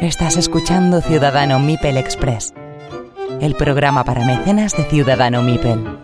Estás 0.00 0.36
escuchando 0.36 1.00
Ciudadano 1.00 1.58
Mipel 1.60 1.96
Express, 1.96 2.52
el 3.40 3.54
programa 3.54 4.04
para 4.04 4.24
mecenas 4.24 4.76
de 4.76 4.84
Ciudadano 4.84 5.42
Mipel. 5.42 6.01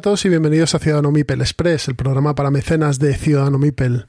Todos 0.00 0.24
y 0.24 0.30
bienvenidos 0.30 0.74
a 0.74 0.78
Ciudadano 0.78 1.10
Mipel 1.10 1.42
Express, 1.42 1.88
el 1.88 1.94
programa 1.94 2.34
para 2.34 2.50
mecenas 2.50 2.98
de 2.98 3.14
Ciudadano 3.14 3.58
Mipel. 3.58 4.06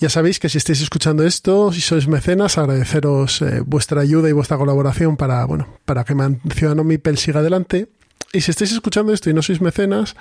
Ya 0.00 0.08
sabéis 0.08 0.40
que 0.40 0.48
si 0.48 0.58
estáis 0.58 0.80
escuchando 0.80 1.24
esto, 1.24 1.72
si 1.72 1.80
sois 1.80 2.08
mecenas, 2.08 2.58
agradeceros 2.58 3.40
eh, 3.42 3.60
vuestra 3.64 4.00
ayuda 4.00 4.28
y 4.28 4.32
vuestra 4.32 4.56
colaboración 4.56 5.16
para, 5.16 5.44
bueno, 5.44 5.68
para 5.84 6.02
que 6.02 6.14
Ciudadano 6.54 6.82
Mipel 6.82 7.18
siga 7.18 7.38
adelante. 7.38 7.88
Y 8.32 8.40
si 8.40 8.50
estáis 8.50 8.72
escuchando 8.72 9.12
esto 9.12 9.30
y 9.30 9.34
no 9.34 9.42
sois 9.42 9.60
mecenas, 9.60 10.16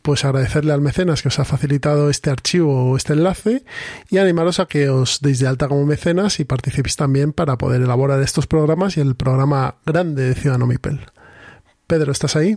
pues 0.00 0.24
agradecerle 0.24 0.72
al 0.72 0.80
mecenas 0.80 1.20
que 1.20 1.28
os 1.28 1.38
ha 1.38 1.44
facilitado 1.44 2.08
este 2.08 2.30
archivo 2.30 2.92
o 2.92 2.96
este 2.96 3.12
enlace 3.12 3.64
y 4.08 4.18
animaros 4.18 4.58
a 4.58 4.66
que 4.66 4.88
os 4.88 5.20
deis 5.20 5.38
de 5.38 5.48
alta 5.48 5.68
como 5.68 5.84
mecenas 5.84 6.40
y 6.40 6.44
participéis 6.44 6.96
también 6.96 7.32
para 7.32 7.58
poder 7.58 7.82
elaborar 7.82 8.22
estos 8.22 8.46
programas 8.46 8.96
y 8.96 9.00
el 9.00 9.16
programa 9.16 9.76
grande 9.84 10.28
de 10.28 10.34
Ciudadano 10.34 10.66
Mipel. 10.66 11.00
Pedro, 11.86 12.12
¿estás 12.12 12.36
ahí? 12.36 12.56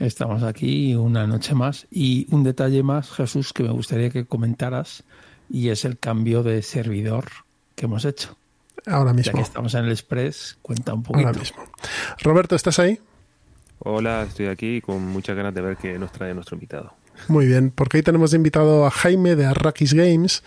Estamos 0.00 0.42
aquí 0.44 0.94
una 0.94 1.26
noche 1.26 1.54
más 1.54 1.86
y 1.90 2.26
un 2.30 2.42
detalle 2.42 2.82
más, 2.82 3.10
Jesús, 3.10 3.52
que 3.52 3.62
me 3.62 3.68
gustaría 3.68 4.08
que 4.08 4.24
comentaras 4.24 5.04
y 5.50 5.68
es 5.68 5.84
el 5.84 5.98
cambio 5.98 6.42
de 6.42 6.62
servidor 6.62 7.26
que 7.74 7.84
hemos 7.84 8.06
hecho. 8.06 8.34
Ahora 8.86 9.12
mismo. 9.12 9.32
Ya 9.32 9.36
que 9.36 9.42
estamos 9.42 9.74
en 9.74 9.84
el 9.84 9.90
Express, 9.90 10.56
cuenta 10.62 10.94
un 10.94 11.02
poquito. 11.02 11.26
Ahora 11.26 11.38
mismo. 11.38 11.62
Roberto, 12.22 12.56
¿estás 12.56 12.78
ahí? 12.78 12.98
Hola, 13.80 14.22
estoy 14.22 14.46
aquí 14.46 14.80
con 14.80 15.06
muchas 15.06 15.36
ganas 15.36 15.52
de 15.52 15.60
ver 15.60 15.76
qué 15.76 15.98
nos 15.98 16.10
trae 16.12 16.32
nuestro 16.32 16.56
invitado. 16.56 16.94
Muy 17.28 17.46
bien, 17.46 17.70
porque 17.70 17.98
hoy 17.98 18.02
tenemos 18.02 18.34
invitado 18.34 18.86
a 18.86 18.90
Jaime 18.90 19.36
de 19.36 19.46
Arrakis 19.46 19.94
Games, 19.94 20.42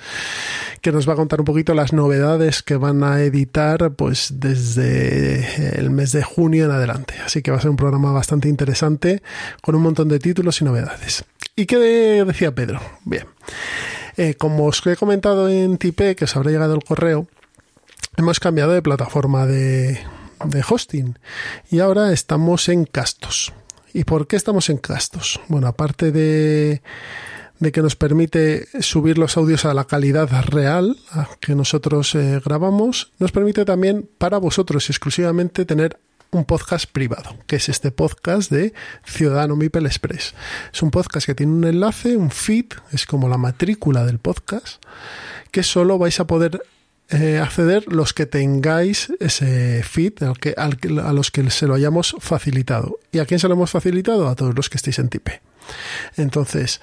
que 0.82 0.92
nos 0.92 1.08
va 1.08 1.14
a 1.14 1.16
contar 1.16 1.40
un 1.40 1.46
poquito 1.46 1.74
las 1.74 1.94
novedades 1.94 2.62
que 2.62 2.76
van 2.76 3.04
a 3.04 3.22
editar 3.22 3.94
pues 3.94 4.34
desde 4.36 5.80
el 5.80 5.90
mes 5.92 6.12
de 6.12 6.24
junio 6.24 6.66
en 6.66 6.72
adelante. 6.72 7.16
Así 7.26 7.42
que 7.42 7.52
va 7.52 7.58
a 7.58 7.62
ser 7.62 7.70
un 7.70 7.78
programa 7.78 8.12
bastante 8.12 8.50
interesante 8.50 9.22
con 9.62 9.76
un 9.76 9.82
montón 9.82 10.10
de 10.10 10.20
títulos 10.20 10.62
y 10.62 10.66
novedades. 10.66 11.24
¿Y 11.56 11.66
qué 11.66 11.78
decía 11.78 12.54
Pedro? 12.54 12.82
Bien, 13.06 13.26
eh, 14.18 14.36
como 14.36 14.66
os 14.66 14.86
he 14.86 14.96
comentado 14.96 15.50
en 15.50 15.78
Tipe, 15.78 16.16
que 16.16 16.26
os 16.26 16.36
habrá 16.36 16.52
llegado 16.52 16.76
el 16.76 16.84
correo, 16.84 17.28
hemos 18.18 18.40
cambiado 18.40 18.74
de 18.74 18.82
plataforma 18.82 19.46
de, 19.46 20.00
de 20.46 20.64
hosting 20.68 21.18
y 21.72 21.80
ahora 21.80 22.12
estamos 22.12 22.70
en 22.70 22.86
Castos. 22.86 23.54
¿Y 23.94 24.06
por 24.06 24.28
qué 24.28 24.36
estamos 24.36 24.70
en 24.70 24.78
Castos? 24.78 25.40
Bueno, 25.48 25.68
aparte 25.68 26.12
de, 26.12 26.82
de 27.60 27.72
que 27.72 27.82
nos 27.82 27.96
permite 27.96 28.68
subir 28.82 29.20
los 29.20 29.38
audios 29.38 29.66
a 29.66 29.74
la 29.74 29.86
calidad 29.86 30.30
real 30.48 30.98
que 31.40 31.54
nosotros 31.54 32.16
eh, 32.16 32.42
grabamos, 32.44 33.12
nos 33.20 33.32
permite 33.32 33.66
también 33.66 34.10
para 34.18 34.40
vosotros 34.40 34.90
exclusivamente 34.90 35.66
tener 35.66 36.00
un 36.32 36.46
podcast 36.46 36.90
privado, 36.92 37.38
que 37.46 37.58
es 37.58 37.70
este 37.70 37.92
podcast 37.92 38.52
de 38.52 38.74
Ciudadano 39.06 39.56
Mipel 39.56 39.86
Express. 39.86 40.34
Es 40.74 40.82
un 40.82 40.90
podcast 40.90 41.28
que 41.28 41.36
tiene 41.36 41.54
un 41.54 41.64
enlace, 41.64 42.18
un 42.18 42.32
feed, 42.32 42.66
es 42.92 43.06
como 43.06 43.30
la 43.30 43.38
matrícula 43.38 44.04
del 44.06 44.18
podcast, 44.18 44.84
que 45.52 45.62
solo 45.62 46.00
vais 46.00 46.20
a 46.20 46.26
poder 46.26 46.64
eh, 47.14 47.40
acceder 47.40 47.92
los 47.92 48.14
que 48.14 48.26
tengáis 48.26 49.12
ese 49.20 49.84
feed 49.84 50.24
al 50.24 50.38
que, 50.40 50.54
al, 50.58 50.78
a 51.00 51.14
los 51.14 51.32
que 51.32 51.50
se 51.50 51.68
lo 51.68 51.76
hayamos 51.76 52.16
facilitado. 52.20 53.00
¿Y 53.12 53.20
a 53.20 53.26
quién 53.26 53.40
se 53.40 53.48
lo 53.48 53.54
hemos 53.54 53.72
facilitado? 53.72 54.28
A 54.28 54.36
todos 54.36 54.56
los 54.56 54.70
que 54.70 54.78
estéis 54.78 55.00
en 55.00 55.10
Tipe. 55.10 55.42
Entonces, 56.18 56.82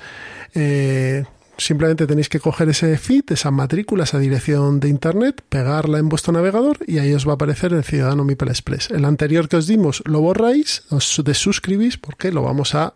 eh, 0.54 1.24
simplemente 1.58 2.06
tenéis 2.06 2.28
que 2.28 2.40
coger 2.40 2.68
ese 2.68 2.96
feed, 2.96 3.24
esa 3.30 3.50
matrícula, 3.50 4.04
esa 4.04 4.18
dirección 4.18 4.80
de 4.80 4.88
internet, 4.88 5.42
pegarla 5.48 5.98
en 5.98 6.08
vuestro 6.08 6.32
navegador 6.32 6.78
y 6.86 6.98
ahí 6.98 7.12
os 7.12 7.26
va 7.26 7.32
a 7.32 7.34
aparecer 7.34 7.72
el 7.72 7.84
Ciudadano 7.84 8.24
Mipel 8.24 8.48
Express. 8.48 8.90
El 8.90 9.04
anterior 9.04 9.48
que 9.48 9.56
os 9.56 9.66
dimos 9.66 10.02
lo 10.06 10.20
borráis, 10.20 10.84
os 10.90 11.20
desuscribís 11.24 11.98
porque 11.98 12.32
lo 12.32 12.42
vamos 12.42 12.74
a 12.74 12.94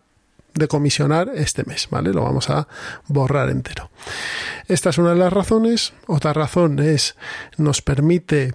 decomisionar 0.55 1.31
este 1.35 1.65
mes, 1.65 1.89
¿vale? 1.91 2.13
Lo 2.13 2.23
vamos 2.23 2.51
a 2.51 2.69
borrar 3.07 3.51
entero. 3.51 3.91
Esta 4.69 4.91
es 4.91 4.99
una 4.99 5.11
de 5.11 5.17
las 5.17 5.33
razones. 5.33 5.93
Otra 6.07 6.33
razón 6.33 6.79
es 6.79 7.17
nos 7.57 7.83
permite 7.83 8.55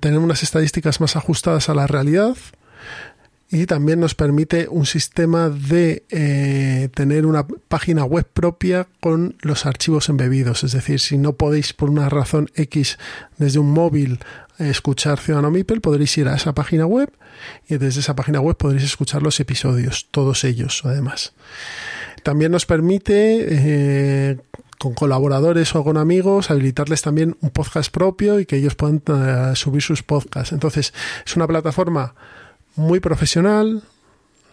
tener 0.00 0.18
unas 0.18 0.42
estadísticas 0.42 1.00
más 1.00 1.16
ajustadas 1.16 1.68
a 1.68 1.74
la 1.74 1.86
realidad 1.86 2.36
y 3.50 3.66
también 3.66 4.00
nos 4.00 4.14
permite 4.14 4.68
un 4.68 4.84
sistema 4.84 5.48
de 5.48 6.04
eh, 6.10 6.90
tener 6.94 7.24
una 7.24 7.46
página 7.46 8.04
web 8.04 8.26
propia 8.30 8.86
con 9.00 9.36
los 9.40 9.64
archivos 9.64 10.10
embebidos. 10.10 10.64
Es 10.64 10.72
decir, 10.72 11.00
si 11.00 11.16
no 11.16 11.32
podéis 11.32 11.72
por 11.72 11.88
una 11.88 12.10
razón 12.10 12.50
X 12.54 12.98
desde 13.38 13.58
un 13.58 13.70
móvil 13.70 14.20
escuchar 14.58 15.18
Ciudadano 15.18 15.50
Mipel, 15.50 15.80
podréis 15.80 16.18
ir 16.18 16.28
a 16.28 16.36
esa 16.36 16.54
página 16.54 16.84
web 16.84 17.10
y 17.68 17.78
desde 17.78 18.00
esa 18.00 18.14
página 18.14 18.40
web 18.40 18.56
podréis 18.56 18.84
escuchar 18.84 19.22
los 19.22 19.40
episodios, 19.40 20.08
todos 20.10 20.44
ellos 20.44 20.82
además. 20.84 21.32
También 22.22 22.52
nos 22.52 22.66
permite 22.66 23.46
eh, 23.48 24.36
con 24.78 24.92
colaboradores 24.92 25.74
o 25.74 25.84
con 25.84 25.96
amigos, 25.96 26.50
habilitarles 26.50 27.00
también 27.00 27.36
un 27.40 27.50
podcast 27.50 27.90
propio 27.90 28.40
y 28.40 28.46
que 28.46 28.56
ellos 28.56 28.74
puedan 28.74 29.02
uh, 29.08 29.54
subir 29.56 29.82
sus 29.82 30.02
podcasts. 30.02 30.52
Entonces, 30.52 30.92
es 31.24 31.36
una 31.36 31.46
plataforma 31.46 32.14
muy 32.78 33.00
profesional, 33.00 33.82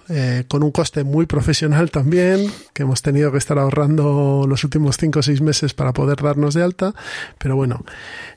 eh, 0.08 0.44
con 0.48 0.62
un 0.62 0.70
coste 0.70 1.04
muy 1.04 1.26
profesional 1.26 1.90
también, 1.90 2.52
que 2.74 2.84
hemos 2.84 3.02
tenido 3.02 3.32
que 3.32 3.40
estar 3.40 3.58
ahorrando 3.58 4.46
los 4.48 4.64
últimos 4.64 4.98
5 4.98 5.18
o 5.18 5.24
6 5.24 5.42
meses 5.42 5.74
para 5.74 5.94
poder 5.94 6.22
darnos 6.22 6.54
de 6.54 6.62
alta, 6.62 6.94
pero 7.40 7.56
bueno, 7.56 7.84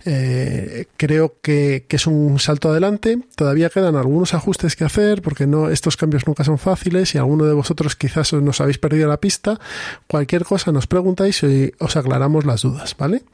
eh, 0.07 0.87
creo 0.97 1.35
que, 1.43 1.85
que, 1.87 1.97
es 1.97 2.07
un 2.07 2.39
salto 2.39 2.71
adelante. 2.71 3.19
Todavía 3.37 3.69
quedan 3.69 3.97
algunos 3.97 4.33
ajustes 4.33 4.77
que 4.77 4.85
hacer, 4.85 5.21
porque 5.21 5.47
no, 5.47 5.69
estos 5.69 5.99
cambios 5.99 6.27
nunca 6.27 6.43
son 6.43 6.57
fáciles 6.57 7.15
y 7.15 7.19
alguno 7.19 7.45
de 7.45 7.53
vosotros 7.53 7.97
quizás 7.97 8.33
nos 8.33 8.63
habéis 8.63 8.79
perdido 8.79 9.07
la 9.07 9.21
pista. 9.21 9.61
Cualquier 10.07 10.45
cosa 10.45 10.73
nos 10.73 10.87
preguntáis 10.87 11.43
y 11.43 11.75
os 11.81 11.97
aclaramos 11.97 12.47
las 12.47 12.63
dudas, 12.63 12.97
¿vale? 12.99 13.25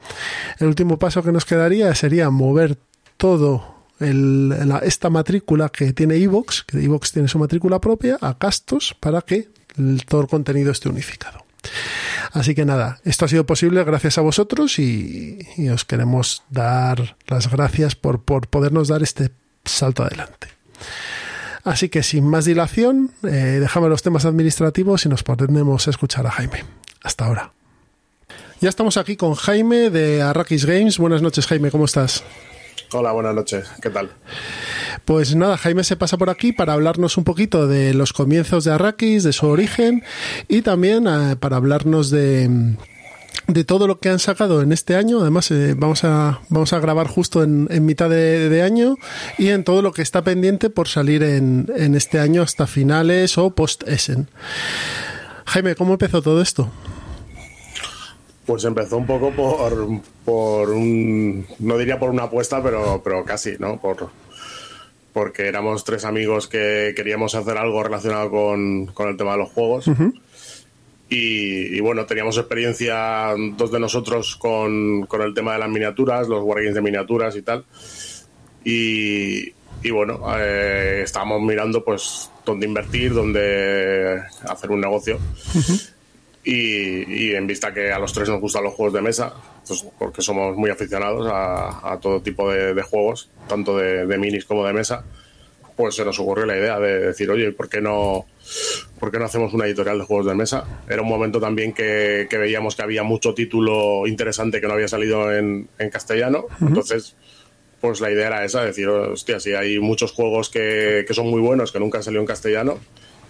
El 0.59 0.67
último 0.67 0.99
paso 0.99 1.23
que 1.23 1.31
nos 1.31 1.45
quedaría 1.45 1.95
sería 1.95 2.29
mover 2.29 2.77
todo 3.15 3.74
esta 3.99 5.09
matrícula 5.09 5.69
que 5.69 5.93
tiene 5.93 6.15
Evox, 6.15 6.63
que 6.63 6.83
Evox 6.83 7.11
tiene 7.11 7.27
su 7.27 7.39
matrícula 7.39 7.79
propia, 7.79 8.17
a 8.21 8.37
Castos 8.37 8.95
para 8.99 9.21
que 9.21 9.49
todo 10.07 10.21
el 10.21 10.27
contenido 10.27 10.71
esté 10.71 10.89
unificado. 10.89 11.45
Así 12.31 12.53
que 12.53 12.65
nada, 12.65 12.99
esto 13.05 13.25
ha 13.25 13.27
sido 13.27 13.45
posible 13.45 13.83
gracias 13.83 14.17
a 14.17 14.21
vosotros 14.21 14.77
y, 14.79 15.39
y 15.57 15.69
os 15.69 15.85
queremos 15.85 16.43
dar 16.49 17.15
las 17.27 17.49
gracias 17.49 17.95
por, 17.95 18.23
por, 18.23 18.47
podernos 18.47 18.89
dar 18.89 19.01
este 19.03 19.31
salto 19.63 20.03
adelante. 20.03 20.47
Así 21.63 21.89
que 21.89 22.03
sin 22.03 22.27
más 22.27 22.45
dilación, 22.45 23.11
eh, 23.23 23.59
dejamos 23.59 23.89
los 23.89 24.03
temas 24.03 24.25
administrativos 24.25 25.05
y 25.05 25.09
nos 25.09 25.23
ponemos 25.23 25.87
a 25.87 25.89
escuchar 25.89 26.27
a 26.27 26.31
Jaime. 26.31 26.63
Hasta 27.01 27.25
ahora. 27.25 27.53
Ya 28.61 28.69
estamos 28.69 28.97
aquí 28.97 29.15
con 29.15 29.33
Jaime 29.33 29.89
de 29.89 30.21
Arrakis 30.21 30.65
Games. 30.65 30.97
Buenas 30.99 31.21
noches, 31.21 31.47
Jaime, 31.47 31.71
¿cómo 31.71 31.85
estás? 31.85 32.23
Hola, 32.93 33.11
buenas 33.11 33.35
noches. 33.35 33.65
¿Qué 33.81 33.89
tal? 33.89 34.09
Pues 35.05 35.35
nada, 35.35 35.57
Jaime 35.57 35.83
se 35.83 35.95
pasa 35.95 36.17
por 36.17 36.29
aquí 36.29 36.51
para 36.51 36.73
hablarnos 36.73 37.17
un 37.17 37.23
poquito 37.23 37.67
de 37.67 37.93
los 37.93 38.13
comienzos 38.13 38.63
de 38.63 38.71
Arrakis, 38.71 39.23
de 39.23 39.33
su 39.33 39.47
origen 39.47 40.03
y 40.47 40.61
también 40.61 41.07
eh, 41.07 41.35
para 41.35 41.57
hablarnos 41.57 42.09
de 42.09 42.75
de 43.47 43.63
todo 43.63 43.87
lo 43.87 43.99
que 43.99 44.09
han 44.09 44.19
sacado 44.19 44.61
en 44.61 44.71
este 44.71 44.95
año. 44.95 45.21
Además, 45.21 45.51
eh, 45.51 45.75
vamos, 45.77 46.03
a, 46.03 46.41
vamos 46.49 46.73
a 46.73 46.79
grabar 46.79 47.07
justo 47.07 47.43
en, 47.43 47.67
mitad 47.85 48.09
de, 48.09 48.49
de, 48.49 48.61
año 48.63 48.95
y 49.37 49.49
en 49.49 49.63
todo 49.63 49.81
lo 49.81 49.91
que 49.91 50.01
está 50.01 50.23
pendiente 50.23 50.69
por 50.69 50.87
salir 50.87 51.23
en, 51.23 51.71
en 51.75 51.95
este 51.95 52.19
año 52.19 52.41
hasta 52.41 52.67
finales 52.67 53.37
o 53.37 53.51
post-Essen. 53.51 54.29
Jaime, 55.45 55.75
¿cómo 55.75 55.93
empezó 55.93 56.21
todo 56.21 56.41
esto? 56.41 56.71
Pues 58.45 58.63
empezó 58.63 58.97
un 58.97 59.07
poco 59.07 59.31
por, 59.31 59.87
por 60.23 60.69
un, 60.69 61.47
no 61.59 61.77
diría 61.77 61.99
por 61.99 62.09
una 62.11 62.23
apuesta, 62.23 62.61
pero, 62.61 63.01
pero 63.03 63.25
casi, 63.25 63.55
¿no? 63.57 63.79
Por, 63.81 64.09
porque 65.13 65.47
éramos 65.47 65.83
tres 65.83 66.05
amigos 66.05 66.47
que 66.47 66.93
queríamos 66.95 67.35
hacer 67.35 67.57
algo 67.57 67.81
relacionado 67.81 68.29
con, 68.29 68.87
con 68.87 69.09
el 69.09 69.17
tema 69.17 69.31
de 69.31 69.37
los 69.39 69.49
juegos. 69.49 69.87
Uh 69.87 69.93
-huh. 69.93 70.21
Y, 71.07 71.79
bueno, 71.81 72.05
teníamos 72.05 72.37
experiencia 72.37 73.33
dos 73.55 73.71
de 73.71 73.79
nosotros 73.79 74.35
con, 74.35 75.05
con, 75.05 75.21
el 75.21 75.33
tema 75.33 75.53
de 75.53 75.59
las 75.59 75.69
miniaturas, 75.69 76.27
los 76.27 76.43
wargames 76.43 76.73
de 76.73 76.81
miniaturas 76.81 77.35
y 77.35 77.43
tal. 77.43 77.63
Y, 78.63 79.53
y 79.83 79.91
bueno, 79.91 80.19
eh, 80.37 81.01
estábamos 81.03 81.41
mirando 81.43 81.83
pues 81.85 82.31
dónde 82.43 82.65
invertir, 82.65 83.13
dónde 83.13 84.19
hacer 84.49 84.71
un 84.71 84.81
negocio. 84.81 85.19
Y, 86.45 87.33
en 87.33 87.47
vista 87.47 87.73
que 87.73 87.91
a 87.91 87.97
los 87.97 88.13
tres 88.13 88.29
nos 88.29 88.39
gustan 88.39 88.63
los 88.63 88.73
juegos 88.75 88.93
de 88.93 89.01
mesa, 89.01 89.33
pues 89.67 89.83
porque 89.97 90.21
somos 90.21 90.55
muy 90.55 90.69
aficionados 90.69 91.27
a, 91.31 91.97
todo 91.99 92.21
tipo 92.21 92.51
de, 92.51 92.79
juegos, 92.83 93.29
tanto 93.47 93.77
de, 93.77 94.17
minis 94.17 94.45
como 94.45 94.65
de 94.65 94.71
mesa, 94.71 95.03
pues 95.75 95.95
se 95.95 96.05
nos 96.05 96.19
ocurrió 96.19 96.45
la 96.45 96.55
idea 96.55 96.79
de 96.79 97.07
decir, 97.07 97.29
oye, 97.31 97.51
¿por 97.51 97.67
qué 97.67 97.81
no, 97.81 98.27
por 98.99 99.11
qué 99.11 99.17
no 99.17 99.25
hacemos 99.25 99.53
una 99.53 99.65
editorial 99.65 99.97
de 99.97 100.05
juegos 100.05 100.27
de 100.27 100.35
mesa? 100.35 100.83
Era 100.87 101.01
un 101.01 101.09
momento 101.09 101.39
también 101.39 101.73
que, 101.73 102.27
veíamos 102.31 102.75
que 102.75 102.83
había 102.83 103.01
mucho 103.01 103.33
título 103.33 104.05
interesante 104.05 104.61
que 104.61 104.67
no 104.67 104.73
había 104.73 104.87
salido 104.87 105.35
en, 105.35 105.67
castellano, 105.91 106.45
entonces 106.61 107.15
pues 107.81 108.01
la 108.01 108.11
idea 108.11 108.27
era 108.27 108.45
esa, 108.45 108.63
decir, 108.63 108.87
hostia, 108.87 109.39
si 109.39 109.53
hay 109.53 109.79
muchos 109.79 110.11
juegos 110.11 110.49
que, 110.49 111.05
que 111.07 111.13
son 111.13 111.27
muy 111.27 111.41
buenos, 111.41 111.71
que 111.71 111.79
nunca 111.79 111.99
han 111.99 112.03
salido 112.03 112.21
en 112.21 112.27
castellano, 112.27 112.79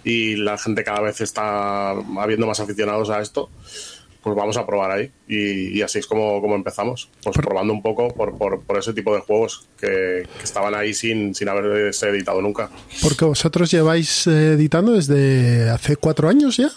y 0.06 0.36
la 0.36 0.56
gente 0.56 0.84
cada 0.84 1.00
vez 1.00 1.20
está 1.20 1.90
habiendo 1.90 2.46
más 2.46 2.60
aficionados 2.60 3.10
a 3.10 3.20
esto, 3.20 3.50
pues 4.22 4.36
vamos 4.36 4.56
a 4.56 4.64
probar 4.64 4.92
ahí. 4.92 5.10
Y, 5.26 5.82
así 5.82 5.98
es 5.98 6.06
como, 6.06 6.40
como, 6.40 6.54
empezamos, 6.54 7.10
pues 7.24 7.36
probando 7.36 7.72
un 7.72 7.82
poco 7.82 8.14
por, 8.14 8.38
por, 8.38 8.78
ese 8.78 8.92
tipo 8.92 9.12
de 9.16 9.20
juegos 9.22 9.66
que, 9.76 10.24
estaban 10.44 10.76
ahí 10.76 10.94
sin, 10.94 11.34
sin 11.34 11.48
haberse 11.48 12.08
editado 12.08 12.40
nunca. 12.40 12.70
Porque 13.02 13.24
vosotros 13.24 13.68
lleváis 13.68 14.28
eh, 14.28 14.52
editando 14.52 14.92
desde 14.92 15.70
hace 15.70 15.96
cuatro 15.96 16.28
años 16.28 16.56
ya. 16.56 16.70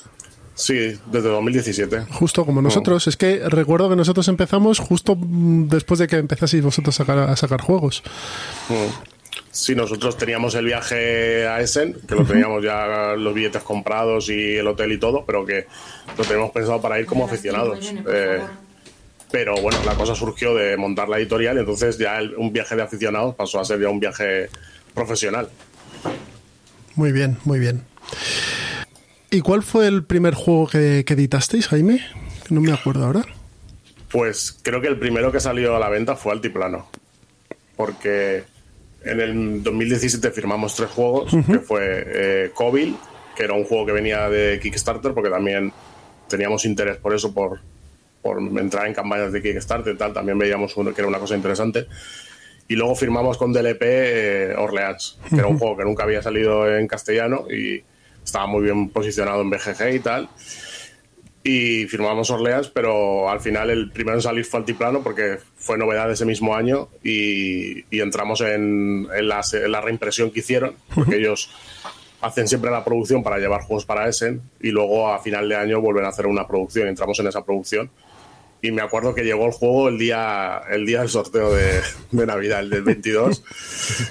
Sí, 0.56 1.00
desde 1.06 1.30
2017. 1.30 2.08
Justo 2.12 2.46
como 2.46 2.62
nosotros. 2.62 3.08
Es 3.08 3.16
que 3.16 3.48
recuerdo 3.48 3.90
que 3.90 3.96
nosotros 3.96 4.28
empezamos 4.28 4.80
justo 4.80 5.16
después 5.18 6.00
de 6.00 6.08
que 6.08 6.18
empezaseis 6.18 6.64
vosotros 6.64 7.00
a 7.00 7.36
sacar, 7.36 7.62
juegos. 7.62 8.04
Sí, 9.52 9.76
nosotros 9.76 10.18
teníamos 10.18 10.56
el 10.56 10.66
viaje 10.66 11.48
a 11.48 11.60
Essen, 11.60 11.96
que 12.08 12.16
lo 12.16 12.24
teníamos 12.24 12.64
ya 12.64 13.16
los 13.18 13.34
billetes 13.34 13.64
comprados 13.64 14.30
y 14.30 14.58
el 14.58 14.68
hotel 14.68 14.92
y 14.92 15.00
todo, 15.00 15.26
pero 15.26 15.46
que 15.46 15.66
lo 16.18 16.24
teníamos 16.24 16.52
pensado 16.52 16.82
para 16.82 17.00
ir 17.00 17.06
como 17.06 17.26
aficionados. 17.26 17.94
Eh, 18.08 18.42
pero 19.32 19.56
bueno, 19.62 19.78
la 19.86 19.96
cosa 19.96 20.16
surgió 20.16 20.56
de 20.56 20.78
montar 20.78 21.10
la 21.10 21.18
editorial 21.18 21.58
y 21.58 21.60
entonces 21.60 21.98
ya 21.98 22.20
un 22.38 22.54
viaje 22.54 22.76
de 22.76 22.84
aficionados 22.84 23.36
pasó 23.36 23.60
a 23.60 23.66
ser 23.66 23.80
ya 23.80 23.90
un 23.90 24.00
viaje 24.00 24.50
profesional. 24.94 25.50
Muy 26.96 27.12
bien, 27.12 27.38
muy 27.44 27.60
bien. 27.60 27.84
¿Y 29.32 29.42
cuál 29.42 29.62
fue 29.62 29.88
el 29.88 30.04
primer 30.04 30.34
juego 30.34 30.68
que, 30.68 31.04
que 31.06 31.14
editasteis, 31.14 31.68
Jaime? 31.68 32.04
No 32.50 32.62
me 32.62 32.72
acuerdo 32.72 33.06
ahora. 33.06 33.26
Pues 34.10 34.58
creo 34.64 34.82
que 34.82 34.88
el 34.88 34.98
primero 34.98 35.32
que 35.32 35.40
salió 35.40 35.76
a 35.76 35.80
la 35.80 35.90
venta 35.90 36.16
fue 36.16 36.32
Altiplano. 36.32 36.90
Porque 37.76 38.44
en 39.04 39.20
el 39.20 39.64
2017 39.64 40.32
firmamos 40.32 40.76
tres 40.76 40.90
juegos, 40.90 41.32
que 41.46 41.60
fue 41.60 42.04
eh, 42.08 42.52
que 43.36 43.44
era 43.44 43.54
un 43.54 43.64
juego 43.64 43.86
que 43.86 43.92
venía 43.92 44.30
de 44.30 44.60
Kickstarter, 44.60 45.14
porque 45.14 45.30
también 45.30 45.72
teníamos 46.28 46.66
interés 46.66 46.98
por 46.98 47.14
eso, 47.16 47.34
por, 47.34 47.60
por 48.22 48.40
entrar 48.40 48.88
en 48.88 48.94
campañas 48.94 49.32
de 49.32 49.42
Kickstarter 49.42 49.94
y 49.96 49.98
tal, 49.98 50.14
también 50.14 50.38
veíamos 50.38 50.76
uno, 50.78 50.94
que 50.94 51.02
era 51.02 51.08
una 51.08 51.20
cosa 51.20 51.36
interesante. 51.36 51.88
Y 52.68 52.76
luego 52.76 52.96
firmamos 52.96 53.38
con 53.38 53.52
DLP 53.52 53.82
eh, 53.82 54.54
Orleans, 54.58 55.18
que 55.30 55.38
era 55.38 55.48
un 55.48 55.58
juego 55.58 55.78
que 55.78 55.84
nunca 55.86 56.04
había 56.04 56.22
salido 56.22 56.70
en 56.78 56.88
castellano 56.88 57.46
y 57.50 57.82
estaba 58.24 58.46
muy 58.46 58.64
bien 58.64 58.90
posicionado 58.90 59.42
en 59.42 59.50
BGG 59.50 59.96
y 59.96 60.00
tal 60.00 60.30
y 61.44 61.86
firmamos 61.88 62.30
Orleans, 62.30 62.70
pero 62.70 63.30
al 63.30 63.40
final 63.40 63.70
el 63.70 63.92
primero 63.92 64.18
en 64.18 64.22
salir 64.22 64.46
fue 64.46 64.60
Altiplano 64.60 65.02
porque 65.02 65.38
fue 65.56 65.78
novedad 65.78 66.12
ese 66.12 66.26
mismo 66.26 66.56
año 66.56 66.90
y, 67.04 67.86
entramos 67.98 68.42
en, 68.42 69.08
la, 69.08 69.82
reimpresión 69.82 70.32
que 70.32 70.40
hicieron, 70.40 70.76
porque 70.94 71.18
ellos 71.18 71.50
hacen 72.22 72.48
siempre 72.48 72.70
la 72.70 72.84
producción 72.84 73.24
para 73.24 73.38
llevar 73.38 73.62
juegos 73.62 73.86
para 73.86 74.10
Essen 74.10 74.42
y 74.60 74.72
luego 74.72 75.12
a 75.12 75.20
final 75.20 75.48
de 75.48 75.56
año 75.56 75.80
vuelven 75.80 76.06
a 76.06 76.10
hacer 76.10 76.28
una 76.28 76.46
producción, 76.46 76.88
entramos 76.88 77.20
en 77.20 77.28
esa 77.28 77.46
producción. 77.46 77.90
Y 78.62 78.72
me 78.72 78.82
acuerdo 78.82 79.16
que 79.16 79.24
llegó 79.24 79.46
el 79.46 79.54
juego 79.54 79.88
el 79.88 79.98
día, 79.98 80.62
el 80.70 80.86
día 80.86 81.00
del 81.00 81.08
sorteo 81.08 81.54
de, 81.54 81.80
de 82.12 82.26
Navidad, 82.26 82.60
el 82.60 82.70
del 82.70 82.84
22, 82.84 83.42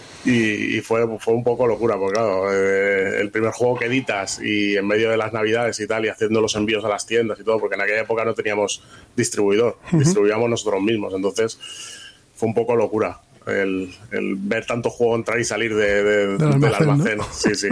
y, 0.25 0.81
fue, 0.81 1.07
fue 1.19 1.35
un 1.35 1.45
poco 1.45 1.67
locura, 1.67 1.97
porque 1.97 2.15
claro, 2.15 2.53
eh, 2.53 3.21
el 3.21 3.31
primer 3.31 3.53
juego 3.53 3.79
que 3.79 3.87
editas 3.87 4.41
y 4.43 4.77
en 4.77 4.87
medio 4.87 5.11
de 5.11 5.17
las 5.17 5.33
navidades 5.33 5.79
y 5.81 5.87
tal, 5.87 6.05
y 6.05 6.09
haciendo 6.09 6.41
los 6.41 6.55
envíos 6.57 6.85
a 6.85 6.89
las 6.89 7.07
tiendas 7.07 7.39
y 7.41 7.45
todo, 7.45 7.59
porque 7.59 7.77
en 7.77 7.83
aquella 7.83 8.03
época 8.03 8.25
no 8.25 8.35
teníamos 8.35 8.83
distribuidor, 9.17 9.79
distribuíamos 9.93 10.51
nosotros 10.51 10.83
mismos, 10.83 11.15
entonces 11.15 11.59
fue 12.35 12.49
un 12.49 12.55
poco 12.55 12.77
locura. 12.77 13.21
El, 13.47 13.89
ver 14.11 14.67
tanto 14.67 14.91
juego 14.91 15.17
entrar 15.17 15.41
y 15.41 15.45
salir 15.45 15.75
de, 15.75 16.37
del 16.37 16.75
almacén. 16.75 17.19
Sí, 17.33 17.55
sí. 17.55 17.69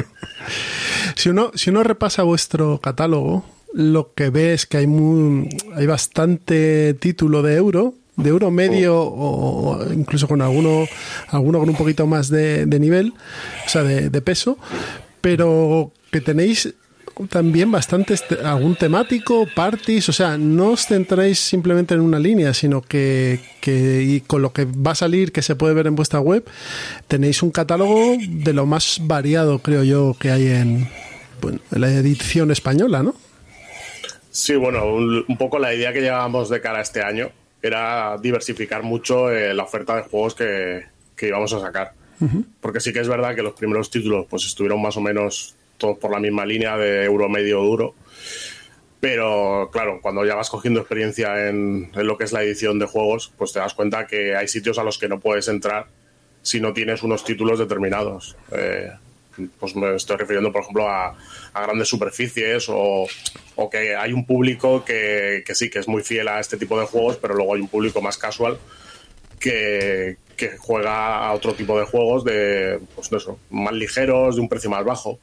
si, 1.14 1.28
uno, 1.28 1.50
si 1.54 1.68
uno 1.68 1.82
repasa 1.82 2.22
vuestro 2.22 2.78
catálogo, 2.78 3.44
lo 3.74 4.14
que 4.14 4.30
ve 4.30 4.54
es 4.54 4.64
que 4.64 4.78
hay, 4.78 4.86
muy, 4.86 5.50
hay 5.74 5.86
bastante 5.86 6.94
título 6.94 7.42
de 7.42 7.56
euro, 7.56 7.92
de 8.16 8.30
euro 8.30 8.50
medio 8.50 8.98
o, 8.98 9.92
incluso 9.92 10.26
con 10.26 10.40
alguno, 10.42 10.86
alguno 11.28 11.58
con 11.60 11.68
un 11.68 11.76
poquito 11.76 12.06
más 12.06 12.28
de, 12.28 12.66
nivel, 12.66 13.12
o 13.64 13.68
sea, 13.68 13.82
de, 13.82 14.22
peso, 14.22 14.58
pero 15.20 15.92
que 16.10 16.20
tenéis 16.20 16.74
también 17.30 17.70
bastante 17.70 18.14
algún 18.44 18.74
temático, 18.76 19.46
parties, 19.54 20.08
o 20.08 20.12
sea, 20.12 20.36
no 20.36 20.72
os 20.72 20.86
centráis 20.86 21.38
simplemente 21.38 21.94
en 21.94 22.00
una 22.00 22.18
línea, 22.18 22.52
sino 22.52 22.82
que, 22.82 23.40
que 23.60 24.02
y 24.02 24.20
con 24.20 24.42
lo 24.42 24.52
que 24.52 24.66
va 24.66 24.90
a 24.90 24.94
salir, 24.94 25.32
que 25.32 25.40
se 25.40 25.56
puede 25.56 25.74
ver 25.74 25.86
en 25.86 25.94
vuestra 25.94 26.20
web, 26.20 26.44
tenéis 27.08 27.42
un 27.42 27.50
catálogo 27.50 28.16
de 28.18 28.52
lo 28.52 28.66
más 28.66 28.98
variado, 29.02 29.60
creo 29.60 29.82
yo, 29.82 30.14
que 30.18 30.30
hay 30.30 30.48
en, 30.48 30.88
la 31.70 31.90
edición 31.90 32.50
española, 32.50 33.02
¿no? 33.02 33.14
Sí, 34.30 34.54
bueno, 34.56 34.86
un, 34.86 35.24
un 35.26 35.38
poco 35.38 35.58
la 35.58 35.72
idea 35.72 35.94
que 35.94 36.02
llevábamos 36.02 36.50
de 36.50 36.60
cara 36.60 36.82
este 36.82 37.02
año 37.02 37.30
era 37.62 38.16
diversificar 38.18 38.82
mucho 38.82 39.30
eh, 39.30 39.54
la 39.54 39.64
oferta 39.64 39.96
de 39.96 40.02
juegos 40.02 40.34
que, 40.34 40.84
íbamos 41.20 41.52
a 41.52 41.60
sacar. 41.60 41.92
Porque 42.60 42.80
sí 42.80 42.94
que 42.94 43.00
es 43.00 43.08
verdad 43.08 43.34
que 43.34 43.42
los 43.42 43.52
primeros 43.52 43.90
títulos 43.90 44.26
pues 44.28 44.46
estuvieron 44.46 44.80
más 44.80 44.96
o 44.96 45.02
menos 45.02 45.54
todos 45.76 45.98
por 45.98 46.10
la 46.10 46.18
misma 46.18 46.46
línea 46.46 46.76
de 46.76 47.04
euro 47.04 47.28
medio 47.28 47.60
duro. 47.60 47.94
Pero 49.00 49.68
claro, 49.72 50.00
cuando 50.00 50.24
ya 50.24 50.34
vas 50.34 50.48
cogiendo 50.48 50.80
experiencia 50.80 51.48
en, 51.48 51.90
lo 51.94 52.16
que 52.16 52.24
es 52.24 52.32
la 52.32 52.42
edición 52.42 52.78
de 52.78 52.86
juegos, 52.86 53.32
pues 53.36 53.52
te 53.52 53.58
das 53.58 53.74
cuenta 53.74 54.06
que 54.06 54.34
hay 54.34 54.48
sitios 54.48 54.78
a 54.78 54.84
los 54.84 54.98
que 54.98 55.08
no 55.08 55.20
puedes 55.20 55.48
entrar 55.48 55.86
si 56.42 56.60
no 56.60 56.72
tienes 56.72 57.02
unos 57.02 57.24
títulos 57.24 57.58
determinados. 57.58 58.36
Eh, 58.52 58.90
pues 59.58 59.76
me 59.76 59.94
estoy 59.94 60.16
refiriendo, 60.16 60.52
por 60.52 60.62
ejemplo, 60.62 60.88
a, 60.88 61.16
grandes 61.54 61.88
superficies 61.88 62.66
o, 62.68 63.06
que 63.70 63.96
hay 63.96 64.12
un 64.12 64.26
público 64.26 64.84
que, 64.84 65.42
sí, 65.54 65.70
que 65.70 65.78
es 65.78 65.88
muy 65.88 66.02
fiel 66.02 66.28
a 66.28 66.40
este 66.40 66.56
tipo 66.56 66.78
de 66.78 66.86
juegos, 66.86 67.16
pero 67.16 67.34
luego 67.34 67.54
hay 67.54 67.60
un 67.60 67.68
público 67.68 68.00
más 68.00 68.18
casual 68.18 68.58
que, 69.40 70.16
juega 70.58 71.26
a 71.26 71.32
otro 71.32 71.54
tipo 71.54 71.78
de 71.78 71.86
juegos 71.86 72.24
de, 72.24 72.78
pues 72.94 73.10
eso, 73.10 73.38
más 73.50 73.72
ligeros, 73.72 74.36
de 74.36 74.42
un 74.42 74.48
precio 74.48 74.70
más 74.70 74.84
bajo. 74.84 75.18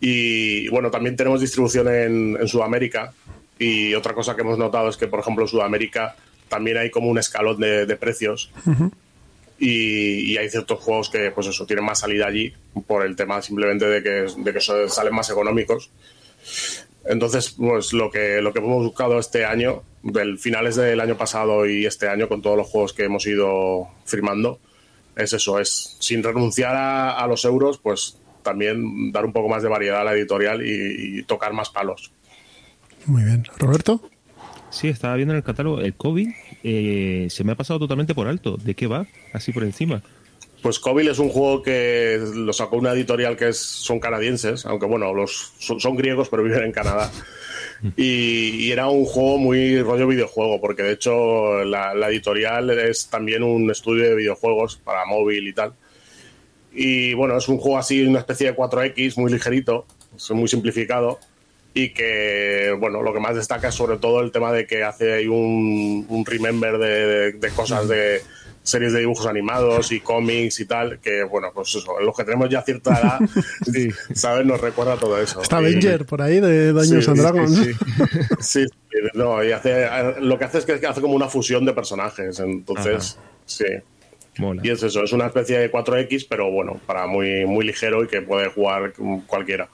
Y 0.00 0.68
bueno, 0.68 0.90
también 0.90 1.16
tenemos 1.16 1.40
distribución 1.40 1.88
en, 1.88 2.48
Sudamérica 2.48 3.12
y 3.58 3.94
otra 3.94 4.14
cosa 4.14 4.34
que 4.34 4.42
hemos 4.42 4.58
notado 4.58 4.88
es 4.88 4.96
que, 4.96 5.06
por 5.06 5.20
ejemplo, 5.20 5.44
en 5.44 5.48
Sudamérica 5.48 6.16
también 6.48 6.76
hay 6.76 6.90
como 6.90 7.08
un 7.08 7.18
escalón 7.18 7.60
de, 7.60 7.96
precios 7.96 8.50
y, 9.58 10.36
hay 10.36 10.50
ciertos 10.50 10.80
juegos 10.80 11.10
que 11.10 11.30
pues 11.30 11.46
eso 11.46 11.66
tienen 11.66 11.84
más 11.84 12.00
salida 12.00 12.26
allí 12.26 12.52
por 12.86 13.04
el 13.04 13.16
tema 13.16 13.40
simplemente 13.40 13.86
de 13.86 14.02
que, 14.02 14.26
de 14.36 14.52
que 14.52 14.60
salen 14.60 15.14
más 15.14 15.30
económicos. 15.30 15.90
Entonces 17.04 17.50
pues 17.50 17.92
lo 17.92 18.10
que 18.10 18.40
lo 18.40 18.52
que 18.52 18.58
hemos 18.60 18.82
buscado 18.82 19.18
este 19.18 19.44
año 19.44 19.82
del 20.02 20.38
finales 20.38 20.76
del 20.76 21.00
año 21.00 21.16
pasado 21.16 21.66
y 21.66 21.86
este 21.86 22.08
año 22.08 22.28
con 22.28 22.42
todos 22.42 22.56
los 22.56 22.66
juegos 22.66 22.92
que 22.92 23.04
hemos 23.04 23.26
ido 23.26 23.88
firmando 24.06 24.58
es 25.14 25.32
eso 25.32 25.60
es 25.60 25.96
sin 26.00 26.22
renunciar 26.22 26.74
a, 26.76 27.26
los 27.26 27.44
euros 27.44 27.78
pues 27.78 28.18
también 28.42 29.12
dar 29.12 29.24
un 29.24 29.32
poco 29.32 29.48
más 29.48 29.62
de 29.62 29.68
variedad 29.68 30.00
a 30.00 30.04
la 30.04 30.12
editorial 30.12 30.66
y, 30.66 31.18
y 31.18 31.22
tocar 31.24 31.52
más 31.52 31.70
palos. 31.70 32.10
Muy 33.06 33.22
bien. 33.22 33.44
Roberto. 33.58 34.00
Sí, 34.70 34.88
estaba 34.88 35.14
viendo 35.14 35.32
en 35.34 35.38
el 35.38 35.44
catálogo 35.44 35.80
el 35.80 35.94
COVID. 35.94 36.30
Eh, 36.66 37.26
se 37.28 37.44
me 37.44 37.52
ha 37.52 37.56
pasado 37.56 37.78
totalmente 37.78 38.14
por 38.14 38.26
alto. 38.26 38.56
¿De 38.56 38.74
qué 38.74 38.86
va? 38.86 39.06
Así 39.32 39.52
por 39.52 39.62
encima. 39.62 40.02
Pues 40.62 40.78
COVID 40.78 41.10
es 41.10 41.18
un 41.18 41.28
juego 41.28 41.62
que 41.62 42.18
lo 42.34 42.54
sacó 42.54 42.78
una 42.78 42.92
editorial 42.92 43.36
que 43.36 43.48
es, 43.48 43.58
son 43.58 44.00
canadienses, 44.00 44.64
aunque 44.64 44.86
bueno, 44.86 45.12
los 45.12 45.52
son, 45.58 45.94
griegos 45.94 46.30
pero 46.30 46.42
viven 46.42 46.64
en 46.64 46.72
Canadá. 46.72 47.12
Y, 47.98 48.70
era 48.70 48.88
un 48.88 49.04
juego 49.04 49.36
muy 49.36 49.82
rollo 49.82 50.06
videojuego, 50.06 50.58
porque 50.58 50.82
de 50.82 50.92
hecho 50.92 51.64
la, 51.64 51.92
editorial 52.08 52.70
es 52.70 53.08
también 53.08 53.42
un 53.42 53.70
estudio 53.70 54.04
de 54.04 54.14
videojuegos 54.14 54.76
para 54.76 55.04
móvil 55.04 55.46
y 55.46 55.52
tal. 55.52 55.74
Y 56.72 57.12
bueno, 57.12 57.36
es 57.36 57.46
un 57.46 57.58
juego 57.58 57.76
así, 57.76 58.02
una 58.02 58.20
especie 58.20 58.46
de 58.46 58.56
4X, 58.56 59.18
muy 59.18 59.30
ligerito, 59.30 59.86
muy 60.30 60.48
simplificado 60.48 61.18
y 61.74 61.90
que, 61.90 62.74
bueno, 62.78 63.02
lo 63.02 63.12
que 63.12 63.20
más 63.20 63.34
destaca 63.34 63.68
es 63.68 63.74
sobre 63.74 63.98
todo 63.98 64.20
el 64.20 64.30
tema 64.30 64.52
de 64.52 64.66
que 64.66 64.84
hace 64.84 65.12
ahí 65.12 65.26
un, 65.26 66.06
un 66.08 66.24
remember 66.24 66.78
de, 66.78 67.32
de 67.32 67.50
cosas 67.50 67.88
de 67.88 68.22
series 68.64 68.94
de 68.94 69.00
dibujos 69.00 69.26
animados 69.26 69.92
y 69.92 70.00
cómics 70.00 70.58
y 70.58 70.64
tal, 70.64 70.98
que 70.98 71.22
bueno, 71.24 71.50
pues 71.54 71.74
eso, 71.74 72.00
los 72.00 72.16
que 72.16 72.24
tenemos 72.24 72.48
ya 72.48 72.62
cierta 72.62 72.98
edad, 72.98 73.18
¿sabes? 74.14 74.46
Nos 74.46 74.60
recuerda 74.60 74.96
todo 74.96 75.20
eso. 75.20 75.42
Está 75.42 75.58
Avenger 75.58 76.06
por 76.06 76.22
ahí 76.22 76.40
de 76.40 76.72
Dungeons 76.72 77.08
and 77.08 77.20
Dragons. 77.20 77.56
Sí, 78.40 78.64
sí, 78.64 78.64
no, 79.12 79.44
y 79.44 79.52
hace, 79.52 79.88
lo 80.20 80.38
que 80.38 80.44
hace 80.44 80.58
es 80.58 80.64
que 80.64 80.86
hace 80.86 81.00
como 81.00 81.14
una 81.14 81.28
fusión 81.28 81.64
de 81.66 81.74
personajes, 81.74 82.40
entonces, 82.40 83.18
sí. 83.44 83.66
Y 84.62 84.70
es 84.70 84.82
eso, 84.82 85.04
es 85.04 85.12
una 85.12 85.26
especie 85.26 85.58
de 85.58 85.70
4X, 85.70 86.26
pero 86.28 86.50
bueno, 86.50 86.80
para 86.86 87.06
muy, 87.06 87.46
muy 87.46 87.64
ligero 87.64 88.02
y 88.02 88.08
que 88.08 88.22
puede 88.22 88.48
jugar 88.48 88.92
cualquiera. 89.26 89.68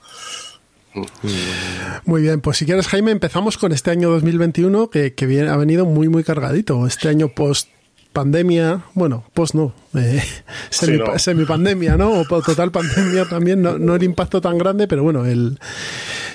Muy 2.05 2.21
bien, 2.21 2.41
pues 2.41 2.57
si 2.57 2.65
quieres 2.65 2.87
Jaime, 2.87 3.11
empezamos 3.11 3.57
con 3.57 3.71
este 3.71 3.91
año 3.91 4.09
2021 4.09 4.89
que, 4.89 5.13
que 5.13 5.25
viene, 5.25 5.49
ha 5.49 5.57
venido 5.57 5.85
muy 5.85 6.09
muy 6.09 6.23
cargadito. 6.23 6.85
Este 6.85 7.09
año 7.09 7.29
post 7.29 7.69
pandemia, 8.13 8.83
bueno, 8.93 9.23
pues 9.33 9.55
no, 9.55 9.73
eh, 9.95 10.21
semi, 10.69 11.45
pandemia, 11.45 11.97
¿no? 11.97 12.11
O 12.11 12.25
total 12.25 12.71
pandemia 12.71 13.25
también, 13.25 13.61
no, 13.61 13.95
el 13.95 14.03
impacto 14.03 14.41
tan 14.41 14.57
grande, 14.57 14.87
pero 14.87 15.03
bueno, 15.03 15.25
el, 15.25 15.59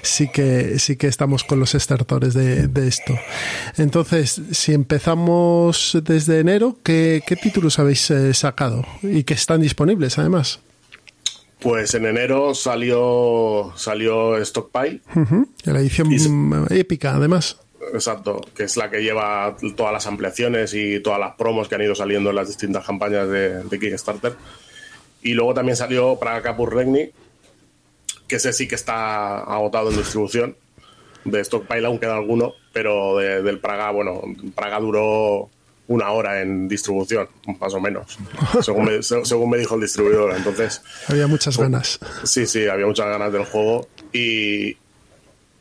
sí, 0.02 0.28
que, 0.28 0.78
sí 0.78 0.96
que 0.96 1.06
estamos 1.06 1.44
con 1.44 1.60
los 1.60 1.75
estertores 1.75 2.34
de, 2.34 2.70
esto. 2.86 3.14
Entonces, 3.76 4.40
si 4.52 4.72
empezamos 4.72 5.98
desde 6.02 6.40
enero, 6.40 6.78
¿qué, 6.82 7.22
títulos 7.42 7.78
habéis 7.78 8.10
eh, 8.10 8.32
sacado 8.32 8.84
y 9.02 9.25
que 9.25 9.34
están 9.34 9.60
disponibles 9.60 10.18
además? 10.18 10.60
Pues 11.60 11.94
en 11.94 12.06
enero 12.06 12.54
salió 12.54 13.72
salió 13.76 14.36
Stockpile. 14.44 15.00
La 15.64 15.80
edición 15.80 16.66
épica, 16.70 17.14
además. 17.14 17.58
Exacto, 17.92 18.40
que 18.54 18.64
es 18.64 18.76
la 18.76 18.90
que 18.90 19.02
lleva 19.02 19.56
todas 19.76 19.92
las 19.92 20.06
ampliaciones 20.06 20.75
y 20.75 21.00
todas 21.00 21.20
las 21.20 21.34
promos 21.36 21.68
que 21.68 21.76
han 21.76 21.82
ido 21.82 21.94
saliendo 21.94 22.30
en 22.30 22.36
las 22.36 22.48
distintas 22.48 22.84
campañas 22.84 23.28
de, 23.28 23.64
Kickstarter. 23.70 24.34
Y 25.22 25.34
luego 25.34 25.54
también 25.54 25.76
salió 25.76 26.18
Praga 26.18 26.42
Capur 26.42 26.75
Regni, 26.75 27.10
que 28.28 28.36
ese 28.36 28.52
sí 28.52 28.66
que 28.68 28.75
está 28.75 29.38
agotado 29.38 29.90
en 29.90 29.96
distribución. 29.96 30.56
De 31.25 31.42
Stockpile 31.42 31.86
aún 31.86 31.98
queda 31.98 32.16
alguno, 32.16 32.52
pero 32.72 33.16
del 33.16 33.58
Praga, 33.58 33.90
bueno, 33.90 34.22
Praga 34.54 34.78
duró 34.78 35.50
una 35.88 36.10
hora 36.10 36.42
en 36.42 36.68
distribución, 36.68 37.28
más 37.60 37.72
o 37.74 37.80
menos, 37.80 38.18
según 38.62 38.86
me, 38.86 39.02
según 39.02 39.50
me 39.50 39.58
dijo 39.58 39.76
el 39.76 39.82
distribuidor. 39.82 40.34
Entonces. 40.36 40.82
Había 41.08 41.26
muchas 41.26 41.56
ganas. 41.56 42.00
Sí, 42.24 42.46
sí, 42.46 42.66
había 42.66 42.86
muchas 42.86 43.06
ganas 43.06 43.32
del 43.32 43.44
juego. 43.44 43.88
Y, 44.12 44.76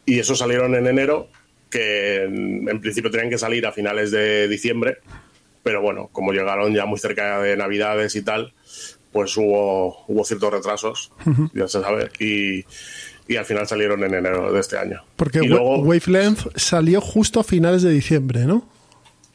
y 0.05 0.19
eso 0.19 0.35
salieron 0.35 0.75
en 0.75 0.87
enero 0.87 1.29
que 1.69 2.23
en, 2.23 2.79
principio 2.79 3.11
tenían 3.11 3.29
que 3.29 3.37
salir 3.37 3.65
a 3.65 3.71
finales 3.71 4.11
de 4.11 4.47
diciembre, 4.47 4.99
pero 5.61 5.81
bueno, 5.81 6.09
como 6.11 6.31
llegaron 6.31 6.73
ya 6.73 6.85
muy 6.85 6.99
cerca 6.99 7.41
de 7.41 7.57
Navidades 7.57 8.15
y 8.15 8.21
tal, 8.21 8.53
pues 9.11 9.35
hubo, 9.35 10.05
hubo 10.07 10.23
ciertos 10.23 10.53
retrasos, 10.53 11.11
ya 11.53 11.67
se 11.67 11.81
sabe, 11.81 12.09
y, 12.19 12.65
al 13.35 13.45
final 13.45 13.67
salieron 13.67 14.03
en 14.03 14.13
enero 14.13 14.53
de 14.53 14.59
este 14.59 14.77
año. 14.77 15.03
Porque 15.15 15.41
Wavelength 15.41 16.55
salió 16.55 17.01
justo 17.01 17.39
a 17.39 17.43
finales 17.43 17.81
de 17.81 17.89
diciembre, 17.89 18.45
¿no? 18.45 18.69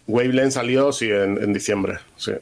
Wavelength 0.07 0.53
salió, 0.53 0.93
sí, 0.93 1.11
en, 1.11 1.53
diciembre, 1.53 1.99
sí. 2.17 2.33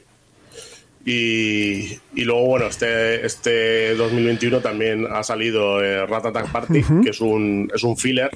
Y, 1.05 2.23
luego, 2.23 2.45
bueno, 2.45 2.67
este, 2.67 3.25
este 3.25 3.95
2021 3.95 4.59
también 4.59 5.07
ha 5.09 5.23
salido 5.23 5.83
eh, 5.83 6.05
Rat 6.05 6.27
Attack 6.27 6.51
Party, 6.51 6.83
que 7.03 7.09
es 7.09 7.21
un, 7.21 7.71
es 7.73 7.83
un 7.83 7.97
filler 7.97 8.31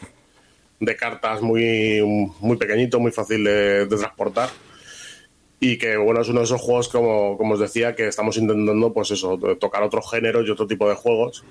de 0.80 0.96
cartas 0.96 1.42
muy, 1.42 2.02
muy 2.40 2.58
pequeñito, 2.58 3.00
muy 3.00 3.12
fácil 3.12 3.44
de, 3.44 3.86
transportar. 3.88 4.50
Y 5.60 5.78
que 5.78 5.96
bueno, 5.98 6.22
es 6.22 6.30
uno 6.30 6.40
de 6.40 6.46
esos 6.46 6.62
juegos, 6.62 6.90
como, 6.90 7.38
como 7.38 7.54
os 7.54 7.60
decía, 7.60 7.96
que 7.96 8.08
estamos 8.08 8.38
intentando, 8.38 8.92
pues 8.94 9.12
eso, 9.12 9.38
tocar 9.60 9.84
otros 9.84 10.10
géneros 10.10 10.46
y 10.46 10.52
otro 10.52 10.68
tipo 10.68 10.90
de 10.90 10.96
juegos 10.96 11.44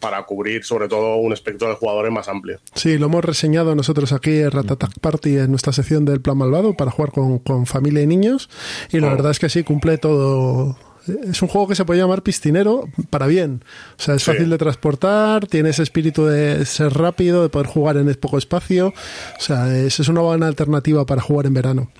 para 0.00 0.22
cubrir 0.24 0.64
sobre 0.64 0.88
todo 0.88 1.16
un 1.16 1.32
espectro 1.32 1.68
de 1.68 1.74
jugadores 1.74 2.12
más 2.12 2.28
amplio. 2.28 2.58
Sí, 2.74 2.98
lo 2.98 3.06
hemos 3.06 3.24
reseñado 3.24 3.74
nosotros 3.74 4.12
aquí 4.12 4.38
en 4.38 4.50
Ratatak 4.50 4.98
Party 5.00 5.36
en 5.36 5.50
nuestra 5.50 5.72
sección 5.72 6.04
del 6.04 6.20
Plan 6.20 6.38
Malvado 6.38 6.74
para 6.74 6.90
jugar 6.90 7.12
con, 7.12 7.38
con 7.38 7.66
familia 7.66 8.02
y 8.02 8.06
niños 8.06 8.48
y 8.90 9.00
la 9.00 9.08
oh. 9.08 9.10
verdad 9.10 9.30
es 9.30 9.38
que 9.38 9.48
sí, 9.48 9.62
cumple 9.62 9.98
todo, 9.98 10.76
es 11.06 11.40
un 11.42 11.48
juego 11.48 11.68
que 11.68 11.74
se 11.74 11.84
puede 11.84 12.00
llamar 12.00 12.22
piscinero 12.22 12.88
para 13.10 13.26
bien. 13.26 13.64
O 13.98 14.02
sea, 14.02 14.14
es 14.14 14.24
fácil 14.24 14.50
de 14.50 14.58
transportar, 14.58 15.46
tiene 15.46 15.70
ese 15.70 15.82
espíritu 15.82 16.26
de 16.26 16.64
ser 16.66 16.92
rápido, 16.94 17.42
de 17.42 17.48
poder 17.48 17.66
jugar 17.66 17.96
en 17.96 18.12
poco 18.14 18.38
espacio. 18.38 18.88
O 18.88 19.40
sea, 19.40 19.76
es, 19.76 20.00
es 20.00 20.08
una 20.08 20.20
buena 20.20 20.46
alternativa 20.46 21.04
para 21.06 21.22
jugar 21.22 21.46
en 21.46 21.54
verano. 21.54 21.90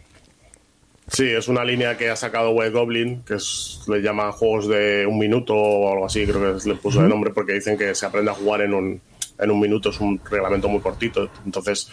Sí, 1.12 1.28
es 1.28 1.48
una 1.48 1.64
línea 1.64 1.96
que 1.96 2.08
ha 2.08 2.16
sacado 2.16 2.50
Web 2.50 2.72
Goblin, 2.72 3.22
que 3.22 3.36
le 3.88 4.00
llama 4.00 4.30
juegos 4.30 4.68
de 4.68 5.06
un 5.06 5.18
minuto 5.18 5.54
o 5.54 5.92
algo 5.92 6.06
así, 6.06 6.24
creo 6.24 6.56
que 6.56 6.68
le 6.68 6.76
puso 6.76 7.02
de 7.02 7.08
nombre 7.08 7.32
porque 7.32 7.52
dicen 7.52 7.76
que 7.76 7.94
se 7.96 8.06
aprende 8.06 8.30
a 8.30 8.34
jugar 8.34 8.60
en 8.60 8.74
un, 8.74 9.00
en 9.38 9.50
un 9.50 9.60
minuto, 9.60 9.90
es 9.90 10.00
un 10.00 10.20
reglamento 10.30 10.68
muy 10.68 10.80
cortito. 10.80 11.28
Entonces, 11.44 11.88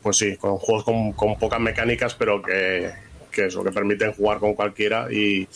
pues 0.00 0.16
sí, 0.16 0.36
con 0.36 0.56
juegos 0.56 0.84
con, 0.84 1.12
con 1.12 1.38
pocas 1.38 1.60
mecánicas, 1.60 2.14
pero 2.14 2.40
que, 2.40 2.92
que 3.30 3.46
eso, 3.46 3.62
que 3.62 3.72
permiten 3.72 4.12
jugar 4.14 4.38
con 4.38 4.54
cualquiera 4.54 5.12
y, 5.12 5.46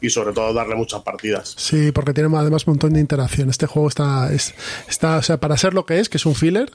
y 0.00 0.10
sobre 0.10 0.32
todo 0.32 0.54
darle 0.54 0.74
muchas 0.74 1.02
partidas. 1.02 1.54
Sí, 1.58 1.92
porque 1.92 2.14
tiene 2.14 2.34
además 2.34 2.66
un 2.66 2.72
montón 2.72 2.94
de 2.94 3.00
interacción. 3.00 3.50
Este 3.50 3.66
juego 3.66 3.88
está, 3.88 4.32
está 4.32 5.18
o 5.18 5.22
sea, 5.22 5.36
para 5.36 5.56
ser 5.58 5.74
lo 5.74 5.84
que 5.84 6.00
es, 6.00 6.08
que 6.08 6.16
es 6.16 6.24
un 6.24 6.34
filler, 6.34 6.70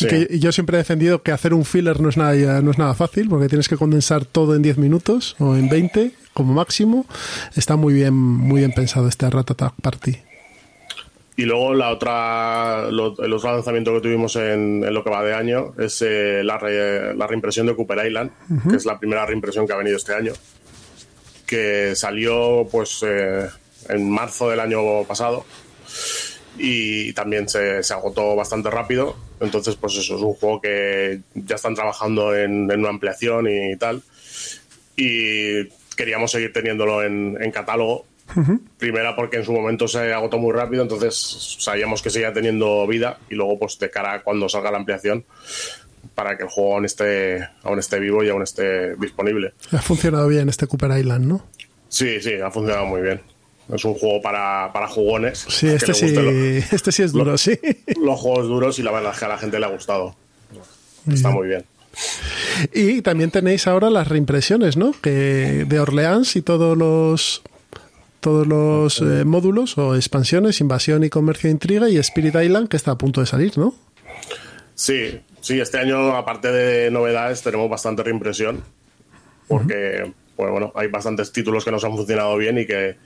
y, 0.00 0.06
que, 0.06 0.38
yo 0.38 0.52
siempre 0.52 0.76
he 0.76 0.78
defendido 0.78 1.22
que 1.22 1.32
hacer 1.32 1.54
un 1.54 1.64
filler 1.64 2.00
no 2.00 2.08
es 2.08 2.16
nada, 2.16 2.62
no 2.62 2.70
es 2.70 2.78
nada 2.78 2.94
fácil, 2.94 3.28
porque 3.28 3.48
tienes 3.48 3.68
que 3.68 3.76
condensar 3.76 4.24
todo 4.24 4.54
en 4.54 4.62
10 4.62 4.78
minutos 4.78 5.36
o 5.38 5.56
en 5.56 5.68
20 5.68 6.12
como 6.32 6.52
máximo. 6.54 7.06
Está 7.56 7.76
muy 7.76 7.94
bien, 7.94 8.14
muy 8.14 8.60
bien 8.60 8.72
pensado 8.72 9.08
este 9.08 9.28
Rat 9.30 9.50
Attack 9.50 9.74
Party. 9.80 10.16
Y 11.36 11.46
luego 11.46 11.74
la 11.74 11.90
otra, 11.90 12.86
el 12.88 13.00
otro 13.00 13.52
lanzamiento 13.52 13.92
que 13.94 14.00
tuvimos 14.00 14.36
en, 14.36 14.94
lo 14.94 15.02
que 15.02 15.10
va 15.10 15.24
de 15.24 15.34
año 15.34 15.74
es 15.78 16.00
eh, 16.02 16.42
la, 16.44 16.58
la, 17.16 17.26
reimpresión 17.26 17.66
de 17.66 17.74
Cooper 17.74 18.06
Island, 18.06 18.30
que 18.70 18.76
es 18.76 18.84
la 18.84 19.00
primera 19.00 19.26
reimpresión 19.26 19.66
que 19.66 19.72
ha 19.72 19.76
venido 19.76 19.96
este 19.96 20.14
año 20.14 20.32
que 21.46 21.94
salió 21.94 22.66
pues 22.70 23.04
eh, 23.06 23.48
en 23.88 24.10
marzo 24.10 24.50
del 24.50 24.60
año 24.60 25.04
pasado 25.06 25.44
y 26.58 27.12
también 27.12 27.48
se, 27.48 27.80
agotó 27.92 28.36
bastante 28.36 28.70
rápido. 28.70 29.16
Entonces, 29.40 29.76
pues 29.76 29.96
eso 29.96 30.16
es 30.16 30.22
un 30.22 30.34
juego 30.34 30.60
que 30.60 31.20
ya 31.34 31.56
están 31.56 31.74
trabajando 31.74 32.34
en, 32.34 32.70
una 32.70 32.88
ampliación 32.88 33.48
y 33.48 33.76
tal. 33.76 34.02
Y 34.96 35.64
queríamos 35.96 36.30
seguir 36.30 36.52
teniéndolo 36.52 37.02
en, 37.02 37.50
catálogo. 37.52 38.06
Primera 38.78 39.14
porque 39.14 39.36
en 39.36 39.44
su 39.44 39.52
momento 39.52 39.86
se 39.86 40.12
agotó 40.12 40.38
muy 40.38 40.52
rápido, 40.52 40.82
entonces 40.82 41.56
sabíamos 41.58 42.00
que 42.00 42.08
seguía 42.08 42.32
teniendo 42.32 42.86
vida 42.86 43.18
y 43.28 43.34
luego 43.34 43.58
pues 43.58 43.78
de 43.78 43.90
cara 43.90 44.14
a 44.14 44.22
cuando 44.22 44.48
salga 44.48 44.70
la 44.70 44.78
ampliación 44.78 45.24
para 46.14 46.36
que 46.36 46.44
el 46.44 46.48
juego 46.48 46.74
aún 46.74 46.86
esté, 46.86 47.46
aún 47.62 47.78
esté 47.78 47.98
vivo 48.00 48.24
y 48.24 48.30
aún 48.30 48.42
esté 48.42 48.96
disponible. 48.96 49.52
Ha 49.72 49.82
funcionado 49.82 50.26
bien 50.28 50.48
este 50.48 50.66
Cooper 50.66 50.98
Island, 50.98 51.26
¿no? 51.26 51.46
Sí, 51.88 52.20
sí, 52.20 52.34
ha 52.34 52.50
funcionado 52.50 52.86
muy 52.86 53.02
bien. 53.02 53.20
Es 53.72 53.84
un 53.84 53.94
juego 53.94 54.20
para, 54.20 54.70
para 54.72 54.88
jugones. 54.88 55.46
Sí, 55.48 55.68
este 55.68 55.94
sí, 55.94 56.14
este 56.70 56.92
sí 56.92 57.02
es 57.02 57.12
duro, 57.12 57.38
sí. 57.38 57.58
Los 58.00 58.20
juegos 58.20 58.46
duros 58.46 58.78
y 58.78 58.82
la 58.82 58.92
verdad 58.92 59.12
es 59.12 59.18
que 59.18 59.24
a 59.24 59.28
la 59.28 59.38
gente 59.38 59.58
le 59.58 59.66
ha 59.66 59.70
gustado. 59.70 60.14
Está 61.10 61.30
muy 61.30 61.48
bien. 61.48 61.64
Y 62.72 63.02
también 63.02 63.30
tenéis 63.30 63.66
ahora 63.66 63.90
las 63.90 64.08
reimpresiones, 64.08 64.76
¿no? 64.76 64.94
Que 65.00 65.64
de 65.66 65.80
Orleans 65.80 66.36
y 66.36 66.42
todos 66.42 66.76
los 66.76 67.42
todos 68.20 68.46
los 68.46 69.00
eh, 69.00 69.24
módulos 69.24 69.76
o 69.76 69.94
expansiones, 69.96 70.60
invasión 70.60 71.04
y 71.04 71.10
comercio 71.10 71.48
e 71.48 71.52
intriga 71.52 71.90
y 71.90 71.98
Spirit 71.98 72.34
Island 72.34 72.68
que 72.68 72.76
está 72.76 72.92
a 72.92 72.98
punto 72.98 73.20
de 73.20 73.26
salir, 73.26 73.58
¿no? 73.58 73.74
Sí, 74.74 75.20
Sí, 75.44 75.60
este 75.60 75.76
año, 75.76 76.16
aparte 76.16 76.50
de 76.50 76.90
novedades, 76.90 77.42
tenemos 77.42 77.68
bastante 77.68 78.02
reimpresión, 78.02 78.64
porque 79.46 80.10
pues, 80.36 80.50
bueno, 80.50 80.72
hay 80.74 80.88
bastantes 80.88 81.32
títulos 81.32 81.66
que 81.66 81.70
nos 81.70 81.84
han 81.84 81.94
funcionado 81.94 82.34
bien 82.38 82.56
y 82.56 82.64
que, 82.64 82.96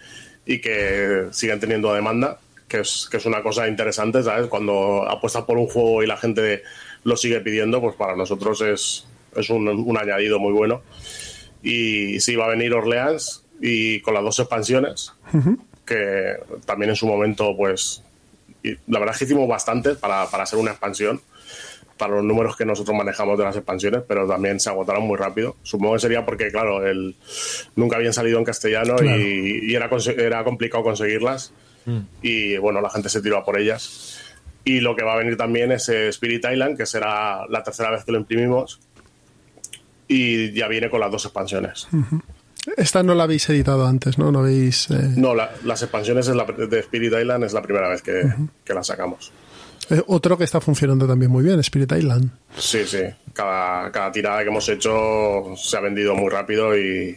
y 0.48 0.60
que 0.60 1.26
siguen 1.30 1.60
teniendo 1.60 1.92
demanda, 1.92 2.38
que 2.66 2.80
es, 2.80 3.06
que 3.10 3.18
es 3.18 3.26
una 3.26 3.42
cosa 3.42 3.68
interesante, 3.68 4.22
¿sabes? 4.22 4.48
Cuando 4.48 5.06
apuestas 5.06 5.44
por 5.44 5.58
un 5.58 5.66
juego 5.66 6.02
y 6.02 6.06
la 6.06 6.16
gente 6.16 6.62
lo 7.04 7.18
sigue 7.18 7.40
pidiendo, 7.40 7.82
pues 7.82 7.94
para 7.96 8.16
nosotros 8.16 8.62
es, 8.62 9.06
es 9.36 9.50
un, 9.50 9.96
añadido 9.98 10.38
muy 10.38 10.54
bueno. 10.54 10.80
Y 11.62 12.18
sí, 12.20 12.34
va 12.34 12.46
a 12.46 12.48
venir 12.48 12.72
Orleans 12.72 13.44
y 13.60 14.00
con 14.00 14.14
las 14.14 14.22
dos 14.22 14.38
expansiones, 14.38 15.12
que 15.84 16.36
también 16.64 16.90
en 16.90 16.96
su 16.96 17.06
momento, 17.06 17.54
pues, 17.54 18.02
la 18.62 18.98
verdad 18.98 19.14
es 19.14 19.18
que 19.18 19.24
hicimos 19.26 19.48
bastante 19.48 19.96
para, 19.96 20.30
para 20.30 20.46
ser 20.46 20.58
una 20.58 20.70
expansión 20.70 21.20
para 21.98 22.14
los 22.14 22.24
números 22.24 22.56
que 22.56 22.64
nosotros 22.64 22.96
manejamos 22.96 23.36
de 23.38 23.44
las 23.44 23.56
expansiones, 23.56 24.02
pero 24.08 24.26
también 24.26 24.58
se 24.60 24.70
agotaron 24.70 25.02
muy 25.06 25.16
rápido. 25.18 25.56
Supongo 25.62 25.94
que 25.94 26.00
sería 26.00 26.24
porque, 26.24 26.50
claro, 26.50 26.86
el, 26.86 27.16
nunca 27.76 27.96
habían 27.96 28.12
salido 28.12 28.38
en 28.38 28.44
castellano 28.44 28.96
y, 29.02 29.74
era, 29.74 29.90
era 30.16 30.44
complicado 30.44 30.82
conseguirlas. 30.84 31.52
Mm. 31.84 31.98
Y 32.22 32.56
bueno, 32.58 32.80
la 32.80 32.90
gente 32.90 33.08
se 33.08 33.20
tiró 33.20 33.38
a 33.38 33.44
por 33.44 33.58
ellas. 33.58 34.20
Y 34.64 34.80
lo 34.80 34.94
que 34.96 35.02
va 35.02 35.14
a 35.14 35.16
venir 35.16 35.36
también 35.36 35.72
es 35.72 35.88
eh, 35.88 36.08
Spirit 36.08 36.44
Island, 36.50 36.76
que 36.76 36.86
será 36.86 37.46
la 37.48 37.62
tercera 37.62 37.90
vez 37.90 38.04
que 38.04 38.12
lo 38.12 38.18
imprimimos. 38.18 38.80
Y 40.06 40.52
ya 40.52 40.68
viene 40.68 40.88
con 40.90 41.00
las 41.00 41.10
dos 41.10 41.24
expansiones. 41.26 41.86
Esta 42.76 43.02
no 43.02 43.14
la 43.14 43.24
habéis 43.24 43.48
editado 43.48 43.86
antes, 43.86 44.18
¿no? 44.18 44.30
No 44.32 44.40
habéis. 44.40 44.90
eh, 44.90 45.12
No, 45.16 45.34
la- 45.34 45.50
las 45.64 45.82
expansiones 45.82 46.28
es 46.28 46.36
la- 46.36 46.44
de 46.44 46.78
Spirit 46.80 47.12
Island 47.18 47.44
es 47.44 47.52
la 47.52 47.62
primera 47.62 47.88
vez 47.88 48.02
que, 48.02 48.22
que 48.64 48.74
la 48.74 48.82
sacamos. 48.84 49.32
Eh, 49.90 50.02
otro 50.06 50.36
que 50.38 50.44
está 50.44 50.60
funcionando 50.60 51.06
también 51.06 51.30
muy 51.30 51.44
bien, 51.44 51.58
Spirit 51.60 51.92
Island. 51.92 52.30
Sí, 52.56 52.84
sí. 52.86 53.02
Cada, 53.32 53.90
cada 53.92 54.10
tirada 54.12 54.42
que 54.42 54.48
hemos 54.48 54.68
hecho 54.68 55.54
se 55.56 55.76
ha 55.76 55.80
vendido 55.80 56.14
muy 56.14 56.28
rápido 56.28 56.76
y, 56.76 57.16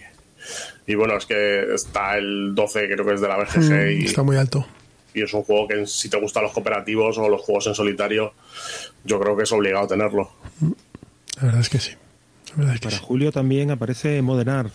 y 0.87 0.95
bueno, 0.95 1.17
es 1.17 1.25
que 1.25 1.73
está 1.73 2.17
el 2.17 2.53
12, 2.55 2.87
creo 2.89 3.05
que 3.05 3.13
es 3.13 3.21
de 3.21 3.27
la 3.27 3.37
BGG 3.37 4.01
y, 4.01 4.05
Está 4.05 4.23
muy 4.23 4.37
alto. 4.37 4.65
y 5.13 5.23
es 5.23 5.33
un 5.33 5.43
juego 5.43 5.67
que 5.67 5.85
si 5.87 6.09
te 6.09 6.19
gustan 6.19 6.43
los 6.43 6.51
cooperativos 6.53 7.17
o 7.17 7.27
los 7.29 7.41
juegos 7.41 7.67
en 7.67 7.75
solitario, 7.75 8.33
yo 9.03 9.19
creo 9.19 9.35
que 9.35 9.43
es 9.43 9.51
obligado 9.51 9.87
tenerlo. 9.87 10.31
La 11.37 11.43
verdad 11.45 11.61
es 11.61 11.69
que 11.69 11.79
sí. 11.79 11.91
La 12.51 12.57
verdad 12.57 12.73
es 12.75 12.81
que 12.81 12.85
Para 12.87 12.97
sí. 12.97 13.03
julio 13.05 13.31
también 13.31 13.71
aparece 13.71 14.21
Modern 14.21 14.49
Art. 14.49 14.73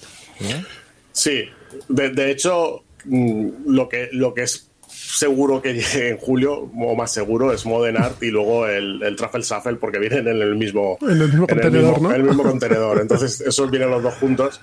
Sí, 1.12 1.44
de, 1.88 2.10
de 2.10 2.30
hecho, 2.30 2.82
mm, 3.04 3.48
lo 3.66 3.88
que, 3.88 4.08
lo 4.12 4.34
que 4.34 4.42
es 4.42 4.68
seguro 5.06 5.62
que 5.62 5.74
llegue 5.74 6.08
en 6.10 6.16
julio, 6.18 6.70
o 6.76 6.94
más 6.94 7.12
seguro, 7.12 7.52
es 7.52 7.64
Modern 7.66 7.96
Art 7.96 8.22
y 8.22 8.30
luego 8.30 8.66
el, 8.66 9.02
el 9.02 9.16
Truffle 9.16 9.42
Shuffle, 9.42 9.76
porque 9.76 9.98
vienen 9.98 10.26
en 10.28 10.40
el 10.42 10.54
mismo, 10.56 10.98
En 11.02 11.10
el 11.10 11.28
mismo 11.28 11.46
contenedor, 11.46 11.92
mismo- 11.94 12.08
¿no? 12.08 12.14
en 12.14 12.20
el 12.20 12.26
mismo 12.26 12.42
contenedor. 12.50 13.00
Entonces, 13.00 13.40
esos 13.40 13.70
vienen 13.70 13.90
los 13.90 14.02
dos 14.02 14.14
juntos. 14.14 14.60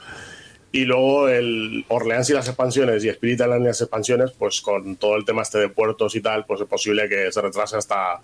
Y 0.75 0.85
luego 0.85 1.29
el 1.29 1.85
Orleans 1.89 2.27
y 2.31 2.33
las 2.33 2.47
expansiones 2.47 3.03
y 3.05 3.09
Spirit 3.09 3.41
Island 3.41 3.61
y 3.63 3.67
las 3.67 3.79
expansiones, 3.81 4.31
pues 4.31 4.59
con 4.61 4.95
todo 4.95 5.15
el 5.17 5.23
tema 5.23 5.43
este 5.43 5.59
de 5.59 5.69
puertos 5.69 6.15
y 6.15 6.21
tal, 6.21 6.45
pues 6.47 6.61
es 6.61 6.67
posible 6.67 7.07
que 7.07 7.31
se 7.31 7.41
retrase 7.41 7.77
hasta, 7.77 8.19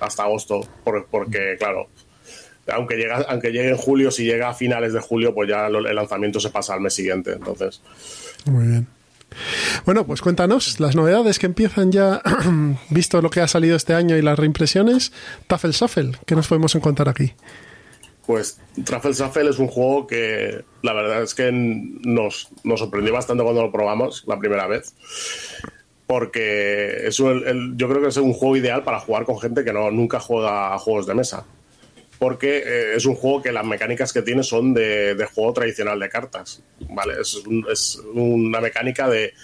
hasta 0.00 0.22
agosto, 0.24 0.60
por- 0.84 1.06
porque 1.06 1.56
claro, 1.58 1.88
aunque, 2.68 2.96
llega, 2.96 3.24
aunque 3.30 3.50
llegue 3.50 3.70
en 3.70 3.78
julio, 3.78 4.10
si 4.10 4.24
llega 4.26 4.50
a 4.50 4.54
finales 4.54 4.92
de 4.92 5.00
julio, 5.00 5.34
pues 5.34 5.48
ya 5.48 5.70
lo- 5.70 5.88
el 5.88 5.96
lanzamiento 5.96 6.38
se 6.38 6.50
pasa 6.50 6.74
al 6.74 6.82
mes 6.82 6.92
siguiente. 6.92 7.32
Entonces, 7.32 7.80
Muy 8.44 8.66
bien. 8.66 8.86
Bueno, 9.84 10.06
pues 10.06 10.22
cuéntanos 10.22 10.80
las 10.80 10.96
novedades 10.96 11.38
que 11.38 11.46
empiezan 11.46 11.92
ya, 11.92 12.22
visto 12.90 13.20
lo 13.20 13.30
que 13.30 13.40
ha 13.40 13.48
salido 13.48 13.76
este 13.76 13.94
año 13.94 14.16
y 14.16 14.22
las 14.22 14.38
reimpresiones. 14.38 15.12
Tafel 15.46 15.72
Shuffle, 15.72 16.12
¿qué 16.26 16.34
nos 16.34 16.48
podemos 16.48 16.74
encontrar 16.74 17.08
aquí? 17.08 17.32
Pues 18.26 18.58
Truffle 18.84 19.12
Shuffle 19.12 19.48
es 19.50 19.58
un 19.60 19.68
juego 19.68 20.06
que 20.08 20.64
la 20.82 20.92
verdad 20.92 21.22
es 21.22 21.32
que 21.34 21.50
nos, 21.52 22.48
nos 22.64 22.80
sorprendió 22.80 23.12
bastante 23.12 23.44
cuando 23.44 23.62
lo 23.62 23.70
probamos 23.70 24.24
la 24.26 24.36
primera 24.38 24.66
vez. 24.66 24.94
Porque 26.06 27.06
es 27.06 27.18
un- 27.20 27.76
yo 27.76 27.88
creo 27.88 28.00
que 28.02 28.08
es 28.08 28.16
un 28.16 28.32
juego 28.32 28.56
ideal 28.56 28.82
para 28.84 29.00
jugar 29.00 29.24
con 29.24 29.38
gente 29.40 29.64
que 29.64 29.72
no, 29.72 29.90
nunca 29.90 30.20
juega 30.20 30.74
a 30.74 30.78
juegos 30.78 31.06
de 31.06 31.14
mesa. 31.14 31.44
Porque 32.18 32.58
eh, 32.64 32.96
es 32.96 33.04
un 33.04 33.14
juego 33.14 33.42
que 33.42 33.52
las 33.52 33.64
mecánicas 33.64 34.12
que 34.12 34.22
tiene 34.22 34.42
son 34.42 34.72
de, 34.72 35.14
de 35.14 35.26
juego 35.26 35.52
tradicional 35.52 35.98
de 36.00 36.08
cartas. 36.08 36.62
¿vale? 36.88 37.14
Es, 37.20 37.34
un- 37.34 37.66
es 37.70 38.00
una 38.14 38.60
mecánica 38.60 39.08
de, 39.08 39.34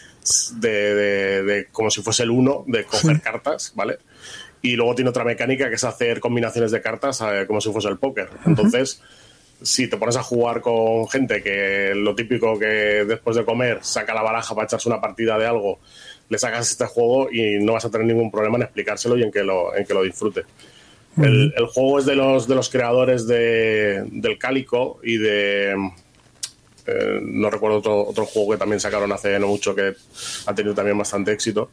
de, 0.59 0.95
de- 0.95 1.43
de 1.43 1.67
como 1.67 1.91
si 1.91 2.03
fuese 2.03 2.23
el 2.23 2.31
uno, 2.31 2.65
de 2.67 2.85
coger 2.85 3.21
cartas, 3.21 3.73
¿vale? 3.75 3.99
Y 4.63 4.77
luego 4.77 4.95
tiene 4.95 5.11
otra 5.11 5.25
mecánica 5.25 5.69
que 5.69 5.75
es 5.75 5.85
hacer 5.85 6.21
combinaciones 6.21 6.71
de 6.71 6.81
cartas 6.81 7.21
eh, 7.23 7.45
como 7.47 7.61
si 7.61 7.71
fuese 7.73 7.89
el 7.89 7.99
póker. 7.99 8.29
Entonces, 8.47 9.03
si 9.61 9.89
te 9.89 9.97
pones 9.97 10.17
a 10.17 10.23
jugar 10.23 10.61
con 10.61 11.09
gente 11.09 11.43
que 11.43 11.93
lo 11.95 12.15
típico 12.15 12.59
que 12.59 12.67
después 13.05 13.37
de 13.37 13.45
comer 13.45 13.79
saca 13.83 14.15
la 14.15 14.23
baraja 14.23 14.55
para 14.55 14.65
echarse 14.67 14.89
una 14.89 15.01
partida 15.01 15.37
de 15.39 15.47
algo, 15.47 15.81
le 16.29 16.39
sacas 16.39 16.71
este 16.71 16.87
juego 16.87 17.29
y 17.31 17.59
no 17.63 17.73
vas 17.75 17.85
a 17.85 17.91
tener 17.91 18.07
ningún 18.07 18.31
problema 18.31 18.57
en 18.57 18.63
explicárselo 18.63 19.19
y 19.19 19.25
en 19.25 19.31
que 19.33 19.43
lo, 19.43 19.75
en 19.77 19.85
que 19.85 19.95
lo 19.95 20.03
disfrute. 20.03 20.43
El, 21.17 21.53
el 21.57 21.67
juego 21.67 21.99
es 21.99 22.07
de 22.07 22.17
los, 22.17 22.49
de 22.49 22.55
los 22.55 22.71
creadores 22.71 23.27
de, 23.27 24.05
del 24.11 24.39
Cálico 24.39 25.01
y 25.03 25.19
de. 25.19 25.73
eh, 26.87 27.21
no 27.23 27.51
recuerdo 27.51 27.79
otro, 27.79 28.07
otro 28.07 28.25
juego 28.25 28.53
que 28.53 28.59
también 28.59 28.81
sacaron 28.81 29.13
hace 29.13 29.39
no 29.39 29.49
mucho 29.49 29.75
que 29.75 29.95
ha 30.47 30.55
tenido 30.55 30.75
también 30.75 30.97
bastante 30.97 31.33
éxito. 31.33 31.71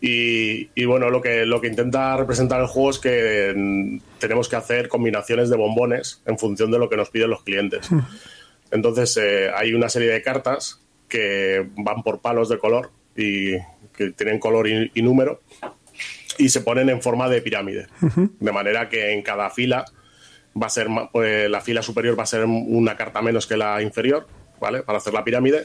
Y, 0.00 0.68
y 0.74 0.84
bueno, 0.84 1.08
lo 1.08 1.22
que, 1.22 1.46
lo 1.46 1.60
que 1.60 1.68
intenta 1.68 2.16
representar 2.16 2.60
el 2.60 2.66
juego 2.66 2.90
es 2.90 2.98
que 2.98 3.54
mm, 3.56 3.98
tenemos 4.18 4.48
que 4.48 4.56
hacer 4.56 4.88
combinaciones 4.88 5.48
de 5.48 5.56
bombones 5.56 6.20
en 6.26 6.38
función 6.38 6.70
de 6.70 6.78
lo 6.78 6.88
que 6.90 6.96
nos 6.96 7.10
piden 7.10 7.30
los 7.30 7.42
clientes. 7.42 7.88
Entonces, 8.70 9.16
eh, 9.16 9.50
hay 9.54 9.72
una 9.72 9.88
serie 9.88 10.10
de 10.10 10.20
cartas 10.20 10.82
que 11.08 11.66
van 11.76 12.02
por 12.02 12.20
palos 12.20 12.48
de 12.48 12.58
color 12.58 12.90
y 13.16 13.52
que 13.96 14.10
tienen 14.14 14.38
color 14.38 14.68
y, 14.68 14.90
y 14.94 15.02
número 15.02 15.40
y 16.38 16.48
se 16.48 16.60
ponen 16.60 16.88
en 16.88 17.02
forma 17.02 17.28
de 17.28 17.40
pirámide. 17.42 17.86
De 18.40 18.52
manera 18.52 18.88
que 18.88 19.12
en 19.12 19.22
cada 19.22 19.50
fila 19.50 19.84
va 20.60 20.66
a 20.66 20.70
ser 20.70 20.88
pues, 21.12 21.50
la 21.50 21.60
fila 21.60 21.82
superior 21.82 22.18
va 22.18 22.22
a 22.24 22.26
ser 22.26 22.44
una 22.44 22.96
carta 22.96 23.22
menos 23.22 23.46
que 23.46 23.56
la 23.56 23.82
inferior, 23.82 24.26
¿vale? 24.60 24.82
Para 24.82 24.98
hacer 24.98 25.12
la 25.12 25.24
pirámide. 25.24 25.64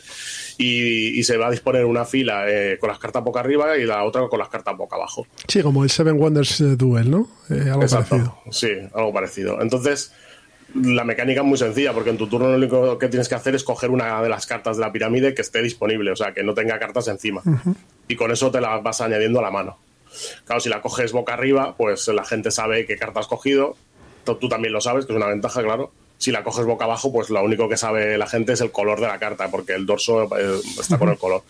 Y, 0.58 1.20
y 1.20 1.24
se 1.24 1.38
va 1.38 1.48
a 1.48 1.52
disponer 1.52 1.86
una 1.86 2.06
fila 2.06 2.46
eh, 2.50 2.78
con 2.80 2.90
las 2.90 3.00
cartas 3.00 3.24
boca 3.24 3.40
arriba 3.40 3.78
y 3.78 3.86
la 3.86 4.04
otra 4.04 4.28
con 4.28 4.40
las 4.40 4.50
cartas 4.50 4.76
boca 4.76 4.96
abajo. 4.96 5.26
Sí, 5.48 5.62
como 5.62 5.84
el 5.84 5.90
Seven 5.90 6.20
Wonders 6.20 6.60
eh, 6.62 6.76
Duel, 6.76 7.10
¿no? 7.10 7.30
Eh, 7.50 7.70
algo 7.70 7.84
Exacto. 7.84 8.10
parecido. 8.10 8.38
Sí, 8.52 8.72
algo 8.94 9.14
parecido. 9.14 9.62
Entonces, 9.62 10.12
la 10.76 11.04
mecánica 11.04 11.42
es 11.42 11.48
muy 11.48 11.58
sencilla, 11.58 11.94
porque 11.94 12.10
en 12.10 12.18
tu 12.18 12.28
turno 12.28 12.50
lo 12.50 12.58
único 12.58 12.98
que 12.98 13.08
tienes 13.08 13.30
que 13.30 13.36
hacer 13.36 13.56
es 13.56 13.64
coger 13.64 13.90
una 13.90 14.22
de 14.22 14.30
las 14.30 14.46
cartas 14.46 14.78
de 14.78 14.82
la 14.82 14.92
pirámide 14.92 15.34
que 15.34 15.42
esté 15.42 15.62
disponible, 15.62 16.12
o 16.12 16.16
sea, 16.16 16.34
que 16.34 16.44
no 16.44 16.54
tenga 16.54 16.78
cartas 16.78 17.08
encima. 17.08 17.42
Y 18.08 18.16
con 18.16 18.32
eso 18.32 18.52
te 18.52 18.60
las 18.60 18.82
vas 18.84 19.02
añadiendo 19.02 19.40
a 19.40 19.44
la 19.44 19.52
mano. 19.52 19.78
Claro, 20.46 20.60
si 20.62 20.70
la 20.70 20.82
coges 20.82 21.12
boca 21.12 21.34
arriba, 21.34 21.76
pues 21.78 22.08
la 22.08 22.24
gente 22.26 22.52
sabe 22.52 22.86
qué 22.86 22.98
carta 22.98 23.20
has 23.20 23.28
cogido. 23.28 23.76
Tú 24.26 24.36
tú 24.36 24.50
también 24.50 24.74
lo 24.74 24.82
sabes, 24.82 25.06
que 25.06 25.14
es 25.14 25.18
una 25.18 25.28
ventaja, 25.28 25.64
claro. 25.64 25.92
Si 26.18 26.32
la 26.32 26.44
coges 26.44 26.66
boca 26.66 26.84
abajo, 26.86 27.14
pues 27.14 27.30
lo 27.30 27.42
único 27.42 27.70
que 27.70 27.78
sabe 27.78 28.18
la 28.18 28.28
gente 28.28 28.54
es 28.54 28.62
el 28.62 28.72
color 28.72 29.00
de 29.00 29.08
la 29.08 29.20
carta, 29.20 29.50
porque 29.50 29.74
el 29.74 29.86
dorso 29.86 30.24
eh, 30.38 30.60
está 30.80 30.98
con 30.98 31.10
el 31.10 31.18
color. 31.18 31.44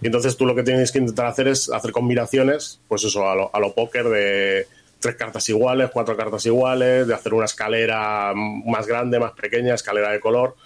Y 0.00 0.06
entonces 0.06 0.36
tú 0.36 0.46
lo 0.46 0.54
que 0.54 0.62
tienes 0.62 0.92
que 0.92 0.98
intentar 0.98 1.26
hacer 1.26 1.48
es 1.48 1.68
hacer 1.70 1.90
combinaciones, 1.90 2.80
pues 2.86 3.02
eso, 3.04 3.28
a 3.28 3.34
lo, 3.34 3.50
a 3.54 3.58
lo 3.58 3.74
póker 3.74 4.08
de 4.08 4.68
tres 5.00 5.16
cartas 5.16 5.48
iguales, 5.48 5.90
cuatro 5.92 6.16
cartas 6.16 6.46
iguales, 6.46 7.06
de 7.06 7.14
hacer 7.14 7.34
una 7.34 7.44
escalera 7.44 8.32
más 8.34 8.86
grande, 8.86 9.18
más 9.18 9.32
pequeña, 9.32 9.74
escalera 9.74 10.10
de 10.10 10.20
color. 10.20 10.56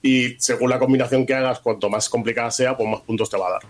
Y 0.00 0.36
según 0.38 0.70
la 0.70 0.78
combinación 0.78 1.26
que 1.26 1.34
hagas, 1.34 1.60
cuanto 1.60 1.90
más 1.90 2.08
complicada 2.08 2.50
sea, 2.50 2.76
pues 2.76 2.88
más 2.88 3.00
puntos 3.00 3.28
te 3.28 3.36
va 3.36 3.48
a 3.48 3.50
dar. 3.50 3.62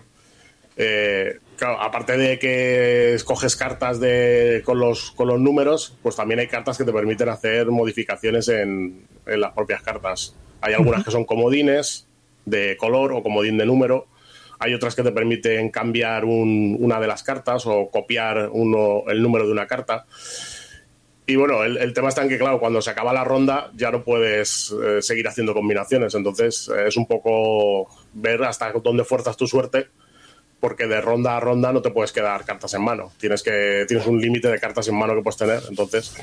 Eh, 0.77 1.39
claro, 1.59 1.79
aparte 1.81 2.17
de 2.17 2.39
que 2.39 3.13
escoges 3.13 3.55
cartas 3.55 3.99
de, 3.99 4.61
con, 4.65 4.79
los, 4.79 5.11
con 5.11 5.27
los 5.27 5.39
números, 5.39 5.95
pues 6.01 6.15
también 6.15 6.39
hay 6.39 6.47
cartas 6.47 6.77
que 6.77 6.83
te 6.85 6.91
permiten 6.91 7.29
hacer 7.29 7.67
modificaciones 7.67 8.47
en, 8.47 9.05
en 9.27 9.41
las 9.41 9.51
propias 9.53 9.81
cartas. 9.83 10.35
Hay 10.61 10.73
algunas 10.73 11.03
que 11.03 11.11
son 11.11 11.25
comodines 11.25 12.07
de 12.45 12.75
color 12.77 13.11
o 13.13 13.21
comodín 13.21 13.57
de 13.57 13.65
número. 13.65 14.07
Hay 14.57 14.73
otras 14.73 14.95
que 14.95 15.03
te 15.03 15.11
permiten 15.11 15.69
cambiar 15.69 16.25
un- 16.25 16.75
una 16.79 16.99
de 16.99 17.07
las 17.07 17.23
cartas 17.23 17.65
o 17.65 17.89
copiar 17.89 18.49
uno, 18.51 19.03
el 19.07 19.21
número 19.21 19.45
de 19.45 19.51
una 19.51 19.67
carta. 19.67 20.05
Y 21.25 21.35
bueno, 21.35 21.63
el, 21.63 21.77
el 21.77 21.93
tema 21.93 22.09
está 22.09 22.23
en 22.23 22.29
que, 22.29 22.39
claro, 22.39 22.59
cuando 22.59 22.81
se 22.81 22.89
acaba 22.89 23.13
la 23.13 23.23
ronda 23.23 23.71
ya 23.75 23.91
no 23.91 24.03
puedes 24.03 24.73
eh, 24.83 25.01
seguir 25.01 25.27
haciendo 25.27 25.53
combinaciones. 25.53 26.15
Entonces 26.15 26.69
eh, 26.75 26.87
es 26.87 26.97
un 26.97 27.05
poco 27.05 27.87
ver 28.13 28.43
hasta 28.43 28.71
dónde 28.71 29.03
fuerzas 29.03 29.37
tu 29.37 29.45
suerte, 29.45 29.87
porque 30.59 30.87
de 30.87 31.01
ronda 31.01 31.37
a 31.37 31.39
ronda 31.39 31.71
no 31.71 31.81
te 31.81 31.91
puedes 31.91 32.11
quedar 32.11 32.43
cartas 32.45 32.73
en 32.73 32.81
mano. 32.83 33.11
Tienes, 33.17 33.43
que, 33.43 33.85
tienes 33.87 34.05
un 34.07 34.19
límite 34.21 34.49
de 34.49 34.59
cartas 34.59 34.87
en 34.87 34.95
mano 34.95 35.15
que 35.15 35.21
puedes 35.21 35.37
tener. 35.37 35.61
Entonces 35.69 36.15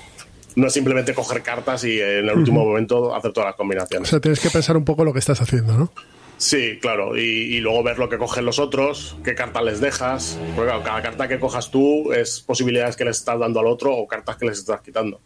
no 0.55 0.66
es 0.66 0.72
simplemente 0.72 1.14
coger 1.14 1.42
cartas 1.42 1.85
y 1.85 2.01
en 2.01 2.29
el 2.29 2.37
último 2.38 2.64
momento 2.64 3.14
hacer 3.14 3.33
todas 3.33 3.49
las 3.49 3.55
O 3.55 3.59
combinaciones. 3.59 4.09
sea, 4.09 4.20
tienes 4.20 4.40
que 4.40 4.51
pensar 4.51 4.77
un 4.77 4.85
poco 4.85 5.05
lo 5.05 5.12
que 5.12 5.18
estás 5.18 5.40
haciendo, 5.40 5.77
¿no? 5.77 5.92
Sí, 6.38 6.79
claro, 6.83 7.16
y, 7.16 7.20
y 7.22 7.61
luego 7.61 7.83
ver 7.83 7.99
lo 7.99 8.11
que 8.11 8.18
cogen 8.18 8.44
los 8.44 8.59
otros, 8.59 9.16
qué 9.25 9.35
cartas 9.35 9.62
les 9.64 9.81
dejas. 9.81 10.38
Porque 10.55 10.70
claro, 10.70 10.83
cada 10.85 11.01
carta 11.03 11.29
que 11.29 11.38
cojas 11.40 11.70
tú 11.70 12.12
es 12.12 12.40
posibilidades 12.40 12.94
que 12.94 13.07
les 13.07 13.16
estás 13.18 13.38
dando 13.38 13.61
al 13.61 13.66
otro 13.66 13.94
o 13.94 14.07
cartas 14.07 14.37
que 14.37 14.44
les 14.44 14.59
estás 14.59 14.83
quitando. 14.83 15.20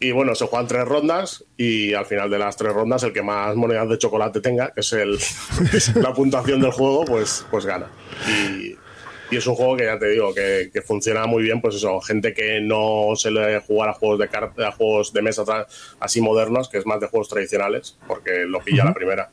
Y 0.00 0.12
bueno, 0.12 0.34
se 0.34 0.46
juegan 0.46 0.68
tres 0.68 0.84
rondas 0.84 1.44
y 1.56 1.92
al 1.92 2.06
final 2.06 2.30
de 2.30 2.38
las 2.38 2.56
tres 2.56 2.72
rondas 2.72 3.02
el 3.02 3.12
que 3.12 3.22
más 3.22 3.56
monedas 3.56 3.88
de 3.88 3.98
chocolate 3.98 4.40
tenga, 4.40 4.72
que 4.72 4.80
es 4.80 4.92
el, 4.92 5.18
la 5.96 6.12
puntuación 6.12 6.60
del 6.60 6.70
juego, 6.70 7.04
pues, 7.04 7.44
pues 7.50 7.66
gana. 7.66 7.90
Y, 8.28 8.76
y 9.30 9.36
es 9.36 9.46
un 9.46 9.56
juego 9.56 9.76
que 9.76 9.84
ya 9.84 9.98
te 9.98 10.08
digo, 10.08 10.32
que, 10.32 10.70
que 10.72 10.82
funciona 10.82 11.26
muy 11.26 11.42
bien, 11.42 11.60
pues 11.60 11.74
eso, 11.74 12.00
gente 12.00 12.32
que 12.32 12.60
no 12.60 13.10
se 13.16 13.30
le 13.30 13.60
jugar 13.60 13.90
a 13.90 13.92
juegos 13.92 14.20
de 14.20 14.28
carta, 14.28 14.68
a 14.68 14.72
juegos 14.72 15.12
de 15.12 15.20
mesa 15.20 15.42
así 16.00 16.20
modernos, 16.20 16.68
que 16.68 16.78
es 16.78 16.86
más 16.86 17.00
de 17.00 17.08
juegos 17.08 17.28
tradicionales, 17.28 17.96
porque 18.06 18.44
lo 18.46 18.60
pilla 18.60 18.84
la 18.84 18.94
primera. 18.94 19.30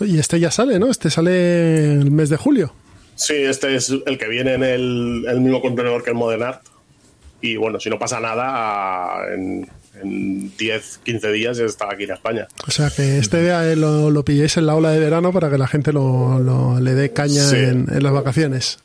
Y 0.00 0.18
este 0.18 0.40
ya 0.40 0.50
sale, 0.50 0.78
¿no? 0.78 0.90
Este 0.90 1.10
sale 1.10 1.92
el 1.92 2.10
mes 2.10 2.28
de 2.30 2.36
julio. 2.36 2.72
Sí, 3.14 3.34
este 3.34 3.74
es 3.74 3.92
el 4.06 4.18
que 4.18 4.28
viene 4.28 4.54
en 4.54 4.62
el, 4.62 5.24
el 5.26 5.40
mismo 5.40 5.60
contenedor 5.60 6.04
que 6.04 6.10
el 6.10 6.16
Modern 6.16 6.42
Art. 6.42 6.62
Y 7.40 7.56
bueno, 7.56 7.78
si 7.80 7.88
no 7.90 7.98
pasa 7.98 8.18
nada, 8.20 9.32
en, 9.32 9.68
en 10.02 10.56
10, 10.56 11.00
15 11.04 11.32
días 11.32 11.56
ya 11.58 11.64
está 11.64 11.86
aquí 11.92 12.04
en 12.04 12.12
España. 12.12 12.48
O 12.66 12.70
sea, 12.70 12.90
que 12.90 13.18
este 13.18 13.48
eh, 13.48 13.76
lo, 13.76 14.10
lo 14.10 14.24
pilléis 14.24 14.56
en 14.56 14.66
la 14.66 14.74
ola 14.74 14.90
de 14.90 14.98
verano 14.98 15.32
para 15.32 15.50
que 15.50 15.58
la 15.58 15.68
gente 15.68 15.92
lo, 15.92 16.38
lo- 16.40 16.80
le 16.80 16.94
dé 16.94 17.12
caña 17.12 17.42
Sí. 17.44 17.56
en, 17.56 17.86
en 17.92 18.02
las 18.02 18.12
vacaciones. 18.12 18.78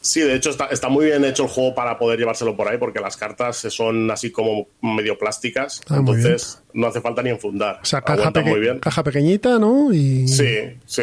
Sí, 0.00 0.20
de 0.20 0.34
hecho 0.36 0.50
está, 0.50 0.66
está, 0.66 0.88
muy 0.88 1.06
bien 1.06 1.24
hecho 1.24 1.44
el 1.44 1.48
juego 1.48 1.74
para 1.74 1.98
poder 1.98 2.18
llevárselo 2.18 2.56
por 2.56 2.68
ahí, 2.68 2.78
porque 2.78 3.00
las 3.00 3.16
cartas 3.16 3.56
son 3.70 4.08
así 4.12 4.30
como 4.30 4.68
medio 4.80 5.18
plásticas, 5.18 5.80
ah, 5.88 5.96
entonces 5.98 6.60
no 6.74 6.86
hace 6.86 7.00
falta 7.00 7.22
ni 7.22 7.30
enfundar. 7.30 7.80
O 7.82 7.84
sea, 7.84 8.02
caja, 8.02 8.30
muy 8.44 8.60
bien. 8.60 8.78
caja 8.78 9.02
pequeñita, 9.02 9.58
¿no? 9.58 9.92
Y... 9.92 10.28
Sí, 10.28 10.46
sí 10.86 11.02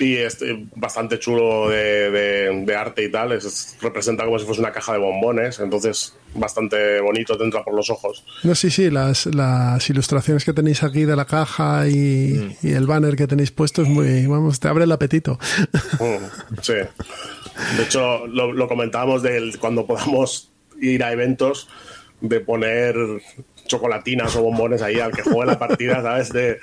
y 0.00 0.16
es 0.16 0.40
eh, 0.42 0.66
bastante 0.74 1.18
chulo 1.18 1.68
de, 1.68 2.74
arte 2.76 3.04
y 3.04 3.10
tal. 3.10 3.32
Es, 3.32 3.76
representa 3.80 4.24
como 4.24 4.38
si 4.38 4.44
fuese 4.44 4.60
una 4.60 4.72
caja 4.72 4.92
de 4.92 4.98
bombones, 4.98 5.58
entonces 5.60 6.14
bastante 6.34 7.00
bonito, 7.00 7.36
te 7.36 7.44
entra 7.44 7.64
por 7.64 7.74
los 7.74 7.90
ojos. 7.90 8.24
No, 8.44 8.54
sí, 8.54 8.70
sí, 8.70 8.90
las, 8.90 9.26
las 9.26 9.88
ilustraciones 9.88 10.44
que 10.44 10.52
tenéis 10.52 10.82
aquí 10.82 11.04
de 11.04 11.16
la 11.16 11.24
caja 11.24 11.88
y, 11.88 12.54
mm. 12.62 12.66
el 12.66 12.86
banner 12.86 13.16
que 13.16 13.26
tenéis 13.26 13.50
puesto 13.50 13.82
es 13.82 13.88
muy, 13.88 14.26
vamos, 14.26 14.60
te 14.60 14.68
abre 14.68 14.84
el 14.84 14.92
apetito. 14.92 15.38
Mm, 15.98 16.60
sí. 16.62 16.74
De 17.76 17.82
hecho, 17.82 18.26
lo, 18.26 18.68
comentábamos 18.68 19.22
de 19.22 19.52
cuando 19.58 19.86
podamos 19.86 20.52
ir 20.80 21.02
a 21.02 21.12
eventos 21.12 21.68
de 22.20 22.40
poner 22.40 22.94
chocolatinas 23.66 24.34
o 24.36 24.42
bombones 24.42 24.82
ahí 24.82 25.00
al 25.00 25.12
que 25.12 25.22
juegue 25.22 25.46
la 25.46 25.58
partida, 25.58 26.02
¿sabes? 26.02 26.32
De, 26.32 26.58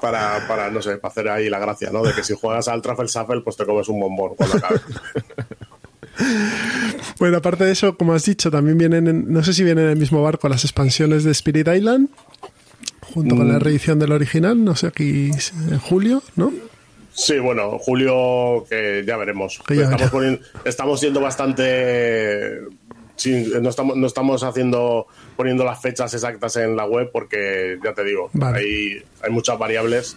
para, 0.00 0.46
para, 0.48 0.70
no 0.70 0.82
sé, 0.82 0.96
para 0.96 1.12
hacer 1.12 1.28
ahí 1.28 1.48
la 1.48 1.58
gracia, 1.58 1.90
¿no? 1.90 2.02
De 2.02 2.12
que 2.12 2.24
si 2.24 2.34
juegas 2.34 2.68
al 2.68 2.82
Truffle 2.82 3.06
Shuffle, 3.06 3.40
pues 3.42 3.56
te 3.56 3.66
comes 3.66 3.88
un 3.88 4.00
bombón 4.00 4.34
cuando 4.36 4.56
acabe. 4.56 4.80
Bueno, 7.18 7.38
aparte 7.38 7.64
de 7.64 7.72
eso, 7.72 7.96
como 7.96 8.14
has 8.14 8.24
dicho, 8.24 8.50
también 8.50 8.78
vienen, 8.78 9.32
no 9.32 9.42
sé 9.42 9.52
si 9.52 9.64
vienen 9.64 9.84
en 9.84 9.90
el 9.90 9.96
mismo 9.96 10.22
barco 10.22 10.48
las 10.48 10.64
expansiones 10.64 11.24
de 11.24 11.30
Spirit 11.30 11.68
Island, 11.68 12.08
junto 13.00 13.36
con 13.36 13.48
la 13.48 13.54
mm. 13.54 13.60
reedición 13.60 13.98
del 13.98 14.12
original, 14.12 14.62
no 14.62 14.76
sé, 14.76 14.86
aquí 14.86 15.30
en 15.70 15.78
julio, 15.78 16.22
¿no? 16.36 16.52
Sí, 17.12 17.38
bueno, 17.38 17.78
julio 17.78 18.64
que 18.68 19.04
ya 19.06 19.16
veremos. 19.16 19.60
estamos, 19.68 20.40
estamos 20.64 21.00
siendo 21.00 21.20
bastante 21.20 22.60
no 23.26 23.68
estamos, 23.68 23.96
no 23.96 24.06
estamos 24.06 24.42
haciendo 24.42 25.06
poniendo 25.36 25.64
las 25.64 25.80
fechas 25.80 26.12
exactas 26.14 26.56
en 26.56 26.76
la 26.76 26.86
web 26.86 27.10
porque 27.12 27.78
ya 27.82 27.94
te 27.94 28.04
digo, 28.04 28.30
hay, 28.42 29.02
hay 29.22 29.30
muchas 29.30 29.58
variables. 29.58 30.16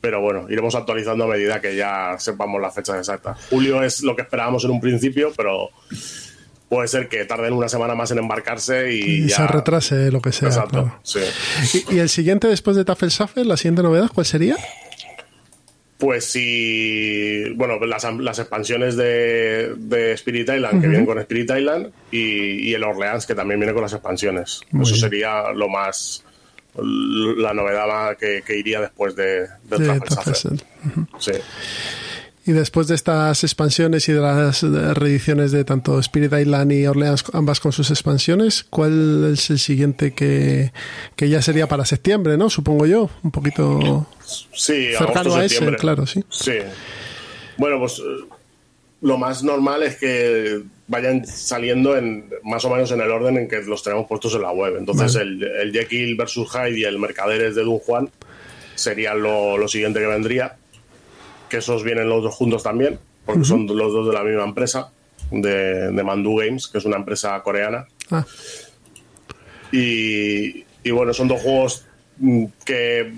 Pero 0.00 0.20
bueno, 0.20 0.46
iremos 0.50 0.74
actualizando 0.74 1.24
a 1.24 1.28
medida 1.28 1.60
que 1.60 1.76
ya 1.76 2.16
sepamos 2.18 2.60
las 2.60 2.74
fechas 2.74 2.96
exactas. 2.98 3.38
Julio 3.50 3.84
es 3.84 4.02
lo 4.02 4.16
que 4.16 4.22
esperábamos 4.22 4.64
en 4.64 4.72
un 4.72 4.80
principio, 4.80 5.32
pero 5.36 5.70
puede 6.72 6.88
ser 6.88 7.08
que 7.08 7.26
tarden 7.26 7.52
una 7.52 7.68
semana 7.68 7.94
más 7.94 8.10
en 8.12 8.18
embarcarse 8.18 8.94
y, 8.94 9.28
se 9.28 9.46
retrase 9.46 10.10
lo 10.10 10.22
que 10.22 10.32
sea. 10.32 10.48
Exacto, 10.48 10.90
¿Y, 11.90 11.98
el 11.98 12.08
siguiente 12.08 12.48
después 12.48 12.76
de 12.76 12.84
Tafel 12.86 13.10
Shuffle, 13.10 13.44
la 13.44 13.58
siguiente 13.58 13.82
novedad, 13.82 14.10
cuál 14.12 14.24
sería? 14.24 14.56
Pues 16.02 16.24
si, 16.24 17.44
bueno, 17.54 17.78
las, 17.86 18.02
las 18.18 18.38
expansiones 18.40 18.96
de, 18.96 19.72
de, 19.76 20.10
Spirit 20.14 20.48
Island, 20.48 20.80
que 20.80 20.88
vienen 20.88 21.06
con 21.06 21.16
Spirit 21.20 21.52
Island, 21.56 21.92
y, 22.10 22.74
el 22.74 22.82
Orleans, 22.82 23.24
que 23.24 23.36
también 23.36 23.60
viene 23.60 23.72
con 23.72 23.82
las 23.82 23.92
expansiones. 23.92 24.62
Eso 24.82 24.96
sería 24.96 25.52
lo 25.52 25.68
más, 25.68 26.24
la 26.74 27.54
novedad 27.54 28.16
que, 28.16 28.42
iría 28.58 28.80
después 28.80 29.14
de, 29.14 29.42
de, 29.62 29.78
de 29.78 30.00
Sí. 31.20 31.32
Y 32.44 32.52
después 32.52 32.88
de 32.88 32.96
estas 32.96 33.44
expansiones 33.44 34.08
y 34.08 34.12
de 34.12 34.20
las 34.20 34.62
reediciones 34.62 35.52
de 35.52 35.64
tanto 35.64 36.00
Spirit 36.00 36.32
Island 36.32 36.72
y 36.72 36.86
Orleans, 36.86 37.24
ambas 37.32 37.60
con 37.60 37.70
sus 37.70 37.90
expansiones, 37.90 38.64
¿cuál 38.64 39.32
es 39.32 39.48
el 39.50 39.60
siguiente 39.60 40.12
que, 40.12 40.72
ya 41.16 41.40
sería 41.40 41.68
para 41.68 41.84
septiembre, 41.84 42.36
no? 42.36 42.50
Supongo 42.50 42.86
yo, 42.86 43.10
un 43.22 43.30
poquito 43.30 44.08
sí, 44.24 44.88
cercano 44.98 45.36
a 45.36 45.44
ese, 45.44 45.76
claro, 45.76 46.04
sí. 46.04 46.24
Sí. 46.30 46.58
Bueno, 47.58 47.78
pues 47.78 48.00
eh, 48.00 48.24
lo 49.02 49.18
más 49.18 49.44
normal 49.44 49.84
es 49.84 49.96
que 49.96 50.62
vayan 50.88 51.24
saliendo 51.24 51.96
en 51.96 52.28
más 52.42 52.64
o 52.64 52.70
menos 52.70 52.90
en 52.90 53.00
el 53.00 53.10
orden 53.10 53.38
en 53.38 53.46
que 53.46 53.62
los 53.62 53.84
tenemos 53.84 54.08
puestos 54.08 54.34
en 54.34 54.42
la 54.42 54.50
web. 54.50 54.78
Entonces 54.78 55.14
el, 55.14 55.44
el 55.44 55.72
Jekyll 55.72 56.16
versus 56.16 56.50
Hyde 56.50 56.76
y 56.76 56.84
el 56.84 56.98
Mercaderes 56.98 57.54
de 57.54 57.62
Dun 57.62 57.78
Juan 57.78 58.10
serían 58.74 59.22
lo, 59.22 59.56
lo 59.56 59.68
siguiente 59.68 60.00
que 60.00 60.06
vendría 60.06 60.56
que 61.52 61.58
esos 61.58 61.84
vienen 61.84 62.08
los 62.08 62.22
dos 62.22 62.34
juntos 62.34 62.62
también, 62.62 62.98
porque 63.26 63.44
son 63.44 63.66
los 63.66 63.92
dos 63.92 64.06
de 64.06 64.14
la 64.14 64.24
misma 64.24 64.44
empresa, 64.44 64.90
de, 65.30 65.92
de 65.92 66.02
Mandu 66.02 66.34
Games, 66.36 66.66
que 66.66 66.78
es 66.78 66.86
una 66.86 66.96
empresa 66.96 67.38
coreana. 67.42 67.86
Ah. 68.10 68.24
Y, 69.70 70.64
bueno, 70.90 71.12
son 71.12 71.28
dos 71.28 71.42
juegos 71.42 71.84
mm, 72.16 72.46
que 72.64 73.12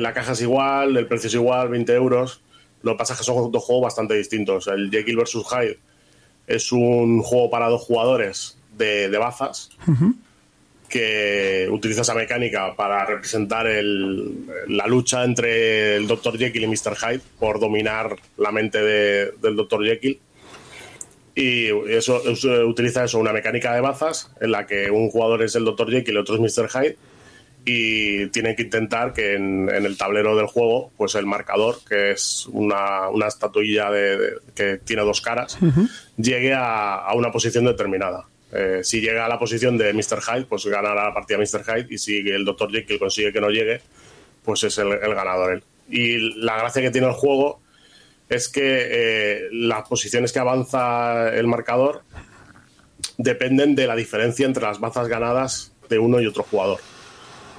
la 0.00 0.12
caja 0.12 0.32
es 0.32 0.42
igual, 0.42 0.96
el 0.96 1.06
precio 1.06 1.28
es 1.28 1.34
igual, 1.34 1.68
20 1.68 1.94
euros. 1.94 2.42
Lo 2.82 2.94
que 2.94 2.98
pasa 2.98 3.12
es 3.12 3.20
que 3.20 3.24
son 3.24 3.52
dos 3.52 3.62
juegos 3.62 3.84
bastante 3.84 4.14
distintos. 4.14 4.66
El 4.66 4.90
Jekyll 4.90 5.18
vs. 5.18 5.44
Hyde 5.48 5.78
es 6.48 6.72
un 6.72 7.22
juego 7.22 7.50
para 7.50 7.68
dos 7.68 7.82
jugadores 7.82 8.58
de, 8.76 9.16
bazas 9.16 9.70
que 10.88 11.68
utiliza 11.70 12.02
esa 12.02 12.14
mecánica 12.14 12.74
para 12.74 13.04
representar 13.04 13.66
la 13.66 14.86
lucha 14.86 15.24
entre 15.24 15.96
el 15.96 16.06
Dr. 16.06 16.38
Jekyll 16.38 16.64
y 16.64 16.66
Mr. 16.66 16.96
Hyde 16.96 17.20
por 17.38 17.60
dominar 17.60 18.16
la 18.36 18.50
mente 18.50 18.82
del 18.82 19.56
Dr. 19.56 19.84
Jekyll. 19.84 20.18
Y 21.34 21.66
eso, 21.90 22.20
utiliza 22.66 23.04
eso, 23.04 23.18
una 23.18 23.32
mecánica 23.32 23.72
de 23.74 23.80
bazas 23.80 24.32
en 24.40 24.50
la 24.50 24.66
que 24.66 24.90
un 24.90 25.10
jugador 25.10 25.42
es 25.42 25.54
el 25.54 25.64
Dr. 25.64 25.90
Jekyll 25.90 26.14
y 26.14 26.16
el 26.16 26.22
otro 26.22 26.34
es 26.34 26.40
Mr. 26.40 26.68
Hyde. 26.68 26.96
Y 27.64 28.28
tienen 28.28 28.56
que 28.56 28.62
intentar 28.62 29.12
que 29.12 29.34
en, 29.34 29.68
el 29.68 29.98
tablero 29.98 30.34
del 30.36 30.46
juego, 30.46 30.90
pues 30.96 31.14
el 31.16 31.26
marcador, 31.26 31.76
que 31.86 32.12
es 32.12 32.46
una, 32.50 33.10
una 33.10 33.26
estatuilla 33.26 33.90
de, 33.90 34.38
que 34.54 34.78
tiene 34.78 35.02
dos 35.02 35.20
caras, 35.20 35.58
llegue 36.16 36.54
a 36.54 37.12
una 37.14 37.30
posición 37.30 37.66
determinada. 37.66 38.26
Eh, 38.52 38.80
si 38.82 39.00
llega 39.00 39.26
a 39.26 39.28
la 39.28 39.38
posición 39.38 39.76
de 39.76 39.92
Mr. 39.92 40.20
Hyde, 40.22 40.46
pues 40.46 40.64
gana 40.66 40.94
la 40.94 41.12
partida 41.12 41.38
Mr. 41.38 41.64
Hyde 41.64 41.86
y 41.90 41.98
si 41.98 42.18
el 42.18 42.44
Dr. 42.44 42.70
Jekyll 42.70 42.98
consigue 42.98 43.32
que 43.32 43.40
no 43.40 43.50
llegue, 43.50 43.80
pues 44.42 44.64
es 44.64 44.78
el, 44.78 44.88
ganador 44.98 45.62
Y 45.90 46.34
la 46.42 46.56
gracia 46.56 46.80
que 46.80 46.90
tiene 46.90 47.08
el 47.08 47.12
juego 47.12 47.60
es 48.28 48.48
que 48.48 48.62
eh, 48.62 49.48
las 49.52 49.86
posiciones 49.88 50.32
que 50.32 50.38
avanza 50.38 51.34
el 51.34 51.46
marcador 51.46 52.02
dependen 53.18 53.74
de 53.74 53.86
la 53.86 53.96
diferencia 53.96 54.46
entre 54.46 54.62
las 54.62 54.80
bazas 54.80 55.08
ganadas 55.08 55.72
de 55.88 55.98
uno 55.98 56.20
y 56.20 56.26
otro 56.26 56.42
jugador. 56.44 56.80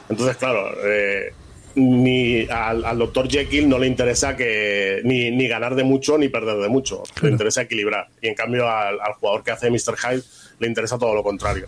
Entonces, 0.09 0.37
claro, 0.37 0.71
eh, 0.83 1.33
ni 1.75 2.47
al, 2.49 2.83
al, 2.83 2.97
Dr. 2.97 3.29
Jekyll 3.29 3.69
no 3.69 3.77
le 3.77 3.87
interesa 3.87 4.35
que 4.35 5.01
ni, 5.03 5.29
ni, 5.31 5.47
ganar 5.47 5.75
de 5.75 5.83
mucho 5.83 6.17
ni 6.17 6.29
perder 6.29 6.57
de 6.57 6.69
mucho. 6.69 7.03
Le 7.21 7.29
interesa 7.29 7.61
equilibrar. 7.61 8.07
Y 8.21 8.27
en 8.27 8.35
cambio 8.35 8.67
al, 8.67 8.99
al 8.99 9.13
jugador 9.13 9.43
que 9.43 9.51
hace 9.51 9.69
Mr. 9.69 9.95
Hyde 9.97 10.23
le 10.59 10.67
interesa 10.67 10.97
todo 10.97 11.13
lo 11.13 11.23
contrario. 11.23 11.67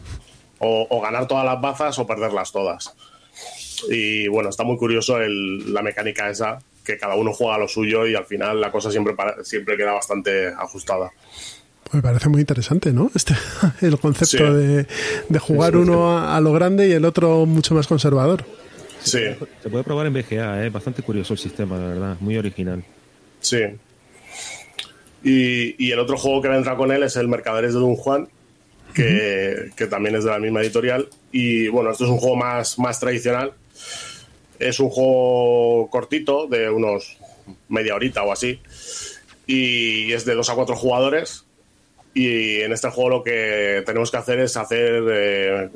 O, 0.60 1.02
ganar 1.02 1.28
todas 1.28 1.44
las 1.44 1.60
bazas 1.60 1.98
o 1.98 2.06
perderlas 2.06 2.52
todas. 2.52 2.94
Y 3.90 4.28
bueno, 4.28 4.50
está 4.50 4.64
muy 4.64 4.78
curioso 4.78 5.18
la 5.20 5.82
mecánica 5.82 6.30
esa, 6.30 6.60
que 6.86 6.98
cada 6.98 7.16
uno 7.16 7.34
juega 7.34 7.58
lo 7.58 7.68
suyo 7.68 8.06
y 8.06 8.14
al 8.14 8.26
final 8.26 8.62
la 8.62 8.72
cosa 8.72 8.92
siempre, 8.92 9.16
siempre 9.44 9.76
queda 9.76 9.94
bastante 9.94 10.50
ajustada. 10.50 11.12
Me 11.92 12.02
parece 12.02 12.30
muy 12.30 12.40
interesante, 12.40 12.94
¿no? 12.94 13.12
Este, 13.14 13.34
el 13.82 14.00
concepto 14.00 14.54
de, 14.54 14.86
jugar 15.40 15.76
uno 15.76 16.18
a, 16.18 16.40
lo 16.40 16.54
grande 16.54 16.88
y 16.88 16.92
el 16.94 17.04
otro 17.06 17.46
mucho 17.46 17.76
más 17.76 17.88
conservador. 17.88 18.46
Sí. 19.04 19.24
Se 19.62 19.70
puede 19.70 19.84
probar 19.84 20.06
en 20.06 20.14
BGA, 20.14 20.66
es 20.66 20.72
bastante 20.72 21.02
curioso 21.02 21.34
el 21.34 21.40
sistema, 21.40 21.78
la 21.78 21.88
verdad, 21.88 22.18
muy 22.20 22.38
original. 22.38 22.84
Sí. 23.42 23.64
Y, 25.24 25.86
y, 25.86 25.92
el 25.92 26.00
otro 26.00 26.18
juego 26.18 26.42
que 26.42 26.48
vendrá 26.48 26.76
con 26.78 26.92
él 26.92 27.04
es 27.04 27.16
el 27.16 27.28
Mercaderes 27.28 27.74
de 27.74 27.80
Don 27.80 27.96
Juan, 27.96 28.28
que, 28.94 29.88
también 29.90 30.16
es 30.16 30.24
de 30.24 30.32
la 30.32 30.40
misma 30.40 30.62
editorial. 30.62 31.10
Y 31.32 31.68
bueno, 31.68 31.92
esto 31.92 32.06
es 32.06 32.10
un 32.10 32.18
juego 32.18 32.36
más, 32.36 32.80
más 32.80 33.00
tradicional. 33.00 33.54
Es 34.60 34.80
un 34.80 34.90
juego 34.90 35.90
cortito, 35.90 36.48
de 36.48 36.70
unos 36.70 37.18
media 37.68 37.96
horita 37.96 38.24
o 38.24 38.32
así. 38.32 38.60
Y 39.48 40.12
es 40.14 40.26
de 40.26 40.36
dos 40.36 40.50
a 40.50 40.56
cuatro 40.56 40.76
jugadores. 40.76 41.46
Y 42.14 42.60
en 42.62 42.74
este 42.74 42.90
juego 42.90 43.10
lo 43.10 43.24
que 43.24 43.84
tenemos 43.86 44.12
que 44.12 44.18
hacer 44.18 44.40
es 44.40 44.58
hacer 44.58 45.04
eh, 45.10 45.70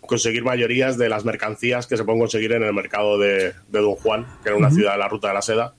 conseguir 0.00 0.42
mayorías 0.42 0.96
de 0.96 1.10
las 1.10 1.24
mercancías 1.26 1.86
que 1.86 1.98
se 1.98 2.04
pueden 2.04 2.20
conseguir 2.20 2.52
en 2.52 2.62
el 2.62 2.72
mercado 2.72 3.18
de, 3.18 3.52
Don 3.68 3.94
Juan, 3.96 4.26
que 4.42 4.48
era 4.48 4.58
una 4.58 4.70
ciudad 4.70 4.92
de 4.92 4.98
la 4.98 5.08
Ruta 5.08 5.28
de 5.28 5.34
la 5.34 5.42
Seda. 5.42 5.74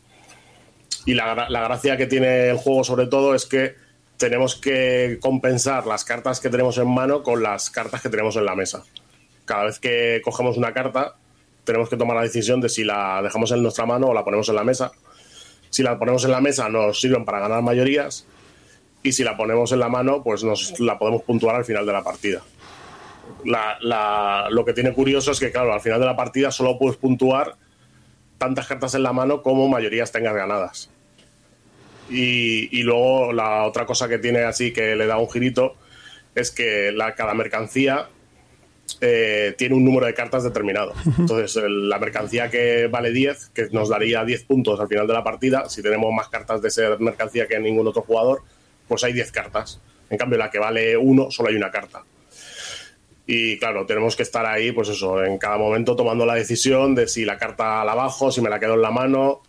Y 1.05 1.15
la, 1.15 1.47
la 1.49 1.61
gracia 1.61 1.97
que 1.97 2.05
tiene 2.05 2.49
el 2.49 2.57
juego 2.57 2.83
sobre 2.83 3.07
todo 3.07 3.33
es 3.33 3.45
que 3.45 3.86
tenemos 4.17 4.55
que 4.55 5.19
compensar 5.21 5.85
las 5.85 6.03
cartas 6.03 6.39
que 6.39 6.49
tenemos 6.49 6.77
en 6.77 6.89
mano 6.89 7.23
con 7.23 7.43
las 7.43 7.69
cartas 7.69 8.01
que 8.01 8.09
tenemos 8.09 8.35
en 8.35 8.45
la 8.45 8.55
mesa. 8.55 8.83
Cada 9.45 9.65
vez 9.65 9.79
que 9.79 10.21
cogemos 10.23 10.57
una 10.57 10.73
carta, 10.73 11.15
tenemos 11.63 11.89
que 11.89 11.97
tomar 11.97 12.17
la 12.17 12.23
decisión 12.23 12.59
de 12.59 12.69
si 12.69 12.83
la 12.83 13.21
dejamos 13.21 13.51
en 13.51 13.61
nuestra 13.61 13.85
mano 13.85 14.07
o 14.07 14.13
la 14.13 14.23
ponemos 14.23 14.49
en 14.49 14.55
la 14.55 14.63
mesa. 14.63 14.91
Si 15.69 15.83
la 15.83 15.99
ponemos 15.99 16.25
en 16.25 16.31
la 16.31 16.41
mesa, 16.41 16.67
nos 16.69 16.99
sirven 16.99 17.25
para 17.25 17.39
ganar 17.39 17.61
mayorías. 17.61 18.25
Y 19.03 19.11
si 19.11 19.23
la 19.23 19.37
ponemos 19.37 19.71
en 19.71 19.79
la 19.79 19.89
mano, 19.89 20.23
pues 20.23 20.43
nos 20.43 20.79
la 20.79 20.97
podemos 20.97 21.21
puntuar 21.21 21.55
al 21.55 21.65
final 21.65 21.85
de 21.85 21.93
la 21.93 22.03
partida. 22.03 22.41
lo 23.43 24.65
que 24.65 24.73
tiene 24.73 24.93
curioso 24.93 25.31
es 25.31 25.39
que, 25.39 25.51
claro, 25.51 25.73
al 25.73 25.81
final 25.81 25.99
de 25.99 26.05
la 26.07 26.15
partida 26.15 26.51
solo 26.51 26.79
puedes 26.79 26.97
puntuar 26.97 27.55
tantas 28.37 28.67
cartas 28.67 28.95
en 28.95 29.03
la 29.03 29.13
mano 29.13 29.43
como 29.43 29.67
mayorías 29.67 30.11
tengas 30.11 30.33
ganadas. 30.33 30.89
Y, 32.09 32.81
luego 32.83 33.33
la 33.33 33.65
otra 33.65 33.85
cosa 33.85 34.07
que 34.07 34.17
tiene 34.17 34.39
así 34.43 34.71
que 34.71 34.95
le 34.95 35.07
da 35.07 35.17
un 35.17 35.29
girito 35.29 35.75
es 36.35 36.51
que 36.51 36.91
la, 36.91 37.15
cada 37.15 37.33
mercancía 37.33 38.07
eh, 39.01 39.53
tiene 39.57 39.75
un 39.75 39.83
número 39.83 40.05
de 40.05 40.13
cartas 40.13 40.43
determinado. 40.43 40.93
Entonces, 41.17 41.61
la 41.65 41.99
mercancía 41.99 42.49
que 42.49 42.87
vale 42.87 43.11
10, 43.11 43.49
que 43.49 43.67
nos 43.71 43.89
daría 43.89 44.23
10 44.23 44.43
puntos 44.43 44.79
al 44.79 44.87
final 44.87 45.07
de 45.07 45.13
la 45.13 45.23
partida, 45.23 45.67
si 45.69 45.81
tenemos 45.81 46.13
más 46.13 46.29
cartas 46.29 46.61
de 46.61 46.69
esa 46.69 46.95
mercancía 46.99 47.47
que 47.47 47.59
ningún 47.59 47.87
otro 47.87 48.03
jugador, 48.03 48.43
pues 48.87 49.03
hay 49.03 49.13
10 49.13 49.31
cartas. 49.31 49.81
En 50.09 50.17
cambio, 50.17 50.37
la 50.37 50.49
que 50.49 50.59
vale 50.59 50.95
1, 50.95 51.31
solo 51.31 51.49
hay 51.49 51.55
una 51.55 51.71
carta. 51.71 52.03
Y 53.25 53.59
claro, 53.59 53.85
tenemos 53.85 54.15
que 54.15 54.23
estar 54.23 54.45
ahí, 54.45 54.71
pues 54.71 54.87
eso, 54.87 55.21
en 55.23 55.37
cada 55.37 55.57
momento 55.57 55.97
tomando 55.97 56.25
la 56.25 56.35
decisión 56.35 56.95
de 56.95 57.07
si 57.07 57.25
la 57.25 57.37
carta 57.37 57.83
la 57.83 57.93
bajo, 57.93 58.31
si 58.31 58.39
me 58.39 58.49
la 58.49 58.57
quedo 58.57 58.75
en 58.75 58.81
la 58.81 58.91
mano, 58.91 59.41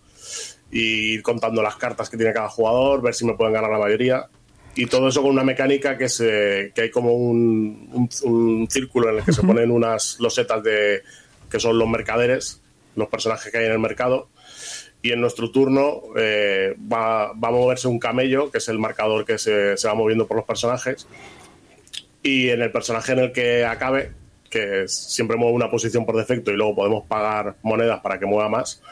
y 0.70 1.14
ir 1.14 1.22
contando 1.22 1.62
las 1.62 1.76
cartas 1.76 2.10
que 2.10 2.16
tiene 2.16 2.32
cada 2.32 2.48
jugador, 2.48 3.02
ver 3.02 3.14
si 3.14 3.24
me 3.24 3.34
pueden 3.34 3.54
ganar 3.54 3.70
la 3.70 3.78
mayoría. 3.78 4.26
Y 4.74 4.86
todo 4.86 5.08
eso 5.08 5.22
con 5.22 5.32
una 5.32 5.42
mecánica 5.42 5.98
que, 5.98 6.08
se, 6.08 6.72
que 6.74 6.82
hay 6.82 6.90
como 6.90 7.14
un, 7.14 8.08
un, 8.22 8.68
círculo 8.70 9.10
en 9.10 9.18
el 9.18 9.24
que 9.24 9.32
se 9.32 9.42
ponen 9.42 9.70
unas 9.70 10.20
losetas 10.20 10.62
de 10.62 11.02
que 11.50 11.58
son 11.58 11.78
los 11.78 11.88
mercaderes, 11.88 12.62
los 12.94 13.08
personajes 13.08 13.50
que 13.50 13.58
hay 13.58 13.66
en 13.66 13.72
el 13.72 13.78
mercado. 13.78 14.28
Y 15.02 15.12
en 15.12 15.20
nuestro 15.20 15.50
turno 15.50 16.02
eh, 16.16 16.74
va, 16.92 17.32
va, 17.32 17.48
a 17.48 17.52
moverse 17.52 17.88
un 17.88 17.98
camello, 17.98 18.50
que 18.50 18.58
es 18.58 18.68
el 18.68 18.78
marcador 18.78 19.24
que 19.24 19.38
se, 19.38 19.76
se 19.76 19.88
va 19.88 19.94
moviendo 19.94 20.26
por 20.26 20.36
los 20.36 20.46
personajes. 20.46 21.08
Y 22.22 22.50
en 22.50 22.62
el 22.62 22.70
personaje 22.70 23.12
en 23.12 23.18
el 23.20 23.32
que 23.32 23.64
acabe, 23.64 24.12
que 24.50 24.86
siempre 24.88 25.36
mueve 25.36 25.54
una 25.54 25.70
posición 25.70 26.04
por 26.04 26.16
defecto 26.16 26.50
y 26.50 26.56
luego 26.56 26.74
podemos 26.74 27.04
pagar 27.06 27.56
monedas 27.62 28.00
para 28.00 28.18
que 28.18 28.26
mueva 28.26 28.48
más, 28.48 28.82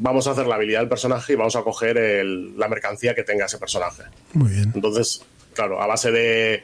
vamos 0.00 0.26
a 0.26 0.30
hacer 0.30 0.46
la 0.46 0.54
habilidad 0.56 0.80
del 0.80 0.88
personaje 0.88 1.34
y 1.34 1.36
vamos 1.36 1.54
a 1.56 1.62
coger 1.62 2.24
la 2.24 2.68
mercancía 2.68 3.14
que 3.14 3.22
tenga 3.22 3.44
ese 3.44 3.58
personaje. 3.58 4.04
Muy 4.32 4.50
bien. 4.50 4.72
Entonces, 4.74 5.22
claro, 5.52 5.80
a 5.80 5.86
base 5.86 6.10
de, 6.10 6.62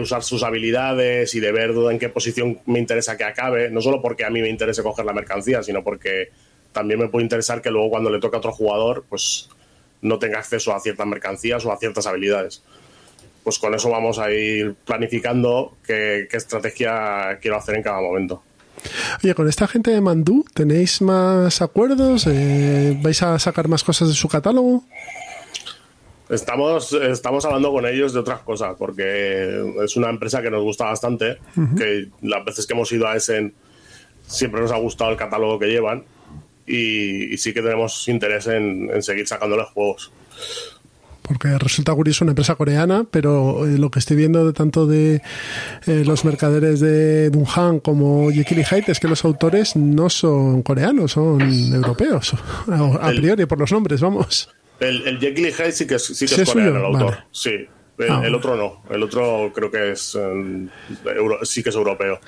usar 0.00 0.22
sus 0.22 0.42
habilidades 0.44 1.34
y 1.34 1.40
de 1.40 1.52
ver 1.52 1.70
en 1.90 1.98
qué 1.98 2.08
posición 2.08 2.60
me 2.66 2.78
interesa 2.78 3.16
que 3.16 3.24
acabe, 3.24 3.70
no 3.70 3.80
solo 3.80 4.00
porque 4.00 4.24
a 4.24 4.30
mí 4.30 4.40
me 4.40 4.48
interese 4.48 4.82
coger 4.82 5.04
la 5.04 5.12
mercancía, 5.12 5.62
sino 5.62 5.82
porque 5.82 6.30
también 6.72 7.00
me 7.00 7.08
puede 7.08 7.24
interesar 7.24 7.60
que 7.60 7.70
luego 7.70 7.90
cuando 7.90 8.10
le 8.10 8.20
toque 8.20 8.36
a 8.36 8.38
otro 8.38 8.52
jugador, 8.52 9.04
pues 9.08 9.48
no 10.00 10.18
tenga 10.18 10.38
acceso 10.38 10.72
a 10.74 10.80
ciertas 10.80 11.06
mercancías 11.06 11.64
o 11.64 11.72
a 11.72 11.78
ciertas 11.78 12.06
habilidades. 12.06 12.62
Pues 13.42 13.58
con 13.58 13.74
eso 13.74 13.90
vamos 13.90 14.18
a 14.18 14.30
ir 14.30 14.74
planificando 14.86 15.76
qué 15.84 16.28
estrategia 16.30 17.38
quiero 17.42 17.56
hacer 17.56 17.74
en 17.74 17.82
cada 17.82 18.00
momento. 18.00 18.42
Oye, 19.22 19.34
con 19.34 19.48
esta 19.48 19.66
gente 19.66 19.90
de 19.90 20.00
Mandú, 20.00 20.44
¿tenéis 20.54 21.00
más 21.02 21.62
acuerdos? 21.62 22.26
Eh, 22.26 22.98
¿Vais 23.02 23.22
a 23.22 23.38
sacar 23.38 23.68
más 23.68 23.84
cosas 23.84 24.08
de 24.08 24.14
su 24.14 24.28
catálogo? 24.28 24.84
Estamos, 26.28 26.92
estamos 26.92 27.44
hablando 27.44 27.70
con 27.70 27.86
ellos 27.86 28.12
de 28.12 28.20
otras 28.20 28.40
cosas, 28.40 28.74
porque 28.78 29.74
es 29.84 29.96
una 29.96 30.08
empresa 30.08 30.40
que 30.40 30.50
nos 30.50 30.62
gusta 30.62 30.86
bastante, 30.86 31.38
que 31.76 32.08
las 32.22 32.44
veces 32.44 32.66
que 32.66 32.72
hemos 32.72 32.90
ido 32.92 33.06
a 33.06 33.16
Essen 33.16 33.54
siempre 34.26 34.60
nos 34.60 34.72
ha 34.72 34.78
gustado 34.78 35.10
el 35.10 35.16
catálogo 35.16 35.58
que 35.58 35.66
llevan 35.66 36.04
y, 36.66 37.36
sí 37.36 37.52
que 37.52 37.60
tenemos 37.60 38.08
interés 38.08 38.46
en, 38.46 38.90
en 38.90 39.02
seguir 39.02 39.28
sacándoles 39.28 39.66
juegos 39.68 40.12
porque 41.26 41.58
resulta 41.58 41.94
curioso 41.94 42.24
una 42.24 42.32
empresa 42.32 42.54
coreana, 42.54 43.06
pero 43.10 43.66
eh, 43.66 43.78
lo 43.78 43.90
que 43.90 43.98
estoy 43.98 44.16
viendo 44.16 44.46
de 44.46 44.52
tanto 44.52 44.86
de 44.86 45.22
eh, 45.86 46.04
los 46.04 46.24
mercaderes 46.24 46.80
de 46.80 47.30
Dunhan 47.30 47.80
como 47.80 48.30
Jekyll 48.30 48.58
y 48.58 48.64
Hyde 48.64 48.92
es 48.92 49.00
que 49.00 49.08
los 49.08 49.24
autores 49.24 49.74
no 49.74 50.10
son 50.10 50.62
coreanos, 50.62 51.12
son 51.12 51.40
europeos, 51.72 52.34
a, 52.68 53.10
priori 53.10 53.46
por 53.46 53.58
los 53.58 53.72
nombres, 53.72 54.02
vamos. 54.02 54.50
El, 54.80 55.06
el 55.06 55.18
Jekyll 55.18 55.46
y 55.46 55.52
Hyde 55.52 55.72
sí 55.72 55.86
que 55.86 55.94
es, 55.94 56.04
sí 56.04 56.26
que 56.26 56.42
es, 56.42 56.50
coreano 56.50 56.78
el 56.78 56.84
autor, 56.84 57.18
sí. 57.32 57.66
Ah, 58.08 58.22
el, 58.24 58.34
otro 58.34 58.56
no, 58.56 58.82
el 58.90 59.02
otro 59.04 59.52
creo 59.54 59.70
que 59.70 59.92
es 59.92 60.18
eh, 60.20 60.68
sí 61.44 61.62
que 61.62 61.70
es 61.70 61.76
europeo. 61.76 62.20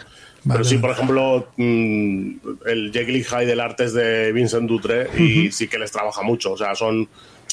Pero 0.48 0.62
sí, 0.62 0.78
por 0.78 0.90
ejemplo, 0.90 1.48
mm, 1.56 2.30
el 2.66 2.92
Jekyll 2.92 3.16
y 3.16 3.24
Hyde 3.24 3.46
del 3.46 3.58
arte 3.58 3.84
es 3.84 3.92
de 3.92 4.32
Vincent 4.32 4.68
Dutre 4.68 5.08
y 5.18 5.50
sí 5.50 5.66
que 5.66 5.76
les 5.76 5.90
trabaja 5.90 6.22
mucho. 6.22 6.52
O 6.52 6.56
sea, 6.56 6.76
son 6.76 7.08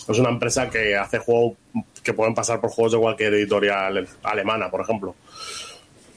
es 0.08 0.20
una 0.20 0.30
empresa 0.30 0.70
que 0.70 0.96
hace 0.96 1.20
juegos 1.20 1.58
que 2.04 2.13
pueden 2.13 2.34
pasar 2.34 2.60
por 2.60 2.70
juegos 2.70 2.94
de 2.94 3.00
cualquier 3.00 3.34
editorial 3.34 4.08
alemana, 4.24 4.70
por 4.70 4.82
ejemplo. 4.82 5.16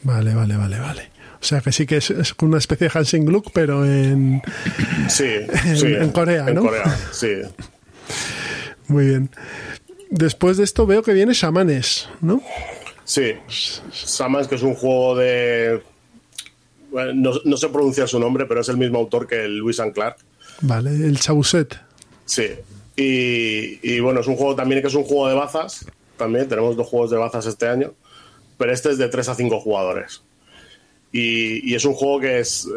Vale, 0.02 0.34
vale, 0.34 0.56
vale, 0.56 0.78
vale. 0.78 1.10
O 1.40 1.44
sea 1.44 1.60
que 1.60 1.70
sí 1.70 1.86
que 1.86 1.98
es, 1.98 2.10
una 2.40 2.58
especie 2.58 2.88
de 2.88 2.98
Hansing 2.98 3.24
Gluck, 3.24 3.50
pero 3.52 3.84
en, 3.84 4.42
sí, 5.08 5.24
en, 5.64 6.10
Corea, 6.10 6.44
¿no? 6.44 6.60
En 6.62 6.66
Corea, 6.66 6.98
sí. 7.12 7.34
Muy 8.88 9.06
bien. 9.06 9.30
Después 10.10 10.56
de 10.56 10.64
esto 10.64 10.86
veo 10.86 11.02
que 11.02 11.12
viene 11.12 11.34
Shamanes, 11.34 12.08
¿no? 12.20 12.42
Sí, 13.04 13.34
Shamanes, 13.48 14.48
que 14.48 14.56
es 14.56 14.62
un 14.62 14.74
juego 14.74 15.16
de... 15.16 15.82
no, 16.92 17.32
no 17.44 17.56
sé 17.56 17.68
pronunciar 17.68 18.08
su 18.08 18.18
nombre, 18.18 18.46
pero 18.46 18.60
es 18.60 18.68
el 18.68 18.76
mismo 18.76 18.98
autor 18.98 19.26
que 19.26 19.44
el 19.44 19.58
Luis 19.58 19.78
and 19.78 19.92
Clark. 19.92 20.16
Vale, 20.62 20.90
el 20.90 21.18
Chauset. 21.20 21.78
Sí, 22.24 22.48
y, 22.96 24.00
bueno, 24.00 24.20
es 24.20 24.26
un 24.26 24.36
juego 24.36 24.56
también 24.56 24.80
que 24.80 24.88
es 24.88 24.94
un 24.94 25.04
juego 25.04 25.28
de 25.28 25.34
bazas. 25.34 25.86
También 26.16 26.48
tenemos 26.48 26.76
dos 26.76 26.86
juegos 26.86 27.10
de 27.10 27.18
bazas 27.18 27.46
este 27.46 27.68
año. 27.68 27.94
Pero 28.56 28.72
este 28.72 28.90
es 28.90 28.98
de 28.98 29.08
3 29.08 29.28
a 29.28 29.34
5 29.34 29.60
jugadores. 29.60 30.22
Y, 31.12 31.74
es 31.74 31.84
un 31.84 31.94
juego 31.94 32.20
que 32.20 32.40
es, 32.40 32.68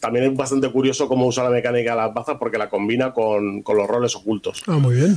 también 0.00 0.26
es 0.26 0.36
bastante 0.36 0.70
curioso 0.70 1.08
cómo 1.08 1.26
usa 1.26 1.44
la 1.44 1.50
mecánica 1.50 1.92
de 1.92 1.96
las 1.98 2.14
bazas 2.14 2.36
porque 2.38 2.58
la 2.58 2.68
combina 2.68 3.12
con, 3.12 3.62
los 3.66 3.86
roles 3.86 4.16
ocultos. 4.16 4.62
Ah, 4.66 4.78
muy 4.78 4.96
bien. 4.96 5.16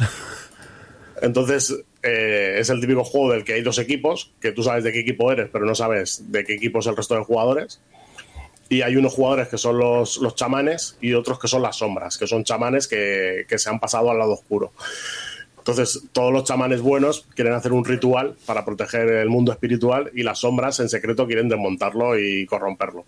Entonces, 1.21 1.73
eh, 2.03 2.57
es 2.59 2.69
el 2.69 2.81
típico 2.81 3.03
juego 3.05 3.31
del 3.31 3.45
que 3.45 3.53
hay 3.53 3.61
dos 3.61 3.79
equipos, 3.79 4.33
que 4.41 4.51
tú 4.51 4.63
sabes 4.63 4.83
de 4.83 4.91
qué 4.91 4.99
equipo 4.99 5.31
eres, 5.31 5.49
pero 5.51 5.65
no 5.65 5.73
sabes 5.73 6.29
de 6.29 6.43
qué 6.43 6.55
equipo 6.55 6.79
es 6.79 6.87
el 6.87 6.95
resto 6.95 7.15
de 7.15 7.23
jugadores 7.23 7.81
y 8.69 8.81
hay 8.81 8.95
unos 8.95 9.13
jugadores 9.13 9.47
que 9.47 9.57
son 9.57 9.77
los, 9.77 10.17
los 10.17 10.35
chamanes 10.35 10.97
y 11.01 11.13
otros 11.13 11.39
que 11.39 11.47
son 11.47 11.61
las 11.61 11.77
sombras, 11.77 12.17
que 12.17 12.27
son 12.27 12.43
chamanes 12.43 12.87
que, 12.87 13.45
se 13.55 13.69
han 13.69 13.79
pasado 13.79 14.09
al 14.09 14.17
lado 14.17 14.33
oscuro. 14.33 14.73
Entonces, 15.57 16.03
todos 16.11 16.31
los 16.31 16.43
chamanes 16.43 16.81
buenos 16.81 17.25
quieren 17.35 17.53
hacer 17.53 17.73
un 17.73 17.85
ritual 17.85 18.35
para 18.45 18.65
proteger 18.65 19.09
el 19.09 19.29
mundo 19.29 19.51
espiritual 19.51 20.11
y 20.13 20.23
las 20.23 20.39
sombras 20.39 20.79
en 20.79 20.89
secreto 20.89 21.25
quieren 21.25 21.49
desmontarlo 21.49 22.19
y 22.19 22.45
corromperlo. 22.45 23.05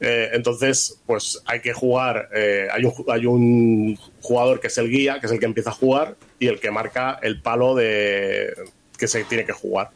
Eh, 0.00 0.30
entonces, 0.32 1.00
pues 1.06 1.42
hay 1.46 1.60
que 1.60 1.72
jugar. 1.72 2.28
Eh, 2.34 2.68
hay, 2.72 2.84
un, 2.84 2.92
hay 3.08 3.26
un 3.26 3.98
jugador 4.20 4.60
que 4.60 4.66
es 4.66 4.78
el 4.78 4.90
guía, 4.90 5.20
que 5.20 5.26
es 5.26 5.32
el 5.32 5.38
que 5.38 5.46
empieza 5.46 5.70
a 5.70 5.74
jugar, 5.74 6.16
y 6.38 6.48
el 6.48 6.58
que 6.58 6.70
marca 6.70 7.18
el 7.22 7.40
palo 7.40 7.74
de 7.74 8.52
que 8.98 9.06
se 9.06 9.24
tiene 9.24 9.44
que 9.44 9.52
jugar. 9.52 9.90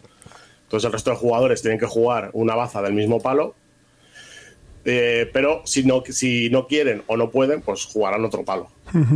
Entonces, 0.63 0.87
el 0.87 0.93
resto 0.93 1.11
de 1.11 1.17
jugadores 1.17 1.63
tienen 1.63 1.81
que 1.81 1.87
jugar 1.87 2.31
una 2.33 2.55
baza 2.55 2.81
del 2.81 2.93
mismo 2.93 3.21
palo 3.21 3.57
eh, 4.85 5.29
pero 5.33 5.62
si 5.64 5.85
no, 5.85 6.03
si 6.09 6.49
no 6.51 6.66
quieren 6.66 7.03
o 7.07 7.16
no 7.16 7.31
pueden, 7.31 7.61
pues 7.61 7.85
jugarán 7.85 8.25
otro 8.25 8.45
palo. 8.45 8.69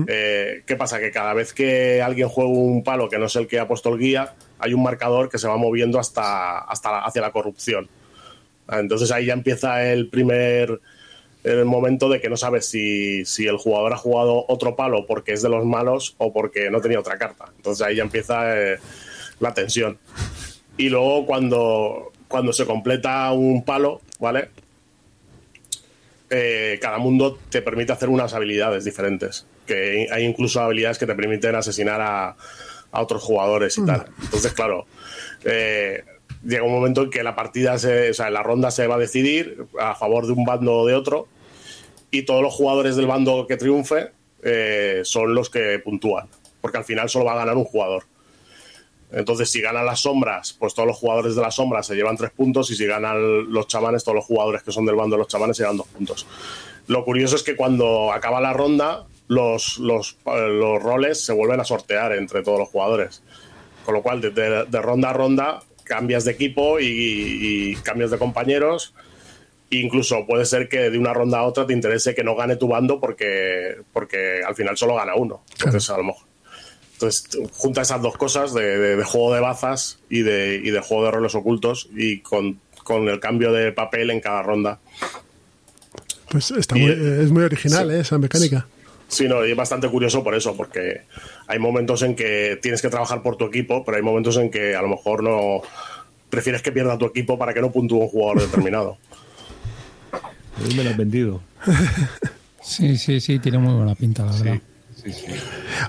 Eh, 0.06 0.62
¿Qué 0.66 0.76
pasa? 0.76 1.00
Que 1.00 1.10
cada 1.10 1.34
vez 1.34 1.52
que 1.52 2.00
alguien 2.00 2.28
juega 2.28 2.50
un 2.50 2.84
palo 2.84 3.08
que 3.08 3.18
no 3.18 3.26
es 3.26 3.36
el 3.36 3.46
que 3.46 3.58
ha 3.58 3.66
puesto 3.66 3.92
el 3.92 3.98
guía, 3.98 4.34
hay 4.58 4.74
un 4.74 4.82
marcador 4.82 5.28
que 5.28 5.38
se 5.38 5.48
va 5.48 5.56
moviendo 5.56 5.98
hasta, 5.98 6.58
hasta 6.58 7.00
hacia 7.00 7.22
la 7.22 7.32
corrupción. 7.32 7.88
Entonces 8.70 9.10
ahí 9.10 9.26
ya 9.26 9.32
empieza 9.32 9.84
el 9.90 10.08
primer 10.08 10.80
el 11.44 11.66
momento 11.66 12.08
de 12.08 12.22
que 12.22 12.30
no 12.30 12.38
sabes 12.38 12.66
si, 12.66 13.26
si, 13.26 13.46
el 13.46 13.58
jugador 13.58 13.92
ha 13.92 13.98
jugado 13.98 14.46
otro 14.48 14.76
palo 14.76 15.04
porque 15.06 15.34
es 15.34 15.42
de 15.42 15.50
los 15.50 15.66
malos 15.66 16.14
o 16.16 16.32
porque 16.32 16.70
no 16.70 16.80
tenía 16.80 16.98
otra 16.98 17.18
carta. 17.18 17.52
Entonces 17.56 17.86
ahí 17.86 17.96
ya 17.96 18.02
empieza 18.02 18.58
eh, 18.58 18.78
la 19.40 19.52
tensión. 19.52 19.98
Y 20.78 20.88
luego 20.88 21.26
cuando, 21.26 22.12
cuando 22.28 22.54
se 22.54 22.64
completa 22.64 23.30
un 23.32 23.62
palo, 23.62 24.00
¿vale? 24.18 24.48
Eh, 26.36 26.80
cada 26.82 26.98
mundo 26.98 27.38
te 27.48 27.62
permite 27.62 27.92
hacer 27.92 28.08
unas 28.08 28.34
habilidades 28.34 28.84
diferentes. 28.84 29.46
Que 29.66 30.08
hay 30.10 30.24
incluso 30.24 30.60
habilidades 30.60 30.98
que 30.98 31.06
te 31.06 31.14
permiten 31.14 31.54
asesinar 31.54 32.00
a, 32.00 32.36
otros 32.90 33.22
jugadores 33.22 33.78
y 33.78 33.82
mm. 33.82 33.86
tal. 33.86 34.06
Entonces, 34.20 34.52
claro, 34.52 34.86
eh, 35.44 36.02
llega 36.44 36.64
un 36.64 36.72
momento 36.72 37.02
en 37.02 37.10
que 37.10 37.22
la 37.22 37.36
partida, 37.36 37.78
se, 37.78 38.10
o 38.10 38.14
sea, 38.14 38.30
la 38.30 38.42
ronda 38.42 38.72
se 38.72 38.88
va 38.88 38.96
a 38.96 38.98
decidir 38.98 39.66
a 39.78 39.94
favor 39.94 40.26
de 40.26 40.32
un 40.32 40.44
bando 40.44 40.74
o 40.74 40.86
de 40.86 40.94
otro 40.94 41.28
y 42.10 42.22
todos 42.22 42.42
los 42.42 42.52
jugadores 42.52 42.96
del 42.96 43.06
bando 43.06 43.46
que 43.46 43.56
triunfe 43.56 44.10
eh, 44.42 45.02
son 45.04 45.34
los 45.34 45.50
que 45.50 45.78
puntúan, 45.78 46.28
porque 46.60 46.78
al 46.78 46.84
final 46.84 47.08
solo 47.08 47.26
va 47.26 47.34
a 47.34 47.36
ganar 47.36 47.56
un 47.56 47.64
jugador. 47.64 48.04
Entonces, 49.16 49.50
si 49.50 49.60
ganan 49.60 49.86
las 49.86 50.00
sombras, 50.00 50.54
pues 50.58 50.74
todos 50.74 50.88
los 50.88 50.96
jugadores 50.96 51.36
de 51.36 51.42
las 51.42 51.54
sombras 51.54 51.86
se 51.86 51.94
llevan 51.94 52.16
tres 52.16 52.30
puntos 52.32 52.70
y 52.70 52.76
si 52.76 52.84
ganan 52.84 53.52
los 53.52 53.68
chamanes, 53.68 54.02
todos 54.02 54.16
los 54.16 54.24
jugadores 54.24 54.62
que 54.62 54.72
son 54.72 54.84
del 54.86 54.96
bando 54.96 55.14
de 55.14 55.20
los 55.20 55.28
chamanes 55.28 55.56
se 55.56 55.62
llevan 55.62 55.76
dos 55.76 55.86
puntos. 55.86 56.26
Lo 56.88 57.04
curioso 57.04 57.36
es 57.36 57.42
que 57.42 57.54
cuando 57.54 58.12
acaba 58.12 58.40
la 58.40 58.52
ronda, 58.52 59.06
los, 59.28 59.78
los, 59.78 60.18
los 60.26 60.82
roles 60.82 61.24
se 61.24 61.32
vuelven 61.32 61.60
a 61.60 61.64
sortear 61.64 62.12
entre 62.12 62.42
todos 62.42 62.58
los 62.58 62.68
jugadores. 62.68 63.22
Con 63.84 63.94
lo 63.94 64.02
cual, 64.02 64.20
de, 64.20 64.80
ronda 64.80 65.10
a 65.10 65.12
ronda, 65.12 65.62
cambias 65.84 66.24
de 66.24 66.32
equipo 66.32 66.80
y, 66.80 67.76
cambias 67.84 68.10
de 68.10 68.18
compañeros. 68.18 68.94
incluso 69.70 70.26
puede 70.26 70.44
ser 70.44 70.68
que 70.68 70.90
de 70.90 70.98
una 70.98 71.12
ronda 71.12 71.38
a 71.38 71.44
otra 71.44 71.66
te 71.66 71.72
interese 71.72 72.14
que 72.14 72.24
no 72.24 72.34
gane 72.34 72.56
tu 72.56 72.68
bando 72.68 73.00
porque, 73.00 73.76
porque 73.92 74.42
al 74.44 74.56
final 74.56 74.76
solo 74.76 74.96
gana 74.96 75.14
uno. 75.14 75.44
Entonces, 75.52 75.88
a 75.90 75.98
lo 75.98 76.04
mejor 76.04 76.33
Entonces, 77.04 77.50
junta 77.52 77.82
esas 77.82 78.00
dos 78.00 78.16
cosas 78.16 78.54
de, 78.54 79.02
juego 79.04 79.34
de 79.34 79.40
bazas 79.40 79.98
y 80.08 80.22
de, 80.22 80.60
y 80.62 80.70
de 80.70 80.80
juego 80.80 81.04
de 81.04 81.10
roles 81.10 81.34
ocultos 81.34 81.88
y 81.94 82.20
con, 82.20 82.58
el 82.88 83.20
cambio 83.20 83.52
de 83.52 83.72
papel 83.72 84.10
en 84.10 84.20
cada 84.20 84.42
ronda. 84.42 84.78
Pues 86.30 86.50
está 86.50 86.74
muy, 86.74 86.90
es 86.90 87.30
muy 87.30 87.44
original 87.44 87.90
¿eh? 87.90 88.00
esa 88.00 88.16
mecánica. 88.16 88.66
Sí, 89.08 89.28
no, 89.28 89.46
y 89.46 89.50
es 89.50 89.56
bastante 89.56 89.88
curioso 89.88 90.24
por 90.24 90.34
eso, 90.34 90.56
porque 90.56 91.02
hay 91.46 91.58
momentos 91.58 92.02
en 92.02 92.16
que 92.16 92.58
tienes 92.62 92.80
que 92.80 92.88
trabajar 92.88 93.22
por 93.22 93.36
tu 93.36 93.44
equipo, 93.44 93.84
pero 93.84 93.98
hay 93.98 94.02
momentos 94.02 94.38
en 94.38 94.50
que 94.50 94.74
a 94.74 94.80
lo 94.80 94.88
mejor 94.88 95.22
no 95.22 95.60
prefieres 96.30 96.62
que 96.62 96.72
pierda 96.72 96.96
tu 96.96 97.04
equipo 97.04 97.38
para 97.38 97.52
que 97.52 97.60
no 97.60 97.70
puntúe 97.70 97.98
un 97.98 98.08
jugador 98.08 98.40
determinado. 98.40 98.96
me 100.76 100.84
lo 100.84 100.90
has 100.90 100.96
vendido. 100.96 101.42
sí, 102.62 102.96
sí, 102.96 103.20
sí, 103.20 103.38
tiene 103.40 103.58
muy 103.58 103.74
buena 103.74 103.94
pinta, 103.94 104.24
la 104.24 104.32
verdad. 104.32 104.60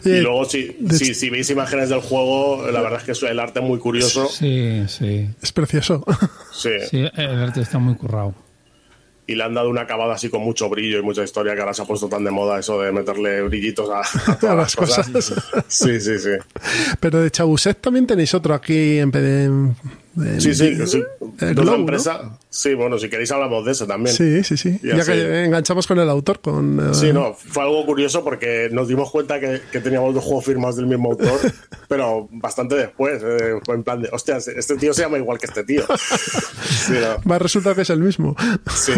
Y 0.03 0.19
luego, 0.19 0.45
si, 0.45 0.75
si, 0.91 1.29
veis 1.29 1.49
imágenes 1.49 1.89
del 1.89 2.01
juego, 2.01 2.69
la 2.69 2.81
verdad 2.81 3.01
es 3.07 3.19
que 3.19 3.27
el 3.27 3.39
arte 3.39 3.59
es 3.59 3.65
muy 3.65 3.79
curioso. 3.79 4.27
Sí, 4.27 4.83
sí. 4.87 5.29
Es 5.41 5.51
precioso. 5.51 6.03
Sí. 6.55 6.69
sí, 6.89 7.05
el 7.15 7.43
arte 7.43 7.59
está 7.59 7.79
muy 7.79 7.95
currado 7.95 8.33
y 9.27 9.35
le 9.35 9.43
han 9.43 9.53
dado 9.53 9.69
una 9.69 9.81
acabada 9.81 10.15
así 10.15 10.29
con 10.29 10.41
mucho 10.41 10.69
brillo 10.69 10.99
y 10.99 11.01
mucha 11.01 11.23
historia 11.23 11.55
que 11.55 11.61
ahora 11.61 11.73
se 11.73 11.81
ha 11.81 11.85
puesto 11.85 12.07
tan 12.07 12.23
de 12.23 12.31
moda 12.31 12.59
eso 12.59 12.79
de 12.81 12.91
meterle 12.91 13.41
brillitos 13.43 13.89
a, 13.89 14.35
todas 14.39 14.55
las 14.55 14.75
cosas. 14.75 15.09
Sí, 15.67 15.99
sí, 15.99 16.19
sí. 16.19 16.29
Pero 16.99 17.21
de 17.21 17.31
Chabuset 17.31 17.79
también 17.79 18.05
tenéis 18.05 18.33
otro 18.33 18.53
aquí 18.53 18.99
en, 18.99 19.11
en, 19.15 19.75
sí, 20.39 20.55
sí, 20.55 20.87
sí. 20.87 21.03
empresa. 21.39 22.37
Sí, 22.49 22.73
bueno, 22.73 22.97
si 22.97 23.09
queréis 23.09 23.31
hablamos 23.31 23.65
de 23.65 23.71
eso 23.71 23.85
también. 23.85 24.15
Sí, 24.15 24.43
sí, 24.43 24.57
sí. 24.57 24.79
ya 24.81 25.03
que 25.03 25.45
enganchamos 25.45 25.87
con 25.87 25.99
el 25.99 26.09
autor. 26.09 26.39
con 26.39 26.93
Sí, 26.93 27.11
no, 27.11 27.33
fue 27.33 27.63
algo 27.63 27.85
curioso 27.85 28.23
porque 28.23 28.69
nos 28.71 28.87
dimos 28.87 29.11
cuenta 29.11 29.39
que, 29.39 29.59
teníamos 29.79 30.13
dos 30.13 30.23
juegos 30.23 30.45
firmados 30.45 30.77
del 30.77 30.87
mismo 30.87 31.11
autor, 31.11 31.39
pero 31.87 32.27
bastante 32.31 32.75
después. 32.75 33.21
Eh, 33.23 33.59
fue 33.65 33.75
en 33.75 33.83
plan 33.83 34.01
de, 34.01 34.09
hostia, 34.11 34.37
este 34.37 34.77
tío 34.77 34.93
se 34.93 35.01
llama 35.01 35.17
igual 35.17 35.37
que 35.37 35.45
este 35.47 35.63
tío. 35.63 35.83
Va 37.29 37.35
a 37.35 37.39
resultar 37.39 37.75
que 37.75 37.81
es 37.81 37.89
el 37.89 37.99
mismo. 37.99 38.35
Sí. 38.73 38.93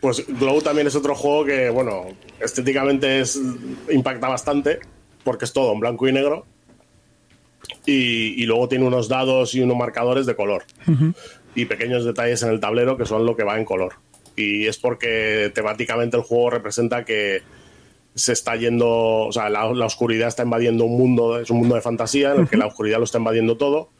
Pues 0.00 0.24
Glow 0.26 0.62
también 0.62 0.86
es 0.86 0.94
otro 0.94 1.14
juego 1.14 1.44
que, 1.44 1.68
bueno, 1.68 2.06
estéticamente 2.40 3.20
es, 3.20 3.38
impacta 3.90 4.28
bastante 4.28 4.80
porque 5.24 5.44
es 5.44 5.52
todo 5.52 5.72
en 5.72 5.80
blanco 5.80 6.08
y 6.08 6.12
negro 6.12 6.46
y, 7.86 8.44
luego 8.46 8.68
tiene 8.68 8.84
unos 8.84 9.08
dados 9.08 9.54
y 9.54 9.60
unos 9.60 9.76
marcadores 9.76 10.26
de 10.26 10.36
color. 10.36 10.64
Y 11.54 11.64
pequeños 11.64 12.04
detalles 12.04 12.42
en 12.42 12.50
el 12.50 12.60
tablero 12.60 12.96
que 12.96 13.06
son 13.06 13.26
lo 13.26 13.36
que 13.36 13.44
va 13.44 13.58
en 13.58 13.64
color. 13.64 13.94
Y 14.36 14.66
es 14.66 14.78
porque 14.78 15.50
temáticamente 15.54 16.16
el 16.16 16.22
juego 16.22 16.50
representa 16.50 17.04
que 17.04 17.42
se 18.14 18.32
está 18.32 18.56
yendo, 18.56 18.88
o 18.88 19.32
sea, 19.32 19.48
la, 19.48 19.66
oscuridad 19.66 20.28
está 20.28 20.42
invadiendo 20.42 20.84
un 20.84 20.96
mundo, 20.96 21.38
es 21.38 21.50
un 21.50 21.58
mundo 21.58 21.74
de 21.74 21.80
fantasía 21.80 22.34
en 22.34 22.40
el 22.40 22.48
que 22.48 22.56
la 22.56 22.66
oscuridad 22.66 22.98
lo 22.98 23.04
está 23.04 23.18
invadiendo 23.18 23.56
todo. 23.56 23.90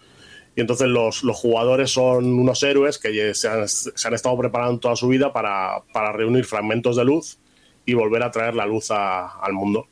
Y 0.56 0.60
entonces 0.60 0.88
los, 0.88 1.22
jugadores 1.34 1.90
son 1.92 2.26
unos 2.26 2.62
héroes 2.62 2.98
que 2.98 3.34
se 3.34 3.48
han, 3.48 3.62
estado 3.62 4.36
preparando 4.36 4.80
toda 4.80 4.96
su 4.96 5.08
vida 5.08 5.32
para, 5.32 5.82
reunir 6.12 6.44
fragmentos 6.44 6.96
de 6.96 7.04
luz 7.04 7.38
y 7.86 7.94
volver 7.94 8.22
a 8.22 8.30
traer 8.30 8.54
la 8.54 8.66
luz 8.66 8.90
al 8.90 9.52
mundo. 9.52 9.86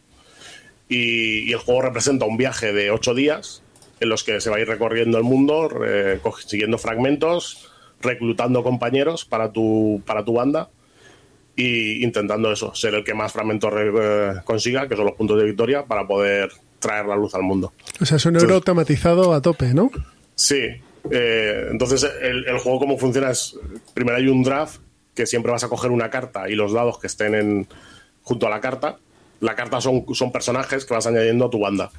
Y, 0.88 1.40
y, 1.48 1.53
el 1.53 1.59
juego 1.59 1.83
representa 1.83 2.24
un 2.24 2.37
viaje 2.37 2.72
de 2.72 2.90
ocho 2.90 3.14
días 3.14 3.62
en 4.00 4.08
los 4.08 4.24
que 4.24 4.40
se 4.40 4.50
va 4.50 4.56
a 4.56 4.61
ir 4.61 4.68
recorriendo 4.68 5.18
el 5.18 5.24
mundo, 5.24 5.70
consiguiendo 6.22 6.78
fragmentos, 6.78 7.70
reclutando 8.00 8.62
compañeros 8.62 9.24
para 9.24 9.52
tu, 9.52 10.02
para 10.06 10.24
tu 10.24 10.34
banda 10.34 10.70
e 11.58 11.98
intentando 12.02 12.52
eso, 12.52 12.72
ser 12.72 12.94
el 12.94 13.02
que 13.02 13.14
más 13.14 13.32
fragmentos 13.32 13.74
eh, 13.76 14.34
consiga, 14.44 14.87
que 14.87 14.94
son 14.94 15.06
los 15.06 15.16
puntos 15.16 15.38
de 15.38 15.44
victoria, 15.44 15.84
para 15.84 16.06
poder 16.06 16.52
traer 16.78 17.06
la 17.06 17.16
luz 17.16 17.34
al 17.34 17.42
mundo. 17.42 17.72
O 18.00 18.06
sea, 18.06 18.16
es 18.16 18.26
un 18.26 18.37
euro 18.37 18.54
automatizado 18.54 19.34
a 19.34 19.42
tope, 19.42 19.74
¿no? 19.74 19.90
Sí. 20.37 20.61
Eh, 21.11 21.66
entonces, 21.68 22.08
el, 22.22 22.58
juego 22.58 22.78
cómo 22.78 22.96
funciona 22.96 23.30
es, 23.30 23.58
primero 23.92 24.16
hay 24.16 24.28
un 24.28 24.44
draft, 24.44 24.80
que 25.16 25.26
siempre 25.26 25.50
vas 25.50 25.64
a 25.64 25.68
coger 25.68 25.90
una 25.90 26.11
carta 26.11 26.48
y 26.48 26.54
los 26.54 26.72
dados 26.72 27.00
que 27.00 27.08
estén 27.08 27.34
en, 27.34 27.66
junto 28.22 28.46
a 28.46 28.50
la 28.50 28.61
carta. 28.61 28.98
La 29.40 29.56
carta 29.56 29.80
son, 29.80 30.04
son 30.14 30.30
personajes 30.30 30.84
que 30.84 30.94
vas 30.94 31.08
añadiendo 31.08 31.46
a 31.46 31.50
tu 31.50 31.58
banda. 31.58 31.90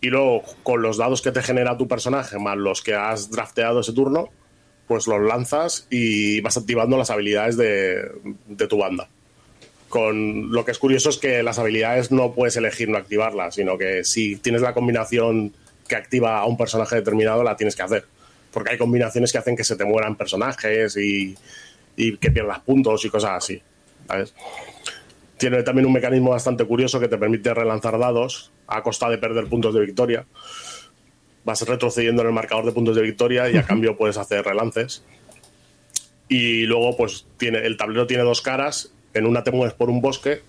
Y 0.00 0.08
luego, 0.08 0.42
con 0.62 0.80
los 0.82 0.96
dados 0.96 1.22
que 1.22 1.32
te 1.32 1.42
genera 1.42 1.76
tu 1.76 1.88
personaje, 1.88 2.38
más 2.38 2.56
los 2.56 2.82
que 2.82 2.94
has 2.94 3.30
drafteado 3.30 3.80
ese 3.80 3.92
turno, 3.92 4.28
pues 4.86 5.06
los 5.06 5.20
lanzas 5.20 5.86
y 5.90 6.40
vas 6.40 6.56
activando 6.56 6.96
las 6.96 7.10
habilidades 7.10 7.56
de, 7.56 8.68
tu 8.68 8.78
banda. 8.78 9.08
Con 9.88 10.52
lo 10.52 10.64
que 10.64 10.70
es 10.70 10.78
curioso 10.78 11.10
es 11.10 11.18
que 11.18 11.42
las 11.42 11.58
habilidades 11.58 12.10
no 12.10 12.32
puedes 12.32 12.56
elegir 12.56 12.88
no 12.88 12.96
activarlas, 12.96 13.54
sino 13.56 13.76
que 13.76 14.04
si 14.04 14.36
tienes 14.36 14.62
la 14.62 14.74
combinación 14.74 15.52
que 15.86 15.96
activa 15.96 16.38
a 16.38 16.46
un 16.46 16.56
personaje 16.56 16.96
determinado, 16.96 17.42
la 17.42 17.56
tienes 17.56 17.74
que 17.74 17.82
hacer. 17.82 18.04
Porque 18.52 18.72
hay 18.72 18.78
combinaciones 18.78 19.32
que 19.32 19.38
hacen 19.38 19.56
que 19.56 19.64
se 19.64 19.76
te 19.76 19.84
mueran 19.84 20.16
personajes 20.16 20.96
y, 20.96 21.36
y 21.96 22.16
que 22.18 22.30
pierdas 22.30 22.60
puntos 22.60 23.04
y 23.04 23.10
cosas 23.10 23.32
así. 23.32 23.60
¿sabes? 24.06 24.34
Tiene 25.38 25.62
también 25.62 25.86
un 25.86 25.92
mecanismo 25.92 26.30
bastante 26.30 26.64
curioso 26.64 27.00
que 27.00 27.08
te 27.08 27.18
permite 27.18 27.52
relanzar 27.52 27.98
dados 27.98 28.52
a 28.68 28.82
costa 28.82 29.08
de 29.08 29.18
perder 29.18 29.46
puntos 29.46 29.74
de 29.74 29.80
victoria. 29.80 30.26
Vas 31.44 31.62
retrocediendo 31.62 32.22
en 32.22 32.28
el 32.28 32.34
marcador 32.34 32.66
de 32.66 32.72
puntos 32.72 32.94
de 32.94 33.02
victoria 33.02 33.50
y 33.50 33.56
a 33.56 33.64
cambio 33.64 33.96
puedes 33.96 34.18
hacer 34.18 34.44
relances. 34.44 35.02
Y 36.28 36.64
luego, 36.64 36.96
pues 36.96 37.26
tiene, 37.38 37.58
el 37.66 37.76
tablero 37.76 38.06
tiene 38.06 38.22
dos 38.22 38.42
caras. 38.42 38.92
En 39.14 39.26
una 39.26 39.42
te 39.42 39.50
mueves 39.50 39.74
por 39.74 39.88
un 39.88 40.02
bosque 40.02 40.42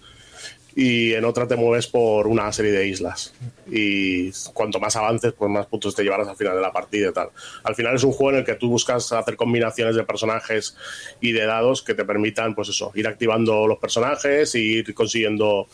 y 0.75 1.13
en 1.13 1.25
otra 1.25 1.47
te 1.47 1.55
mueves 1.55 1.88
por 1.88 2.27
una 2.27 2.51
serie 2.51 2.71
de 2.71 2.88
islas. 2.88 3.34
Y 3.69 4.32
cuanto 4.53 4.79
más 4.79 4.95
avances, 4.95 5.34
pues 5.34 5.49
más 5.49 5.65
puntos 5.65 5.95
te 5.95 6.03
llevarás 6.03 6.27
al 6.27 6.36
final 6.36 6.55
de 6.55 6.62
la 6.62 6.71
partida 6.71 7.10
y 7.10 7.13
tal. 7.13 7.29
Al 7.63 7.75
final 7.75 7.95
es 7.95 8.03
un 8.03 8.12
juego 8.12 8.32
en 8.32 8.38
el 8.39 8.45
que 8.45 8.55
tú 8.55 8.69
buscas 8.69 9.12
hacer 9.12 9.36
combinaciones 9.36 9.95
de 9.95 10.03
personajes 10.03 10.75
y 11.21 11.32
de 11.32 11.45
dados 11.45 11.82
que 11.82 11.95
te 11.95 12.05
permitan, 12.05 12.55
pues 12.55 12.69
eso, 12.69 12.91
ir 12.95 13.08
activando 13.08 13.67
los 13.67 13.79
personajes 13.79 14.53
e 14.55 14.60
ir 14.60 14.93
consiguiendo 14.93 15.67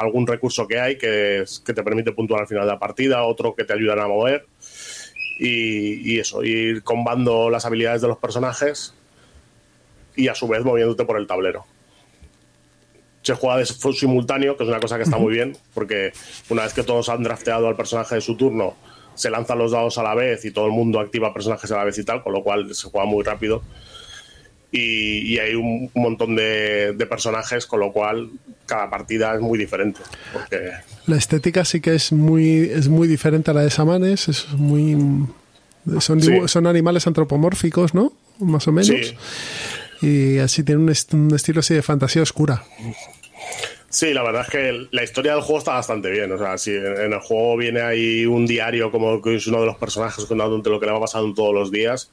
algún 0.00 0.26
recurso 0.26 0.66
que 0.66 0.80
hay 0.80 0.98
que, 0.98 1.44
que 1.64 1.74
te 1.74 1.82
permite 1.82 2.12
puntuar 2.12 2.42
al 2.42 2.46
final 2.46 2.64
de 2.64 2.72
la 2.72 2.78
partida, 2.78 3.22
otro 3.22 3.54
que 3.54 3.64
te 3.64 3.72
ayudan 3.72 4.00
a 4.00 4.08
mover. 4.08 4.46
Y, 5.38 6.12
y 6.14 6.18
eso, 6.18 6.42
ir 6.42 6.82
combando 6.82 7.48
las 7.50 7.64
habilidades 7.64 8.02
de 8.02 8.08
los 8.08 8.18
personajes 8.18 8.94
y 10.16 10.28
a 10.28 10.34
su 10.34 10.46
vez 10.48 10.64
moviéndote 10.64 11.04
por 11.04 11.18
el 11.18 11.26
tablero 11.26 11.64
se 13.22 13.34
juega 13.34 13.58
de 13.58 13.66
simultáneo, 13.66 14.56
que 14.56 14.64
es 14.64 14.68
una 14.68 14.80
cosa 14.80 14.96
que 14.96 15.02
está 15.02 15.18
muy 15.18 15.34
bien, 15.34 15.56
porque 15.74 16.12
una 16.48 16.62
vez 16.62 16.72
que 16.72 16.82
todos 16.82 17.08
han 17.08 17.22
drafteado 17.22 17.68
al 17.68 17.76
personaje 17.76 18.14
de 18.14 18.20
su 18.20 18.36
turno, 18.36 18.76
se 19.14 19.30
lanzan 19.30 19.58
los 19.58 19.72
dados 19.72 19.98
a 19.98 20.02
la 20.02 20.14
vez 20.14 20.44
y 20.44 20.50
todo 20.50 20.66
el 20.66 20.72
mundo 20.72 21.00
activa 21.00 21.34
personajes 21.34 21.70
a 21.70 21.76
la 21.76 21.84
vez 21.84 21.98
y 21.98 22.04
tal, 22.04 22.22
con 22.22 22.32
lo 22.32 22.42
cual 22.42 22.74
se 22.74 22.88
juega 22.88 23.06
muy 23.06 23.22
rápido. 23.22 23.62
Y, 24.72 25.38
hay 25.38 25.54
un, 25.54 25.90
montón 25.94 26.36
de, 26.36 26.94
personajes, 27.08 27.66
con 27.66 27.80
lo 27.80 27.92
cual 27.92 28.30
cada 28.66 28.88
partida 28.88 29.34
es 29.34 29.40
muy 29.40 29.58
diferente. 29.58 30.00
Porque... 30.32 30.70
La 31.06 31.16
estética 31.16 31.64
sí 31.64 31.80
que 31.80 31.94
es 31.94 32.12
muy, 32.12 32.70
es 32.72 32.88
muy 32.88 33.08
diferente 33.08 33.50
a 33.50 33.54
la 33.54 33.62
de 33.62 33.70
Samanes, 33.70 34.28
es 34.28 34.48
muy... 34.52 34.96
Son, 35.98 36.20
son 36.48 36.66
animales 36.66 37.06
antropomórficos, 37.06 37.94
¿no? 37.94 38.12
Más 38.38 38.68
o 38.68 38.72
menos. 38.72 39.14
Y 40.02 40.38
así 40.38 40.62
tiene 40.62 40.82
un, 40.82 40.90
estilo 40.90 41.60
así 41.60 41.74
de 41.74 41.82
fantasía 41.82 42.22
oscura. 42.22 42.64
Sí, 43.88 44.14
la 44.14 44.22
verdad 44.22 44.42
es 44.42 44.50
que 44.50 44.86
la 44.92 45.02
historia 45.02 45.32
del 45.32 45.42
juego 45.42 45.58
está 45.58 45.74
bastante 45.74 46.10
bien. 46.10 46.30
O 46.32 46.38
sea, 46.38 46.56
si 46.56 46.70
en 46.70 47.12
el 47.12 47.20
juego 47.20 47.56
viene 47.56 47.80
ahí 47.80 48.24
un 48.24 48.46
diario 48.46 48.90
como 48.90 49.20
que 49.20 49.36
es 49.36 49.46
uno 49.46 49.60
de 49.60 49.66
los 49.66 49.76
personajes 49.76 50.24
contando 50.24 50.70
lo 50.70 50.80
que 50.80 50.86
le 50.86 50.92
va 50.92 51.00
pasando 51.00 51.34
todos 51.34 51.54
los 51.54 51.70
días. 51.70 52.10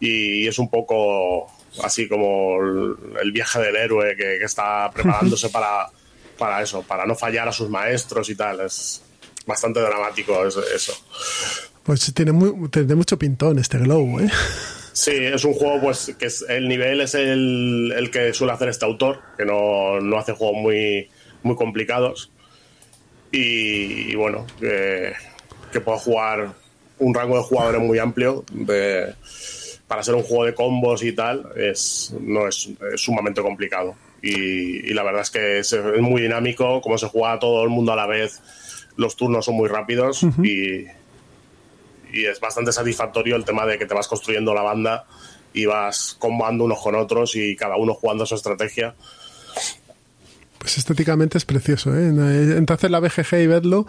Y 0.00 0.46
es 0.46 0.58
un 0.58 0.70
poco 0.70 1.50
así 1.82 2.08
como 2.08 2.58
el 3.20 3.32
viaje 3.32 3.60
del 3.60 3.76
héroe 3.76 4.16
que, 4.16 4.36
está 4.44 4.90
preparándose 4.90 5.48
para, 5.50 5.88
para 6.36 6.62
eso, 6.62 6.82
para 6.82 7.06
no 7.06 7.14
fallar 7.14 7.48
a 7.48 7.52
sus 7.52 7.68
maestros 7.68 8.28
y 8.30 8.34
tal. 8.34 8.60
Es 8.60 9.02
bastante 9.46 9.80
dramático 9.80 10.46
eso. 10.46 10.62
Pues 11.82 12.12
tiene, 12.14 12.32
muy, 12.32 12.68
tiene 12.68 12.94
mucho 12.94 13.18
pintón 13.18 13.58
este 13.58 13.78
glow, 13.78 14.20
¿eh? 14.20 14.28
Sí, 14.92 15.12
es 15.12 15.44
un 15.44 15.54
juego 15.54 15.80
pues 15.80 16.14
que 16.18 16.26
es, 16.26 16.44
el 16.48 16.68
nivel 16.68 17.00
es 17.00 17.14
el, 17.14 18.10
que 18.12 18.34
suele 18.34 18.52
hacer 18.52 18.68
este 18.68 18.84
autor, 18.84 19.20
que 19.36 19.44
no, 19.44 19.96
hace 20.18 20.32
juegos 20.32 20.56
muy, 20.60 21.08
muy 21.42 21.54
complicados. 21.54 22.30
Y, 23.30 24.14
bueno, 24.16 24.46
que, 24.58 25.12
que 25.70 25.80
pueda 25.80 25.98
jugar 25.98 26.52
un 26.98 27.14
rango 27.14 27.36
de 27.36 27.42
jugadores 27.42 27.80
muy 27.80 27.98
amplio. 27.98 28.44
Para 29.88 30.02
ser 30.02 30.14
un 30.14 30.22
juego 30.22 30.44
de 30.44 30.54
combos 30.54 31.02
y 31.02 31.12
tal, 31.12 31.50
es, 31.56 32.14
no 32.20 32.46
es, 32.46 32.70
sumamente 32.96 33.40
complicado. 33.40 33.96
Y, 34.22 34.92
la 34.92 35.02
verdad 35.02 35.22
es 35.22 35.30
que 35.30 35.58
es, 35.60 35.76
muy 36.00 36.22
dinámico, 36.22 36.80
como 36.82 36.98
se 36.98 37.08
juega 37.08 37.38
todo 37.38 37.64
el 37.64 37.70
mundo 37.70 37.92
a 37.92 37.96
la 37.96 38.06
vez, 38.06 38.42
los 38.96 39.16
turnos 39.16 39.46
son 39.46 39.54
muy 39.54 39.68
rápidos 39.68 40.22
y, 40.42 40.84
y 42.12 42.24
es 42.26 42.38
bastante 42.40 42.72
satisfactorio 42.72 43.36
el 43.36 43.44
tema 43.44 43.64
de 43.64 43.78
que 43.78 43.86
te 43.86 43.94
vas 43.94 44.08
construyendo 44.08 44.54
la 44.54 44.62
banda 44.62 45.06
y 45.52 45.66
vas 45.66 46.16
combando 46.18 46.64
unos 46.64 46.80
con 46.80 46.94
otros 46.94 47.34
y 47.36 47.56
cada 47.56 47.76
uno 47.76 47.94
jugando 47.94 48.26
su 48.26 48.34
estrategia. 48.34 48.94
Pues 50.68 50.76
estéticamente 50.76 51.38
es 51.38 51.46
precioso, 51.46 51.96
¿eh? 51.96 52.08
Entonces 52.58 52.90
la 52.90 53.00
BGG 53.00 53.40
y 53.40 53.46
vedlo, 53.46 53.86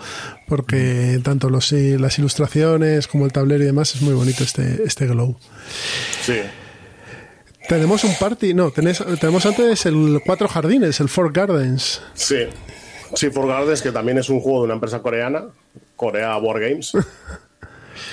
porque 0.48 1.20
tanto 1.22 1.50
los, 1.50 1.74
las 1.74 2.18
ilustraciones 2.20 3.06
como 3.08 3.26
el 3.26 3.34
tablero 3.34 3.62
y 3.62 3.66
demás 3.66 3.96
es 3.96 4.02
muy 4.02 4.14
bonito 4.14 4.46
este, 4.46 4.82
este 4.86 5.06
glow. 5.06 5.36
Sí. 6.22 6.40
Tenemos 7.68 8.06
un 8.06 8.16
party, 8.18 8.54
no, 8.54 8.72
tenemos 8.72 9.46
antes 9.46 9.86
el 9.88 10.22
Cuatro 10.26 10.48
Jardines, 10.48 11.02
el 11.02 11.10
Four 11.10 11.34
Gardens. 11.34 12.02
Sí, 12.14 12.48
sí, 13.14 13.30
Four 13.30 13.50
Gardens, 13.50 13.82
que 13.82 13.92
también 13.92 14.18
es 14.18 14.30
un 14.30 14.40
juego 14.40 14.60
de 14.60 14.66
una 14.68 14.76
empresa 14.76 15.02
coreana, 15.02 15.48
Corea 15.98 16.38
War 16.38 16.62
Games. 16.62 16.94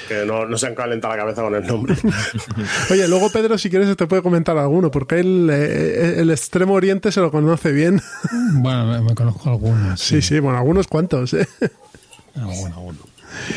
que 0.06 0.24
no, 0.26 0.46
no, 0.46 0.56
se 0.56 0.66
han 0.66 0.74
calentado 0.74 1.14
la 1.14 1.20
cabeza 1.22 1.42
con 1.42 1.54
el 1.54 1.66
nombre. 1.66 1.94
Oye, 2.90 3.08
luego 3.08 3.30
Pedro, 3.30 3.58
si 3.58 3.70
quieres, 3.70 3.94
te 3.96 4.06
puede 4.06 4.22
comentar 4.22 4.56
alguno, 4.56 4.90
porque 4.90 5.20
él, 5.20 5.48
eh, 5.50 6.20
el 6.20 6.30
extremo 6.30 6.74
oriente 6.74 7.12
se 7.12 7.20
lo 7.20 7.30
conoce 7.30 7.72
bien. 7.72 8.00
Bueno, 8.58 9.02
me, 9.02 9.14
conozco 9.14 9.50
algunos. 9.50 10.00
Sí. 10.00 10.22
sí, 10.22 10.38
bueno, 10.40 10.58
algunos 10.58 10.86
cuantos. 10.86 11.34
¿eh? 11.34 11.46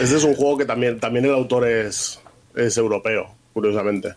Este 0.01 0.15
es 0.17 0.23
un 0.23 0.35
juego 0.35 0.57
que 0.57 0.65
también, 0.65 0.99
también 0.99 1.25
el 1.25 1.33
autor 1.33 1.67
es, 1.67 2.19
es 2.55 2.77
europeo, 2.77 3.33
curiosamente. 3.53 4.15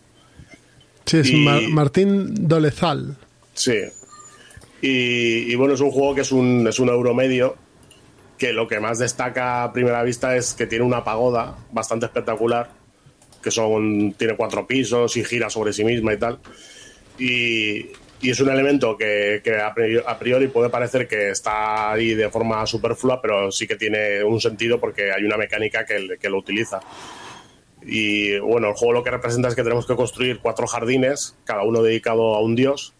Sí, 1.05 1.17
es 1.17 1.33
Martín 1.69 2.47
Dolezal. 2.47 3.17
Sí. 3.53 3.77
Y, 4.81 5.51
y, 5.51 5.55
bueno, 5.55 5.73
es 5.73 5.81
un 5.81 5.91
juego 5.91 6.15
que 6.15 6.21
es 6.21 6.31
un, 6.31 6.67
es 6.67 6.79
un 6.79 6.89
euro 6.89 7.13
medio 7.13 7.55
que 8.43 8.51
lo 8.51 8.67
que 8.67 8.81
más 8.81 8.99
destaca 8.99 9.63
a 9.63 9.71
primera 9.71 10.03
vista 10.03 10.35
es 10.35 10.53
que 10.53 10.67
tiene 10.67 10.83
una 10.83 11.01
pagoda 11.01 11.55
bastante 11.71 12.07
espectacular, 12.07 12.69
que 13.41 13.49
son 13.51 14.11
tiene 14.17 14.35
cuatro 14.35 14.67
pisos 14.67 15.15
y 15.15 15.23
gira 15.23 15.49
sobre 15.49 15.71
sí 15.71 15.85
misma 15.85 16.13
y 16.13 16.17
tal. 16.17 16.39
Y, 17.17 17.85
es 18.21 18.39
un 18.41 18.49
elemento 18.49 18.97
que, 18.97 19.41
a, 20.05 20.19
priori, 20.19 20.47
puede 20.49 20.69
parecer 20.69 21.07
que 21.07 21.29
está 21.29 21.93
ahí 21.93 22.15
de 22.15 22.29
forma 22.29 22.65
superflua, 22.65 23.21
pero 23.21 23.49
sí 23.49 23.65
que 23.65 23.77
tiene 23.77 24.21
un 24.25 24.41
sentido 24.41 24.77
porque 24.77 25.13
hay 25.13 25.23
una 25.23 25.37
mecánica 25.37 25.85
que, 25.85 26.17
que 26.19 26.29
lo 26.29 26.39
utiliza. 26.39 26.81
Y 27.81 28.39
bueno, 28.39 28.67
el 28.67 28.73
juego 28.73 28.91
lo 28.91 29.03
que 29.03 29.11
representa 29.11 29.47
es 29.47 29.55
que 29.55 29.63
tenemos 29.63 29.87
que 29.87 29.95
construir 29.95 30.39
cuatro 30.39 30.67
jardines, 30.67 31.37
cada 31.45 31.63
uno 31.63 31.81
dedicado 31.81 32.35
a 32.35 32.41
un 32.41 32.55
dios, 32.55 32.93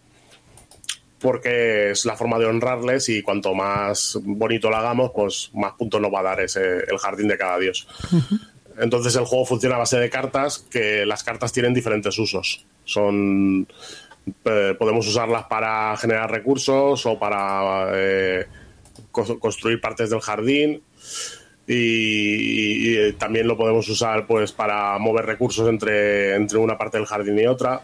porque 1.24 1.92
es 1.92 2.06
la 2.06 2.18
forma 2.18 2.38
de 2.38 2.46
honrarles 2.46 3.08
y 3.08 3.22
cuanto 3.22 3.56
más 3.56 4.20
bonito 4.22 4.70
lo 4.70 4.76
hagamos, 4.76 5.12
pues 5.16 5.50
más 5.54 5.72
puntos 5.74 6.02
nos 6.02 6.14
va 6.14 6.20
a 6.20 6.24
dar 6.24 6.42
ese, 6.42 6.80
el 6.80 6.98
jardín 7.00 7.30
de 7.30 7.38
cada 7.38 7.58
dios. 7.58 7.88
Entonces 8.78 9.16
el 9.16 9.24
juego 9.24 9.46
funciona 9.46 9.76
a 9.76 9.80
base 9.80 9.98
de 9.98 10.10
cartas, 10.10 10.60
que 10.70 11.06
las 11.06 11.24
cartas 11.24 11.54
tienen 11.54 11.74
diferentes 11.74 12.20
usos. 12.20 12.66
Son 12.84 13.66
eh, 14.44 14.76
podemos 14.78 15.08
usarlas 15.08 15.46
para 15.46 15.96
generar 15.96 16.30
recursos 16.30 17.06
o 17.06 17.18
para 17.18 17.88
eh, 17.94 18.46
construir 19.12 19.80
partes 19.80 20.10
del 20.10 20.20
jardín. 20.20 20.84
Y, 21.66 23.14
también 23.14 23.48
lo 23.48 23.56
podemos 23.56 23.88
usar 23.88 24.28
pues 24.28 24.52
para 24.52 24.98
mover 25.00 25.26
recursos 25.26 25.70
entre, 25.70 26.36
entre 26.36 26.58
una 26.58 26.78
parte 26.78 26.98
del 26.98 27.08
jardín 27.08 27.40
y 27.40 27.46
otra. 27.46 27.82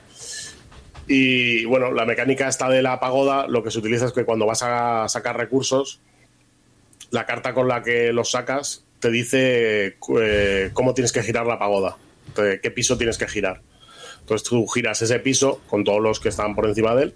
Y 1.11 1.65
bueno, 1.65 1.91
la 1.91 2.05
mecánica 2.05 2.47
esta 2.47 2.69
de 2.69 2.83
la 2.83 2.99
pagoda, 2.99 3.47
lo 3.47 3.63
que 3.63 3.71
se 3.71 3.79
utiliza 3.79 4.05
es 4.05 4.13
que 4.13 4.25
cuando 4.25 4.45
vas 4.45 4.61
a 4.61 5.09
sacar 5.09 5.35
recursos, 5.35 6.01
la 7.09 7.25
carta 7.25 7.55
con 7.55 7.67
la 7.67 7.81
que 7.81 8.13
los 8.13 8.29
sacas 8.29 8.85
te 8.99 9.09
dice 9.09 9.97
eh, 10.21 10.69
cómo 10.71 10.93
tienes 10.93 11.11
que 11.11 11.23
girar 11.23 11.47
la 11.47 11.57
pagoda, 11.57 11.97
qué 12.35 12.71
piso 12.71 12.95
tienes 12.95 13.17
que 13.17 13.27
girar. 13.27 13.61
Entonces 14.19 14.47
tú 14.47 14.67
giras 14.67 15.01
ese 15.01 15.19
piso 15.19 15.61
con 15.67 15.83
todos 15.83 15.99
los 15.99 16.19
que 16.19 16.29
están 16.29 16.53
por 16.53 16.67
encima 16.67 16.93
de 16.93 17.03
él 17.05 17.15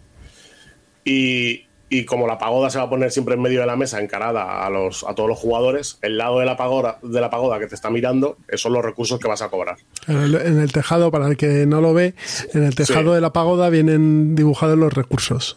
y, 1.06 1.68
y 1.94 2.06
como 2.06 2.26
la 2.26 2.40
pagoda 2.40 2.72
se 2.72 2.80
va 2.80 2.86
a 2.86 2.90
poner 2.90 3.12
siempre 3.12 3.36
en 3.36 3.42
medio 3.44 3.60
de 3.60 3.68
la 3.68 3.76
mesa 3.76 4.02
encarada 4.02 4.66
a, 4.66 4.70
los, 4.72 5.04
a 5.04 5.14
todos 5.14 5.30
los 5.30 5.38
jugadores, 5.38 6.00
el 6.02 6.18
lado 6.18 6.40
de 6.40 6.46
la, 6.48 6.58
pagoda, 6.58 6.98
de 7.04 7.22
la 7.22 7.30
pagoda 7.30 7.60
que 7.60 7.68
te 7.68 7.76
está 7.76 7.92
mirando, 7.92 8.36
esos 8.48 8.62
son 8.62 8.74
los 8.74 8.84
recursos 8.84 9.20
que 9.20 9.28
vas 9.28 9.44
a 9.44 9.50
cobrar. 9.50 9.78
En 10.08 10.60
el, 10.60 10.72
tejado, 10.72 11.12
para 11.12 11.28
el 11.28 11.38
que 11.38 11.68
no 11.68 11.82
lo 11.82 11.94
ve, 11.94 12.16
en 12.56 12.64
el 12.64 12.74
tejado 12.74 13.14
de 13.14 13.22
la 13.22 13.32
pagoda 13.32 13.70
vienen 13.70 14.34
dibujados 14.34 14.76
los 14.76 14.92
recursos. 14.92 15.56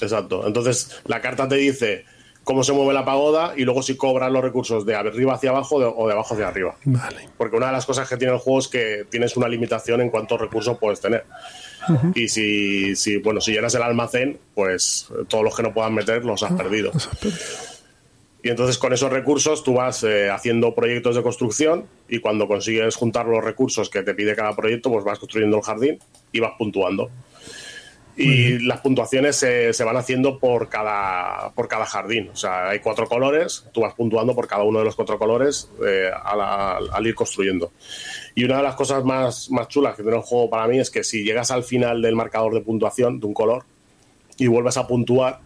Exacto. 0.00 0.46
Entonces, 0.46 1.02
la 1.06 1.20
carta 1.20 1.48
te 1.48 1.56
dice 1.56 2.04
cómo 2.44 2.62
se 2.62 2.72
mueve 2.72 2.92
la 2.92 3.04
pagoda 3.04 3.54
y 3.56 3.64
luego 3.64 3.82
si 3.82 3.96
cobras 3.96 4.30
los 4.30 4.42
recursos 4.42 4.86
de 4.86 4.94
arriba 4.94 5.34
hacia 5.34 5.50
abajo 5.50 5.76
o 5.76 6.06
de 6.06 6.12
abajo 6.12 6.34
hacia 6.34 6.48
arriba. 6.48 6.76
Vale. 6.84 7.28
Porque 7.36 7.56
una 7.56 7.66
de 7.66 7.72
las 7.72 7.86
cosas 7.86 8.08
que 8.08 8.16
tiene 8.16 8.34
el 8.34 8.38
juego 8.38 8.60
es 8.60 8.68
que 8.68 9.06
tienes 9.10 9.36
una 9.36 9.48
limitación 9.48 10.00
en 10.00 10.10
cuántos 10.10 10.40
recursos 10.40 10.78
puedes 10.78 11.00
tener. 11.00 11.24
Y 12.14 12.28
si, 12.28 12.96
si, 12.96 13.18
bueno, 13.18 13.40
si 13.40 13.52
llenas 13.52 13.74
el 13.74 13.82
almacén, 13.82 14.38
pues 14.54 15.08
todos 15.28 15.44
los 15.44 15.54
que 15.54 15.62
no 15.62 15.74
puedan 15.74 15.94
meter 15.94 16.24
los 16.24 16.42
has 16.42 16.52
ah, 16.52 16.56
perdido. 16.56 16.92
Y 18.42 18.50
entonces 18.50 18.76
con 18.76 18.92
esos 18.92 19.10
recursos 19.10 19.64
tú 19.64 19.74
vas 19.74 20.02
eh, 20.04 20.30
haciendo 20.30 20.74
proyectos 20.74 21.16
de 21.16 21.22
construcción 21.22 21.86
y 22.08 22.18
cuando 22.18 22.46
consigues 22.46 22.94
juntar 22.94 23.26
los 23.26 23.42
recursos 23.42 23.88
que 23.88 24.02
te 24.02 24.14
pide 24.14 24.36
cada 24.36 24.54
proyecto, 24.54 24.90
pues 24.90 25.02
vas 25.02 25.18
construyendo 25.18 25.56
el 25.56 25.62
jardín 25.62 25.98
y 26.30 26.40
vas 26.40 26.52
puntuando. 26.58 27.10
Y 28.16 28.60
las 28.60 28.80
puntuaciones 28.80 29.34
se, 29.34 29.72
se, 29.72 29.82
van 29.82 29.96
haciendo 29.96 30.38
por 30.38 30.68
cada, 30.68 31.50
por 31.54 31.66
cada 31.66 31.84
jardín. 31.84 32.30
O 32.32 32.36
sea, 32.36 32.68
hay 32.68 32.78
cuatro 32.78 33.08
colores, 33.08 33.64
tú 33.72 33.80
vas 33.80 33.94
puntuando 33.94 34.36
por 34.36 34.46
cada 34.46 34.62
uno 34.62 34.78
de 34.78 34.84
los 34.84 34.94
cuatro 34.94 35.18
colores 35.18 35.68
eh, 35.84 36.10
al, 36.24 36.40
al, 36.40 37.06
ir 37.06 37.14
construyendo. 37.16 37.72
Y 38.36 38.44
una 38.44 38.58
de 38.58 38.62
las 38.62 38.76
cosas 38.76 39.04
más, 39.04 39.50
más 39.50 39.66
chulas 39.66 39.96
que 39.96 40.02
tiene 40.02 40.16
el 40.16 40.22
juego 40.22 40.48
para 40.48 40.68
mí 40.68 40.78
es 40.78 40.90
que 40.90 41.02
si 41.02 41.24
llegas 41.24 41.50
al 41.50 41.64
final 41.64 42.02
del 42.02 42.14
marcador 42.14 42.54
de 42.54 42.60
puntuación 42.60 43.18
de 43.18 43.26
un 43.26 43.34
color 43.34 43.64
y 44.36 44.46
vuelves 44.46 44.76
a 44.76 44.86
puntuar, 44.86 45.40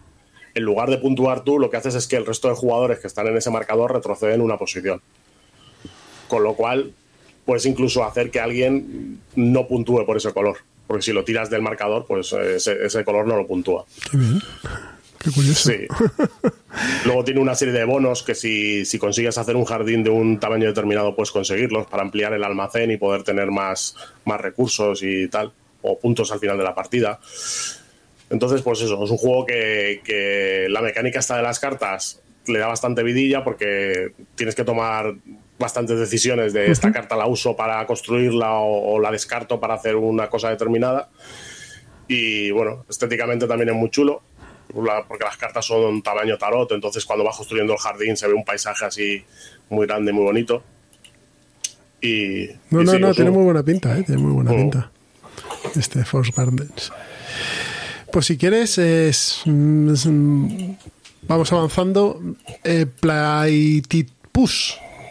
en 0.53 0.63
lugar 0.63 0.91
de 0.91 0.97
puntuar 0.99 1.43
tú, 1.43 1.57
lo 1.57 1.71
que 1.71 1.77
haces 1.77 1.95
es 1.95 2.07
que 2.07 2.17
el 2.17 2.25
resto 2.25 2.49
de 2.49 2.55
jugadores 2.55 2.99
que 2.99 3.07
están 3.07 3.25
en 3.27 3.37
ese 3.37 3.49
marcador 3.49 3.93
retroceden 3.93 4.41
una 4.41 4.57
posición. 4.57 5.01
Con 6.27 6.43
lo 6.43 6.53
cual, 6.53 6.93
puedes 7.45 7.65
incluso 7.65 8.03
hacer 8.03 8.29
que 8.29 8.39
alguien 8.39 9.21
no 9.35 9.67
puntúe 9.67 10.05
por 10.05 10.17
ese 10.17 10.31
color. 10.33 10.57
Porque 10.89 11.03
si 11.03 11.13
lo 11.13 11.23
tiras 11.23 11.51
del 11.51 11.61
marcador, 11.61 12.07
pues 12.07 12.33
ese, 12.33 12.83
ese 12.83 13.05
color 13.05 13.27
no 13.27 13.37
lo 13.37 13.45
puntúa. 13.45 13.85
Qué 15.19 15.29
curioso. 15.29 15.69
Sí. 15.69 15.85
Luego 17.05 17.23
tiene 17.23 17.39
una 17.39 17.53
serie 17.53 17.75
de 17.75 17.83
bonos 17.83 18.23
que 18.23 18.33
si, 18.33 18.85
si, 18.85 18.97
consigues 18.97 19.37
hacer 19.37 19.55
un 19.55 19.65
jardín 19.65 20.03
de 20.03 20.09
un 20.09 20.39
tamaño 20.39 20.65
determinado, 20.65 21.15
puedes 21.15 21.29
conseguirlos 21.29 21.85
para 21.85 22.01
ampliar 22.01 22.33
el 22.33 22.43
almacén 22.43 22.89
y 22.89 22.97
poder 22.97 23.21
tener 23.21 23.51
más, 23.51 23.95
más 24.25 24.41
recursos 24.41 25.03
y 25.03 25.27
tal, 25.27 25.53
o 25.83 25.99
puntos 25.99 26.31
al 26.31 26.39
final 26.39 26.57
de 26.57 26.63
la 26.63 26.73
partida. 26.73 27.19
Entonces, 28.31 28.63
pues 28.63 28.81
eso, 28.81 29.03
es 29.03 29.11
un 29.11 29.17
juego 29.17 29.45
que, 29.45 30.01
que 30.03 30.65
la 30.71 30.81
mecánica 30.81 31.19
está 31.19 31.37
de 31.37 31.43
las 31.43 31.59
cartas 31.59 32.19
le 32.47 32.57
da 32.57 32.65
bastante 32.65 33.03
vidilla 33.03 33.43
porque 33.43 34.13
tienes 34.33 34.55
que 34.55 34.63
tomar 34.63 35.13
bastantes 35.59 35.99
decisiones 35.99 36.53
de 36.53 36.71
esta 36.71 36.91
carta 36.91 37.15
la 37.15 37.27
uso 37.27 37.55
para 37.55 37.85
construirla 37.85 38.53
o, 38.53 38.93
o 38.93 38.99
la 38.99 39.11
descarto 39.11 39.59
para 39.59 39.75
hacer 39.75 39.95
una 39.95 40.29
cosa 40.29 40.49
determinada. 40.49 41.09
Y 42.07 42.49
bueno, 42.51 42.85
estéticamente 42.89 43.45
también 43.45 43.69
es 43.69 43.75
muy 43.75 43.89
chulo 43.89 44.23
porque 44.73 45.23
las 45.23 45.37
cartas 45.37 45.65
son 45.65 46.01
tamaño 46.01 46.37
tarot, 46.37 46.71
entonces 46.71 47.05
cuando 47.05 47.25
vas 47.25 47.35
construyendo 47.35 47.73
el 47.73 47.79
jardín 47.79 48.15
se 48.15 48.27
ve 48.27 48.33
un 48.33 48.45
paisaje 48.45 48.85
así 48.85 49.23
muy 49.69 49.87
grande, 49.87 50.11
muy 50.11 50.23
bonito. 50.23 50.63
Y, 52.01 52.47
no, 52.69 52.83
no, 52.83 52.97
no, 52.97 53.13
tiene 53.13 53.31
muy 53.31 53.43
buena 53.43 53.63
pinta, 53.63 53.97
¿eh? 53.97 54.03
tiene 54.03 54.21
muy 54.21 54.31
buena 54.31 54.51
mm. 54.51 54.55
pinta. 54.55 54.91
Este 55.75 56.05
Force 56.05 56.31
Gardens. 56.35 56.91
Pues 58.11 58.25
si 58.25 58.37
quieres, 58.37 58.77
es, 58.77 59.41
vamos 59.45 61.51
avanzando. 61.51 62.21
Eh, 62.63 62.85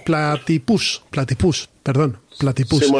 platipus, 0.09 1.03
platipus, 1.11 1.69
perdón, 1.83 2.17
platipus. 2.39 2.91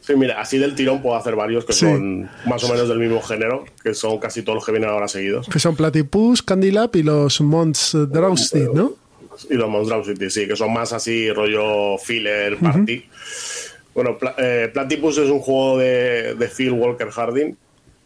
Sí, 0.00 0.14
mira, 0.14 0.40
así 0.40 0.58
del 0.58 0.76
tirón 0.76 1.02
puedo 1.02 1.16
hacer 1.16 1.34
varios 1.34 1.64
que 1.64 1.72
son 1.72 2.30
más 2.46 2.62
o 2.62 2.68
menos 2.68 2.88
del 2.88 2.98
mismo 2.98 3.20
género, 3.20 3.64
que 3.82 3.94
son 3.94 4.18
casi 4.18 4.42
todos 4.42 4.56
los 4.56 4.64
que 4.64 4.70
vienen 4.70 4.90
ahora 4.90 5.08
seguidos. 5.08 5.48
Que 5.48 5.58
son 5.58 5.74
Platypus, 5.74 6.42
Candylab 6.42 6.90
y 6.94 7.02
los 7.02 7.40
Mons 7.40 7.96
Drowsy, 8.08 8.68
¿no? 8.72 8.92
Y 9.50 9.54
los 9.54 9.68
Mons 9.68 9.88
Drowsy, 9.88 10.14
sí, 10.30 10.46
que 10.46 10.54
son 10.54 10.72
más 10.72 10.92
así 10.92 11.32
rollo 11.32 11.98
filler, 11.98 12.58
party. 12.58 13.04
Bueno, 13.94 14.16
eh, 14.38 14.70
Platypus 14.72 15.18
es 15.18 15.30
un 15.30 15.40
juego 15.40 15.78
de, 15.78 16.34
de 16.34 16.48
Phil 16.48 16.72
Walker 16.72 17.10
Harding, 17.10 17.56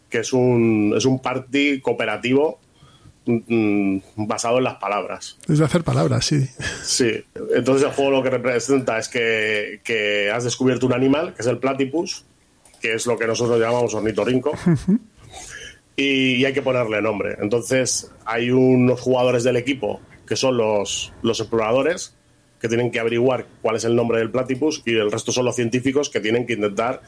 que 0.09 0.19
es 0.19 0.33
un, 0.33 0.93
es 0.97 1.05
un 1.05 1.19
party 1.19 1.79
cooperativo 1.79 2.59
Mm, 3.27 3.99
basado 4.15 4.57
en 4.57 4.63
las 4.63 4.75
palabras. 4.75 5.37
Es 5.49 5.59
de 5.59 5.65
hacer 5.65 5.83
palabras, 5.83 6.25
sí. 6.25 6.47
Sí, 6.81 7.25
entonces 7.53 7.85
el 7.85 7.93
juego 7.93 8.11
lo 8.11 8.23
que 8.23 8.29
representa 8.29 8.97
es 8.97 9.09
que, 9.09 10.31
has 10.33 10.45
descubierto 10.45 10.85
un 10.85 10.93
animal, 10.93 11.33
que 11.33 11.41
es 11.41 11.47
el 11.47 11.57
platypus, 11.57 12.23
que 12.81 12.93
es 12.93 13.05
lo 13.05 13.17
que 13.17 13.27
nosotros 13.27 13.59
llamamos 13.59 13.93
ornitorrinco, 13.93 14.53
y, 15.97 16.45
hay 16.45 16.53
que 16.53 16.61
ponerle 16.61 17.01
nombre. 17.01 17.35
Entonces 17.41 18.11
hay 18.23 18.49
unos 18.49 19.01
jugadores 19.01 19.43
del 19.43 19.57
equipo 19.57 19.99
que 20.25 20.37
son 20.37 20.55
los, 20.55 21.11
los 21.21 21.39
exploradores, 21.41 22.15
que 22.61 22.69
tienen 22.69 22.91
que 22.91 22.99
averiguar 22.99 23.45
cuál 23.61 23.75
es 23.75 23.83
el 23.83 23.95
nombre 23.95 24.19
del 24.19 24.31
platypus, 24.31 24.83
y 24.85 24.95
el 24.95 25.11
resto 25.11 25.33
son 25.33 25.45
los 25.45 25.55
científicos 25.55 26.09
que 26.09 26.21
tienen 26.21 26.45
que 26.45 26.53
intentar 26.53 27.01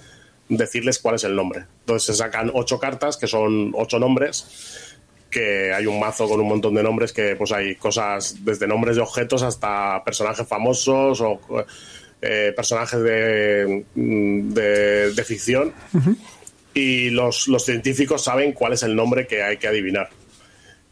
decirles 0.50 1.00
cuál 1.00 1.16
es 1.16 1.24
el 1.24 1.36
nombre. 1.36 1.66
Entonces 1.82 2.08
se 2.08 2.14
sacan 2.14 2.52
ocho 2.54 2.80
cartas, 2.80 3.16
que 3.16 3.28
son 3.28 3.72
ocho 3.76 4.00
nombres, 4.00 4.89
que 5.30 5.74
hay 5.74 5.86
un 5.86 6.00
mazo 6.00 6.28
con 6.28 6.40
un 6.40 6.48
montón 6.48 6.74
de 6.74 6.84
nombres 6.84 7.14
que 7.14 7.36
pues 7.36 7.52
hay 7.52 7.76
cosas 7.76 8.44
desde 8.44 8.68
nombres 8.68 8.96
de 8.96 9.02
objetos 9.02 9.44
hasta 9.44 10.04
personajes 10.04 10.48
famosos 10.48 11.22
o 11.22 11.40
eh, 12.22 12.54
personajes 12.56 13.02
de, 13.02 13.86
mm, 13.96 14.50
de, 14.54 15.14
de 15.14 15.24
ficción 15.24 15.74
y 16.74 17.10
los, 17.10 17.48
los 17.48 17.66
científicos 17.66 18.24
saben 18.24 18.54
cuál 18.54 18.74
es 18.74 18.84
el 18.84 18.96
nombre 18.96 19.28
que 19.28 19.44
hay 19.44 19.58
que 19.58 19.68
adivinar 19.68 20.10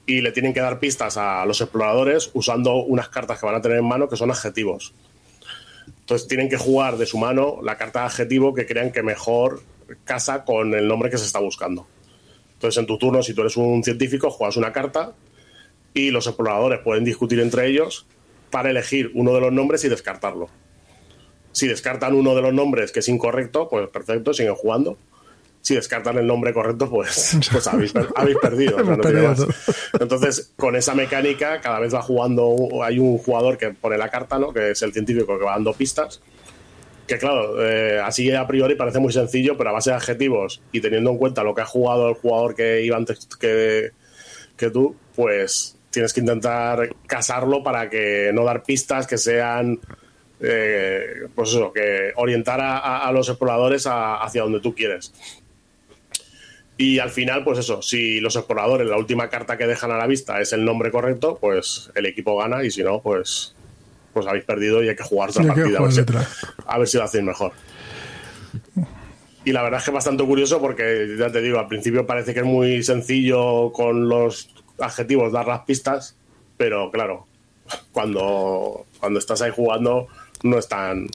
y 0.07 0.21
le 0.21 0.31
tienen 0.31 0.53
que 0.53 0.61
dar 0.61 0.79
pistas 0.79 1.17
a 1.17 1.45
los 1.45 1.59
exploradores 1.61 2.31
usando 2.33 2.75
unas 2.75 3.09
cartas 3.09 3.39
que 3.39 3.45
van 3.45 3.55
a 3.55 3.61
tener 3.61 3.77
en 3.77 3.85
mano 3.85 4.07
que 4.07 4.15
son 4.15 4.31
adjetivos. 4.31 4.93
Entonces 5.99 6.27
tienen 6.29 6.47
que 6.47 6.57
jugar 6.57 6.97
de 6.97 7.05
su 7.05 7.17
mano 7.17 7.59
la 7.61 7.77
carta 7.77 7.99
de 7.99 8.05
adjetivo 8.05 8.53
que 8.53 8.65
crean 8.65 8.93
que 8.93 9.03
mejor 9.03 9.61
casa 10.05 10.45
con 10.45 10.73
el 10.73 10.87
nombre 10.87 11.09
que 11.09 11.17
se 11.17 11.25
está 11.25 11.39
buscando. 11.39 11.85
Entonces 12.57 12.79
en 12.79 12.87
tu 12.87 12.97
turno, 12.97 13.21
si 13.21 13.33
tú 13.33 13.41
eres 13.41 13.55
un 13.55 13.83
científico, 13.83 14.31
juegas 14.31 14.57
una 14.57 14.73
carta 14.73 15.13
y 15.93 16.09
los 16.09 16.27
exploradores 16.27 16.79
pueden 16.79 17.03
discutir 17.03 17.39
entre 17.39 17.67
ellos 17.67 18.07
para 18.49 18.71
elegir 18.71 19.11
uno 19.13 19.33
de 19.33 19.41
los 19.41 19.53
nombres 19.53 19.83
y 19.85 19.89
descartarlo. 19.89 20.49
Si 21.51 21.67
descartan 21.67 22.15
uno 22.15 22.35
de 22.35 22.41
los 22.41 22.53
nombres 22.53 22.91
que 22.91 22.99
es 22.99 23.09
incorrecto, 23.09 23.69
pues 23.69 23.87
perfecto, 23.89 24.33
siguen 24.33 24.55
jugando 24.55 24.97
si 25.67 25.75
descartan 25.75 26.17
el 26.17 26.25
nombre 26.25 26.53
correcto, 26.53 26.89
pues, 26.89 27.37
pues 27.51 27.67
habéis, 27.67 27.91
perdido. 28.41 28.77
Entonces, 29.99 30.53
con 30.55 30.77
esa 30.77 30.95
mecánica, 30.95 31.59
cada 31.59 31.79
vez 31.79 31.93
va 31.93 32.01
jugando, 32.01 32.55
hay 32.81 32.99
un 32.99 33.17
jugador 33.17 33.57
que 33.57 33.71
pone 33.71 33.97
la 33.97 34.09
carta, 34.09 34.39
¿no? 34.39 34.53
que 34.53 34.71
es 34.71 34.81
el 34.81 34.93
científico 34.93 35.37
que 35.37 35.43
va 35.43 35.51
dando 35.51 35.73
pistas. 35.73 36.21
Que 37.07 37.17
claro, 37.17 37.63
eh, 37.65 37.99
así 38.03 38.31
a 38.31 38.45
priori 38.45 38.75
parece 38.75 38.99
muy 38.99 39.13
sencillo, 39.13 39.57
pero 39.57 39.69
a 39.69 39.73
base 39.73 39.91
de 39.91 39.95
adjetivos 39.95 40.61
y 40.73 40.81
teniendo 40.81 41.11
en 41.11 41.17
cuenta 41.17 41.43
lo 41.43 41.55
que 41.55 41.61
ha 41.61 41.65
jugado 41.65 42.09
el 42.09 42.15
jugador 42.15 42.53
que 42.53 42.83
iba 42.83 42.97
antes 42.97 43.27
que, 43.39 43.91
que 44.57 44.69
tú, 44.69 44.95
pues 45.15 45.77
tienes 45.89 46.13
que 46.13 46.19
intentar 46.19 46.89
casarlo 47.07 47.63
para 47.63 47.89
que 47.89 48.31
no 48.33 48.43
dar 48.43 48.63
pistas 48.63 49.07
que 49.07 49.17
sean 49.17 49.79
eh, 50.39 51.27
pues 51.33 51.49
eso, 51.49 51.73
que 51.73 52.11
orientar 52.15 52.59
a, 52.61 53.11
los 53.11 53.27
exploradores 53.29 53.85
hacia 53.87 54.43
donde 54.43 54.59
tú 54.59 54.75
quieres. 54.75 55.13
Y 56.77 56.99
al 56.99 57.09
final, 57.09 57.43
pues 57.43 57.57
eso, 57.57 57.81
si 57.81 58.19
los 58.19 58.35
exploradores, 58.35 58.87
la 58.87 58.97
última 58.97 59.29
carta 59.29 59.57
que 59.57 59.65
dejan 59.65 59.91
a 59.91 59.97
la 59.97 60.05
vista 60.05 60.39
es 60.39 60.53
el 60.53 60.63
nombre 60.63 60.91
correcto, 60.91 61.39
pues 61.41 61.89
el 61.95 62.05
equipo 62.05 62.37
gana 62.37 62.63
y 62.63 62.69
si 62.69 62.83
no, 62.83 63.01
pues, 63.01 63.55
pues 64.17 64.27
habéis 64.27 64.45
perdido 64.45 64.83
y 64.83 64.89
hay 64.89 64.95
que 64.95 65.03
jugar 65.03 65.29
otra 65.29 65.43
partida 65.43 65.77
a 65.77 66.77
ver, 66.79 66.87
si, 66.87 66.97
lo 66.97 67.03
hacéis 67.03 67.23
mejor. 67.23 67.51
Y 69.45 69.51
la 69.51 69.61
verdad 69.61 69.77
es 69.77 69.85
que 69.85 69.91
es 69.91 69.93
bastante 69.93 70.23
curioso 70.25 70.59
porque, 70.59 71.15
ya 71.19 71.31
te 71.31 71.39
digo, 71.39 71.59
al 71.59 71.67
principio 71.67 72.07
parece 72.07 72.33
que 72.33 72.39
es 72.39 72.45
muy 72.45 72.81
sencillo 72.81 73.71
con 73.71 74.09
los 74.09 74.49
adjetivos 74.79 75.31
dar 75.31 75.47
las 75.47 75.61
pistas, 75.61 76.15
pero 76.57 76.89
claro, 76.89 77.27
cuando, 77.91 78.87
cuando 78.99 79.19
estás 79.19 79.43
ahí 79.43 79.51
jugando 79.55 80.07
no 80.41 80.57
es 80.57 80.67
tan, 80.67 81.07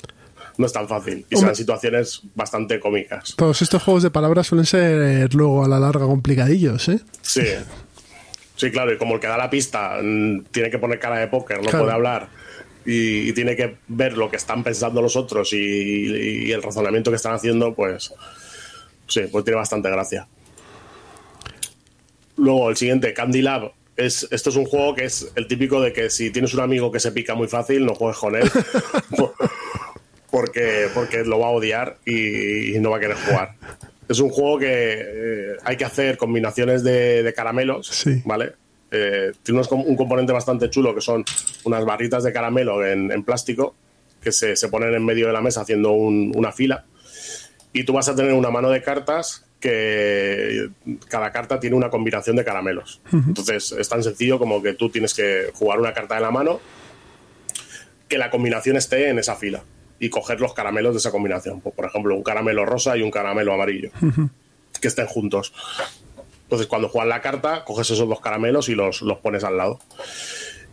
no 0.59 0.66
es 0.66 0.72
tan 0.72 0.86
fácil 0.86 1.26
y 1.28 1.36
son 1.36 1.57
situaciones 1.57 2.22
bastante 2.36 2.78
cómicas. 2.78 3.34
Todos 3.36 3.62
estos 3.62 3.82
juegos 3.82 4.05
de 4.05 4.11
palabras 4.11 4.46
suelen 4.46 4.66
ser 4.66 5.34
luego 5.34 5.64
a 5.64 5.68
la 5.68 5.80
larga 5.80 6.07
complicadillos, 6.07 6.88
¿eh? 6.88 7.00
Sí. 7.20 7.46
Sí, 8.55 8.70
claro, 8.70 8.92
y 8.92 8.96
como 8.96 9.14
el 9.14 9.20
que 9.20 9.26
da 9.26 9.36
la 9.36 9.50
pista 9.50 9.98
mm, 10.00 10.44
tiene 10.53 10.70
que 10.70 10.78
poner 10.78 11.00
cara 11.00 11.18
de 11.18 11.26
póker, 11.26 11.61
no 11.64 11.68
puede 11.68 11.90
hablar 11.90 12.28
y, 12.85 13.33
tiene 13.33 13.57
que 13.57 13.76
ver 13.89 14.16
lo 14.16 14.30
que 14.30 14.37
están 14.37 14.62
pensando 14.62 15.03
los 15.03 15.16
otros 15.16 15.53
y, 15.53 16.51
el 16.51 16.62
razonamiento 16.62 17.11
que 17.11 17.16
están 17.16 17.35
haciendo, 17.35 17.74
pues 17.74 18.12
sí, 19.07 19.22
pues 19.30 19.45
tiene 19.45 19.59
bastante 19.59 19.91
gracia. 19.91 20.26
Luego, 22.37 22.70
el 22.70 22.76
siguiente, 22.76 23.12
Candy 23.12 23.43
Lab. 23.43 23.72
Es, 23.95 24.26
esto 24.30 24.49
es 24.49 24.57
un 24.57 24.64
juego 24.64 24.95
que 24.95 25.05
es 25.05 25.30
el 25.37 25.47
típico 25.47 25.80
de 25.80 25.93
que 25.93 26.09
si 26.09 26.30
tienes 26.30 26.55
un 26.55 26.61
amigo 26.61 26.91
que 26.91 26.99
se 26.99 27.12
pica 27.12 27.35
muy 27.35 27.47
fácil, 27.47 27.85
no 27.85 27.95
juegues 27.95 28.18
con 28.18 28.35
él. 28.35 28.51
porque, 30.33 30.89
porque 30.95 31.24
lo 31.24 31.39
va 31.39 31.49
a 31.49 31.51
odiar 31.51 31.99
y, 32.07 32.78
no 32.80 32.91
va 32.91 32.97
a 32.97 33.01
querer 33.01 33.16
jugar. 33.16 33.55
Es 34.09 34.18
un 34.18 34.30
juego 34.30 34.59
que 34.59 34.66
eh, 34.68 35.57
hay 35.62 35.76
que 35.76 35.85
hacer 35.85 36.16
combinaciones 36.16 36.83
de, 36.83 37.33
caramelos, 37.37 38.05
¿vale? 38.24 38.55
Eh, 38.95 39.32
tiene 39.43 39.62
un 39.70 39.97
componente 39.97 40.34
bastante 40.34 40.68
chulo 40.68 40.95
que 40.95 41.01
son 41.01 41.24
unas 41.64 41.82
barritas 41.86 42.22
de 42.24 42.32
caramelo 42.32 42.84
en, 42.86 43.24
plástico 43.24 43.74
que 44.20 44.32
se, 44.32 44.55
ponen 44.68 44.93
en 44.95 45.03
medio 45.03 45.26
de 45.26 45.32
la 45.32 45.40
mesa 45.40 45.62
haciendo 45.62 45.93
una 45.93 46.53
fila. 46.53 46.84
Y 47.72 47.84
tú 47.84 47.95
vas 47.95 48.09
a 48.11 48.14
tener 48.14 48.34
una 48.34 48.51
mano 48.51 48.68
de 48.68 48.82
cartas 48.82 49.47
que 49.59 50.68
cada 51.09 51.32
carta 51.32 51.59
tiene 51.59 51.74
una 51.74 51.88
combinación 51.88 52.36
de 52.36 52.45
caramelos. 52.45 53.01
Entonces 53.11 53.72
es 53.72 53.88
tan 53.88 54.03
sencillo 54.03 54.38
como 54.38 54.62
que 54.62 54.74
tú 54.74 54.90
tienes 54.90 55.14
que 55.14 55.51
jugar 55.55 55.80
una 55.80 55.95
carta 55.95 56.16
de 56.16 56.20
la 56.20 56.30
mano, 56.30 56.61
que 58.09 58.18
la 58.18 58.30
combinación 58.30 58.76
esté 58.76 59.09
en 59.09 59.18
esa 59.18 59.36
fila 59.36 59.64
y 59.99 60.11
coger 60.11 60.40
los 60.40 60.53
caramelos 60.53 60.93
de 60.93 60.99
esa 60.99 61.11
combinación. 61.11 61.61
Pues, 61.62 61.74
por 61.74 61.86
ejemplo, 61.86 62.14
un 62.14 62.22
caramelo 62.22 62.66
rosa 62.66 62.97
y 62.97 63.03
un 63.03 63.11
caramelo 63.11 63.55
amarillo, 63.55 63.90
que 64.80 64.88
estén 64.88 65.07
juntos. 65.07 65.55
Entonces, 66.53 66.68
cuando 66.68 66.90
juegas 66.90 67.09
la 67.09 67.22
carta, 67.22 67.64
coges 67.64 67.88
esos 67.88 68.07
dos 68.07 68.20
caramelos 68.20 68.68
y 68.68 68.74
los, 68.74 69.00
los 69.00 69.16
pones 69.20 69.42
al 69.42 69.57
lado. 69.57 69.78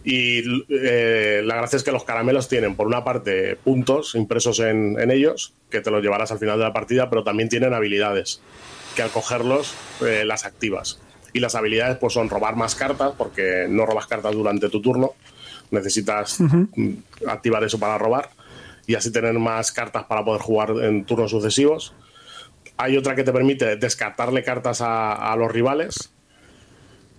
Y 0.04 0.40
eh, 0.68 1.42
la 1.46 1.56
gracia 1.56 1.78
es 1.78 1.84
que 1.84 1.94
los 1.94 2.04
caramelos 2.04 2.50
tienen, 2.50 2.76
por 2.76 2.86
una 2.86 3.06
parte, 3.06 3.56
puntos 3.56 4.14
impresos 4.14 4.60
en, 4.60 5.00
en, 5.00 5.10
ellos, 5.10 5.54
que 5.70 5.80
te 5.80 5.90
los 5.90 6.04
llevarás 6.04 6.34
al 6.34 6.38
final 6.38 6.58
de 6.58 6.66
la 6.66 6.74
partida, 6.74 7.10
pero 7.10 7.24
también 7.24 7.48
tienen 7.48 7.74
habilidades, 7.74 8.42
que 8.94 9.04
al 9.04 9.10
cogerlos 9.10 9.74
eh, 10.02 10.26
las 10.26 10.44
activas. 10.44 11.00
Y 11.32 11.40
las 11.40 11.56
habilidades 11.56 11.98
pues 11.98 12.12
son 12.12 12.30
robar 12.30 12.58
más 12.58 12.76
cartas, 12.76 13.14
porque 13.18 13.68
no 13.70 13.86
robas 13.86 14.06
cartas 14.06 14.34
durante 14.34 14.68
tu 14.68 14.82
turno, 14.82 15.14
necesitas 15.72 16.40
activar 17.26 17.64
eso 17.64 17.80
para 17.80 17.98
robar 17.98 18.32
y 18.86 18.96
así 18.96 19.14
tener 19.14 19.40
más 19.40 19.72
cartas 19.72 20.04
para 20.04 20.26
poder 20.26 20.42
jugar 20.42 20.72
en 20.82 21.06
turnos 21.06 21.32
sucesivos. 21.32 21.94
Hay 22.82 22.96
otra 22.96 23.14
que 23.14 23.26
te 23.26 23.34
permite 23.34 23.76
descartarle 23.76 24.42
cartas 24.42 24.80
a, 24.82 25.36
los 25.38 25.52
rivales. 25.52 26.14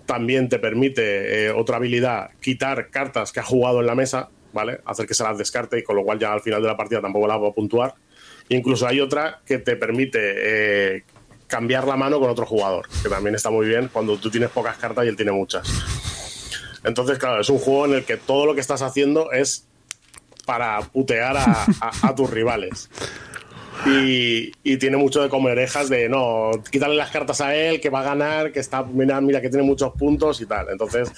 También 0.06 0.48
te 0.48 0.58
permite 0.58 1.44
eh, 1.44 1.50
otra 1.50 1.76
habilidad, 1.76 2.30
quitar 2.40 2.88
cartas 2.88 3.30
que 3.30 3.40
ha 3.40 3.42
jugado 3.42 3.80
en 3.80 3.86
la 3.86 3.94
mesa, 3.94 4.30
¿vale? 4.54 4.80
Hacer 4.86 5.06
que 5.06 5.12
se 5.12 5.22
las 5.22 5.36
descarte 5.36 5.78
y 5.78 5.82
con 5.82 5.96
lo 5.96 6.02
cual 6.02 6.18
ya 6.18 6.32
al 6.32 6.40
final 6.40 6.62
de 6.62 6.68
la 6.68 6.78
partida 6.78 7.02
tampoco 7.02 7.28
la 7.28 7.36
va 7.36 7.48
a 7.50 7.52
puntuar. 7.52 7.94
Incluso 8.48 8.86
hay 8.86 9.00
otra 9.00 9.42
que 9.44 9.58
te 9.58 9.76
permite 9.76 10.96
eh, 10.96 11.04
cambiar 11.46 11.86
la 11.86 11.96
mano 11.96 12.18
con 12.20 12.30
otro 12.30 12.46
jugador, 12.46 12.88
que 13.02 13.11
también 13.11 13.34
está 13.34 13.50
muy 13.50 13.66
bien 13.66 13.90
cuando 13.92 14.16
tú 14.16 14.30
tienes 14.30 14.48
pocas 14.48 14.78
cartas 14.78 15.04
y 15.04 15.08
él 15.08 15.16
tiene 15.16 15.32
muchas. 15.32 15.68
Entonces, 16.84 17.18
claro, 17.18 17.42
es 17.42 17.50
un 17.50 17.58
juego 17.58 17.84
en 17.84 17.92
el 17.92 18.04
que 18.06 18.16
todo 18.16 18.46
lo 18.46 18.54
que 18.54 18.62
estás 18.62 18.80
haciendo 18.80 19.30
es 19.30 19.66
para 20.46 20.80
putear 20.80 21.36
a, 21.36 22.14
tus 22.16 22.30
rivales. 22.30 22.88
Y, 23.87 24.76
tiene 24.76 24.97
mucho 24.97 25.22
de 25.22 25.28
comer 25.28 25.53
orejas 25.53 25.89
de 25.89 26.09
no, 26.09 26.51
quitarle 26.70 26.97
las 26.97 27.11
cartas 27.11 27.41
a 27.41 27.55
él, 27.55 27.81
que 27.81 27.91
va 27.91 28.01
a 28.01 28.05
ganar, 28.05 28.53
que 28.53 28.61
está, 28.61 28.83
mira, 28.83 29.20
mira 29.20 29.41
que 29.41 29.49
tiene 29.49 29.64
muchos 29.64 29.93
puntos 29.95 30.41
y 30.41 30.47
tal. 30.47 30.68
Entonces, 30.70 31.11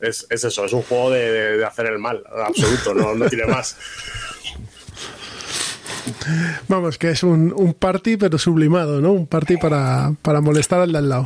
es, 0.00 0.26
eso, 0.30 0.64
es 0.64 0.72
un 0.72 0.82
juego 0.82 1.10
de, 1.10 1.64
hacer 1.64 1.86
el 1.86 1.98
mal, 1.98 2.22
absoluto, 2.44 2.94
no, 2.94 3.14
no 3.14 3.28
tiene 3.28 3.46
más. 3.46 3.76
Vamos, 6.68 6.98
que 6.98 7.10
es 7.10 7.22
un, 7.22 7.52
un, 7.54 7.74
party 7.74 8.16
pero 8.16 8.38
sublimado, 8.38 9.00
¿no? 9.00 9.12
Un 9.12 9.26
party 9.26 9.56
para, 9.56 10.12
para 10.22 10.40
molestar 10.40 10.80
al 10.80 10.92
de 10.92 10.98
al 10.98 11.08
lado. 11.08 11.24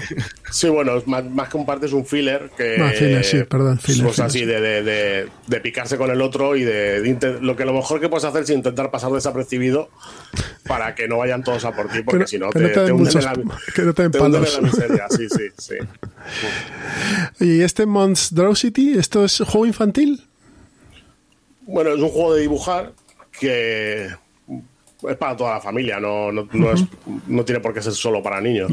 Sí, 0.51 0.68
bueno, 0.68 1.03
más, 1.07 1.24
más 1.24 1.49
que 1.49 1.57
un 1.57 1.66
party 1.66 1.87
es 1.87 1.93
un 1.93 2.05
filler 2.05 2.51
que... 2.57 2.76
Ah, 2.78 2.91
filler, 2.91 3.24
sí, 3.24 3.43
perdón, 3.45 3.78
filler. 3.78 4.05
Pues 4.05 4.18
así, 4.20 4.45
de, 4.45 4.61
de, 4.61 5.28
de, 5.47 5.61
picarse 5.61 5.97
con 5.97 6.11
el 6.11 6.20
otro 6.20 6.57
y 6.57 6.62
de, 6.62 7.39
lo 7.41 7.57
que 7.57 7.64
lo 7.64 7.72
mejor 7.72 8.01
que 8.01 8.09
puedes 8.09 8.24
hacer 8.24 8.43
es 8.43 8.51
intentar 8.51 8.91
pasar 8.91 9.11
desapercibido 9.12 9.89
para 10.66 10.95
que 10.95 11.09
no 11.09 11.18
vayan 11.18 11.43
todos 11.43 11.64
a 11.64 11.72
por 11.72 11.89
ti, 11.89 12.03
porque 12.03 12.26
si 12.26 12.39
no 12.39 12.51
te, 12.51 12.68
te, 12.68 12.93
hunden 12.93 13.16
en 13.16 13.24
la, 13.24 13.33
que 13.74 13.83
no 13.83 13.95
te, 13.95 14.11
te 14.11 14.18
en 14.18 14.33
la 14.33 14.41
miseria. 14.61 15.07
Sí, 15.09 15.28
sí, 15.28 15.49
sí. 15.59 15.74
¿Y 17.41 17.62
este 17.62 17.87
Monstrosity, 17.87 18.99
esto 18.99 19.24
es 19.24 19.39
juego 19.39 19.66
infantil? 19.66 20.24
Bueno, 21.66 21.91
es 21.91 22.01
un 22.01 22.09
juego 22.09 22.35
de 22.35 22.43
dibujar 22.43 22.93
que 23.39 24.11
es 25.09 25.16
para 25.16 25.36
toda 25.36 25.55
la 25.55 25.61
familia, 25.61 25.98
no, 26.00 26.30
no, 26.32 26.48
no, 26.53 26.72
es, 26.72 26.84
no, 27.26 27.44
tiene 27.44 27.61
por 27.61 27.74
qué 27.74 27.82
ser 27.82 27.92
solo 27.92 28.22
para 28.22 28.40
niños. 28.40 28.70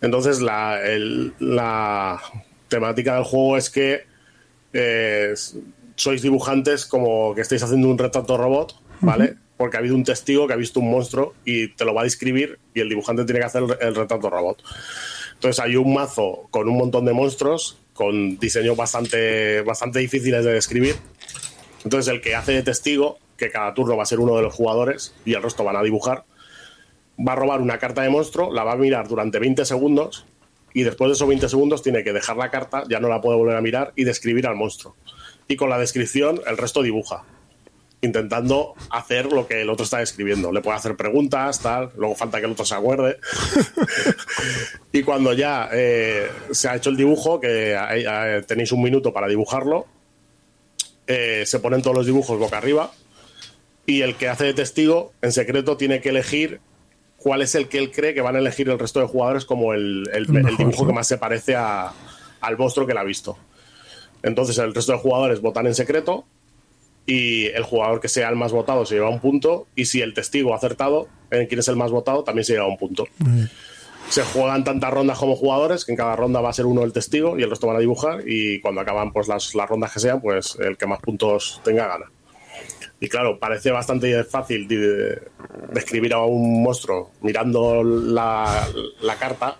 Entonces, 0.00 0.40
la, 0.40 0.80
la, 1.38 2.20
temática 2.68 3.14
del 3.16 3.24
juego 3.24 3.56
es 3.56 3.68
que 3.68 4.06
eh, 4.72 5.34
sois 5.94 6.22
dibujantes 6.22 6.86
como 6.86 7.34
que 7.34 7.42
estáis 7.42 7.62
haciendo 7.62 7.88
un 7.88 7.98
retrato 7.98 8.36
robot, 8.36 8.74
¿vale? 9.00 9.36
Porque 9.56 9.76
ha 9.76 9.80
habido 9.80 9.94
un 9.94 10.04
testigo 10.04 10.46
que 10.46 10.54
ha 10.54 10.56
visto 10.56 10.80
un 10.80 10.90
monstruo 10.90 11.34
y 11.44 11.68
te 11.68 11.84
lo 11.84 11.94
va 11.94 12.00
a 12.00 12.04
describir 12.04 12.58
y 12.74 12.80
el 12.80 12.88
dibujante 12.88 13.24
tiene 13.24 13.40
que 13.40 13.46
hacer 13.46 13.62
el 13.80 13.94
retrato 13.94 14.30
robot. 14.30 14.62
Entonces 15.34 15.60
hay 15.60 15.76
un 15.76 15.92
mazo 15.92 16.48
con 16.50 16.68
un 16.68 16.78
montón 16.78 17.04
de 17.04 17.12
monstruos, 17.12 17.78
con 17.92 18.38
diseños 18.38 18.76
bastante, 18.76 19.60
bastante 19.62 19.98
difíciles 19.98 20.44
de 20.44 20.52
describir. 20.52 20.96
Entonces 21.84 22.12
el 22.12 22.20
que 22.20 22.34
hace 22.34 22.52
de 22.52 22.62
testigo 22.62 23.18
que 23.42 23.50
cada 23.50 23.74
turno 23.74 23.96
va 23.96 24.04
a 24.04 24.06
ser 24.06 24.20
uno 24.20 24.36
de 24.36 24.42
los 24.42 24.54
jugadores 24.54 25.14
y 25.24 25.34
el 25.34 25.42
resto 25.42 25.64
van 25.64 25.74
a 25.74 25.82
dibujar. 25.82 26.24
Va 27.18 27.32
a 27.32 27.36
robar 27.36 27.60
una 27.60 27.76
carta 27.78 28.02
de 28.02 28.08
monstruo, 28.08 28.52
la 28.52 28.62
va 28.62 28.72
a 28.72 28.76
mirar 28.76 29.08
durante 29.08 29.40
20 29.40 29.64
segundos 29.64 30.26
y 30.72 30.84
después 30.84 31.08
de 31.08 31.14
esos 31.14 31.26
20 31.26 31.48
segundos 31.48 31.82
tiene 31.82 32.04
que 32.04 32.12
dejar 32.12 32.36
la 32.36 32.52
carta, 32.52 32.84
ya 32.88 33.00
no 33.00 33.08
la 33.08 33.20
puede 33.20 33.36
volver 33.36 33.56
a 33.56 33.60
mirar 33.60 33.92
y 33.96 34.04
describir 34.04 34.46
al 34.46 34.54
monstruo. 34.54 34.94
Y 35.48 35.56
con 35.56 35.70
la 35.70 35.78
descripción 35.78 36.40
el 36.46 36.56
resto 36.56 36.82
dibuja, 36.82 37.24
intentando 38.00 38.74
hacer 38.90 39.32
lo 39.32 39.48
que 39.48 39.62
el 39.62 39.70
otro 39.70 39.84
está 39.84 39.98
describiendo. 39.98 40.52
Le 40.52 40.60
puede 40.60 40.76
hacer 40.76 40.96
preguntas, 40.96 41.58
tal, 41.58 41.90
luego 41.96 42.14
falta 42.14 42.38
que 42.38 42.46
el 42.46 42.52
otro 42.52 42.64
se 42.64 42.76
acuerde. 42.76 43.18
y 44.92 45.02
cuando 45.02 45.32
ya 45.32 45.68
eh, 45.72 46.30
se 46.52 46.68
ha 46.68 46.76
hecho 46.76 46.90
el 46.90 46.96
dibujo, 46.96 47.40
que 47.40 47.74
eh, 47.74 48.42
tenéis 48.46 48.70
un 48.70 48.84
minuto 48.84 49.12
para 49.12 49.26
dibujarlo, 49.26 49.86
eh, 51.08 51.42
se 51.44 51.58
ponen 51.58 51.82
todos 51.82 51.96
los 51.96 52.06
dibujos 52.06 52.38
boca 52.38 52.58
arriba 52.58 52.92
y 53.86 54.02
el 54.02 54.16
que 54.16 54.28
hace 54.28 54.44
de 54.44 54.54
testigo 54.54 55.12
en 55.22 55.32
secreto 55.32 55.76
tiene 55.76 56.00
que 56.00 56.10
elegir 56.10 56.60
cuál 57.16 57.42
es 57.42 57.54
el 57.54 57.68
que 57.68 57.78
él 57.78 57.90
cree 57.90 58.14
que 58.14 58.20
van 58.20 58.36
a 58.36 58.38
elegir 58.38 58.68
el 58.68 58.78
resto 58.78 59.00
de 59.00 59.06
jugadores 59.06 59.44
como 59.44 59.74
el, 59.74 60.08
dibujo 60.58 60.86
que 60.86 60.92
más 60.92 61.06
se 61.06 61.18
parece 61.18 61.56
al 61.56 62.58
monstruo 62.58 62.86
que 62.86 62.92
él 62.92 62.98
ha 62.98 63.04
visto. 63.04 63.38
Entonces 64.22 64.58
el 64.58 64.74
resto 64.74 64.92
de 64.92 64.98
jugadores 64.98 65.40
votan 65.40 65.66
en 65.66 65.74
secreto 65.74 66.24
y 67.06 67.46
el 67.46 67.64
jugador 67.64 68.00
que 68.00 68.08
sea 68.08 68.28
el 68.28 68.36
más 68.36 68.52
votado 68.52 68.86
se 68.86 68.94
lleva 68.94 69.08
un 69.08 69.20
punto 69.20 69.66
y 69.74 69.86
si 69.86 70.00
el 70.00 70.14
testigo 70.14 70.52
ha 70.52 70.56
acertado 70.56 71.08
en 71.30 71.46
quién 71.46 71.58
es 71.58 71.68
el 71.68 71.76
más 71.76 71.90
votado 71.90 72.22
también 72.22 72.44
se 72.44 72.52
lleva 72.52 72.68
un 72.68 72.78
punto. 72.78 73.06
Se 74.08 74.22
juegan 74.22 74.62
tantas 74.62 74.92
rondas 74.92 75.18
como 75.18 75.34
jugadores 75.34 75.84
que 75.84 75.92
en 75.92 75.96
cada 75.96 76.14
ronda 76.14 76.40
va 76.40 76.50
a 76.50 76.52
ser 76.52 76.66
uno 76.66 76.82
el 76.82 76.92
testigo 76.92 77.38
y 77.38 77.42
el 77.42 77.50
resto 77.50 77.66
van 77.66 77.76
a 77.76 77.80
dibujar 77.80 78.22
y 78.26 78.60
cuando 78.60 78.80
acaban 78.80 79.12
pues 79.12 79.26
las, 79.26 79.54
las 79.54 79.68
rondas 79.68 79.92
que 79.92 80.00
sean 80.00 80.20
pues 80.20 80.56
el 80.60 80.76
que 80.76 80.86
más 80.86 81.00
puntos 81.00 81.60
tenga 81.64 81.88
gana. 81.88 82.11
Y 83.02 83.08
claro, 83.08 83.36
parece 83.36 83.72
bastante 83.72 84.22
fácil 84.22 84.68
describir 85.72 86.14
a 86.14 86.20
un 86.20 86.62
monstruo 86.62 87.10
mirando 87.20 87.82
la, 87.82 88.64
carta, 89.18 89.56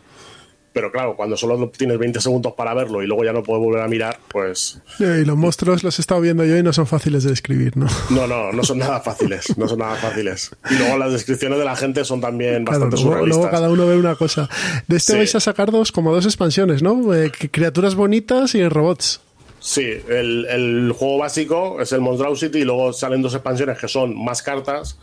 pero 0.73 0.93
claro, 0.93 1.17
cuando 1.17 1.37
solo 1.37 1.69
tienes 1.71 1.99
20 1.99 2.21
segundos 2.21 2.53
para 2.53 2.73
verlo 2.73 3.03
y 3.03 3.09
luego 3.09 3.25
ya 3.25 3.33
no 3.33 3.43
puedes 3.43 3.61
volver 3.61 3.83
a 3.83 3.89
mirar, 3.89 4.21
pues... 4.29 4.81
Y 5.01 5.25
los 5.25 5.37
monstruos 5.37 5.83
los 5.83 5.99
he 5.99 6.03
estado 6.03 6.21
viendo 6.21 6.45
yo 6.45 6.57
y 6.57 6.63
no 6.63 6.73
son 6.73 6.87
fáciles 6.87 7.25
de 7.25 7.31
describir, 7.31 7.77
¿no? 7.77 7.89
No, 8.11 8.29
no, 8.29 8.53
no 8.53 8.63
son 8.63 8.79
nada 8.79 9.01
fáciles, 9.01 9.59
no 9.59 9.67
son 9.67 9.81
nada 9.81 9.97
fáciles. 9.97 10.53
Y 10.71 10.75
luego 10.75 10.97
las 10.99 11.11
descripciones 11.11 11.59
de 11.59 11.65
la 11.65 11.75
gente 11.75 12.05
son 12.05 12.21
también 12.21 12.65
bastante 12.65 12.97
surrealistas. 12.97 13.39
Luego 13.39 13.51
cada 13.51 13.71
uno 13.71 13.89
ve 13.89 13.97
una 13.97 14.15
cosa. 14.15 14.49
De 14.87 14.99
este 14.99 15.17
vais 15.17 15.35
a 15.35 15.41
sacar 15.41 15.73
dos, 15.73 15.91
como 15.91 16.15
dos 16.15 16.27
expansiones, 16.27 16.81
¿no? 16.81 17.13
Eh, 17.13 17.33
criaturas 17.51 17.97
bonitas 17.97 18.55
y 18.55 18.69
robots. 18.69 19.21
Sí, 19.63 19.87
el, 20.09 20.93
juego 20.99 21.19
básico 21.19 21.81
es 21.81 21.93
el 21.93 22.01
Monstrosity 22.01 22.59
y 22.59 22.65
luego 22.65 22.93
salen 22.93 23.23
dos 23.23 23.35
expansiones 23.35 23.79
que 23.79 23.87
son 23.87 24.13
más 24.23 24.43
cartas 24.43 24.99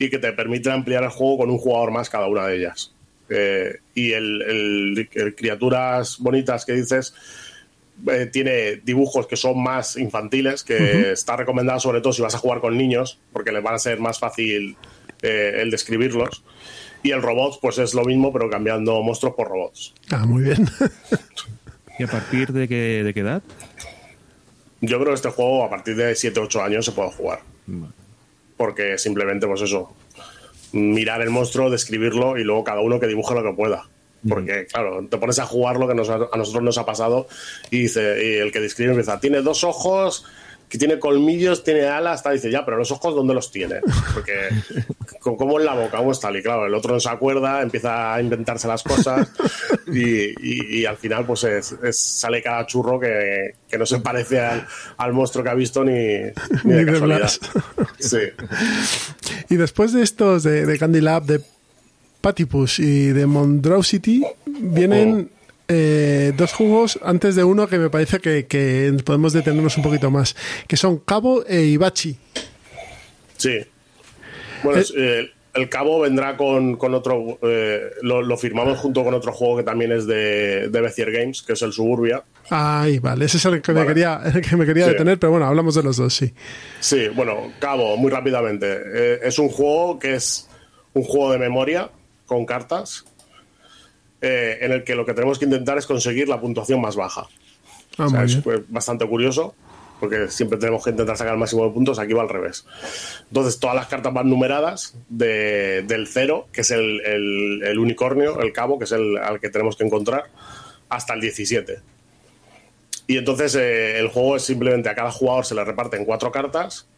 y 0.00 0.10
que 0.10 0.18
te 0.18 0.32
permiten 0.32 0.72
ampliar 0.72 1.04
el 1.04 1.10
juego 1.10 1.38
con 1.38 1.50
un 1.50 1.58
jugador 1.58 1.92
más 1.92 2.10
cada 2.10 2.26
una 2.26 2.48
de 2.48 2.56
ellas. 2.56 2.92
Eh, 3.28 3.78
y 3.94 4.12
el, 4.12 5.08
criaturas 5.36 6.18
bonitas 6.18 6.66
que 6.66 6.72
dices 6.72 7.14
eh, 8.10 8.26
tiene 8.26 8.76
dibujos 8.84 9.28
que 9.28 9.36
son 9.36 9.62
más 9.62 9.96
infantiles, 9.96 10.64
que 10.64 11.12
está 11.12 11.36
recomendado 11.36 11.78
sobre 11.78 12.00
todo 12.00 12.12
si 12.12 12.20
vas 12.20 12.34
a 12.34 12.38
jugar 12.38 12.60
con 12.60 12.76
niños, 12.76 13.20
porque 13.32 13.52
les 13.52 13.62
van 13.62 13.74
a 13.74 13.78
ser 13.78 14.00
más 14.00 14.18
fácil 14.18 14.76
eh, 15.22 15.60
el 15.60 15.70
describirlos. 15.70 16.42
Y 17.04 17.12
el 17.12 17.22
robot, 17.22 17.60
pues 17.60 17.78
es 17.78 17.94
lo 17.94 18.04
mismo, 18.04 18.32
pero 18.32 18.50
cambiando 18.50 19.00
monstruos 19.02 19.34
por 19.36 19.48
robots. 19.48 19.94
Ah, 20.10 20.26
muy 20.26 20.42
bien. 20.42 20.68
¿Y 21.98 22.02
a 22.02 22.08
partir 22.08 22.52
de 22.52 22.66
qué, 22.66 23.04
de 23.04 23.14
qué 23.14 23.20
edad? 23.20 23.42
Yo 24.86 24.98
creo 24.98 25.10
que 25.10 25.14
este 25.14 25.30
juego 25.30 25.64
a 25.64 25.70
partir 25.70 25.96
de 25.96 26.14
7 26.14 26.40
8 26.40 26.62
años 26.62 26.84
se 26.84 26.92
puede 26.92 27.10
jugar. 27.10 27.40
Porque 28.56 28.98
simplemente, 28.98 29.46
pues 29.46 29.62
eso, 29.62 29.94
mirar 30.72 31.22
el 31.22 31.30
monstruo, 31.30 31.70
describirlo 31.70 32.36
y 32.38 32.44
luego 32.44 32.64
cada 32.64 32.80
uno 32.80 33.00
que 33.00 33.06
dibuje 33.06 33.34
lo 33.34 33.42
que 33.42 33.52
pueda. 33.52 33.88
Porque, 34.28 34.66
claro, 34.66 35.06
te 35.06 35.18
pones 35.18 35.38
a 35.38 35.44
jugar 35.44 35.76
lo 35.76 35.86
que 35.86 35.92
a 35.92 36.36
nosotros 36.36 36.62
nos 36.62 36.78
ha 36.78 36.86
pasado 36.86 37.26
y 37.70 37.80
dice, 37.80 38.24
y 38.24 38.38
el 38.38 38.52
que 38.52 38.60
describe 38.60 38.92
empieza, 38.92 39.20
tiene 39.20 39.42
dos 39.42 39.64
ojos, 39.64 40.24
que 40.68 40.78
tiene 40.78 40.98
colmillos, 40.98 41.62
tiene 41.62 41.86
alas, 41.86 42.20
está 42.20 42.30
dice, 42.30 42.50
ya, 42.50 42.64
pero 42.64 42.76
los 42.76 42.90
ojos, 42.90 43.14
¿dónde 43.14 43.34
los 43.34 43.50
tiene? 43.50 43.80
Porque, 44.12 44.48
¿cómo 45.20 45.58
en 45.60 45.66
la 45.66 45.74
boca? 45.74 45.98
¿Cómo 45.98 46.12
está? 46.12 46.36
Y 46.36 46.42
claro, 46.42 46.66
el 46.66 46.74
otro 46.74 46.94
no 46.94 47.00
se 47.00 47.08
acuerda, 47.08 47.62
empieza 47.62 48.14
a 48.14 48.20
inventarse 48.20 48.66
las 48.66 48.82
cosas 48.82 49.28
y, 49.86 50.84
al 50.84 50.96
final, 50.96 51.26
pues 51.26 51.46
sale 51.92 52.42
cada 52.42 52.66
churro 52.66 52.98
que, 52.98 53.54
no 53.78 53.86
se 53.86 54.00
parece 54.00 54.40
al, 54.40 55.12
monstruo 55.12 55.44
que 55.44 55.50
ha 55.50 55.54
visto 55.54 55.84
ni, 55.84 55.92
de 55.92 56.86
casualidad. 56.86 57.30
Sí. 57.98 58.18
Y 59.48 59.56
después 59.56 59.92
de 59.92 60.02
estos, 60.02 60.42
de, 60.42 60.78
Candy 60.78 61.00
Lab, 61.00 61.24
de 61.24 61.40
Patipus 62.20 62.78
y 62.78 63.08
de 63.08 63.26
Monstrosity, 63.26 64.24
vienen. 64.46 65.30
Eh, 65.66 66.32
dos 66.36 66.52
juegos 66.52 66.98
antes 67.02 67.36
de 67.36 67.44
uno 67.44 67.66
que 67.66 67.78
me 67.78 67.88
parece 67.88 68.20
que, 68.20 68.96
podemos 69.04 69.32
detenernos 69.32 69.76
un 69.78 69.82
poquito 69.82 70.10
más, 70.10 70.36
que 70.66 70.76
son 70.76 70.98
Cabo 70.98 71.44
e 71.46 71.62
Ibachi. 71.62 72.16
Sí. 73.38 73.60
Bueno, 74.62 74.80
eh, 74.80 74.84
eh, 74.96 75.30
el 75.54 75.68
Cabo 75.70 76.00
vendrá 76.00 76.36
con, 76.36 76.76
otro, 76.80 77.38
lo, 78.02 78.36
firmamos 78.36 78.78
junto 78.78 79.04
con 79.04 79.14
otro 79.14 79.32
juego 79.32 79.56
que 79.56 79.62
también 79.62 79.92
es 79.92 80.06
de, 80.06 80.68
de 80.68 80.80
Bezier 80.80 81.10
Games, 81.10 81.42
que 81.42 81.54
es 81.54 81.62
el 81.62 81.72
Suburbia. 81.72 82.24
Ay, 82.50 82.98
vale, 82.98 83.24
ese 83.24 83.38
es 83.38 83.44
el 83.46 83.62
que 83.62 83.72
me 83.72 83.86
quería, 83.86 84.20
que 84.48 84.56
me 84.56 84.66
quería 84.66 84.88
detener, 84.88 85.18
pero 85.18 85.30
bueno, 85.30 85.46
hablamos 85.46 85.74
de 85.76 85.82
los 85.82 85.96
dos, 85.96 86.12
sí. 86.12 86.34
Sí, 86.80 87.08
bueno, 87.08 87.52
Cabo, 87.58 87.96
muy 87.96 88.10
rápidamente. 88.10 89.26
es 89.26 89.38
un 89.38 89.48
juego 89.48 89.98
que 89.98 90.14
es 90.14 90.46
un 90.92 91.04
juego 91.04 91.32
de 91.32 91.38
memoria 91.38 91.88
con 92.26 92.44
cartas 92.44 93.04
eh, 94.24 94.64
en 94.64 94.72
el 94.72 94.84
que 94.84 94.94
lo 94.94 95.04
que 95.04 95.12
tenemos 95.12 95.38
que 95.38 95.44
intentar 95.44 95.76
es 95.76 95.86
conseguir 95.86 96.28
la 96.28 96.40
puntuación 96.40 96.80
más 96.80 96.96
baja. 96.96 97.28
Ah, 97.98 98.24
es 98.24 98.36
pues, 98.36 98.62
bastante 98.68 99.06
curioso, 99.06 99.54
porque 100.00 100.28
siempre 100.28 100.58
tenemos 100.58 100.82
que 100.82 100.90
intentar 100.90 101.16
sacar 101.16 101.34
el 101.34 101.38
máximo 101.38 101.66
de 101.66 101.72
puntos, 101.72 101.98
aquí 101.98 102.14
va 102.14 102.22
al 102.22 102.30
revés. 102.30 102.66
Entonces, 103.28 103.58
todas 103.60 103.76
las 103.76 103.86
cartas 103.86 104.14
van 104.14 104.30
numeradas 104.30 104.96
del 105.10 106.06
cero, 106.08 106.48
que 106.52 106.62
es 106.62 106.70
el, 106.70 107.78
unicornio, 107.78 108.40
el 108.40 108.52
cabo, 108.52 108.78
que 108.78 108.84
es 108.84 108.92
el 108.92 109.18
al 109.18 109.40
que 109.40 109.50
tenemos 109.50 109.76
que 109.76 109.84
encontrar, 109.84 110.24
hasta 110.88 111.12
el 111.12 111.20
17. 111.20 111.80
Y 113.06 113.18
entonces 113.18 113.54
eh, 113.56 113.98
el 113.98 114.08
juego 114.08 114.36
es 114.36 114.44
simplemente 114.44 114.88
a 114.88 114.94
cada 114.94 115.10
jugador 115.10 115.44
se 115.44 115.54
le 115.54 115.62
reparten 115.62 116.06
cuatro 116.06 116.32
cartas 116.32 116.88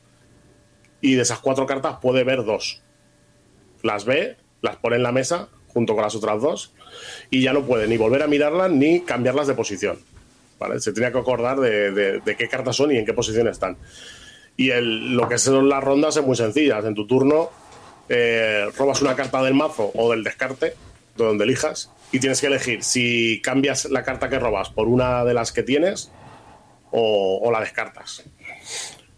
y 1.00 1.16
de 1.16 1.22
esas 1.22 1.40
cuatro 1.40 1.66
cartas 1.66 1.96
puede 2.00 2.22
ver 2.22 2.44
dos. 2.44 2.82
Las 3.82 4.04
ve, 4.04 4.36
las 4.60 4.76
pone 4.76 4.94
en 4.94 5.02
la 5.02 5.10
mesa 5.10 5.48
junto 5.66 5.94
con 5.94 6.04
las 6.04 6.14
otras 6.14 6.40
dos 6.40 6.72
y 7.30 7.42
ya 7.42 7.52
no 7.52 7.64
puede 7.64 7.86
ni 7.86 7.96
volver 7.96 8.22
a 8.22 8.26
mirarlas 8.26 8.70
ni 8.70 9.00
cambiarlas 9.00 9.46
de 9.46 9.54
posición. 9.54 9.98
¿vale? 10.58 10.80
Se 10.80 10.92
tenía 10.92 11.12
que 11.12 11.18
acordar 11.18 11.58
de, 11.60 12.22
qué 12.36 12.48
cartas 12.48 12.76
son 12.76 12.92
y 12.92 12.98
en 12.98 13.04
qué 13.04 13.12
posición 13.12 13.48
están. 13.48 13.76
Y 14.56 14.70
el, 14.70 15.14
lo 15.14 15.28
que 15.28 15.38
son 15.38 15.68
las 15.68 15.82
rondas 15.82 16.16
es 16.16 16.24
muy 16.24 16.36
sencillas. 16.36 16.84
En 16.84 16.94
tu 16.94 17.06
turno 17.06 17.50
eh, 18.08 18.66
robas 18.76 19.02
una 19.02 19.14
carta 19.14 19.42
del 19.42 19.54
mazo 19.54 19.90
o 19.94 20.10
del 20.10 20.24
descarte, 20.24 20.74
de 21.16 21.24
donde 21.24 21.44
elijas, 21.44 21.90
y 22.12 22.20
tienes 22.20 22.40
que 22.40 22.46
elegir 22.46 22.82
si 22.82 23.40
cambias 23.42 23.86
la 23.86 24.02
carta 24.02 24.28
que 24.28 24.38
robas 24.38 24.70
por 24.70 24.88
una 24.88 25.24
de 25.24 25.34
las 25.34 25.52
que 25.52 25.62
tienes 25.62 26.10
o, 26.90 27.50
la 27.52 27.60
descartas. 27.60 28.24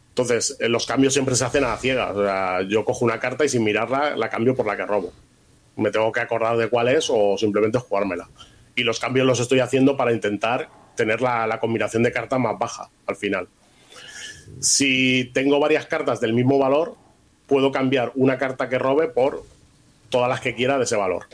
Entonces, 0.09 0.57
eh, 0.59 0.69
los 0.69 0.87
cambios 0.87 1.13
siempre 1.13 1.37
se 1.37 1.45
hacen 1.45 1.65
a 1.65 1.77
ciegas. 1.77 2.11
O 2.17 2.63
yo 2.63 2.85
cojo 2.85 3.05
una 3.05 3.21
carta 3.21 3.45
y 3.45 3.49
sin 3.49 3.63
mirarla 3.63 4.17
la 4.17 4.29
cambio 4.29 4.57
por 4.57 4.67
la 4.67 4.77
que 4.77 4.85
robo 4.85 5.13
me 5.79 5.91
tengo 5.91 6.13
que 6.13 6.21
acordar 6.21 6.57
de 6.57 6.69
cuál 6.69 6.89
es 6.89 7.09
o 7.11 7.39
simplemente 7.39 7.79
jugármela. 7.79 8.29
Y 8.75 8.83
los 8.83 9.01
cambios 9.01 9.27
los 9.27 9.41
estoy 9.41 9.61
haciendo 9.61 9.97
para 9.97 10.13
intentar 10.13 10.69
tener 10.97 11.21
la, 11.21 11.59
combinación 11.61 12.03
de 12.03 12.13
cartas 12.13 12.39
más 12.41 12.59
baja 12.59 12.91
al 13.07 13.17
final. 13.17 13.49
Si 14.61 15.31
tengo 15.33 15.61
varias 15.61 15.87
cartas 15.87 16.21
del 16.21 16.33
mismo 16.33 16.59
valor, 16.59 16.97
puedo 17.47 17.71
cambiar 17.71 18.13
una 18.15 18.39
carta 18.39 18.69
que 18.69 18.79
robe 18.79 19.09
por 19.09 19.45
todas 20.11 20.29
las 20.29 20.41
que 20.41 20.55
quiera 20.55 20.79
de 20.79 20.85
ese 20.85 20.97
valor. 20.97 21.27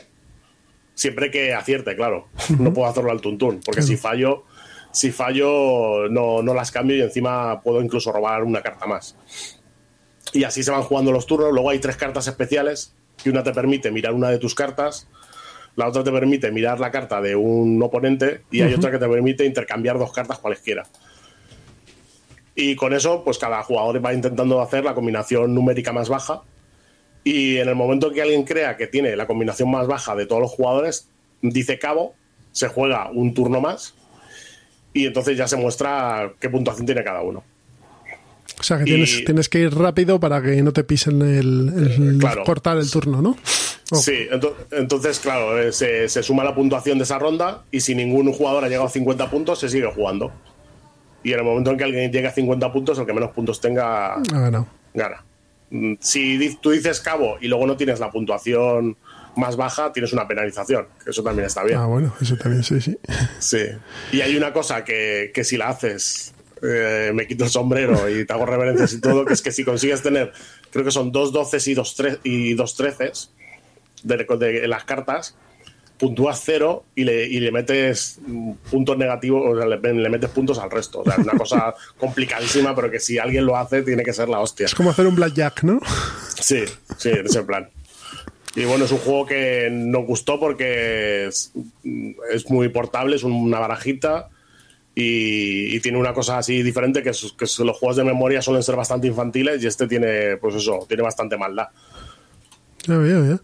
Siempre 0.93 1.31
que 1.31 1.53
acierte, 1.53 1.95
claro. 1.95 2.27
No 2.59 2.73
puedo 2.73 2.87
hacerlo 2.87 3.11
al 3.11 3.21
tuntún, 3.21 3.61
porque 3.65 3.81
si 3.81 3.97
fallo, 3.97 4.43
si 4.91 5.11
fallo 5.11 6.07
no, 6.09 6.41
no 6.41 6.53
las 6.53 6.71
cambio 6.71 6.97
y 6.97 7.01
encima 7.01 7.61
puedo 7.61 7.81
incluso 7.81 8.11
robar 8.11 8.43
una 8.43 8.61
carta 8.61 8.85
más. 8.85 9.17
Y 10.33 10.43
así 10.43 10.63
se 10.63 10.71
van 10.71 10.83
jugando 10.83 11.11
los 11.11 11.25
turnos. 11.25 11.51
Luego 11.51 11.69
hay 11.69 11.79
tres 11.79 11.97
cartas 11.97 12.27
especiales 12.27 12.93
que 13.21 13.29
una 13.29 13.43
te 13.43 13.53
permite 13.53 13.91
mirar 13.91 14.13
una 14.13 14.29
de 14.29 14.37
tus 14.37 14.55
cartas, 14.55 15.07
la 15.75 15.87
otra 15.87 16.03
te 16.03 16.11
permite 16.11 16.51
mirar 16.51 16.79
la 16.79 16.91
carta 16.91 17.21
de 17.21 17.35
un 17.35 17.81
oponente 17.83 18.41
y 18.51 18.61
hay 18.61 18.73
otra 18.73 18.91
que 18.91 18.97
te 18.97 19.07
permite 19.07 19.45
intercambiar 19.45 19.99
dos 19.99 20.11
cartas 20.11 20.39
cualesquiera. 20.39 20.83
Y 22.55 22.75
con 22.77 22.93
eso, 22.93 23.23
pues 23.23 23.37
cada 23.37 23.61
jugador 23.63 24.03
va 24.03 24.13
intentando 24.13 24.61
hacer 24.61 24.85
la 24.85 24.93
combinación 24.93 25.53
numérica 25.53 25.91
más 25.91 26.07
baja. 26.07 26.43
Y 27.25 27.57
en 27.57 27.67
el 27.67 27.75
momento 27.75 28.11
que 28.11 28.21
alguien 28.21 28.43
crea 28.43 28.77
que 28.77 28.87
tiene 28.87 29.15
la 29.15 29.27
combinación 29.27 29.69
más 29.69 29.87
baja 29.87 30.15
de 30.15 30.25
todos 30.25 30.41
los 30.41 30.51
jugadores, 30.51 31.09
dice 31.41 31.77
cabo, 31.77 32.15
se 32.53 32.69
juega 32.69 33.09
un 33.11 33.33
turno 33.33 33.59
más 33.59 33.95
y 34.93 35.05
entonces 35.05 35.37
ya 35.37 35.45
se 35.45 35.57
muestra 35.57 36.33
qué 36.39 36.49
puntuación 36.49 36.85
tiene 36.85 37.03
cada 37.03 37.21
uno. 37.21 37.43
O 38.59 38.63
sea 38.63 38.77
que 38.77 38.85
tienes, 38.85 39.23
tienes, 39.25 39.49
que 39.49 39.59
ir 39.59 39.75
rápido 39.75 40.19
para 40.19 40.41
que 40.41 40.61
no 40.61 40.71
te 40.71 40.83
pisen 40.83 41.21
el, 41.21 42.19
cortar 42.45 42.77
el 42.77 42.89
turno, 42.89 43.21
¿no? 43.21 43.37
Sí, 43.91 44.27
entonces, 44.71 45.19
claro, 45.19 45.59
eh, 45.59 45.71
se, 45.71 46.23
suma 46.23 46.43
la 46.43 46.55
puntuación 46.55 46.97
de 46.97 47.03
esa 47.03 47.19
ronda 47.19 47.63
y 47.69 47.81
si 47.81 47.93
ningún 47.93 48.31
jugador 48.33 48.63
ha 48.63 48.67
llegado 48.67 48.87
a 48.87 48.89
50 48.89 49.29
puntos, 49.29 49.59
se 49.59 49.69
sigue 49.69 49.91
jugando. 49.93 50.31
Y 51.23 51.33
en 51.33 51.39
el 51.39 51.45
momento 51.45 51.71
en 51.71 51.77
que 51.77 51.83
alguien 51.83 52.11
llegue 52.11 52.27
a 52.27 52.31
50 52.31 52.71
puntos, 52.71 52.97
el 52.97 53.05
que 53.05 53.13
menos 53.13 53.31
puntos 53.31 53.59
tenga, 53.61 54.15
gana. 54.93 55.23
Mm, 55.69 55.93
si 55.99 56.57
tú 56.61 56.71
dices 56.71 56.99
cabo 56.99 57.37
y 57.41 57.47
luego 57.47 57.65
no 57.67 57.75
tienes 57.75 57.99
la 57.99 58.11
puntuación 58.11 58.97
más 59.35 59.55
baja, 59.55 59.91
tienes 59.91 60.13
una 60.13 60.27
penalización, 60.27 60.87
que 61.03 61.09
eso 61.11 61.23
también 61.23 61.47
está 61.47 61.63
bien. 61.63 61.77
Ah, 61.77 61.85
bueno, 61.85 62.13
eso 62.21 62.37
también 62.37 62.63
sí, 62.63 62.79
sí. 62.79 62.97
Sí. 63.39 63.65
Y 64.11 64.21
hay 64.21 64.35
una 64.37 64.53
cosa 64.53 64.83
que, 64.83 65.31
que 65.33 65.43
si 65.43 65.57
la 65.57 65.69
haces, 65.69 66.34
eh, 66.61 67.11
me 67.13 67.27
quito 67.27 67.43
el 67.43 67.49
sombrero 67.49 68.09
y 68.09 68.25
te 68.25 68.33
hago 68.33 68.45
reverencias 68.45 68.93
y 68.93 69.01
todo, 69.01 69.25
que 69.25 69.33
es 69.33 69.41
que 69.41 69.51
si 69.51 69.63
consigues 69.63 70.01
tener, 70.01 70.31
creo 70.71 70.85
que 70.85 70.91
son 70.91 71.11
dos 71.11 71.31
doces 71.31 71.67
y 71.67 71.73
dos, 71.73 71.95
tre 71.95 72.17
y 72.23 72.53
dos 72.53 72.75
treces 72.75 73.31
de, 74.03 74.67
las 74.67 74.83
cartas, 74.85 75.35
puntúas 75.97 76.41
cero 76.43 76.85
y 76.95 77.03
le, 77.03 77.25
y 77.25 77.39
le 77.39 77.51
metes 77.51 78.19
puntos 78.69 78.97
negativos, 78.97 79.43
o 79.45 79.57
sea, 79.57 79.65
le, 79.65 80.09
metes 80.09 80.29
puntos 80.29 80.59
al 80.59 80.71
resto. 80.71 80.99
O 80.99 81.03
sea, 81.03 81.15
es 81.15 81.19
una 81.19 81.37
cosa 81.37 81.73
complicadísima, 81.97 82.75
pero 82.75 82.91
que 82.91 82.99
si 82.99 83.17
alguien 83.17 83.45
lo 83.45 83.57
hace, 83.57 83.81
tiene 83.81 84.03
que 84.03 84.13
ser 84.13 84.29
la 84.29 84.39
hostia. 84.39 84.65
Es 84.65 84.75
como 84.75 84.91
hacer 84.91 85.07
un 85.07 85.15
blackjack, 85.15 85.63
¿no? 85.63 85.79
Sí, 86.39 86.63
sí, 86.97 87.09
en 87.09 87.25
ese 87.25 87.43
plan. 87.43 87.69
Y 88.55 88.63
bueno, 88.63 88.85
es 88.85 88.91
un 88.91 88.99
juego 88.99 89.25
que 89.25 89.69
nos 89.69 90.05
gustó 90.05 90.39
porque 90.39 91.27
es, 91.27 91.51
muy 92.47 92.69
portable, 92.69 93.17
es 93.17 93.23
una 93.23 93.59
barajita 93.59 94.29
y, 94.95 95.79
tiene 95.81 95.97
una 95.97 96.13
cosa 96.13 96.37
así 96.37 96.63
diferente 96.63 97.03
que, 97.03 97.11
que 97.11 97.63
los 97.63 97.77
juegos 97.77 97.97
de 97.97 98.03
memoria 98.03 98.41
suelen 98.41 98.63
ser 98.63 98.75
bastante 98.75 99.07
infantiles 99.07 99.61
y 99.61 99.67
este 99.67 99.87
tiene, 99.87 100.37
pues 100.37 100.55
eso, 100.55 100.85
tiene 100.87 101.03
bastante 101.03 101.37
maldad. 101.37 101.67
Ya 102.87 102.97
veo, 102.97 103.25
ya 103.25 103.41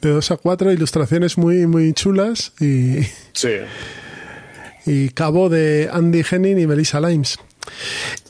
de 0.00 0.10
2 0.10 0.30
a 0.30 0.36
4, 0.36 0.72
ilustraciones 0.72 1.38
muy, 1.38 1.66
muy 1.66 1.92
chulas 1.92 2.52
y. 2.60 3.02
Sí. 3.32 3.56
Y 4.86 5.10
cabo 5.10 5.48
de 5.48 5.90
Andy 5.92 6.24
Henning 6.28 6.58
y 6.58 6.66
Melissa 6.66 7.00
Limes. 7.00 7.38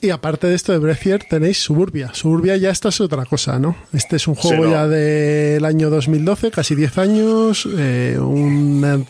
Y 0.00 0.10
aparte 0.10 0.48
de 0.48 0.54
esto 0.54 0.72
de 0.72 0.78
Breathier 0.78 1.24
tenéis 1.24 1.58
Suburbia. 1.58 2.12
Suburbia 2.12 2.56
ya 2.56 2.70
esta 2.70 2.88
es 2.88 3.00
otra 3.00 3.24
cosa, 3.24 3.58
¿no? 3.58 3.76
Este 3.92 4.16
es 4.16 4.26
un 4.26 4.34
juego 4.34 4.68
ya 4.68 4.88
del 4.88 5.64
año 5.64 5.88
2012, 5.90 6.50
casi 6.50 6.74
10 6.74 6.98
años, 6.98 7.68
eh, 7.78 8.18
un 8.18 9.06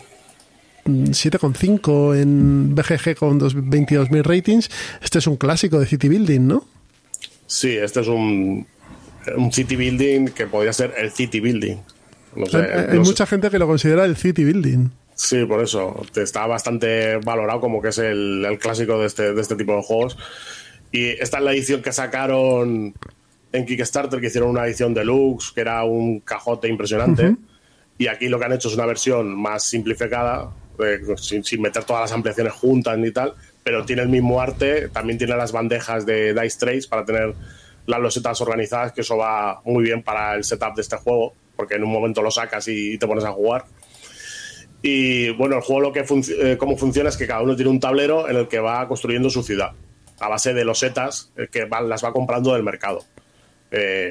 7,5 0.84 2.20
en 2.20 2.74
BGG 2.74 3.16
con 3.16 3.40
22.000 3.40 4.22
ratings. 4.22 4.70
Este 5.02 5.18
es 5.18 5.26
un 5.26 5.36
clásico 5.36 5.78
de 5.78 5.86
City 5.86 6.08
Building, 6.08 6.46
¿no? 6.46 6.64
Sí, 7.46 7.76
este 7.76 8.00
es 8.00 8.08
un, 8.08 8.66
un 9.36 9.52
City 9.52 9.76
Building 9.76 10.26
que 10.26 10.46
podría 10.46 10.72
ser 10.72 10.94
el 10.98 11.10
City 11.10 11.40
Building 11.40 11.78
hay, 12.90 12.98
mucha 12.98 13.26
gente 13.26 13.50
que 13.50 13.58
lo 13.58 13.66
considera 13.66 14.04
el 14.04 14.16
city 14.16 14.44
building. 14.44 14.90
Sí, 15.14 15.44
por 15.44 15.62
eso. 15.62 16.02
Está 16.14 16.46
bastante 16.46 17.16
valorado 17.18 17.60
como 17.60 17.82
que 17.82 17.88
es 17.88 17.98
el, 17.98 18.58
clásico 18.60 18.98
de 18.98 19.06
este, 19.06 19.34
de 19.34 19.40
este 19.40 19.56
tipo 19.56 19.76
de 19.76 19.82
juegos. 19.82 20.16
Y 20.92 21.08
esta 21.08 21.38
es 21.38 21.44
la 21.44 21.52
edición 21.52 21.82
que 21.82 21.92
sacaron 21.92 22.94
en 23.52 23.66
Kickstarter, 23.66 24.20
que 24.20 24.28
hicieron 24.28 24.50
una 24.50 24.66
edición 24.66 24.94
deluxe, 24.94 25.52
que 25.52 25.60
era 25.60 25.84
un 25.84 26.20
cajote 26.20 26.68
impresionante. 26.68 27.36
Y 27.98 28.06
aquí 28.06 28.28
lo 28.28 28.38
que 28.38 28.46
han 28.46 28.52
hecho 28.52 28.68
es 28.68 28.74
una 28.74 28.86
versión 28.86 29.36
más 29.36 29.64
simplificada, 29.64 30.50
eh, 30.84 31.00
sin, 31.16 31.44
sin, 31.44 31.62
meter 31.62 31.84
todas 31.84 32.02
las 32.02 32.12
ampliaciones 32.12 32.52
juntas 32.52 32.98
ni 32.98 33.10
tal, 33.10 33.34
pero 33.62 33.84
tiene 33.84 34.02
el 34.02 34.08
mismo 34.08 34.40
arte, 34.40 34.88
también 34.88 35.18
tiene 35.18 35.36
las 35.36 35.52
bandejas 35.52 36.06
de 36.06 36.34
Dice 36.34 36.58
Trace 36.58 36.88
para 36.88 37.04
tener 37.04 37.34
las 37.86 38.00
losetas 38.00 38.40
organizadas, 38.40 38.92
que 38.92 39.00
eso 39.00 39.16
va 39.16 39.60
muy 39.64 39.84
bien 39.84 40.02
para 40.02 40.34
el 40.34 40.44
setup 40.44 40.74
de 40.74 40.82
este 40.82 40.96
juego 40.96 41.34
porque 41.60 41.74
en 41.74 41.84
un 41.84 41.92
momento 41.92 42.22
lo 42.22 42.30
sacas 42.30 42.66
y 42.68 42.96
te 42.96 43.06
pones 43.06 43.22
a 43.22 43.32
jugar. 43.32 43.66
Y 44.80 45.28
bueno, 45.32 45.56
el 45.56 45.62
juego 45.62 45.82
lo 45.82 45.92
que 45.92 46.06
eh, 46.08 46.56
cómo 46.58 46.78
funciona 46.78 47.10
es 47.10 47.18
que 47.18 47.26
cada 47.26 47.42
uno 47.42 47.54
tiene 47.54 47.70
un 47.70 47.80
tablero 47.80 48.30
en 48.30 48.36
el 48.36 48.48
que 48.48 48.60
va 48.60 48.88
construyendo 48.88 49.28
su 49.28 49.42
ciudad, 49.42 49.72
a 50.20 50.28
base 50.28 50.54
de 50.54 50.64
losetas 50.64 51.32
eh, 51.36 51.48
que 51.52 51.66
las 51.66 52.02
va 52.02 52.14
comprando 52.14 52.54
del 52.54 52.62
mercado. 52.62 53.04
Eh, 53.70 54.10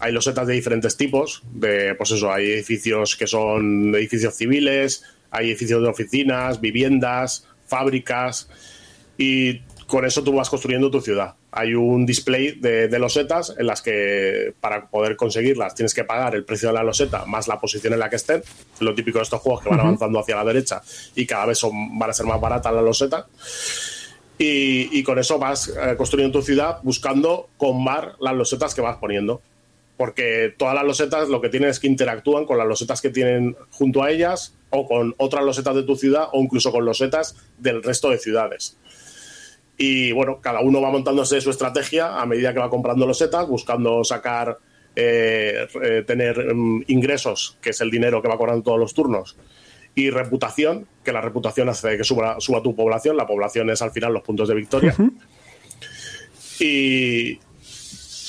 hay 0.00 0.12
losetas 0.12 0.48
de 0.48 0.54
diferentes 0.54 0.96
tipos, 0.96 1.44
de, 1.52 1.94
pues 1.94 2.10
eso, 2.10 2.32
hay 2.32 2.50
edificios 2.50 3.14
que 3.14 3.28
son 3.28 3.94
edificios 3.94 4.34
civiles, 4.34 5.04
hay 5.30 5.48
edificios 5.48 5.82
de 5.82 5.88
oficinas, 5.88 6.60
viviendas, 6.60 7.46
fábricas, 7.66 8.48
y 9.16 9.60
con 9.86 10.06
eso 10.06 10.22
tú 10.22 10.32
vas 10.32 10.48
construyendo 10.48 10.90
tu 10.90 11.00
ciudad. 11.00 11.34
Hay 11.52 11.74
un 11.74 12.06
display 12.06 12.52
de, 12.52 12.96
losetas 12.98 13.54
en 13.58 13.66
las 13.66 13.82
que 13.82 14.54
para 14.60 14.88
poder 14.88 15.16
conseguirlas 15.16 15.74
tienes 15.74 15.92
que 15.92 16.04
pagar 16.04 16.36
el 16.36 16.44
precio 16.44 16.68
de 16.68 16.74
la 16.74 16.84
loseta 16.84 17.26
más 17.26 17.48
la 17.48 17.58
posición 17.58 17.92
en 17.92 17.98
la 17.98 18.08
que 18.08 18.16
estén. 18.16 18.42
Lo 18.78 18.94
típico 18.94 19.18
de 19.18 19.24
estos 19.24 19.40
juegos 19.40 19.62
que 19.62 19.68
van 19.68 19.80
avanzando 19.80 20.20
hacia 20.20 20.36
la 20.36 20.44
derecha 20.44 20.80
y 21.16 21.26
cada 21.26 21.46
vez 21.46 21.58
son, 21.58 21.98
van 21.98 22.10
a 22.10 22.12
ser 22.12 22.24
más 22.24 22.40
baratas 22.40 22.72
las 22.72 22.84
losetas. 22.84 23.26
Y, 24.38 25.02
con 25.02 25.18
eso 25.18 25.38
vas 25.38 25.68
eh, 25.68 25.96
construyendo 25.98 26.38
tu 26.38 26.44
ciudad 26.46 26.78
buscando 26.82 27.50
combar 27.58 28.14
las 28.20 28.34
losetas 28.34 28.74
que 28.74 28.80
vas 28.80 28.96
poniendo. 28.96 29.42
Porque 29.98 30.54
todas 30.56 30.74
las 30.74 30.84
losetas 30.84 31.28
lo 31.28 31.42
que 31.42 31.50
tienen 31.50 31.68
es 31.68 31.78
que 31.78 31.88
interactúan 31.88 32.46
con 32.46 32.56
las 32.56 32.66
losetas 32.66 33.02
que 33.02 33.10
tienen 33.10 33.54
junto 33.70 34.02
a 34.02 34.10
ellas 34.10 34.54
o 34.70 34.86
con 34.86 35.14
otras 35.18 35.44
losetas 35.44 35.74
de 35.74 35.82
tu 35.82 35.96
ciudad 35.96 36.28
o 36.32 36.40
incluso 36.40 36.72
con 36.72 36.84
losetas 36.84 37.36
del 37.58 37.82
resto 37.82 38.10
de 38.10 38.18
ciudades. 38.18 38.78
Y 39.76 40.12
bueno, 40.12 40.40
cada 40.40 40.60
uno 40.60 40.80
va 40.80 40.90
montándose 40.90 41.40
su 41.40 41.50
estrategia 41.50 42.20
a 42.20 42.26
medida 42.26 42.52
que 42.52 42.60
va 42.60 42.68
comprando 42.68 43.06
los 43.06 43.16
setas, 43.16 43.48
buscando 43.48 44.04
sacar, 44.04 44.58
eh, 44.94 45.66
eh, 45.82 46.04
tener 46.06 46.54
mm, 46.54 46.84
ingresos, 46.88 47.56
que 47.62 47.70
es 47.70 47.80
el 47.80 47.90
dinero 47.90 48.20
que 48.20 48.28
va 48.28 48.36
cobrando 48.36 48.62
todos 48.62 48.78
los 48.78 48.92
turnos, 48.92 49.36
y 49.94 50.10
reputación, 50.10 50.86
que 51.02 51.12
la 51.12 51.20
reputación 51.20 51.68
hace 51.68 51.96
que 51.96 52.04
suba, 52.04 52.36
suba 52.40 52.62
tu 52.62 52.76
población. 52.76 53.16
La 53.16 53.26
población 53.26 53.70
es 53.70 53.80
al 53.82 53.90
final 53.90 54.12
los 54.12 54.22
puntos 54.22 54.48
de 54.48 54.54
victoria. 54.54 54.94
Y, 56.60 57.40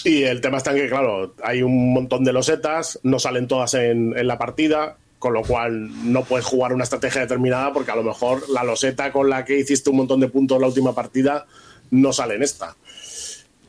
y 0.06 0.24
el 0.24 0.40
tema 0.40 0.58
está 0.58 0.72
en 0.72 0.78
que, 0.78 0.88
claro, 0.88 1.36
hay 1.44 1.62
un 1.62 1.94
montón 1.94 2.24
de 2.24 2.32
losetas, 2.32 2.98
no 3.04 3.20
salen 3.20 3.48
todas 3.48 3.74
en, 3.74 4.18
en, 4.18 4.26
la 4.26 4.38
partida, 4.38 4.98
con 5.22 5.34
lo 5.34 5.44
cual 5.44 6.12
no 6.12 6.24
puedes 6.24 6.48
jugar 6.48 6.74
una 6.74 6.84
estrategia 6.84 7.22
determinada 7.22 7.72
porque 7.72 7.92
a 7.92 7.96
lo 7.96 8.02
mejor 8.02 8.50
la 8.50 8.64
loseta 8.64 9.12
con 9.12 9.30
la 9.30 9.46
que 9.46 9.60
hiciste 9.60 9.92
un 9.92 9.98
montón 9.98 10.20
de 10.20 10.28
puntos 10.30 10.60
la 10.60 10.66
última 10.66 10.96
partida 10.96 11.46
no 11.92 12.12
sale 12.12 12.34
en 12.36 12.42
esta. 12.42 12.76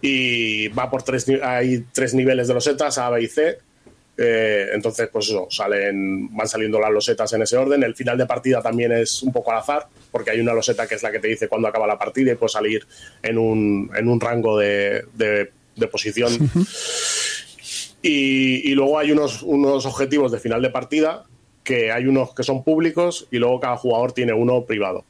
Y 0.00 0.68
va 0.68 0.90
por 0.90 1.03
tres, 1.03 1.26
hay 1.42 1.84
tres 1.92 2.14
niveles 2.14 2.48
de 2.48 2.55
losetas, 2.55 2.96
A, 2.96 3.11
B 3.11 3.22
y 3.22 3.28
C. 3.28 3.59
Eh, 4.16 4.68
entonces, 4.72 5.11
pues 5.12 5.28
eso, 5.28 5.46
salen, 5.50 6.34
van 6.34 6.48
saliendo 6.48 6.80
las 6.80 6.90
losetas 6.90 7.30
en 7.34 7.42
ese 7.42 7.59
orden. 7.59 7.82
El 7.82 7.94
final 7.94 8.16
de 8.16 8.24
partida 8.24 8.62
también 8.62 8.90
es 8.92 9.22
un 9.22 9.30
poco 9.30 9.53
al 9.53 9.59
azar, 9.59 9.88
porque 10.11 10.30
hay 10.30 10.40
una 10.40 10.55
loseta 10.55 10.86
que 10.86 10.94
es 10.94 11.03
la 11.03 11.12
que 11.12 11.18
te 11.18 11.28
dice 11.28 11.48
cuándo 11.48 11.68
acaba 11.68 11.86
la 11.86 11.98
partida 11.98 12.32
y 12.32 12.36
puedes 12.36 12.53
salir 12.53 12.86
en 13.22 13.36
un, 13.36 13.90
en 13.94 14.09
un 14.09 14.18
rango 14.18 14.57
de, 14.57 15.05
de, 15.12 15.86
posición. 15.88 16.32
Y, 18.00 18.68
y, 18.68 18.74
luego 18.74 18.98
hay 18.98 19.12
unos, 19.12 19.42
unos 19.42 19.86
objetivos 19.86 20.32
de 20.32 20.40
final 20.40 20.61
de 20.61 20.70
partida 20.70 21.26
que 21.64 21.92
hay 21.92 22.06
unos 22.06 22.34
que 22.34 22.42
son 22.42 22.64
públicos 22.64 23.26
y 23.30 23.38
luego 23.38 23.60
cada 23.60 23.76
jugador 23.76 24.12
tiene 24.12 24.32
uno 24.32 24.64
privado. 24.64 25.04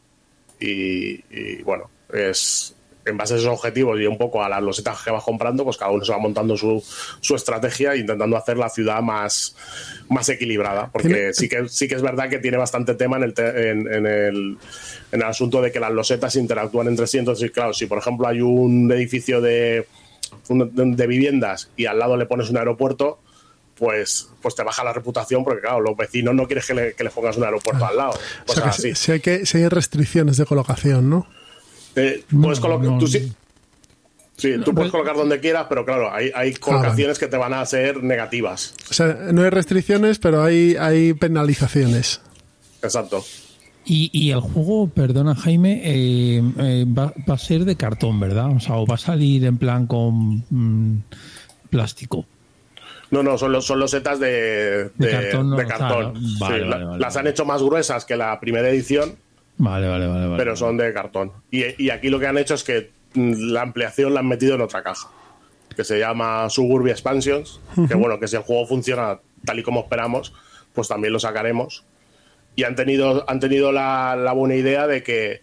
Y, 0.60 1.62
bueno, 1.62 1.90
es 2.12 2.76
en 3.04 3.16
base 3.16 3.34
a 3.34 3.36
esos 3.36 3.48
objetivos 3.48 3.98
y 3.98 4.06
un 4.06 4.16
poco 4.16 4.44
a 4.44 4.48
las 4.48 4.62
losetas 4.62 5.02
que 5.02 5.10
vas 5.10 5.24
comprando, 5.24 5.64
pues 5.64 5.76
cada 5.76 5.90
uno 5.90 6.04
se 6.04 6.12
va 6.12 6.18
montando 6.18 6.56
su, 6.56 6.80
su 7.20 7.34
estrategia 7.34 7.96
intentando 7.96 8.36
hacer 8.36 8.56
la 8.56 8.68
ciudad 8.68 9.02
más, 9.02 9.56
más 10.08 10.28
equilibrada. 10.28 10.88
Porque 10.92 11.32
sí 11.32 11.48
que, 11.48 11.68
sí 11.68 11.88
que 11.88 11.96
es 11.96 12.02
verdad 12.02 12.28
que 12.28 12.38
tiene 12.38 12.58
bastante 12.58 12.94
tema 12.94 13.16
en 13.16 13.24
el, 13.24 13.34
en, 13.36 14.06
el, 14.06 14.58
en 15.10 15.20
el 15.20 15.26
asunto 15.26 15.60
de 15.60 15.72
que 15.72 15.80
las 15.80 15.90
losetas 15.90 16.36
interactúan 16.36 16.86
entre 16.86 17.08
sí. 17.08 17.18
Entonces, 17.18 17.50
claro, 17.50 17.72
si 17.72 17.86
por 17.86 17.98
ejemplo 17.98 18.28
hay 18.28 18.40
un 18.40 18.92
edificio 18.92 19.40
de, 19.40 19.84
de 20.48 21.06
viviendas 21.08 21.70
y 21.76 21.86
al 21.86 21.98
lado 21.98 22.16
le 22.16 22.26
pones 22.26 22.50
un 22.50 22.58
aeropuerto, 22.58 23.18
pues, 23.76 24.28
pues 24.40 24.54
te 24.54 24.62
baja 24.62 24.84
la 24.84 24.92
reputación 24.92 25.44
porque, 25.44 25.60
claro, 25.60 25.80
los 25.80 25.96
vecinos 25.96 26.34
no 26.34 26.46
quieren 26.46 26.64
que 26.66 26.74
le, 26.74 26.94
que 26.94 27.04
pongas 27.10 27.36
un 27.36 27.44
aeropuerto 27.44 27.84
al 27.84 27.96
lado. 27.96 28.12
O 28.46 28.52
sea, 28.52 28.72
si, 28.72 29.12
hay 29.12 29.20
que, 29.20 29.46
si 29.46 29.58
hay 29.58 29.68
restricciones 29.68 30.36
de 30.36 30.46
colocación, 30.46 31.10
¿no? 31.10 31.26
Eh, 31.96 32.24
puedes 32.30 32.60
colocar, 32.60 32.98
tú 32.98 33.06
sí, 33.06 33.32
Sí, 34.36 34.54
tú 34.64 34.74
puedes 34.74 34.90
colocar 34.90 35.14
donde 35.14 35.38
quieras, 35.40 35.66
pero 35.68 35.84
claro, 35.84 36.12
hay, 36.12 36.32
hay 36.34 36.54
colocaciones 36.54 37.18
que 37.18 37.28
te 37.28 37.36
van 37.36 37.52
a 37.52 37.64
ser 37.66 38.02
negativas. 38.02 38.74
O 38.90 38.94
sea, 38.94 39.06
no 39.32 39.42
hay 39.42 39.50
restricciones, 39.50 40.18
pero 40.18 40.42
hay, 40.42 40.74
hay 40.76 41.12
penalizaciones. 41.12 42.20
Exacto. 42.82 43.24
Y, 43.84 44.10
y 44.12 44.30
el 44.30 44.40
juego, 44.40 44.88
perdona 44.88 45.34
Jaime, 45.34 45.82
eh, 45.84 46.42
eh, 46.58 46.86
va, 46.86 47.12
va, 47.28 47.34
a 47.34 47.38
ser 47.38 47.64
de 47.64 47.76
cartón, 47.76 48.18
¿verdad? 48.20 48.50
O 48.56 48.60
sea, 48.60 48.76
o 48.76 48.86
va 48.86 48.94
a 48.94 48.98
salir 48.98 49.44
en 49.44 49.58
plan 49.58 49.86
con 49.86 50.44
mm, 50.50 51.02
plástico. 51.70 52.26
No, 53.12 53.22
no, 53.22 53.36
son 53.36 53.52
los, 53.52 53.66
son 53.66 53.78
losetas 53.78 54.18
de, 54.18 54.88
de, 54.94 55.66
cartón. 55.68 56.14
Las 56.98 57.16
han 57.18 57.26
hecho 57.26 57.44
más 57.44 57.62
gruesas 57.62 58.06
que 58.06 58.16
la 58.16 58.40
primera 58.40 58.70
edición. 58.70 59.16
Vale, 59.58 59.86
vale, 59.86 60.06
vale. 60.06 60.34
pero 60.38 60.56
son 60.56 60.78
de 60.78 60.94
cartón. 60.94 61.30
Y, 61.50 61.90
aquí 61.90 62.08
lo 62.08 62.18
que 62.18 62.26
han 62.26 62.38
hecho 62.38 62.54
es 62.54 62.64
que 62.64 62.90
mm, 63.12 63.52
la 63.52 63.60
ampliación 63.60 64.14
la 64.14 64.20
han 64.20 64.28
metido 64.28 64.54
en 64.54 64.62
otra 64.62 64.82
caja, 64.82 65.10
que 65.76 65.84
se 65.84 65.98
llama 65.98 66.48
Suburbia 66.48 66.92
Expansions. 66.92 67.60
Que 67.86 67.94
bueno, 67.94 68.18
que 68.18 68.28
si 68.28 68.36
el 68.36 68.42
juego 68.42 68.66
funciona 68.66 69.18
tal 69.44 69.58
y 69.58 69.62
como 69.62 69.80
esperamos, 69.80 70.32
pues 70.72 70.88
también 70.88 71.12
lo 71.12 71.20
sacaremos. 71.20 71.84
Y 72.56 72.64
han 72.64 72.76
tenido, 72.76 73.28
han 73.28 73.40
tenido 73.40 73.72
la, 73.72 74.16
la 74.16 74.32
buena 74.32 74.54
idea 74.54 74.86
de 74.86 75.02
que, 75.02 75.42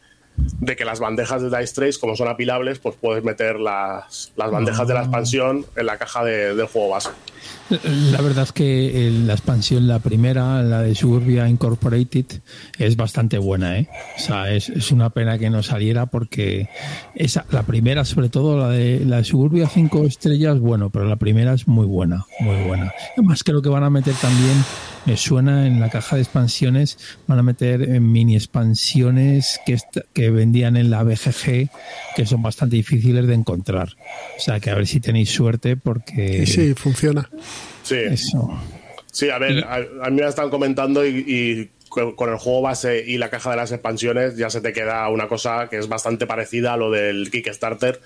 de 0.59 0.75
que 0.75 0.85
las 0.85 0.99
bandejas 0.99 1.41
de 1.41 1.49
Dice 1.57 1.73
Trace, 1.73 1.99
como 1.99 2.15
son 2.15 2.27
apilables, 2.27 2.79
pues 2.79 2.95
puedes 2.99 3.23
meter 3.23 3.59
las, 3.59 4.31
las 4.35 4.51
bandejas 4.51 4.87
de 4.87 4.93
la 4.93 5.01
expansión 5.01 5.65
en 5.75 5.85
la 5.85 5.97
caja 5.97 6.23
de- 6.23 6.55
del 6.55 6.65
juego 6.67 6.89
base. 6.89 7.09
La 7.69 8.19
verdad 8.21 8.43
es 8.43 8.51
que 8.51 9.07
eh, 9.07 9.11
la 9.11 9.33
expansión, 9.33 9.87
la 9.87 9.99
primera, 9.99 10.61
la 10.63 10.81
de 10.81 10.95
Suburbia 10.95 11.47
Incorporated, 11.47 12.25
es 12.77 12.95
bastante 12.97 13.37
buena, 13.37 13.77
¿eh? 13.77 13.87
O 14.17 14.19
sea, 14.19 14.51
es, 14.51 14.69
es 14.69 14.91
una 14.91 15.11
pena 15.11 15.37
que 15.37 15.49
no 15.49 15.61
saliera 15.63 16.07
porque 16.07 16.67
esa, 17.15 17.45
la 17.51 17.63
primera, 17.63 18.05
sobre 18.05 18.29
todo 18.29 18.57
la 18.57 18.69
de 18.69 19.05
la 19.05 19.17
de 19.17 19.23
Suburbia 19.23 19.69
5 19.69 20.03
estrellas, 20.05 20.59
bueno, 20.59 20.89
pero 20.89 21.05
la 21.05 21.15
primera 21.15 21.53
es 21.53 21.67
muy 21.67 21.85
buena, 21.85 22.25
muy 22.39 22.55
buena. 22.63 22.91
Además, 23.15 23.43
creo 23.43 23.61
que 23.61 23.69
van 23.69 23.83
a 23.83 23.89
meter 23.89 24.15
también, 24.15 24.63
me 25.09 25.17
suena 25.17 25.65
en 25.65 25.79
la 25.79 25.89
caja 25.89 26.17
de 26.17 26.21
expansiones, 26.21 26.99
van 27.25 27.39
a 27.39 27.43
meter 27.43 27.81
eh, 27.81 27.99
mini 27.99 28.35
expansiones 28.35 29.59
que, 29.65 29.75
que 30.13 30.29
vendían 30.29 30.77
en 30.77 30.91
la 30.91 31.01
BGG, 31.01 31.69
que 32.15 32.25
son 32.27 32.43
bastante 32.43 32.75
difíciles 32.75 33.25
de 33.25 33.33
encontrar. 33.33 33.95
O 34.37 34.39
sea, 34.39 34.59
que 34.59 34.69
a 34.69 34.75
ver 34.75 34.85
si 34.85 34.99
tenéis 34.99 35.31
suerte 35.31 35.77
porque... 35.77 36.45
Sí, 36.45 36.75
funciona. 36.75 37.27
Sí, 37.81 37.95
Eso. 37.95 38.51
sí, 39.11 39.31
a 39.31 39.39
ver, 39.39 39.63
a, 39.63 39.77
a 40.05 40.09
mí 40.11 40.21
me 40.21 40.27
están 40.27 40.51
comentando 40.51 41.03
y, 41.03 41.25
y 41.27 41.69
con, 41.89 42.15
con 42.15 42.29
el 42.29 42.37
juego 42.37 42.61
base 42.61 43.03
y 43.03 43.17
la 43.17 43.31
caja 43.31 43.49
de 43.49 43.55
las 43.57 43.71
expansiones 43.71 44.37
ya 44.37 44.51
se 44.51 44.61
te 44.61 44.73
queda 44.73 45.09
una 45.09 45.27
cosa 45.27 45.69
que 45.71 45.79
es 45.79 45.89
bastante 45.89 46.27
parecida 46.27 46.73
a 46.73 46.77
lo 46.77 46.91
del 46.91 47.31
Kickstarter, 47.31 47.99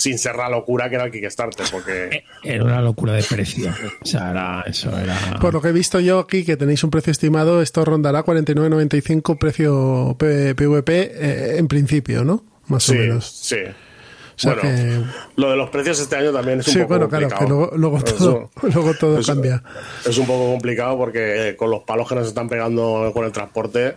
sin 0.00 0.18
ser 0.18 0.36
la 0.36 0.48
locura 0.48 0.88
que 0.88 0.94
era 0.94 1.04
el 1.04 1.10
Kickstarter, 1.12 1.66
porque... 1.70 2.24
Era 2.42 2.64
una 2.64 2.80
locura 2.80 3.12
de 3.12 3.22
precio. 3.22 3.70
O 4.00 4.06
sea, 4.06 4.30
era, 4.30 4.64
eso 4.66 4.90
era. 4.98 5.14
Por 5.40 5.52
lo 5.52 5.60
que 5.60 5.68
he 5.68 5.72
visto 5.72 6.00
yo 6.00 6.18
aquí, 6.20 6.42
que 6.44 6.56
tenéis 6.56 6.82
un 6.84 6.90
precio 6.90 7.10
estimado, 7.10 7.60
esto 7.60 7.84
rondará 7.84 8.24
49.95 8.24 9.38
precio 9.38 10.16
PVP 10.18 10.90
eh, 10.92 11.58
en 11.58 11.68
principio, 11.68 12.24
¿no? 12.24 12.44
Más 12.68 12.84
Sí, 12.84 12.92
o 12.92 12.98
menos. 12.98 13.26
sí. 13.30 13.56
O 13.56 14.42
sea 14.42 14.54
bueno, 14.54 14.62
que- 14.62 15.00
lo 15.36 15.50
de 15.50 15.56
los 15.58 15.68
precios 15.68 16.00
este 16.00 16.16
año 16.16 16.32
también 16.32 16.60
es 16.60 16.68
un 16.68 16.72
Sí, 16.72 16.78
poco 16.80 16.88
bueno, 16.88 17.08
claro, 17.10 17.28
complicado. 17.28 17.46
que 17.46 17.76
luego, 17.76 17.76
luego 17.76 17.98
Eso- 17.98 18.16
todo, 18.16 18.50
luego 18.72 18.94
todo 18.94 19.18
eso- 19.18 19.32
cambia. 19.34 19.62
Es 20.06 20.16
un 20.16 20.26
poco 20.26 20.50
complicado 20.50 20.96
porque 20.96 21.48
eh, 21.50 21.56
con 21.56 21.70
los 21.70 21.82
palos 21.82 22.08
que 22.08 22.14
nos 22.14 22.26
están 22.26 22.48
pegando 22.48 23.10
con 23.12 23.26
el 23.26 23.32
transporte, 23.32 23.94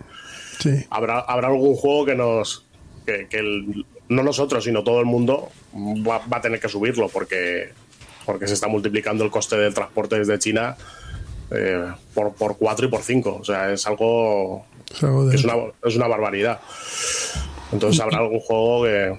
Sí. 0.59 0.85
habrá, 0.89 1.19
habrá 1.21 1.47
algún 1.47 1.75
juego 1.75 2.05
que 2.05 2.15
nos. 2.15 2.65
que, 3.05 3.27
que 3.29 3.37
el- 3.39 3.85
no 4.09 4.23
nosotros, 4.23 4.63
sino 4.63 4.83
todo 4.83 4.99
el 4.99 5.05
mundo 5.05 5.49
va, 5.75 6.19
va 6.31 6.37
a 6.37 6.41
tener 6.41 6.59
que 6.59 6.69
subirlo 6.69 7.07
porque, 7.09 7.69
porque 8.25 8.47
se 8.47 8.53
está 8.53 8.67
multiplicando 8.67 9.23
el 9.23 9.31
coste 9.31 9.57
del 9.57 9.73
transporte 9.73 10.19
desde 10.19 10.37
China 10.39 10.75
eh, 11.51 11.85
por, 12.13 12.33
por 12.33 12.57
4 12.57 12.87
y 12.87 12.89
por 12.89 13.01
5. 13.01 13.37
O 13.41 13.43
sea, 13.43 13.71
es 13.71 13.85
algo. 13.87 14.65
Es 14.93 15.03
algo 15.03 15.25
de- 15.25 15.31
que 15.31 15.37
es, 15.37 15.43
una, 15.45 15.53
es 15.83 15.95
una 15.95 16.07
barbaridad. 16.07 16.59
Entonces 17.71 17.99
habrá 18.01 18.19
algún 18.19 18.39
juego 18.39 18.83
que. 18.83 19.15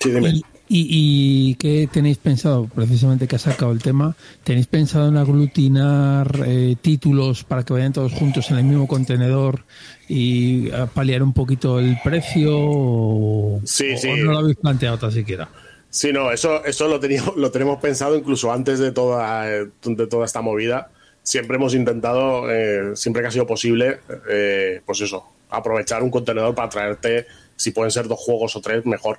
Sí, 0.00 0.10
dime. 0.10 0.40
¿Y, 0.68 0.80
y, 0.80 1.50
y 1.50 1.54
qué 1.54 1.88
tenéis 1.92 2.18
pensado? 2.18 2.66
Precisamente 2.74 3.28
que 3.28 3.36
ha 3.36 3.38
sacado 3.38 3.70
el 3.70 3.80
tema. 3.80 4.16
¿Tenéis 4.42 4.66
pensado 4.66 5.08
en 5.08 5.16
aglutinar 5.16 6.42
eh, 6.44 6.74
títulos 6.80 7.44
para 7.44 7.62
que 7.64 7.72
vayan 7.72 7.92
todos 7.92 8.12
juntos 8.12 8.50
en 8.50 8.58
el 8.58 8.64
mismo 8.64 8.88
contenedor 8.88 9.64
y 10.08 10.68
paliar 10.94 11.22
un 11.22 11.32
poquito 11.32 11.78
el 11.78 11.96
precio? 12.02 12.50
O, 12.54 13.60
Sí, 13.64 13.92
o- 13.94 13.98
sí. 13.98 14.08
o 14.08 14.16
no 14.16 14.32
lo 14.32 14.38
habéis 14.38 14.56
planteado 14.56 14.98
tan 14.98 15.12
siquiera? 15.12 15.48
Sí, 15.90 16.12
no, 16.12 16.30
eso, 16.30 16.64
eso 16.64 16.88
lo, 16.88 17.00
teníamos, 17.00 17.36
lo 17.36 17.50
tenemos 17.50 17.80
pensado 17.80 18.16
incluso 18.16 18.52
antes 18.52 18.78
de 18.78 18.92
toda, 18.92 19.44
de 19.46 20.06
toda 20.08 20.26
esta 20.26 20.42
movida. 20.42 20.90
Siempre 21.22 21.56
hemos 21.56 21.74
intentado, 21.74 22.50
eh, 22.52 22.94
siempre 22.94 23.22
que 23.22 23.28
ha 23.28 23.30
sido 23.30 23.46
posible, 23.46 23.98
eh, 24.30 24.80
pues 24.84 25.00
eso, 25.00 25.24
aprovechar 25.50 26.02
un 26.02 26.10
contenedor 26.10 26.54
para 26.54 26.68
traerte, 26.68 27.26
si 27.56 27.70
pueden 27.70 27.90
ser 27.90 28.06
dos 28.06 28.18
juegos 28.20 28.54
o 28.56 28.60
tres, 28.60 28.84
mejor. 28.84 29.18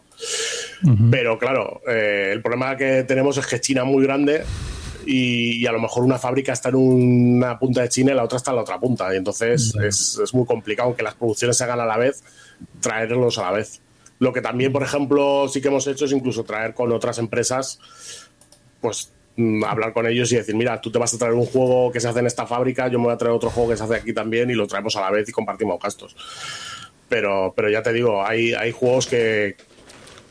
Pero 1.10 1.40
claro, 1.40 1.82
eh, 1.90 2.30
el 2.32 2.42
problema 2.42 2.78
que 2.78 3.04
tenemos 3.04 3.38
es 3.38 3.48
que 3.48 3.60
China 3.60 3.82
es 3.82 3.88
muy 3.88 4.04
grande 4.04 4.44
y, 5.08 5.62
y 5.62 5.66
a 5.66 5.72
lo 5.72 5.80
mejor 5.80 6.03
una 6.03 6.20
fábrica 6.20 6.51
está 6.51 6.70
en 6.70 6.76
una 6.76 7.58
punta 7.58 7.82
de 7.82 7.89
China 7.89 8.12
y 8.12 8.16
la 8.16 8.26
otra 8.26 8.38
está 8.38 8.51
en 8.51 8.58
la 8.58 8.64
otra 8.64 8.80
punta. 8.80 9.14
Y 9.14 9.18
entonces 9.18 9.74
es, 9.82 10.20
es 10.22 10.34
muy 10.34 10.45
complicado, 10.45 10.88
aunque 10.88 11.03
las 11.03 11.16
producciones 11.16 11.58
se 11.58 11.64
hagan 11.64 11.80
a 11.80 11.86
la 11.86 11.97
vez, 11.97 12.24
traerlos 12.82 13.38
a 13.38 13.43
la 13.43 13.51
vez. 13.51 13.82
Lo 14.20 14.34
que 14.34 14.41
también, 14.41 14.74
por 14.74 14.84
ejemplo, 14.84 15.47
sí 15.47 15.62
que 15.62 15.70
hemos 15.70 15.88
hecho 15.88 16.05
es 16.05 16.12
incluso 16.12 16.43
traer 16.43 16.74
con 16.74 16.91
otras 16.91 17.20
empresas, 17.20 17.80
pues 18.82 19.14
mm, 19.38 19.64
hablar 19.64 19.93
con 19.93 20.08
ellos 20.08 20.32
y 20.32 20.36
decir, 20.36 20.55
mira, 20.55 20.82
tú 20.82 20.91
te 20.91 20.99
vas 20.99 21.14
a 21.14 21.18
traer 21.18 21.36
un 21.36 21.45
juego 21.45 21.91
que 21.91 21.99
se 21.99 22.08
hace 22.08 22.20
en 22.20 22.28
esta 22.28 22.45
fábrica, 22.45 22.88
yo 22.88 22.99
me 22.99 23.05
voy 23.05 23.14
a 23.14 23.18
traer 23.18 23.34
otro 23.34 23.49
juego 23.49 23.70
que 23.70 23.78
se 23.78 23.84
hace 23.84 23.95
aquí 23.95 24.14
también 24.14 24.49
y 24.49 24.55
lo 24.55 24.68
traemos 24.68 24.95
a 24.97 25.01
la 25.01 25.12
vez 25.12 25.30
y 25.30 25.32
compartimos 25.32 25.80
gastos. 25.80 26.16
Pero, 27.08 27.53
pero 27.55 27.70
ya 27.70 27.82
te 27.82 27.93
digo, 27.93 28.26
hay, 28.26 28.53
hay 28.53 28.72
juegos 28.72 29.08
que, 29.08 29.55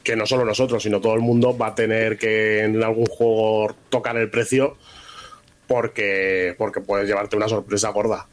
que 0.06 0.14
no 0.14 0.24
solo 0.24 0.44
nosotros, 0.44 0.80
sino 0.84 1.00
todo 1.00 1.14
el 1.14 1.20
mundo 1.20 1.58
va 1.58 1.66
a 1.68 1.74
tener 1.74 2.16
que 2.16 2.60
en 2.62 2.80
algún 2.80 3.06
juego 3.06 3.74
tocar 3.90 4.16
el 4.16 4.30
precio 4.30 4.76
porque, 5.66 6.54
porque 6.56 6.80
puedes 6.80 7.08
llevarte 7.08 7.36
una 7.36 7.48
sorpresa 7.48 7.88
gorda. 7.90 8.26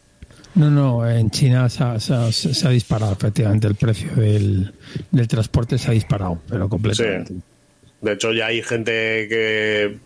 No, 0.53 0.69
no, 0.69 1.09
en 1.09 1.31
China 1.31 1.67
se 1.69 1.83
ha, 1.83 1.99
se 1.99 2.13
ha- 2.13 2.31
se 2.31 2.67
ha 2.67 2.69
disparado 2.69 3.11
efectivamente 3.11 3.65
el 3.65 3.73
precio 3.73 4.11
del, 4.15 4.71
del 5.09 5.27
transporte, 5.27 5.79
se 5.79 5.89
ha 5.89 5.93
disparado, 5.93 6.39
pero 6.47 6.69
completamente. 6.69 7.33
Sí. 7.33 7.41
De 8.01 8.11
hecho, 8.13 8.33
ya 8.33 8.47
hay 8.47 8.61
gente 8.61 8.91
que, 9.29 9.97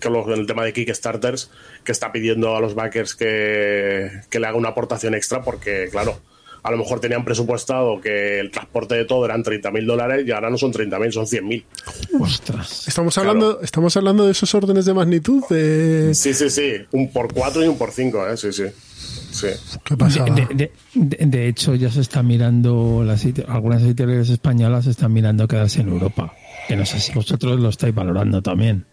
que 0.00 0.08
en 0.08 0.30
el 0.40 0.46
tema 0.46 0.64
de 0.64 0.72
Kickstarters 0.72 1.50
que 1.84 1.92
está 1.92 2.10
pidiendo 2.10 2.56
a 2.56 2.60
los 2.60 2.74
backers 2.74 3.14
que, 3.14 4.10
que 4.28 4.40
le 4.40 4.46
haga 4.48 4.56
una 4.56 4.70
aportación 4.70 5.14
extra 5.14 5.42
porque, 5.42 5.86
claro, 5.92 6.18
a 6.62 6.70
lo 6.70 6.76
mejor 6.76 7.00
tenían 7.00 7.24
presupuestado 7.24 8.00
que 8.00 8.38
el 8.40 8.50
transporte 8.50 8.94
de 8.94 9.04
todo 9.04 9.24
eran 9.24 9.42
30.000 9.42 9.84
dólares 9.86 10.24
y 10.26 10.30
ahora 10.30 10.48
no 10.50 10.56
son 10.58 10.72
30.000, 10.72 11.10
son 11.12 11.26
100.000. 11.26 11.64
Ostras. 12.20 12.86
Estamos 12.88 13.16
hablando, 13.18 13.60
estamos 13.62 13.96
hablando 13.96 14.26
de 14.26 14.32
esos 14.32 14.54
órdenes 14.54 14.84
de 14.84 14.94
magnitud 14.94 15.42
de 15.50 16.14
Sí, 16.14 16.32
sí, 16.34 16.48
sí. 16.50 16.72
Un 16.92 17.10
por 17.12 17.32
4 17.32 17.64
y 17.64 17.68
un 17.68 17.76
por 17.78 17.90
5, 17.90 18.28
¿eh? 18.28 18.36
Sí, 18.36 18.52
sí. 18.52 18.64
Sí. 19.32 19.46
qué 19.84 19.96
pasaba. 19.96 20.28
De, 20.34 20.46
de- 20.54 20.72
de- 20.94 21.26
de 21.26 21.48
hecho, 21.48 21.74
ya 21.74 21.90
se 21.90 22.00
está 22.02 22.22
mirando, 22.22 23.02
las, 23.04 23.24
algunas 23.48 23.82
editoriales 23.82 24.28
españolas 24.28 24.86
están 24.86 25.12
mirando 25.12 25.48
quedarse 25.48 25.80
en 25.80 25.88
Europa. 25.88 26.34
Que 26.68 26.76
no 26.76 26.84
sé 26.86 27.00
si 27.00 27.12
vosotros 27.12 27.58
lo 27.58 27.70
estáis 27.70 27.94
valorando 27.94 28.42
también. 28.42 28.84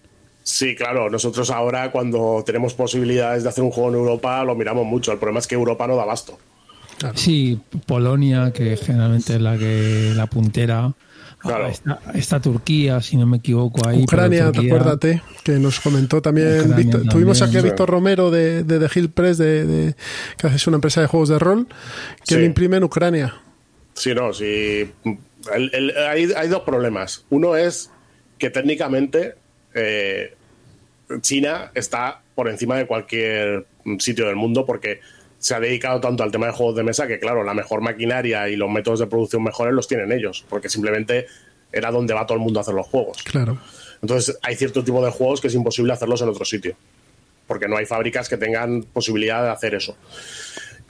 Sí, 0.41 0.75
claro. 0.75 1.09
Nosotros 1.09 1.51
ahora, 1.51 1.91
cuando 1.91 2.41
tenemos 2.45 2.73
posibilidades 2.73 3.43
de 3.43 3.49
hacer 3.49 3.63
un 3.63 3.69
juego 3.71 3.89
en 3.89 3.95
Europa, 3.95 4.43
lo 4.45 4.55
miramos 4.55 4.85
mucho. 4.85 5.11
El 5.11 5.19
problema 5.19 5.39
es 5.39 5.47
que 5.47 5.55
Europa 5.55 5.85
no 5.87 5.95
da 5.97 6.03
abasto. 6.03 6.39
Sí, 7.15 7.59
Polonia, 7.85 8.51
que 8.51 8.77
generalmente 8.77 9.35
es 9.35 9.41
la 9.41 9.57
que 9.57 10.13
la 10.15 10.27
puntera. 10.27 10.93
Claro. 11.37 11.67
Ah, 11.67 11.69
está, 11.69 11.99
está 12.15 12.41
Turquía, 12.41 12.99
si 13.01 13.15
no 13.15 13.25
me 13.25 13.37
equivoco 13.37 13.87
ahí. 13.87 14.03
Ucrania, 14.03 14.51
Turquía- 14.51 14.73
acuérdate, 14.75 15.21
que 15.43 15.53
nos 15.53 15.79
comentó 15.79 16.21
también. 16.21 16.47
Ucrania 16.49 16.75
Víctor- 16.75 16.91
también, 16.91 17.09
tuvimos 17.09 17.41
aquí 17.41 17.55
a 17.57 17.61
sí. 17.61 17.65
Víctor 17.67 17.89
Romero 17.89 18.29
de, 18.29 18.63
de 18.63 18.79
The 18.87 18.99
Hill 18.99 19.09
Press, 19.09 19.37
de, 19.37 19.65
de- 19.65 19.95
que 20.37 20.47
hace 20.47 20.69
una 20.69 20.75
empresa 20.77 20.99
de 20.99 21.07
juegos 21.07 21.29
de 21.29 21.39
rol, 21.39 21.67
que 22.27 22.35
Sí. 22.35 22.39
le 22.41 22.45
imprime 22.45 22.75
en 22.77 22.83
Ucrania. 22.83 23.33
Sí, 23.93 24.13
no, 24.13 24.33
sí. 24.33 24.45
El- 25.55 25.71
el- 25.73 25.93
hay, 25.97 26.29
hay 26.35 26.47
dos 26.49 26.63
problemas. 26.63 27.23
Uno 27.29 27.55
es 27.55 27.89
que 28.37 28.49
técnicamente 28.49 29.35
eh, 29.73 30.33
China 31.21 31.71
está 31.73 32.21
por 32.35 32.49
encima 32.49 32.75
de 32.77 32.85
cualquier 32.85 33.65
sitio 33.99 34.27
del 34.27 34.35
mundo 34.35 34.65
porque 34.65 34.99
se 35.39 35.55
ha 35.55 35.59
dedicado 35.59 35.99
tanto 36.01 36.23
al 36.23 36.31
tema 36.31 36.47
de 36.47 36.51
juegos 36.51 36.75
de 36.75 36.83
mesa 36.83 37.07
que, 37.07 37.17
claro, 37.17 37.43
la 37.43 37.53
mejor 37.53 37.81
maquinaria 37.81 38.49
y 38.49 38.55
los 38.55 38.69
métodos 38.69 38.99
de 38.99 39.07
producción 39.07 39.43
mejores 39.43 39.73
los 39.73 39.87
tienen 39.87 40.11
ellos, 40.11 40.45
porque 40.49 40.69
simplemente 40.69 41.27
era 41.71 41.91
donde 41.91 42.13
va 42.13 42.25
todo 42.25 42.37
el 42.37 42.43
mundo 42.43 42.59
a 42.59 42.61
hacer 42.61 42.73
los 42.73 42.87
juegos. 42.87 43.23
Claro. 43.23 43.57
Entonces, 44.01 44.37
hay 44.41 44.55
cierto 44.55 44.83
tipo 44.83 45.03
de 45.03 45.11
juegos 45.11 45.41
que 45.41 45.47
es 45.47 45.55
imposible 45.55 45.93
hacerlos 45.93 46.21
en 46.21 46.29
otro 46.29 46.45
sitio, 46.45 46.75
porque 47.47 47.67
no 47.67 47.77
hay 47.77 47.85
fábricas 47.85 48.27
que 48.27 48.37
tengan 48.37 48.83
posibilidad 48.83 49.43
de 49.43 49.49
hacer 49.49 49.75
eso. 49.75 49.95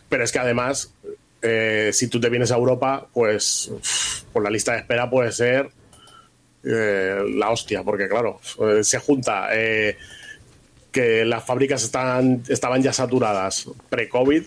Pero 0.10 0.24
es 0.24 0.32
que 0.32 0.40
además, 0.40 0.94
eh, 1.42 1.92
si 1.94 2.08
tú 2.08 2.20
te 2.20 2.30
vienes 2.30 2.52
a 2.52 2.56
Europa, 2.56 3.08
pues, 3.14 3.72
pues 4.34 4.44
la 4.44 4.50
lista 4.50 4.74
de 4.74 4.80
espera 4.80 5.10
puede 5.10 5.32
ser 5.32 5.70
eh, 6.64 7.24
la 7.36 7.52
hostia, 7.52 7.84
porque 7.84 8.10
claro, 8.10 8.40
eh, 8.62 8.84
se 8.84 9.00
junta 9.00 9.50
que 10.92 11.26
las 11.26 11.46
fábricas 11.46 11.84
están, 11.84 12.44
estaban 12.48 12.82
ya 12.82 12.94
saturadas 12.94 13.66
pre-COVID, 13.90 14.44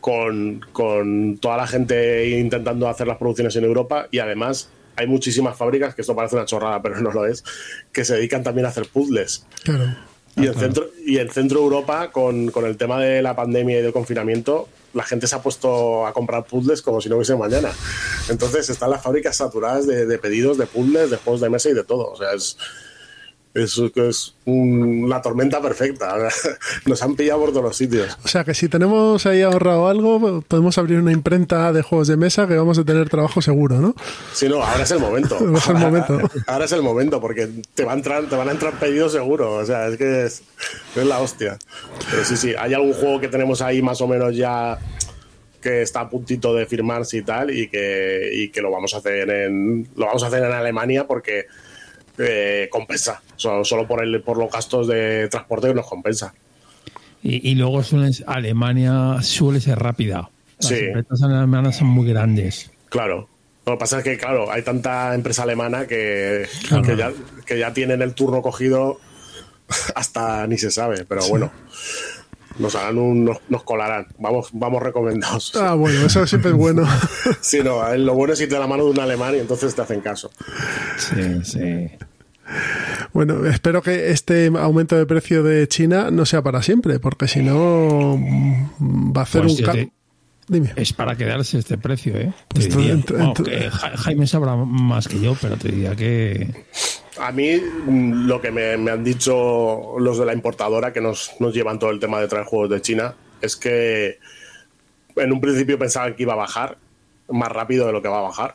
con, 0.00 0.64
con 0.72 1.38
toda 1.38 1.56
la 1.56 1.66
gente 1.66 2.38
intentando 2.38 2.88
hacer 2.88 3.08
las 3.08 3.16
producciones 3.16 3.56
en 3.56 3.64
Europa 3.64 4.06
y 4.12 4.20
además 4.20 4.68
hay 4.94 5.06
muchísimas 5.06 5.56
fábricas, 5.56 5.94
que 5.94 6.02
esto 6.02 6.14
parece 6.14 6.36
una 6.36 6.44
chorrada, 6.44 6.80
pero 6.80 7.00
no 7.00 7.10
lo 7.10 7.26
es, 7.26 7.44
que 7.92 8.04
se 8.04 8.14
dedican 8.14 8.42
también 8.42 8.66
a 8.66 8.70
hacer 8.70 8.86
puzzles. 8.86 9.44
Claro. 9.64 9.96
Y 10.36 10.46
en, 10.46 10.54
centro, 10.54 10.90
y 11.04 11.18
en 11.18 11.30
centro 11.30 11.60
Europa, 11.60 12.12
con, 12.12 12.50
con 12.50 12.66
el 12.66 12.76
tema 12.76 13.00
de 13.00 13.22
la 13.22 13.34
pandemia 13.34 13.78
y 13.78 13.82
del 13.82 13.92
confinamiento, 13.92 14.68
la 14.92 15.02
gente 15.02 15.26
se 15.26 15.34
ha 15.34 15.42
puesto 15.42 16.06
a 16.06 16.12
comprar 16.12 16.44
puzzles 16.44 16.82
como 16.82 17.00
si 17.00 17.08
no 17.08 17.16
hubiese 17.16 17.34
mañana. 17.36 17.70
Entonces 18.28 18.68
están 18.68 18.90
las 18.90 19.02
fábricas 19.02 19.36
saturadas 19.36 19.86
de, 19.86 20.06
de 20.06 20.18
pedidos 20.18 20.58
de 20.58 20.66
puzzles, 20.66 21.10
de 21.10 21.16
juegos 21.16 21.40
de 21.40 21.50
mesa 21.50 21.70
y 21.70 21.74
de 21.74 21.84
todo. 21.84 22.12
O 22.12 22.16
sea, 22.16 22.32
es, 22.32 22.58
Es, 23.56 23.80
es 23.94 24.34
un- 24.44 25.08
la 25.08 25.22
tormenta 25.22 25.60
perfecta. 25.62 26.14
Nos 26.86 27.02
han 27.02 27.16
pillado 27.16 27.40
por 27.40 27.50
todos 27.50 27.62
los 27.64 27.76
sitios. 27.76 28.18
O 28.24 28.28
sea 28.28 28.44
que 28.44 28.52
si 28.54 28.68
tenemos 28.68 29.24
ahí 29.26 29.42
ahorrado 29.42 29.88
algo, 29.88 30.42
podemos 30.42 30.76
abrir 30.78 30.98
una 30.98 31.12
imprenta 31.12 31.72
de 31.72 31.82
juegos 31.82 32.08
de 32.08 32.16
mesa 32.16 32.46
que 32.46 32.56
vamos 32.56 32.78
a 32.78 32.84
tener 32.84 33.08
trabajo 33.08 33.40
seguro, 33.40 33.76
¿no? 33.80 33.94
Sí, 34.34 34.48
no, 34.48 34.62
ahora 34.62 34.82
es 34.82 34.90
el 34.90 34.98
momento. 35.00 35.36
Ahora 35.40 35.56
es 35.58 35.68
el 35.68 35.74
momento. 35.76 36.20
Ahora 36.46 36.64
es 36.66 36.72
el 36.72 36.82
momento, 36.82 37.20
porque 37.20 37.48
te 37.74 37.84
van 37.84 37.94
a 37.94 37.98
entrar, 37.98 38.24
te 38.28 38.36
van 38.36 38.48
a 38.48 38.52
entrar 38.52 38.78
pedidos 38.78 39.12
seguro. 39.12 39.54
O 39.54 39.64
sea, 39.64 39.88
es 39.88 39.96
que 39.96 40.24
es, 40.26 40.42
es 40.94 41.04
la 41.06 41.20
hostia. 41.20 41.58
Pero 42.10 42.24
sí, 42.24 42.36
sí, 42.36 42.52
hay 42.58 42.74
algún 42.74 42.92
juego 42.92 43.20
que 43.20 43.28
tenemos 43.28 43.62
ahí 43.62 43.80
más 43.82 44.00
o 44.00 44.06
menos 44.08 44.36
ya 44.36 44.78
que 45.62 45.82
está 45.82 46.00
a 46.02 46.10
puntito 46.10 46.54
de 46.54 46.66
firmarse 46.66 47.16
y 47.16 47.22
tal, 47.22 47.50
y 47.50 47.68
que, 47.68 48.30
y 48.32 48.50
que 48.50 48.60
lo 48.60 48.70
vamos 48.70 48.94
a 48.94 48.98
hacer 48.98 49.28
en. 49.30 49.88
Lo 49.96 50.06
vamos 50.06 50.22
a 50.22 50.26
hacer 50.28 50.44
en 50.44 50.52
Alemania 50.52 51.06
porque 51.06 51.46
eh, 52.18 52.68
compensa. 52.70 53.22
Solo, 53.36 53.64
solo 53.64 53.86
por 53.86 54.02
el, 54.02 54.20
por 54.22 54.38
los 54.38 54.50
gastos 54.50 54.88
de 54.88 55.28
transporte 55.28 55.72
nos 55.74 55.86
compensa. 55.86 56.32
Y, 57.22 57.50
y 57.50 57.54
luego 57.54 57.82
suelen- 57.82 58.24
Alemania 58.26 59.16
suele 59.22 59.60
ser 59.60 59.78
rápida. 59.78 60.30
Las 60.58 60.68
Sí. 60.68 60.74
empresas 60.76 61.22
alemanas 61.22 61.76
son 61.76 61.88
muy 61.88 62.08
grandes. 62.08 62.70
Claro. 62.88 63.28
Lo 63.66 63.72
que 63.72 63.78
pasa 63.78 63.98
es 63.98 64.04
que, 64.04 64.16
claro, 64.16 64.50
hay 64.52 64.62
tanta 64.62 65.12
empresa 65.14 65.42
alemana 65.42 65.86
que, 65.86 66.46
Claro. 66.68 66.84
que, 66.84 66.96
ya, 66.96 67.12
que 67.44 67.58
ya 67.58 67.72
tienen 67.72 68.00
el 68.00 68.14
turno 68.14 68.40
cogido 68.42 69.00
hasta 69.96 70.46
ni 70.46 70.56
se 70.56 70.70
sabe, 70.70 71.04
pero 71.04 71.26
bueno. 71.28 71.50
Nos 72.58 72.74
harán 72.74 72.96
un, 72.96 73.24
nos, 73.26 73.38
nos 73.50 73.64
colarán. 73.64 74.06
Vamos, 74.18 74.48
vamos 74.52 74.82
recomendados. 74.82 75.52
Ah, 75.56 75.74
bueno, 75.74 76.06
eso 76.06 76.26
siempre 76.26 76.52
es 76.52 76.56
bueno. 76.56 76.88
Sí, 77.42 77.58
no, 77.62 77.94
lo 77.96 78.14
bueno 78.14 78.32
es 78.32 78.40
irte 78.40 78.54
de 78.54 78.60
la 78.60 78.66
mano 78.66 78.84
de 78.84 78.90
un 78.92 79.00
alemán 79.00 79.34
y 79.34 79.38
entonces 79.40 79.74
te 79.74 79.82
hacen 79.82 80.00
caso. 80.00 80.30
Sí, 80.96 81.44
sí. 81.44 81.90
Bueno, 83.12 83.44
espero 83.46 83.82
que 83.82 84.10
este 84.10 84.46
aumento 84.58 84.96
de 84.96 85.06
precio 85.06 85.42
de 85.42 85.66
China 85.68 86.10
no 86.10 86.26
sea 86.26 86.42
para 86.42 86.62
siempre, 86.62 86.98
porque 87.00 87.26
si 87.28 87.40
no 87.42 88.16
mm, 88.18 89.12
va 89.16 89.20
a 89.20 89.24
hacer 89.24 89.42
Pues 89.42 89.52
un 89.54 89.58
yo 89.58 89.66
ca- 89.66 89.72
te- 89.72 89.90
Dime. 90.48 90.72
Es 90.76 90.92
para 90.92 91.16
quedarse 91.16 91.58
este 91.58 91.76
precio, 91.76 92.16
¿eh? 92.16 92.32
Pues 92.46 92.68
Te 92.68 92.74
tú- 92.74 92.78
diría. 92.78 92.94
ent- 92.94 93.10
Bueno, 93.10 93.34
ent- 93.34 93.42
que 93.44 93.68
Ja- 93.68 93.96
Jaime 93.96 94.28
sabrá 94.28 94.54
más 94.54 95.08
que 95.08 95.20
yo, 95.20 95.36
pero 95.42 95.56
te 95.56 95.72
diría 95.72 95.96
que. 95.96 96.64
A 97.18 97.32
mí, 97.32 97.56
mm, 97.86 98.26
lo 98.28 98.40
que 98.40 98.52
me, 98.52 98.76
me 98.76 98.92
han 98.92 99.02
dicho 99.02 99.98
los 99.98 100.18
de 100.18 100.24
la 100.24 100.32
importadora 100.32 100.92
que 100.92 101.00
nos, 101.00 101.32
nos 101.40 101.52
llevan 101.52 101.80
todo 101.80 101.90
el 101.90 101.98
tema 101.98 102.20
de 102.20 102.28
traer 102.28 102.44
juegos 102.44 102.70
de 102.70 102.80
China 102.80 103.14
es 103.40 103.56
que 103.56 104.18
en 105.16 105.32
un 105.32 105.40
principio 105.40 105.78
pensaban 105.80 106.14
que 106.14 106.22
iba 106.22 106.34
a 106.34 106.36
bajar 106.36 106.78
más 107.28 107.50
rápido 107.50 107.86
de 107.88 107.92
lo 107.92 108.00
que 108.00 108.08
va 108.08 108.18
a 108.20 108.22
bajar 108.22 108.54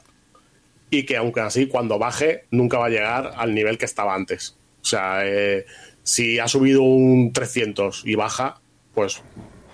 y 0.91 1.03
que 1.07 1.17
aunque 1.17 1.39
así 1.39 1.65
cuando 1.65 1.97
baje 1.97 2.43
nunca 2.51 2.77
va 2.77 2.85
a 2.85 2.89
llegar 2.89 3.31
al 3.35 3.55
nivel 3.55 3.79
que 3.79 3.85
estaba 3.85 4.13
antes. 4.13 4.55
O 4.83 4.85
sea, 4.85 5.21
eh, 5.25 5.65
si 6.03 6.37
ha 6.37 6.47
subido 6.47 6.83
un 6.83 7.33
300 7.33 8.03
y 8.05 8.13
baja, 8.15 8.61
pues 8.93 9.23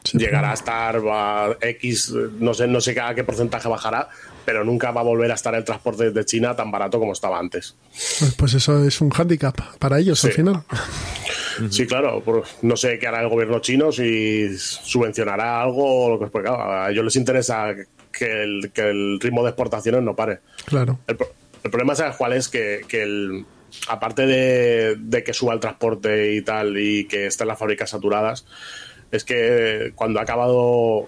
Sí. 0.03 0.17
llegará 0.19 0.51
a 0.51 0.53
estar 0.53 1.01
a 1.11 1.57
X, 1.59 2.13
no 2.39 2.53
sé, 2.53 2.65
no 2.67 2.79
sé 2.79 2.97
a 2.97 3.13
qué 3.13 3.25
porcentaje 3.25 3.67
bajará, 3.67 4.07
pero 4.45 4.63
nunca 4.63 4.91
va 4.91 5.01
a 5.01 5.03
volver 5.03 5.29
a 5.31 5.33
estar 5.33 5.53
el 5.53 5.65
transporte 5.65 6.11
de 6.11 6.23
China 6.23 6.55
tan 6.55 6.71
barato 6.71 6.97
como 6.97 7.11
estaba 7.11 7.37
antes. 7.37 7.75
Pues, 8.19 8.33
pues 8.37 8.53
eso 8.53 8.85
es 8.85 9.01
un 9.01 9.09
hándicap 9.09 9.59
para 9.79 9.99
ellos 9.99 10.23
al 10.23 10.31
final. 10.31 10.63
Sí, 11.71 11.87
claro. 11.87 12.23
no 12.61 12.77
sé 12.77 12.99
qué 12.99 13.07
hará 13.07 13.19
el 13.23 13.29
gobierno 13.29 13.57
chino, 13.59 13.91
si 13.91 14.55
subvencionará 14.59 15.59
algo 15.63 16.05
o 16.05 16.09
lo 16.11 16.19
que 16.19 16.27
porque, 16.27 16.47
claro, 16.47 16.71
a 16.83 16.91
ellos 16.91 17.03
les 17.05 17.15
interesa 17.15 17.73
que 18.17 18.43
el, 18.43 18.71
que 18.73 18.81
el 18.89 19.19
ritmo 19.19 19.43
de 19.43 19.49
exportaciones 19.49 20.01
no 20.01 20.15
pare. 20.15 20.39
Claro. 20.65 20.99
El, 21.07 21.17
el 21.63 21.71
problema, 21.71 21.95
¿sabes 21.95 22.15
cuál 22.17 22.33
es? 22.33 22.49
Que, 22.49 22.81
que 22.87 23.03
el, 23.03 23.45
aparte 23.87 24.25
de, 24.25 24.95
de 24.97 25.23
que 25.23 25.33
suba 25.33 25.53
el 25.53 25.59
transporte 25.59 26.33
y 26.33 26.41
tal 26.41 26.77
y 26.77 27.05
que 27.05 27.27
estén 27.27 27.47
las 27.47 27.59
fábricas 27.59 27.89
saturadas, 27.89 28.45
es 29.11 29.23
que 29.23 29.91
cuando 29.95 30.19
ha 30.19 30.23
acabado, 30.23 31.07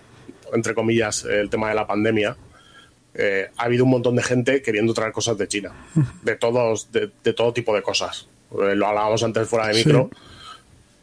entre 0.54 0.74
comillas, 0.74 1.26
el 1.26 1.50
tema 1.50 1.70
de 1.70 1.76
la 1.76 1.88
pandemia, 1.88 2.38
eh, 3.14 3.50
ha 3.58 3.64
habido 3.64 3.84
un 3.86 3.90
montón 3.92 4.16
de 4.16 4.24
gente 4.24 4.62
queriendo 4.62 4.94
traer 4.94 5.12
cosas 5.12 5.38
de 5.38 5.48
China, 5.48 5.74
de 6.22 6.36
todos, 6.36 6.92
de, 6.92 7.12
de 7.24 7.34
todo 7.34 7.52
tipo 7.54 7.76
de 7.76 7.82
cosas. 7.82 8.28
Eh, 8.52 8.76
lo 8.76 8.88
hablábamos 8.88 9.24
antes 9.24 9.48
fuera 9.48 9.68
de 9.68 9.74
Sí. 9.74 9.92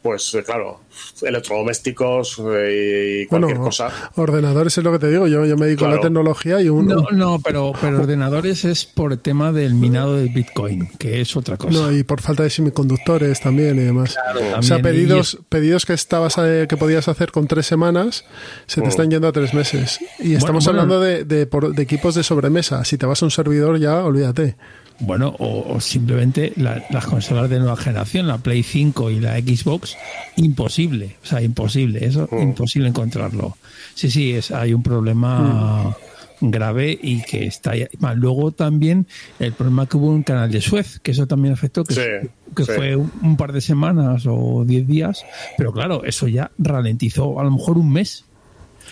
Pues 0.07 0.33
eh, 0.35 0.43
claro, 0.43 0.79
electrodomésticos 1.21 2.41
eh, 2.53 3.23
y 3.23 3.25
cualquier 3.27 3.55
Bueno, 3.57 3.65
cosa. 3.65 3.91
ordenadores 4.15 4.77
es 4.77 4.83
lo 4.85 4.91
que 4.93 4.99
te 4.99 5.09
digo. 5.09 5.27
Yo, 5.27 5.45
yo 5.45 5.57
me 5.57 5.65
dedico 5.65 5.85
a 5.85 5.89
la 5.89 5.99
tecnología 5.99 6.61
y 6.61 6.69
un, 6.69 6.87
No, 6.87 7.07
no, 7.11 7.39
pero, 7.43 7.73
pero 7.81 7.99
ordenadores 7.99 8.63
es 8.63 8.85
por 8.85 9.11
el 9.11 9.19
tema 9.19 9.51
del 9.51 9.73
minado 9.73 10.15
de 10.15 10.29
Bitcoin, 10.29 10.87
que 10.97 11.19
es 11.21 11.35
otra 11.35 11.57
cosa. 11.57 11.71
No, 11.77 11.91
y 11.91 12.03
por 12.03 12.21
falta 12.21 12.43
de 12.43 12.49
semiconductores 12.49 13.39
también 13.41 13.75
y 13.75 13.83
demás. 13.83 14.15
o 14.57 14.61
sea, 14.61 14.79
pedidos, 14.81 15.39
pedidos 15.49 15.85
que 15.85 15.93
estabas 15.93 16.37
eh, 16.37 16.67
que 16.69 16.77
podías 16.77 17.07
hacer 17.09 17.31
con 17.31 17.47
tres 17.47 17.65
semanas 17.65 18.23
se 18.65 18.79
te 18.81 18.87
Mm. 18.87 18.89
están 18.89 19.11
yendo 19.11 19.27
a 19.27 19.31
tres 19.33 19.53
meses. 19.53 19.99
Y 20.19 20.35
estamos 20.35 20.63
bueno. 20.65 20.79
hablando 20.81 21.01
de, 21.01 21.25
de, 21.25 21.45
por- 21.47 21.75
de 21.75 21.83
equipos 21.83 22.15
de 22.15 22.23
sobremesa. 22.23 22.85
Si 22.85 22.97
te 22.97 23.05
vas 23.05 23.21
a 23.21 23.25
un 23.25 23.31
servidor 23.31 23.77
ya, 23.77 24.03
olvídate. 24.05 24.55
Bueno, 24.99 25.35
o, 25.37 25.75
o 25.75 25.79
simplemente 25.79 26.53
la- 26.55 26.83
las 26.89 27.05
consolas 27.05 27.49
de 27.49 27.59
nueva 27.59 27.77
generación, 27.77 28.25
la 28.27 28.39
Play 28.39 28.63
5 28.63 29.11
y 29.11 29.19
la 29.19 29.37
Xbox, 29.37 29.95
imposible, 30.37 31.17
o 31.23 31.25
sea, 31.25 31.41
imposible, 31.41 32.03
eso, 32.05 32.27
imposible 32.31 32.87
encontrarlo. 32.89 33.57
Sí, 33.93 34.09
sí, 34.09 34.31
es, 34.33 34.49
hay 34.51 34.73
un 34.73 34.81
problema 34.81 35.95
grave 36.41 36.97
y 37.01 37.21
que 37.23 37.45
está 37.45 37.71
ahí. 37.71 37.85
Luego 38.15 38.51
también 38.51 39.07
el 39.39 39.53
problema 39.53 39.85
que 39.87 39.97
hubo 39.97 40.11
en 40.11 40.19
el 40.19 40.23
canal 40.23 40.51
de 40.51 40.61
Suez, 40.61 40.99
que 41.01 41.11
eso 41.11 41.27
también 41.27 41.53
afectó, 41.53 41.83
que, 41.83 41.93
Sí, 41.93 42.29
que 42.55 42.63
sí. 42.65 42.71
fue 42.75 42.95
un, 42.95 43.11
un 43.21 43.37
par 43.37 43.53
de 43.53 43.61
semanas 43.61 44.23
o 44.27 44.63
diez 44.65 44.87
días, 44.87 45.23
pero 45.57 45.71
claro, 45.73 46.03
eso 46.05 46.27
ya 46.27 46.51
ralentizó 46.57 47.39
a 47.39 47.43
lo 47.43 47.51
mejor 47.51 47.77
un 47.77 47.91
mes. 47.91 48.25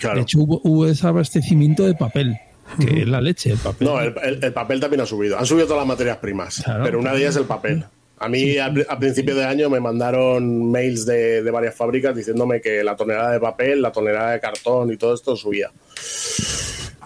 Claro. 0.00 0.16
De 0.16 0.22
hecho, 0.22 0.40
hubo, 0.40 0.60
hubo 0.62 0.84
desabastecimiento 0.86 1.84
de 1.84 1.94
papel, 1.94 2.36
que 2.80 3.02
es 3.02 3.08
la 3.08 3.20
leche, 3.20 3.52
el 3.52 3.58
papel. 3.58 3.88
No, 3.88 4.00
el, 4.00 4.14
el- 4.22 4.44
el 4.44 4.52
papel 4.52 4.80
también 4.80 5.00
ha 5.02 5.06
subido. 5.06 5.38
Han 5.38 5.46
subido 5.46 5.66
todas 5.66 5.80
las 5.80 5.88
materias 5.88 6.16
primas, 6.18 6.62
Claro. 6.64 6.84
pero 6.84 6.98
una 6.98 7.12
de 7.12 7.18
ellas 7.18 7.30
es 7.36 7.40
el 7.42 7.46
papel. 7.46 7.84
A 8.18 8.28
mí 8.30 8.56
al, 8.56 8.86
a 8.88 8.98
principio 8.98 9.34
de 9.34 9.44
año 9.44 9.68
me 9.68 9.78
mandaron 9.78 10.70
mails 10.70 11.04
de, 11.04 11.42
de 11.42 11.50
varias 11.50 11.74
fábricas 11.74 12.16
diciéndome 12.16 12.60
que 12.62 12.82
la 12.82 12.96
tonelada 12.96 13.30
de 13.32 13.40
papel, 13.40 13.82
la 13.82 13.92
tonelada 13.92 14.30
de 14.32 14.40
cartón 14.40 14.90
y 14.92 14.96
todo 14.96 15.14
esto 15.14 15.36
subía. 15.36 15.70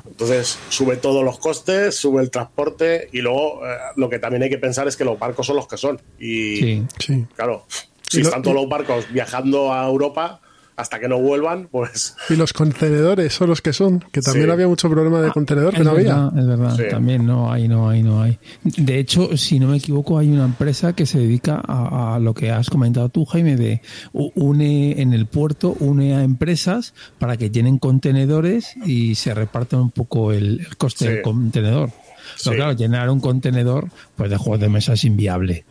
Entonces 0.08 0.58
sube 0.68 0.96
todos 0.96 1.24
los 1.24 1.38
costes, 1.38 1.96
sube 1.96 2.22
el 2.22 2.30
transporte 2.30 3.08
y 3.12 3.20
luego 3.20 3.66
eh, 3.66 3.74
lo 3.96 4.08
que 4.08 4.18
también 4.18 4.42
hay 4.42 4.50
que 4.50 4.58
pensar 4.58 4.86
es 4.86 4.96
que 4.96 5.04
los 5.04 5.18
barcos 5.18 5.46
son 5.46 5.56
los 5.56 5.66
que 5.66 5.76
son. 5.76 6.00
Y 6.18 6.56
Sí. 6.56 6.82
Sí. 6.98 7.26
claro, 7.34 7.64
si 8.08 8.18
Y 8.18 8.22
lo- 8.22 8.28
están 8.28 8.42
todos 8.42 8.54
los 8.56 8.68
barcos 8.68 9.06
viajando 9.12 9.72
a 9.72 9.86
Europa 9.86 10.40
hasta 10.80 10.98
que 10.98 11.08
no 11.08 11.18
vuelvan, 11.20 11.68
pues 11.70 12.16
Y 12.28 12.36
los 12.36 12.52
contenedores 12.52 13.32
son 13.34 13.48
los 13.48 13.60
que 13.62 13.72
son, 13.72 14.00
que 14.12 14.20
también 14.20 14.46
Sí. 14.46 14.50
había 14.52 14.68
mucho 14.68 14.88
problema 14.90 15.20
de 15.20 15.30
contenedor 15.30 15.74
que 15.74 15.84
no 15.84 15.90
había. 15.90 16.14
verdad, 16.30 16.38
es 16.38 16.46
verdad. 16.46 16.76
Sí. 16.76 16.82
También 16.90 17.26
no 17.26 17.52
hay, 17.52 17.68
no 17.68 17.88
hay, 17.88 18.02
no 18.02 18.22
hay. 18.22 18.38
De 18.64 18.98
hecho, 18.98 19.36
si 19.36 19.58
no 19.60 19.68
me 19.68 19.76
equivoco, 19.76 20.18
hay 20.18 20.28
una 20.30 20.44
empresa 20.44 20.92
que 20.94 21.06
se 21.06 21.18
dedica 21.18 21.60
a, 21.66 22.16
a 22.16 22.18
lo 22.18 22.34
que 22.34 22.50
has 22.50 22.68
comentado 22.70 23.08
tú, 23.08 23.24
Jaime, 23.24 23.56
de 23.56 23.82
une 24.12 25.00
en 25.00 25.12
el 25.12 25.26
puerto, 25.26 25.76
une 25.80 26.14
a 26.16 26.22
empresas 26.22 26.94
para 27.18 27.36
que 27.36 27.50
tienen 27.50 27.78
contenedores 27.78 28.74
y 28.84 29.14
se 29.14 29.34
repartan 29.34 29.80
un 29.80 29.90
poco 29.90 30.32
el, 30.32 30.60
el 30.60 30.76
coste 30.76 31.04
Sí. 31.06 31.10
del 31.12 31.22
contenedor. 31.22 31.90
Pero 31.90 32.50
Sí. 32.52 32.56
claro, 32.56 32.72
llenar 32.72 33.10
un 33.10 33.20
contenedor 33.20 33.88
pues 34.16 34.30
de 34.30 34.36
juegos 34.36 34.60
de 34.60 34.68
mesa 34.68 34.92
es 34.94 35.04
inviable. 35.04 35.64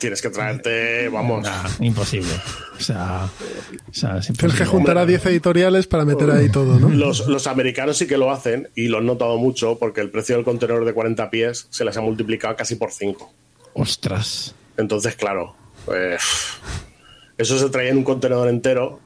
Tienes 0.00 0.20
que 0.20 0.30
traerte, 0.30 1.08
vamos. 1.08 1.44
Nah, 1.44 1.68
imposible. 1.78 2.32
O 2.76 2.82
sea, 2.82 3.28
o 3.88 3.92
sea, 3.92 4.18
es 4.18 4.32
Tienes 4.36 4.56
que 4.56 4.64
juntar 4.64 4.98
a 4.98 5.06
10 5.06 5.26
editoriales 5.26 5.86
para 5.86 6.04
meter 6.04 6.30
ahí 6.30 6.50
todo, 6.50 6.80
¿no? 6.80 6.88
Los, 6.88 7.28
los 7.28 7.46
americanos 7.46 7.98
sí 7.98 8.08
que 8.08 8.16
lo 8.16 8.32
hacen 8.32 8.68
y 8.74 8.88
lo 8.88 8.98
han 8.98 9.06
notado 9.06 9.36
mucho 9.38 9.78
porque 9.78 10.00
el 10.00 10.10
precio 10.10 10.34
del 10.34 10.44
contenedor 10.44 10.84
de 10.84 10.92
40 10.92 11.30
pies 11.30 11.68
se 11.70 11.84
les 11.84 11.96
ha 11.96 12.00
multiplicado 12.00 12.56
casi 12.56 12.74
por 12.74 12.90
5. 12.90 13.32
Ostras. 13.74 14.54
Entonces, 14.76 15.14
claro, 15.14 15.54
pues, 15.84 16.20
eso 17.38 17.58
se 17.58 17.68
traía 17.70 17.90
en 17.90 17.98
un 17.98 18.04
contenedor 18.04 18.48
entero 18.48 19.00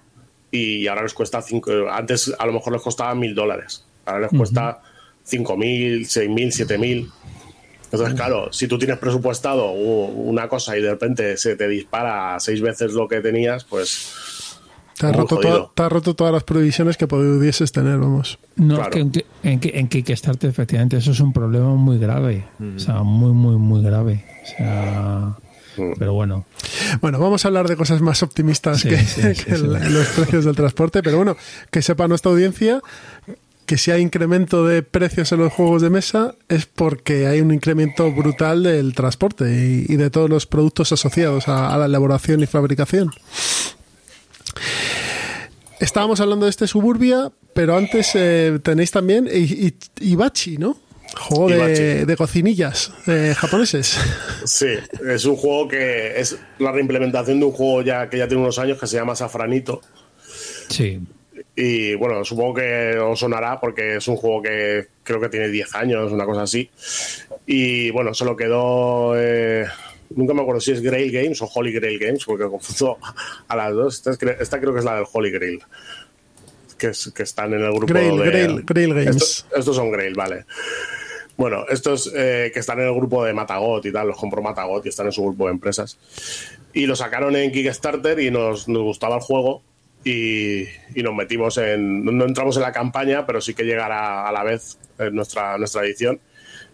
y 0.51 0.87
ahora 0.87 1.03
les 1.03 1.13
cuesta 1.13 1.43
5. 1.43 1.91
Antes 1.91 2.33
a 2.39 2.47
lo 2.47 2.53
mejor 2.53 2.73
les 2.73 2.83
costaba 2.83 3.15
mil 3.15 3.35
dólares. 3.35 3.85
Ahora 4.07 4.21
les 4.21 4.31
cuesta 4.31 4.81
5.000, 5.29 6.01
6.000, 6.03 6.67
7.000. 6.67 7.11
Entonces, 7.95 8.15
claro, 8.17 8.53
si 8.53 8.69
tú 8.69 8.79
tienes 8.79 8.99
presupuestado 8.99 9.71
una 9.73 10.49
cosa 10.49 10.77
y 10.77 10.83
de 10.83 10.91
repente 10.91 11.37
se 11.37 11.57
te 11.57 11.69
dispara 11.69 12.39
seis 12.41 12.61
veces 12.61 12.93
lo 12.93 13.09
que 13.09 13.21
tenías, 13.21 13.65
pues 13.65 14.59
Te 14.99 15.07
has, 15.07 15.17
roto 15.17 15.71
te 15.75 15.83
has 15.83 15.91
roto 15.93 16.15
todas 16.15 16.33
las 16.33 16.45
previsiones 16.45 16.97
que 16.97 17.07
pudieses 17.07 17.73
tener, 17.73 17.99
vamos. 17.99 18.39
No, 18.57 18.77
Claro. 18.77 18.91
es 18.91 18.95
que 18.95 19.01
en, 19.01 19.11
que- 19.11 19.25
en, 19.43 19.61
que- 19.61 19.79
en 19.79 19.89
Kickstarter 19.89 20.49
efectivamente 20.51 20.97
eso 20.97 21.11
es 21.11 21.21
un 21.21 21.33
problema 21.33 21.75
muy 21.75 21.99
grave. 21.99 22.45
O 22.77 22.79
sea, 22.79 23.03
muy, 23.03 23.33
muy, 23.33 23.57
muy 23.57 23.83
grave. 23.83 24.25
O 24.43 24.47
sea, 24.47 25.37
pero 25.99 26.13
bueno. 26.13 26.45
Bueno, 27.01 27.19
vamos 27.19 27.45
a 27.45 27.49
hablar 27.49 27.67
de 27.67 27.75
cosas 27.77 28.01
más 28.01 28.23
optimistas 28.23 28.81
Sí, 28.83 28.89
que, 28.91 28.99
sí, 28.99 29.21
sí, 29.35 29.45
que 29.45 29.57
sí. 29.57 29.65
el- 29.65 29.93
los 29.93 30.07
precios 30.09 30.45
del 30.45 30.55
transporte, 30.55 31.03
pero 31.03 31.17
bueno, 31.17 31.37
que 31.73 31.83
sepa 31.83 32.07
nuestra 32.07 32.31
audiencia 32.31 32.81
que 33.67 33.79
si 33.79 33.91
hay 33.91 34.03
incremento 34.03 34.67
de 34.67 34.83
precios 34.83 35.33
en 35.33 35.41
los 35.41 35.53
juegos 35.53 35.83
de 35.83 35.91
mesa 35.91 36.35
es 36.49 36.67
porque 36.67 37.27
hay 37.27 37.41
un 37.41 37.53
incremento 37.53 38.11
brutal 38.13 38.63
del 38.63 38.95
transporte 38.95 39.45
y, 39.89 39.97
de 39.97 40.11
todos 40.11 40.29
los 40.29 40.47
productos 40.47 40.93
asociados 40.93 41.49
a, 41.49 41.77
la 41.79 41.87
elaboración 41.87 42.43
y 42.43 42.47
fabricación. 42.47 43.11
Estábamos 45.81 46.21
hablando 46.21 46.47
de 46.47 46.51
este 46.51 46.67
Suburbia, 46.67 47.33
pero 47.55 47.77
antes 47.77 48.11
eh, 48.15 48.59
tenéis 48.63 48.91
también 48.91 49.29
Ibachi, 50.01 50.59
¿no? 50.59 50.79
Juego 51.17 51.49
de, 51.49 52.15
cocinillas 52.17 52.93
eh, 53.07 53.35
japoneses. 53.37 53.97
Sí, 54.45 54.67
es 55.09 55.25
un 55.25 55.37
juego 55.37 55.69
que 55.69 56.21
es 56.21 56.37
la 56.59 56.73
reimplementación 56.73 57.39
de 57.39 57.47
un 57.47 57.53
juego 57.53 57.83
ya 57.83 58.11
que 58.11 58.19
ya 58.19 58.27
tiene 58.27 58.43
unos 58.43 58.59
años 58.59 58.79
que 58.79 58.87
se 58.87 58.97
llama 58.97 59.15
Safranito. 59.15 59.81
Sí. 60.69 61.01
Y 61.57 61.95
bueno, 61.95 62.25
supongo 62.25 62.55
que 62.55 62.99
os 62.99 63.19
sonará 63.19 63.61
porque 63.61 63.97
es 63.97 64.09
un 64.09 64.17
juego 64.17 64.43
que 64.43 64.89
creo 65.05 65.21
que 65.21 65.29
tiene 65.29 65.49
10 65.49 65.75
años, 65.77 66.13
una 66.13 66.25
cosa 66.25 66.43
así. 66.43 66.69
Y 67.47 67.91
bueno, 67.91 68.13
se 68.13 68.25
lo 68.25 68.37
quedó. 68.37 69.15
Eh, 69.17 69.65
nunca 70.11 70.35
me 70.35 70.43
acuerdo 70.43 70.61
si 70.61 70.73
es 70.73 70.81
Grail 70.81 71.13
Games 71.13 71.41
o 71.43 71.51
Holy 71.53 71.73
Grail 71.73 71.99
Games, 71.99 72.25
porque 72.25 72.45
confuso 72.45 72.99
a 73.47 73.57
las 73.57 73.73
dos. 73.73 74.07
Esta, 74.07 74.61
creo 74.61 74.73
que 74.73 74.81
es 74.81 74.85
la 74.85 74.97
del 74.97 75.05
Holy 75.13 75.31
Grail. 75.31 75.63
Que, 76.77 76.91
que 77.15 77.23
están 77.23 77.55
en 77.55 77.63
el 77.63 77.71
grupo 77.71 77.87
Grail, 77.87 78.19
de. 78.19 78.25
Grail, 78.25 78.63
Grail 78.65 78.95
Games. 78.95 79.47
Estos, 79.55 79.77
son 79.77 79.93
Grail, 79.93 80.15
vale. 80.15 80.47
Bueno, 81.37 81.65
estos 81.69 82.13
eh, 82.15 82.51
que 82.53 82.61
están 82.61 82.81
en 82.81 82.87
el 82.87 82.95
grupo 82.95 83.25
de 83.25 83.33
Matagot 83.33 83.87
y 83.87 83.93
tal, 83.93 84.09
los 84.09 84.17
compró 84.17 84.43
Matagot 84.43 84.85
y 84.87 84.89
están 84.89 85.07
en 85.07 85.13
su 85.13 85.23
grupo 85.23 85.47
de 85.47 85.53
empresas. 85.53 85.99
Y 86.73 86.87
lo 86.87 86.97
sacaron 86.97 87.37
en 87.37 87.53
Kickstarter 87.53 88.19
y 88.19 88.33
nos, 88.33 88.69
nos 88.69 88.83
gustaba 88.83 89.17
el 89.17 89.21
juego 89.21 89.63
y, 90.05 90.67
nos 91.03 91.15
metimos 91.15 91.59
en. 91.59 92.05
No 92.05 92.25
entramos 92.25 92.57
en 92.57 92.63
la 92.63 92.73
campaña, 92.73 93.27
pero 93.27 93.41
sí 93.41 93.55
que 93.55 93.65
llegará 93.65 94.29
a 94.29 94.33
la 94.33 94.45
vez 94.45 94.79
en 94.99 95.15
nuestra, 95.15 95.59
nuestra 95.59 95.85
edición. 95.85 96.21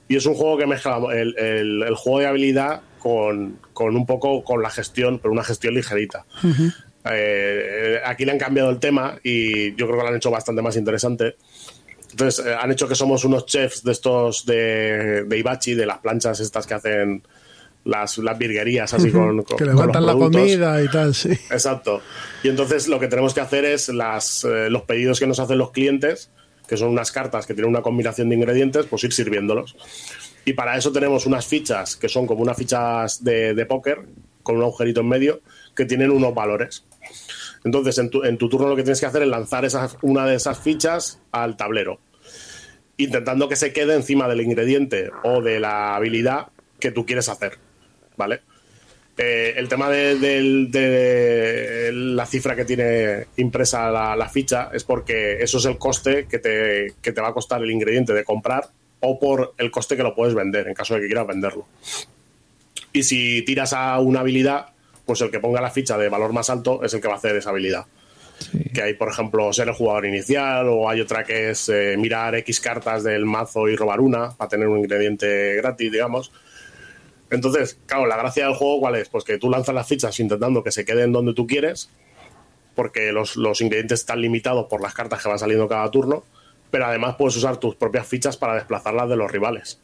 Y 0.08 0.16
es 0.16 0.26
un 0.26 0.34
juego 0.34 0.58
que 0.58 0.66
mezcla 0.66 0.98
el, 1.12 1.36
el, 1.38 1.94
juego 1.94 2.18
de 2.18 2.26
habilidad 2.26 2.82
con, 2.98 3.60
con, 3.72 3.94
un 3.94 4.06
poco 4.06 4.42
con 4.42 4.60
la 4.60 4.70
gestión, 4.70 5.20
pero 5.20 5.32
una 5.32 5.44
gestión 5.44 5.74
ligerita. 5.74 6.26
Eh, 7.04 8.00
aquí 8.04 8.24
le 8.24 8.32
han 8.32 8.38
cambiado 8.38 8.70
el 8.70 8.80
tema 8.80 9.18
y 9.22 9.74
yo 9.76 9.86
creo 9.86 9.98
que 9.98 10.02
lo 10.02 10.08
han 10.08 10.16
hecho 10.16 10.32
bastante 10.32 10.62
más 10.62 10.76
interesante. 10.76 11.36
Entonces, 12.10 12.44
eh, 12.44 12.56
han 12.60 12.72
hecho 12.72 12.88
que 12.88 12.96
somos 12.96 13.24
unos 13.24 13.46
chefs 13.46 13.84
de 13.84 13.92
estos 13.92 14.44
de, 14.44 15.24
de 15.24 15.38
Ibachi, 15.38 15.74
de 15.74 15.86
las 15.86 15.98
planchas 15.98 16.40
estas 16.40 16.66
que 16.66 16.74
hacen 16.74 17.22
las, 17.84 18.18
las 18.18 18.38
virguerías 18.38 18.92
así 18.92 19.10
con, 19.12 19.44
Que 19.44 19.64
levantan 19.64 20.06
la 20.06 20.14
comida 20.14 20.82
y 20.82 20.88
tal, 20.88 21.14
sí. 21.14 21.30
Exacto. 21.30 22.02
Y 22.42 22.48
entonces 22.48 22.88
lo 22.88 22.98
que 23.00 23.08
tenemos 23.08 23.34
que 23.34 23.40
hacer 23.40 23.64
es 23.64 23.88
las, 23.88 24.44
eh, 24.44 24.70
los 24.70 24.82
pedidos 24.82 25.18
que 25.18 25.26
nos 25.26 25.40
hacen 25.40 25.58
los 25.58 25.70
clientes, 25.70 26.30
que 26.66 26.76
son 26.76 26.90
unas 26.90 27.12
cartas 27.12 27.46
que 27.46 27.54
tienen 27.54 27.70
una 27.70 27.82
combinación 27.82 28.28
de 28.28 28.36
ingredientes, 28.36 28.86
pues 28.86 29.04
ir 29.04 29.12
sirviéndolos. 29.12 29.76
Y 30.44 30.54
para 30.54 30.76
eso 30.76 30.92
tenemos 30.92 31.26
unas 31.26 31.46
fichas 31.46 31.96
que 31.96 32.08
son 32.08 32.26
como 32.26 32.42
unas 32.42 32.56
fichas 32.56 33.22
de, 33.22 33.54
de 33.54 33.66
póker, 33.66 34.06
con 34.42 34.56
un 34.56 34.62
agujerito 34.62 35.00
en 35.00 35.08
medio, 35.08 35.40
que 35.74 35.84
tienen 35.84 36.10
unos 36.10 36.34
valores. 36.34 36.86
Entonces, 37.64 37.98
en 37.98 38.10
tu, 38.10 38.24
en 38.24 38.38
tu 38.38 38.48
turno 38.48 38.68
lo 38.68 38.76
que 38.76 38.82
tienes 38.82 39.00
que 39.00 39.06
hacer 39.06 39.22
es 39.22 39.28
lanzar 39.28 39.64
esas, 39.64 39.96
una 40.02 40.26
de 40.26 40.36
esas 40.36 40.58
fichas 40.58 41.20
al 41.30 41.56
tablero, 41.56 42.00
intentando 42.96 43.48
que 43.48 43.56
se 43.56 43.72
quede 43.72 43.94
encima 43.94 44.28
del 44.28 44.40
ingrediente 44.40 45.10
o 45.24 45.42
de 45.42 45.60
la 45.60 45.94
habilidad 45.94 46.48
que 46.78 46.90
tú 46.90 47.04
quieres 47.04 47.28
hacer. 47.28 47.58
¿Vale? 48.20 48.40
Eh, 49.18 49.54
el 49.56 49.68
tema 49.68 49.90
de, 49.90 50.70
la 51.92 52.24
cifra 52.24 52.56
que 52.56 52.64
tiene 52.64 53.26
impresa 53.36 53.90
la, 53.90 54.28
ficha 54.28 54.70
es 54.72 54.84
porque 54.84 55.42
eso 55.42 55.58
es 55.58 55.64
el 55.66 55.76
coste 55.76 56.26
que 56.26 56.38
te, 56.38 56.94
que 57.02 57.12
te 57.12 57.20
va 57.20 57.28
a 57.28 57.34
costar 57.34 57.62
el 57.62 57.70
ingrediente 57.70 58.14
de 58.14 58.24
comprar 58.24 58.68
o 59.00 59.18
por 59.18 59.54
el 59.58 59.70
coste 59.70 59.96
que 59.96 60.02
lo 60.02 60.14
puedes 60.14 60.34
vender 60.34 60.68
en 60.68 60.74
caso 60.74 60.94
de 60.94 61.00
que 61.00 61.06
quieras 61.06 61.26
venderlo. 61.26 61.66
Y 62.92 63.02
si 63.02 63.42
tiras 63.42 63.72
a 63.72 63.98
una 64.00 64.20
habilidad, 64.20 64.68
pues 65.04 65.20
el 65.20 65.30
que 65.30 65.40
ponga 65.40 65.60
la 65.60 65.70
ficha 65.70 65.98
de 65.98 66.08
valor 66.08 66.32
más 66.32 66.50
alto 66.50 66.82
es 66.84 66.94
el 66.94 67.00
que 67.00 67.08
va 67.08 67.14
a 67.14 67.18
hacer 67.18 67.36
esa 67.36 67.50
habilidad. 67.50 67.86
Que 68.72 68.82
hay, 68.82 68.94
por 68.94 69.10
ejemplo, 69.10 69.52
ser 69.52 69.68
el 69.68 69.74
jugador 69.74 70.06
inicial, 70.06 70.66
o 70.68 70.88
hay 70.88 71.00
otra 71.00 71.24
que 71.24 71.50
es 71.50 71.68
eh, 71.68 71.96
mirar 71.98 72.34
X 72.36 72.58
cartas 72.60 73.04
del 73.04 73.26
mazo 73.26 73.68
y 73.68 73.76
robar 73.76 74.00
una 74.00 74.30
para 74.30 74.48
tener 74.48 74.68
un 74.68 74.78
ingrediente 74.78 75.56
gratis, 75.56 75.92
digamos. 75.92 76.32
Entonces, 77.30 77.78
claro, 77.86 78.06
la 78.06 78.16
gracia 78.16 78.46
del 78.46 78.54
juego, 78.54 78.80
¿cuál 78.80 78.96
es? 78.96 79.08
Pues 79.08 79.24
que 79.24 79.38
tú 79.38 79.50
lanzas 79.50 79.74
las 79.74 79.86
fichas 79.86 80.18
intentando 80.20 80.62
que 80.64 80.72
se 80.72 80.84
queden 80.84 81.12
donde 81.12 81.32
tú 81.32 81.46
quieres, 81.46 81.90
porque 82.74 83.12
los, 83.12 83.36
ingredientes 83.60 84.00
están 84.00 84.20
limitados 84.20 84.66
por 84.68 84.80
las 84.80 84.94
cartas 84.94 85.22
que 85.22 85.28
van 85.28 85.38
saliendo 85.38 85.68
cada 85.68 85.90
turno, 85.90 86.24
pero 86.70 86.86
además 86.86 87.16
puedes 87.16 87.36
usar 87.36 87.58
tus 87.58 87.76
propias 87.76 88.06
fichas 88.06 88.36
para 88.36 88.54
desplazarlas 88.54 89.08
de 89.08 89.16
los 89.16 89.30
rivales. 89.30 89.80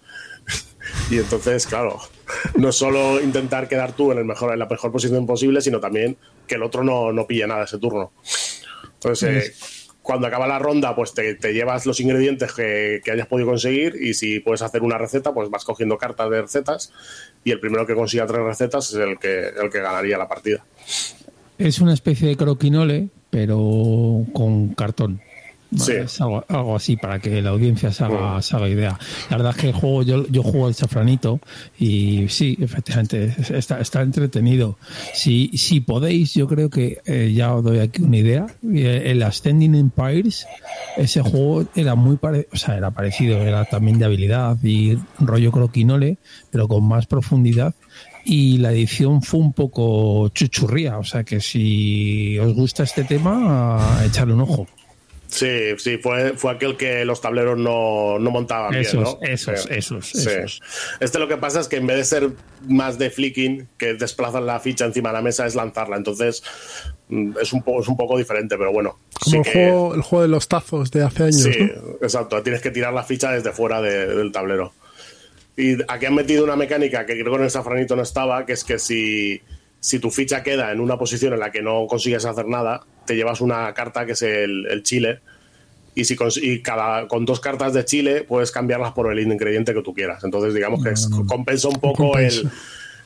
y 1.11 1.19
entonces, 1.19 1.67
claro, 1.67 1.99
no 2.57 2.73
solo 2.73 3.21
intentar 3.21 3.69
quedar 3.69 3.93
tú 3.93 4.13
en, 4.13 4.19
el 4.19 4.25
mejor, 4.25 4.53
en 4.53 4.59
la 4.59 4.67
mejor 4.67 4.91
posición 4.93 5.27
posible, 5.27 5.61
sino 5.61 5.79
también 5.79 6.17
que 6.47 6.57
el 6.57 6.63
otro 6.63 6.83
no, 6.83 7.13
no 7.13 7.27
pille 7.27 7.47
nada 7.47 7.65
ese 7.65 7.79
turno. 7.79 8.13
Entonces, 8.95 9.49
eh, 9.49 9.76
cuando 10.07 10.29
acaba 10.29 10.47
la 10.47 10.61
ronda, 10.61 10.95
pues 10.95 11.13
te, 11.15 11.37
llevas 11.53 11.85
los 11.85 11.99
ingredientes 11.99 12.53
que, 12.53 13.03
hayas 13.13 13.27
podido 13.27 13.49
conseguir 13.49 13.97
y 14.01 14.15
si 14.15 14.39
puedes 14.39 14.63
hacer 14.63 14.83
una 14.83 14.97
receta, 14.97 15.35
pues 15.35 15.51
vas 15.51 15.65
cogiendo 15.65 15.99
cartas 15.99 16.31
de 16.31 16.43
recetas 16.43 16.93
y 17.43 17.51
el 17.51 17.59
primero 17.59 17.85
que 17.87 17.97
consiga 17.97 18.25
tres 18.25 18.41
recetas 18.41 18.91
es 18.91 18.95
el 18.95 19.19
que, 19.19 19.49
el 19.49 19.69
que 19.69 19.81
ganaría 19.81 20.17
la 20.17 20.29
partida. 20.29 20.65
Es 21.59 21.81
una 21.81 21.93
especie 21.93 22.29
de 22.29 22.37
croquinole, 22.37 23.09
pero 23.31 24.25
con 24.33 24.75
cartón. 24.75 25.21
Es 25.73 26.21
algo, 26.21 26.45
así 26.77 26.97
para 26.97 27.19
que 27.19 27.43
la 27.43 27.51
audiencia 27.51 27.93
se 27.93 28.05
haga, 28.05 28.69
idea. 28.69 28.99
La 29.31 29.37
verdad 29.37 29.55
es 29.57 29.61
que 29.61 29.69
el 29.69 29.75
juego, 29.75 30.03
yo, 30.03 30.27
yo 30.29 30.43
juego 30.43 30.69
el 30.69 30.75
safranito 30.75 31.41
y 31.79 32.29
sí, 32.29 32.57
efectivamente, 32.61 33.35
está, 33.51 33.81
está 33.81 34.03
entretenido. 34.03 34.79
Si, 35.13 35.51
si 35.57 35.81
podéis, 35.81 36.35
yo 36.35 36.47
creo 36.47 36.71
que 36.71 37.01
eh, 37.05 37.33
ya 37.35 37.55
os 37.55 37.65
doy 37.65 37.81
aquí 37.81 38.03
una 38.03 38.17
idea. 38.17 38.47
Eh, 38.73 39.03
el 39.07 39.23
Ascending 39.23 39.75
Empires, 39.75 40.47
ese 40.97 41.23
juego 41.23 41.67
era 41.75 41.95
muy 41.95 42.17
parecido, 42.17 42.51
o 42.53 42.57
sea, 42.57 42.77
era 42.77 42.91
parecido, 42.93 43.39
era 43.39 43.65
también 43.65 43.99
de 43.99 44.05
habilidad 44.05 44.57
y 44.63 44.99
rollo 45.19 45.51
croquinole, 45.51 46.19
pero 46.51 46.69
con 46.69 46.85
más 46.85 47.07
profundidad 47.07 47.75
y 48.25 48.59
la 48.59 48.73
edición 48.73 49.23
fue 49.23 49.39
un 49.39 49.53
poco 49.53 50.29
chuchurría, 50.31 50.99
o 50.99 51.05
sea 51.05 51.23
que 51.23 51.41
si 51.41 52.37
os 52.41 52.55
gusta 52.55 52.83
este 52.83 53.05
tema, 53.05 54.01
echarle 54.05 54.35
un 54.35 54.41
ojo. 54.41 54.67
Sí, 55.29 55.77
sí, 55.79 55.99
fue, 55.99 56.35
fue 56.35 56.53
aquel 56.53 56.77
que 56.77 57.05
los 57.05 57.21
tableros 57.21 57.59
no, 57.59 58.19
no 58.19 58.31
montaban 58.31 58.71
bien, 58.71 58.87
¿no? 58.95 59.19
Esos, 59.23 59.69
esos, 59.71 60.15
esos. 60.15 60.63
Este 61.01 61.19
lo 61.19 61.29
que 61.29 61.37
pasa 61.37 61.61
es 61.61 61.69
que 61.69 61.77
en 61.77 61.87
vez 61.87 61.97
de 61.97 62.05
ser 62.05 62.31
más 62.69 62.99
de 62.99 63.11
flicking, 63.11 63.69
que 63.77 63.95
desplazan 63.95 64.47
la 64.47 64.61
ficha 64.61 64.85
encima 64.85 65.11
de 65.11 65.15
la 65.15 65.23
mesa, 65.23 65.47
es 65.47 65.55
lanzarla. 65.55 65.97
Entonces, 65.97 66.43
mm, 67.09 67.33
es 67.41 67.53
un 67.53 67.63
poco, 67.63 67.81
es 67.81 67.89
un 67.89 67.97
poco 67.97 68.17
diferente, 68.17 68.57
pero 68.57 68.73
bueno. 68.73 68.99
Como 69.25 69.43
el, 69.43 69.53
juego, 69.53 69.95
el 69.95 70.03
juego 70.03 70.23
de 70.23 70.29
los 70.29 70.49
tazos 70.49 70.91
de 70.91 71.03
hace 71.03 71.25
años. 71.25 71.43
Sí, 71.43 71.73
exacto. 72.01 72.43
Tienes 72.43 72.63
que 72.63 72.71
tirar 72.71 72.93
la 72.93 73.03
ficha 73.03 73.33
desde 73.33 73.53
fuera 73.53 73.83
del 73.83 74.31
tablero. 74.33 74.73
Y 75.57 75.77
aquí 75.89 76.07
han 76.07 76.15
metido 76.15 76.45
una 76.45 76.57
mecánica 76.57 77.07
que 77.07 77.15
creo 77.15 77.33
que 77.33 77.39
en 77.39 77.45
el 77.45 77.51
safranito 77.51 77.97
no 77.97 78.03
estaba, 78.03 78.45
que 78.45 78.53
es 78.53 78.63
que 78.63 78.79
si, 78.79 79.41
si 79.81 79.99
tu 79.99 80.11
ficha 80.11 80.43
queda 80.43 80.71
en 80.71 80.81
una 80.81 80.99
posición 80.99 81.33
en 81.33 81.41
la 81.41 81.51
que 81.51 81.63
no 81.63 81.87
consigues 81.87 82.25
hacer 82.27 82.47
nada, 82.47 82.85
te 83.07 83.15
llevas 83.15 83.41
una 83.41 83.73
carta 83.75 84.05
que 84.05 84.13
es 84.13 84.23
el, 84.23 84.83
chile 84.83 85.21
y 85.95 86.05
si 86.05 86.17
con, 86.17 86.31
cada, 86.63 87.09
con 87.09 87.25
dos 87.25 87.41
cartas 87.41 87.73
de 87.73 87.85
chile 87.85 88.23
puedes 88.23 88.51
cambiarlas 88.51 88.93
por 88.93 89.11
el 89.11 89.21
ingrediente 89.21 89.73
que 89.73 89.83
tú 89.83 89.95
quieras. 89.95 90.23
Entonces, 90.25 90.53
digamos 90.53 90.85
que 90.85 90.93
compensa 91.27 91.69
un 91.69 91.81
poco 91.81 92.19
el, 92.19 92.51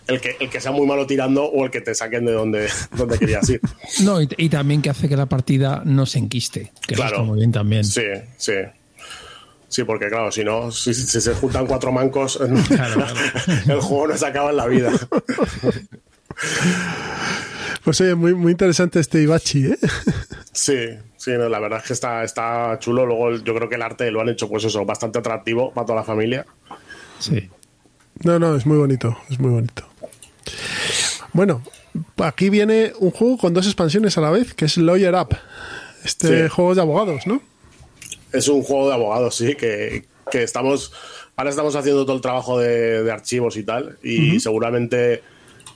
el, 0.09 0.21
que, 0.21 0.37
el 0.41 0.51
que 0.51 0.61
sea 0.61 0.73
muy 0.73 0.87
malo 0.87 1.07
tirando 1.07 1.45
o 1.45 1.65
el 1.65 1.71
que 1.71 1.81
te 1.81 1.95
saquen 1.95 2.25
de 2.25 2.33
donde, 2.33 2.69
donde 2.97 3.19
querías 3.19 3.49
ir. 3.49 3.61
No, 4.03 4.21
y, 4.21 4.49
también 4.49 4.83
que 4.83 4.91
hace 4.91 5.09
que 5.09 5.17
la 5.17 5.27
partida 5.27 5.83
no 5.85 6.07
se 6.07 6.19
enquiste, 6.19 6.73
que 6.87 6.95
claro, 6.95 7.17
está 7.17 7.23
muy 7.23 7.39
bien 7.39 7.53
también. 7.53 7.85
Sí, 7.85 8.03
sí. 8.37 8.55
Sí, 9.69 9.85
porque 9.85 10.09
claro, 10.09 10.33
si 10.33 10.43
no, 10.43 10.73
si, 10.73 10.95
se 10.95 11.35
juntan 11.35 11.67
cuatro 11.67 11.93
mancos, 11.93 12.41
el 13.69 13.81
juego 13.81 14.09
no 14.09 14.17
se 14.17 14.27
acaba 14.27 14.51
en 14.51 14.57
la 14.57 14.67
vida. 14.67 14.91
Pues 17.85 18.01
oye, 18.01 18.15
muy, 18.15 18.35
muy 18.35 18.53
interesante 18.53 19.01
este 19.01 19.23
Ibachi, 19.23 19.67
¿eh? 19.67 19.79
Sí, 20.53 20.77
sí, 21.17 21.31
la 21.31 21.59
verdad 21.59 21.79
es 21.81 21.87
que 21.87 21.93
está, 21.93 22.23
está 22.25 22.77
chulo. 22.81 23.07
Luego 23.07 23.37
yo 23.37 23.55
creo 23.55 23.69
que 23.69 23.77
el 23.77 23.83
arte 23.83 24.11
lo 24.11 24.21
han 24.21 24.29
hecho, 24.29 24.49
pues 24.49 24.65
eso, 24.65 24.85
bastante 24.85 25.19
atractivo 25.19 25.73
para 25.73 25.87
toda 25.87 26.01
la 26.01 26.05
familia. 26.05 26.45
Sí. 27.19 27.49
No, 28.25 28.39
no, 28.39 28.55
es 28.55 28.67
muy 28.67 28.77
bonito, 28.77 29.17
es 29.31 29.39
muy 29.39 29.51
bonito. 29.51 29.85
Bueno, 31.33 31.63
aquí 32.19 32.51
viene 32.51 32.93
un 32.99 33.11
juego 33.11 33.39
con 33.39 33.55
dos 33.55 33.67
expansiones 33.67 34.19
a 34.19 34.21
la 34.21 34.31
vez, 34.31 34.55
que 34.55 34.67
es 34.67 34.77
Lawyer 34.77 35.15
Up. 35.15 35.37
Este 36.05 36.49
juego 36.49 36.75
de 36.75 36.81
abogados, 36.81 37.27
¿no? 37.27 37.43
Es 38.33 38.49
un 38.49 38.63
juego 38.63 38.89
de 38.89 38.95
abogados, 38.95 39.37
sí, 39.37 39.55
que, 39.55 40.05
estamos. 40.33 40.93
Ahora 41.37 41.51
estamos 41.51 41.75
haciendo 41.77 42.05
todo 42.05 42.17
el 42.17 42.23
trabajo 42.23 42.59
de, 42.59 43.11
archivos 43.11 43.57
y 43.57 43.63
tal, 43.63 43.99
y 44.03 44.41
seguramente 44.41 45.23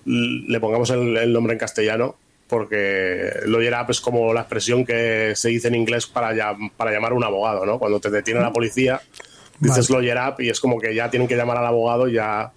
le 0.04 0.60
pongamos 0.60 0.90
el, 0.90 1.32
nombre 1.32 1.54
en 1.54 1.58
castellano 1.58 2.16
porque 2.48 3.30
lawyer 3.46 3.74
up 3.74 3.90
es 3.90 4.00
como 4.00 4.32
la 4.34 4.42
expresión 4.42 4.84
que 4.84 5.32
se 5.34 5.48
dice 5.48 5.68
en 5.68 5.74
inglés 5.74 6.06
para, 6.06 6.56
para 6.76 6.92
llamar 6.92 7.12
a 7.12 7.14
un 7.14 7.24
abogado, 7.24 7.64
¿no? 7.64 7.78
Cuando 7.78 8.00
te 8.00 8.10
detiene 8.10 8.40
la 8.40 8.52
policía, 8.52 9.00
dices 9.58 9.90
lawyer 9.90 10.18
up 10.18 10.40
y 10.40 10.50
es 10.50 10.60
como 10.60 10.78
que 10.78 10.94
ya 10.94 11.10
tienen 11.10 11.26
que 11.26 11.36
llamar 11.36 11.56
al 11.56 11.66
abogado 11.66 12.06
y 12.06 12.14
ya 12.14 12.52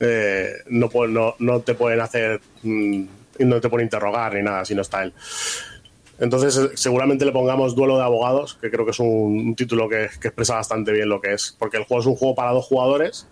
eh, 0.00 0.54
no, 0.68 0.90
no, 1.08 1.34
no, 1.38 1.60
te 1.60 1.74
pueden 1.74 2.00
hacer, 2.00 2.40
mm, 2.62 3.04
no 3.40 3.60
te 3.60 3.68
pueden 3.68 3.86
interrogar 3.86 4.34
ni 4.34 4.42
nada 4.42 4.64
si 4.64 4.74
no 4.74 4.82
está 4.82 5.04
él. 5.04 5.12
Entonces, 6.18 6.56
eh, 6.56 6.70
seguramente 6.74 7.24
le 7.24 7.32
pongamos 7.32 7.74
Duelo 7.74 7.96
de 7.96 8.04
Abogados, 8.04 8.56
que 8.60 8.70
creo 8.70 8.84
que 8.84 8.92
es 8.92 9.00
un, 9.00 9.54
título 9.56 9.88
que, 9.88 10.04
expresa 10.04 10.54
bastante 10.54 10.92
bien 10.92 11.08
lo 11.08 11.20
que 11.20 11.34
es. 11.34 11.56
Porque 11.58 11.76
el 11.76 11.84
juego 11.84 12.00
es 12.00 12.06
un 12.06 12.16
juego 12.16 12.34
para 12.34 12.52
dos 12.52 12.66
jugadores, 12.66 13.26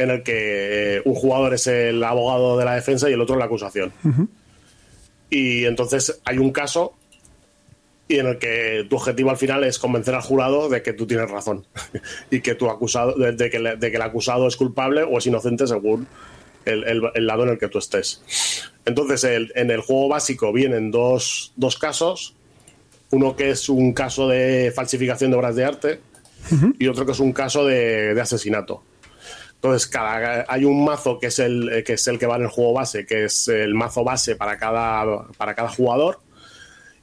en 0.00 0.10
el 0.10 0.22
que 0.22 0.96
eh, 0.96 1.02
un 1.04 1.14
jugador 1.14 1.54
es 1.54 1.66
el 1.66 2.02
abogado 2.02 2.58
de 2.58 2.64
la 2.64 2.74
defensa 2.74 3.10
y 3.10 3.12
el 3.12 3.20
otro 3.20 3.36
la 3.36 3.44
acusación. 3.44 3.92
Y 5.28 5.64
entonces 5.66 6.20
hay 6.24 6.38
un 6.38 6.52
caso 6.52 6.94
y 8.08 8.18
en 8.18 8.26
el 8.26 8.38
que 8.38 8.86
tu 8.90 8.96
objetivo 8.96 9.30
al 9.30 9.36
final 9.36 9.62
es 9.62 9.78
convencer 9.78 10.14
al 10.14 10.22
jurado 10.22 10.68
de 10.68 10.82
que 10.82 10.94
tú 10.94 11.06
tienes 11.06 11.30
razón 11.30 11.64
y 12.30 12.40
que 12.40 12.56
tu 12.56 12.68
acusado 12.68 13.14
de, 13.14 13.50
que, 13.50 13.58
el 13.58 14.02
acusado 14.02 14.48
es 14.48 14.56
culpable 14.56 15.04
o 15.04 15.18
es 15.18 15.26
inocente 15.26 15.66
según 15.66 16.08
el, 16.64 17.26
lado 17.26 17.44
en 17.44 17.50
el 17.50 17.58
que 17.58 17.68
tú 17.68 17.78
estés. 17.78 18.22
Entonces, 18.84 19.24
en 19.54 19.70
el 19.70 19.80
juego 19.80 20.08
básico 20.08 20.52
vienen 20.52 20.90
dos, 20.90 21.52
casos. 21.80 22.34
Uno 23.12 23.36
que 23.36 23.50
es 23.50 23.68
un 23.68 23.92
caso 23.92 24.28
de 24.28 24.72
falsificación 24.74 25.30
de 25.30 25.36
obras 25.36 25.56
de 25.56 25.64
arte 25.64 26.00
y 26.78 26.86
otro 26.88 27.04
que 27.06 27.12
es 27.12 27.20
un 27.20 27.32
caso 27.32 27.64
de, 27.64 28.18
asesinato. 28.20 28.82
Entonces, 29.60 29.86
cada, 29.86 30.46
hay 30.48 30.64
un 30.64 30.84
mazo 30.84 31.18
que 31.18 31.26
es, 31.26 31.38
el, 31.38 31.82
que 31.84 31.94
es 31.94 32.06
el 32.08 32.18
que 32.18 32.26
va 32.26 32.36
en 32.36 32.42
el 32.42 32.48
juego 32.48 32.72
base, 32.72 33.04
que 33.04 33.24
es 33.24 33.48
el 33.48 33.74
mazo 33.74 34.02
base 34.04 34.36
para 34.36 34.56
cada, 34.56 35.26
para 35.36 35.54
cada 35.54 35.68
jugador. 35.68 36.20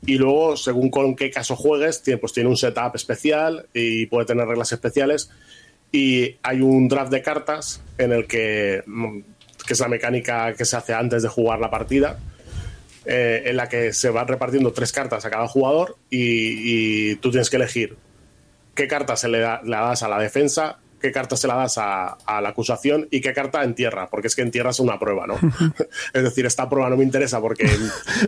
Y 0.06 0.18
luego, 0.18 0.58
según 0.58 0.90
con 0.90 1.16
qué 1.16 1.30
caso 1.30 1.56
juegues, 1.56 2.02
tiene, 2.02 2.18
pues 2.18 2.34
tiene 2.34 2.50
un 2.50 2.58
setup 2.58 2.96
especial 2.96 3.68
y 3.74 4.08
puede 4.08 4.26
tener 4.26 4.48
reglas 4.48 4.72
especiales. 4.72 5.30
Y 5.92 6.36
hay 6.44 6.62
un 6.62 6.88
draft 6.88 7.12
de 7.12 7.22
cartas 7.22 7.82
en 7.98 8.12
el 8.12 8.28
que 8.28 8.84
mm, 8.86 9.20
que 9.68 9.74
es 9.74 9.80
la 9.80 9.90
mecánica 9.90 10.54
que 10.54 10.66
se 10.66 10.78
hace 10.78 10.94
antes 10.94 11.22
de 11.22 11.30
jugar 11.30 11.60
la 11.60 11.70
partida, 11.70 12.18
eh, 13.06 13.44
en 13.46 13.58
la 13.58 13.70
que 13.70 13.94
se 13.94 14.10
van 14.10 14.28
repartiendo 14.28 14.72
tres 14.72 14.92
cartas 14.92 15.26
a 15.26 15.30
cada 15.30 15.48
jugador 15.48 15.98
y, 16.10 17.16
tú 17.18 17.30
tienes 17.30 17.50
que 17.50 17.58
elegir 17.58 17.98
qué 18.74 18.88
carta 18.88 19.16
se 19.16 19.28
le, 19.28 19.40
das 19.40 20.04
a 20.04 20.08
la 20.08 20.20
defensa, 20.20 20.80
qué 21.02 21.12
carta 21.12 21.36
se 21.36 21.48
la 21.48 21.56
das 21.56 21.78
a, 21.78 22.18
la 22.42 22.50
acusación 22.50 23.08
y 23.12 23.22
qué 23.22 23.34
carta 23.34 23.64
en 23.64 23.76
tierra, 23.76 24.10
porque 24.10 24.28
es 24.28 24.36
que 24.36 24.42
en 24.42 24.52
tierra 24.52 24.72
es 24.72 24.80
una 24.80 25.00
prueba, 25.00 25.28
¿no? 25.28 25.36
es 26.14 26.24
decir, 26.24 26.46
esta 26.46 26.70
prueba 26.70 26.90
no 26.90 26.98
me 26.98 27.04
interesa 27.04 27.40
porque 27.42 27.70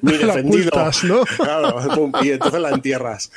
mi 0.02 0.12
defendido. 0.18 0.72
y 2.22 2.32
entonces 2.32 2.62
la 2.62 2.70
entierras. 2.70 3.32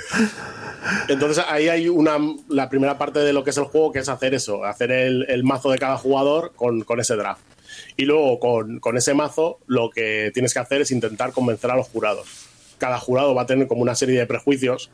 Entonces 1.09 1.45
ahí 1.49 1.69
hay 1.69 1.89
una 1.89 2.19
la 2.49 2.69
primera 2.69 2.99
parte 2.99 3.21
de 3.21 3.33
lo 3.33 3.45
que 3.45 3.51
es 3.51 3.57
el 3.57 3.65
juego, 3.65 3.93
que 3.93 4.01
es 4.01 4.09
hacer 4.09 4.35
eso, 4.35 4.65
hacer 4.65 4.91
el, 4.91 5.45
mazo 5.45 5.71
de 5.71 5.79
cada 5.79 5.97
jugador 5.97 6.53
con, 6.55 6.83
con 6.83 7.01
ese 7.01 7.17
draft. 7.17 7.43
Y 7.97 8.05
luego 8.05 8.39
con, 8.39 8.97
ese 8.97 9.15
mazo 9.15 9.59
lo 9.67 9.91
que 9.91 10.31
tienes 10.33 10.53
que 10.53 10.61
hacer 10.61 10.83
es 10.83 10.91
intentar 10.91 11.33
convencer 11.33 11.71
a 11.71 11.77
los 11.77 11.89
jurados. 11.89 12.27
Cada 12.79 12.99
jurado 12.99 13.35
va 13.35 13.43
a 13.43 13.47
tener 13.47 13.69
como 13.69 13.83
una 13.83 13.95
serie 13.95 14.19
de 14.19 14.27
prejuicios 14.27 14.91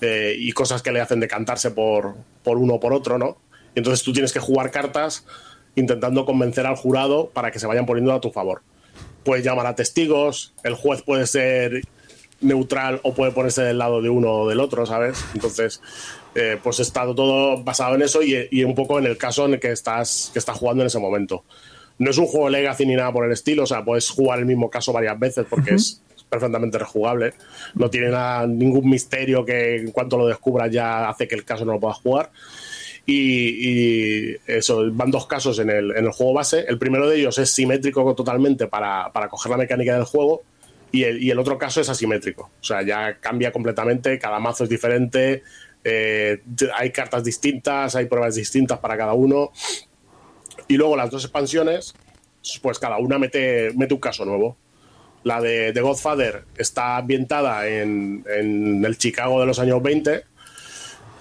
eh, 0.00 0.34
y 0.38 0.52
cosas 0.52 0.82
que 0.82 0.92
le 0.92 1.00
hacen 1.00 1.20
decantarse 1.20 1.70
por, 1.70 2.14
por 2.42 2.58
uno 2.58 2.74
o 2.74 2.80
por 2.80 2.92
otro, 2.92 3.18
¿no? 3.18 3.38
Y 3.74 3.80
entonces 3.80 4.04
tú 4.04 4.12
tienes 4.12 4.32
que 4.32 4.40
jugar 4.40 4.70
cartas 4.70 5.24
intentando 5.74 6.24
convencer 6.24 6.66
al 6.66 6.76
jurado 6.76 7.30
para 7.30 7.50
que 7.50 7.58
se 7.58 7.66
vayan 7.66 7.86
poniendo 7.86 8.12
a 8.12 8.20
tu 8.20 8.30
favor. 8.30 8.62
Puedes 9.24 9.44
llamar 9.44 9.66
a 9.66 9.74
testigos, 9.74 10.54
el 10.64 10.74
juez 10.74 11.02
puede 11.02 11.26
ser 11.26 11.82
neutral 12.40 13.00
o 13.02 13.14
puede 13.14 13.32
ponerse 13.32 13.62
del 13.62 13.78
lado 13.78 14.00
de 14.00 14.08
uno 14.08 14.30
o 14.30 14.48
del 14.48 14.60
otro, 14.60 14.86
¿sabes? 14.86 15.24
Entonces, 15.34 15.80
eh, 16.34 16.58
pues 16.62 16.80
está 16.80 17.02
todo 17.14 17.62
basado 17.62 17.94
en 17.96 18.02
eso 18.02 18.22
y, 18.22 18.48
y, 18.50 18.64
un 18.64 18.74
poco 18.74 18.98
en 18.98 19.06
el 19.06 19.18
caso 19.18 19.46
en 19.46 19.54
el 19.54 19.60
que 19.60 19.72
estás, 19.72 20.30
que 20.32 20.38
estás 20.38 20.56
jugando 20.56 20.82
en 20.82 20.86
ese 20.86 20.98
momento. 20.98 21.44
No 21.98 22.10
es 22.10 22.18
un 22.18 22.26
juego 22.26 22.48
legacy 22.48 22.86
ni 22.86 22.94
nada 22.94 23.12
por 23.12 23.24
el 23.24 23.32
estilo, 23.32 23.64
o 23.64 23.66
sea, 23.66 23.84
puedes 23.84 24.08
jugar 24.08 24.38
el 24.38 24.46
mismo 24.46 24.70
caso 24.70 24.92
varias 24.92 25.18
veces 25.18 25.46
porque 25.50 25.74
es 25.74 26.00
perfectamente 26.28 26.78
rejugable. 26.78 27.34
No 27.74 27.90
tiene 27.90 28.08
nada, 28.08 28.46
ningún 28.46 28.88
misterio 28.88 29.44
que 29.44 29.76
en 29.76 29.90
cuanto 29.90 30.16
lo 30.16 30.26
descubras 30.26 30.70
ya 30.70 31.08
hace 31.08 31.26
que 31.28 31.34
el 31.34 31.44
caso 31.44 31.64
no 31.64 31.72
lo 31.72 31.80
puedas 31.80 31.98
jugar. 31.98 32.30
Y, 33.10 34.36
eso, 34.46 34.82
van 34.92 35.10
dos 35.10 35.26
casos 35.26 35.58
en 35.60 35.70
el, 35.70 35.92
en 35.96 36.04
el, 36.04 36.10
juego 36.10 36.34
base. 36.34 36.66
El 36.68 36.78
primero 36.78 37.08
de 37.08 37.18
ellos 37.18 37.38
es 37.38 37.50
simétrico 37.50 38.14
totalmente 38.14 38.66
para, 38.66 39.10
para 39.12 39.28
coger 39.28 39.50
la 39.50 39.56
mecánica 39.56 39.94
del 39.94 40.04
juego. 40.04 40.42
Y 40.92 41.04
el, 41.04 41.22
y 41.22 41.30
el, 41.30 41.38
otro 41.38 41.56
caso 41.56 41.80
es 41.80 41.88
asimétrico. 41.88 42.50
O 42.60 42.64
sea, 42.64 42.82
ya 42.82 43.18
cambia 43.18 43.50
completamente, 43.50 44.18
cada 44.18 44.38
mazo 44.40 44.64
es 44.64 44.70
diferente, 44.70 45.42
eh, 45.84 46.42
hay 46.76 46.90
cartas 46.90 47.24
distintas, 47.24 47.96
hay 47.96 48.04
pruebas 48.06 48.34
distintas 48.34 48.78
para 48.78 48.96
cada 48.98 49.14
uno. 49.14 49.52
Y 50.66 50.76
luego 50.76 50.94
las 50.94 51.10
dos 51.10 51.24
expansiones, 51.24 51.94
pues 52.60 52.78
cada 52.78 52.98
una 52.98 53.18
mete, 53.18 53.72
mete 53.74 53.94
un 53.94 54.00
caso 54.00 54.26
nuevo. 54.26 54.56
La 55.24 55.40
de, 55.40 55.72
The 55.72 55.80
Godfather 55.80 56.44
está 56.56 56.96
ambientada 56.96 57.66
en, 57.68 58.24
el 58.26 58.98
Chicago 58.98 59.40
de 59.40 59.46
los 59.46 59.58
años 59.58 59.82
20 59.82 60.24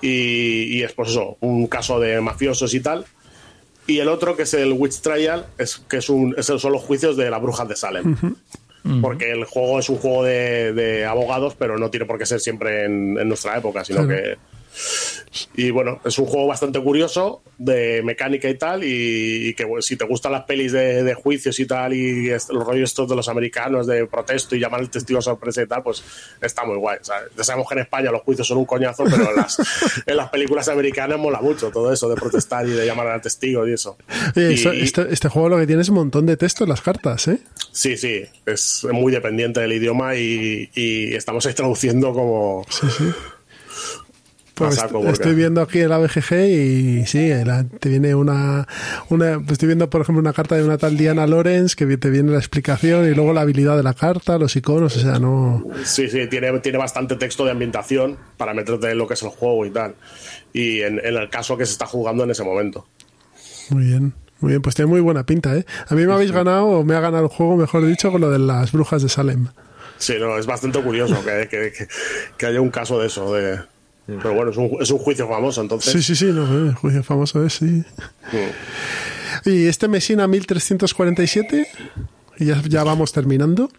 y, 0.01 0.83
es 0.83 0.93
pues 0.93 1.09
eso, 1.09 1.37
un 1.41 1.67
caso 1.67 1.99
de 1.99 2.21
mafiosos 2.21 2.73
y 2.73 2.79
tal. 2.79 3.05
Y 3.87 3.99
el 3.99 4.09
otro, 4.09 4.35
que 4.35 4.43
es 4.43 4.53
el 4.53 4.73
Witch 4.73 4.99
Trial, 4.99 5.45
es 5.57 5.77
que 5.77 5.97
es 5.97 6.09
un, 6.09 6.35
son 6.41 6.71
los 6.71 6.83
juicios 6.83 7.15
de 7.17 7.29
las 7.29 7.41
brujas 7.41 7.67
de 7.67 7.75
Salem. 7.75 8.15
Porque 9.01 9.31
el 9.31 9.43
juego 9.43 9.79
es 9.79 9.89
un 9.89 9.97
juego 9.97 10.23
de, 10.23 11.05
abogados, 11.05 11.55
pero 11.57 11.77
no 11.77 11.89
tiene 11.89 12.05
por 12.05 12.17
qué 12.17 12.25
ser 12.25 12.39
siempre 12.39 12.85
en, 12.85 13.27
nuestra 13.27 13.57
época, 13.57 13.83
sino 13.83 14.07
que 14.07 14.37
y 15.55 15.71
bueno, 15.71 15.99
es 16.05 16.17
un 16.19 16.25
juego 16.25 16.47
bastante 16.47 16.81
curioso 16.81 17.41
de 17.57 18.01
mecánica 18.03 18.49
y 18.49 18.55
tal, 18.55 18.83
y, 18.83 19.53
que 19.55 19.65
si 19.81 19.95
te 19.95 20.05
gustan 20.05 20.31
las 20.31 20.43
pelis 20.43 20.71
de, 20.71 21.13
juicios 21.15 21.59
y 21.59 21.65
tal, 21.65 21.93
y 21.93 22.29
los 22.29 22.65
rollos 22.65 22.89
estos 22.89 23.09
de 23.09 23.15
los 23.15 23.27
americanos 23.27 23.87
de 23.87 24.05
protesto 24.05 24.55
y 24.55 24.59
llamar 24.59 24.81
al 24.81 24.89
testigo 24.89 25.21
sorpresa 25.21 25.63
y 25.63 25.67
tal, 25.67 25.83
pues 25.83 26.03
está 26.41 26.65
muy 26.65 26.77
guay. 26.77 26.99
Ya 27.35 27.43
sabemos 27.43 27.67
que 27.67 27.75
en 27.75 27.81
España 27.81 28.11
los 28.11 28.21
juicios 28.21 28.47
son 28.47 28.59
un 28.59 28.65
coñazo, 28.65 29.03
pero 29.03 29.29
en 29.29 29.35
las, 29.35 29.57
en 30.05 30.17
las 30.17 30.29
películas 30.29 30.67
americanas 30.69 31.19
mola 31.19 31.41
mucho 31.41 31.71
todo 31.71 31.91
eso 31.91 32.07
de 32.09 32.15
protestar 32.15 32.67
y 32.67 32.71
de 32.71 32.85
llamar 32.85 33.07
al 33.07 33.21
testigo 33.21 33.67
y 33.67 33.73
eso. 33.73 33.97
este, 34.35 35.11
este, 35.11 35.29
juego 35.29 35.49
lo 35.49 35.57
que 35.57 35.67
tiene 35.67 35.81
es 35.81 35.89
un 35.89 35.95
montón 35.95 36.25
de 36.25 36.37
texto 36.37 36.63
en 36.63 36.69
las 36.69 36.81
cartas, 36.81 37.27
¿eh? 37.27 37.39
Sí, 37.71 37.97
sí, 37.97 38.23
es 38.45 38.87
muy 38.91 39.11
dependiente 39.11 39.59
del 39.59 39.73
idioma 39.73 40.15
y, 40.15 40.69
y 40.73 41.15
estamos 41.15 41.45
ahí 41.45 41.53
traduciendo 41.53 42.13
como... 42.13 42.65
Sí, 42.69 42.87
sí 42.97 43.05
pues 44.57 44.83
estoy 45.13 45.35
viendo 45.35 45.61
aquí 45.61 45.79
el 45.79 45.91
ABGG 45.91 46.33
y 46.33 47.05
sí, 47.05 47.31
te 47.79 47.89
viene 47.89 48.15
una, 48.15 48.67
una 49.09 49.39
estoy 49.49 49.67
viendo 49.67 49.89
por 49.89 50.01
ejemplo 50.01 50.19
una 50.19 50.33
carta 50.33 50.55
de 50.55 50.63
una 50.63 50.77
tal 50.77 50.97
Diana 50.97 51.27
Lorenz 51.27 51.75
que 51.75 51.85
te 51.97 52.09
viene 52.09 52.31
la 52.31 52.39
explicación 52.39 53.09
y 53.09 53.13
luego 53.13 53.33
la 53.33 53.41
habilidad 53.41 53.77
de 53.77 53.83
la 53.83 53.93
carta, 53.93 54.37
los 54.37 54.55
iconos, 54.55 54.97
o 54.97 54.99
sea, 54.99 55.19
no... 55.19 55.63
Sí, 55.83 56.09
sí, 56.09 56.27
tiene, 56.27 56.59
tiene 56.59 56.77
bastante 56.77 57.15
texto 57.15 57.45
de 57.45 57.51
ambientación 57.51 58.17
para 58.37 58.53
meterte 58.53 58.89
en 58.89 58.97
lo 58.97 59.07
que 59.07 59.13
es 59.13 59.21
el 59.21 59.29
juego 59.29 59.65
y 59.65 59.69
tal. 59.69 59.95
Y 60.53 60.81
en, 60.81 60.99
el 61.03 61.29
caso 61.29 61.55
que 61.55 61.65
se 61.65 61.73
está 61.73 61.85
jugando 61.85 62.23
en 62.23 62.31
ese 62.31 62.43
momento. 62.43 62.87
Muy 63.69 63.85
bien. 63.85 64.13
Muy 64.39 64.51
bien, 64.51 64.61
pues 64.61 64.75
tiene 64.75 64.89
muy 64.89 65.01
buena 65.01 65.25
pinta, 65.25 65.55
¿eh? 65.55 65.65
A 65.87 65.95
mí 65.95 66.05
me 66.05 66.13
habéis 66.13 66.31
ganado, 66.31 66.67
o 66.67 66.83
me 66.83 66.93
ha 66.93 66.99
ganado 66.99 67.23
el 67.23 67.29
juego, 67.29 67.57
mejor 67.57 67.83
dicho, 67.87 68.11
con 68.11 68.21
lo 68.21 68.29
de 68.29 68.37
las 68.37 68.71
brujas 68.71 69.01
de 69.01 69.09
Salem. 69.09 69.47
Sí, 69.97 70.13
no, 70.19 70.37
es 70.37 70.45
bastante 70.45 70.79
curioso 70.79 71.25
que, 71.25 71.73
que 72.37 72.45
haya 72.45 72.61
un 72.61 72.69
caso 72.69 72.99
de 72.99 73.07
eso, 73.07 73.33
de, 73.33 73.59
pero 74.07 74.33
bueno, 74.33 74.51
es 74.51 74.57
un, 74.57 74.77
es 74.79 74.89
un 74.89 74.97
juicio 74.99 75.27
famoso, 75.27 75.61
entonces. 75.61 75.91
Sí, 75.91 76.01
sí, 76.01 76.15
sí, 76.15 76.25
no, 76.31 76.43
el 76.69 76.73
juicio 76.73 77.03
famoso 77.03 77.45
es, 77.45 77.53
sí. 77.53 77.83
Y 79.45 79.67
este 79.67 79.87
Mesina 79.87 80.27
1347, 80.27 81.67
y 82.39 82.45
ya, 82.45 82.61
ya 82.67 82.83
vamos 82.83 83.11
terminando. 83.11 83.69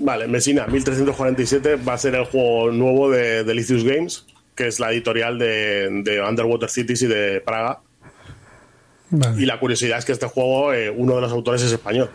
Vale, 0.00 0.26
Mesina 0.26 0.66
1347 0.66 1.76
va 1.76 1.94
a 1.94 1.98
ser 1.98 2.16
el 2.16 2.24
juego 2.24 2.72
nuevo 2.72 3.10
de 3.10 3.44
Delicious 3.44 3.84
Games, 3.84 4.26
que 4.56 4.66
es 4.66 4.80
la 4.80 4.92
editorial 4.92 5.38
de, 5.38 6.02
de 6.02 6.20
Underwater 6.20 6.68
Cities 6.68 7.02
y 7.02 7.06
de 7.06 7.40
Praga. 7.40 7.80
Y 9.38 9.46
la 9.46 9.60
curiosidad 9.60 9.98
es 9.98 10.04
que 10.04 10.12
este 10.12 10.26
juego, 10.26 10.72
eh, 10.72 10.90
uno 10.90 11.14
de 11.14 11.20
los 11.20 11.30
autores 11.30 11.62
es 11.62 11.70
español. 11.70 12.10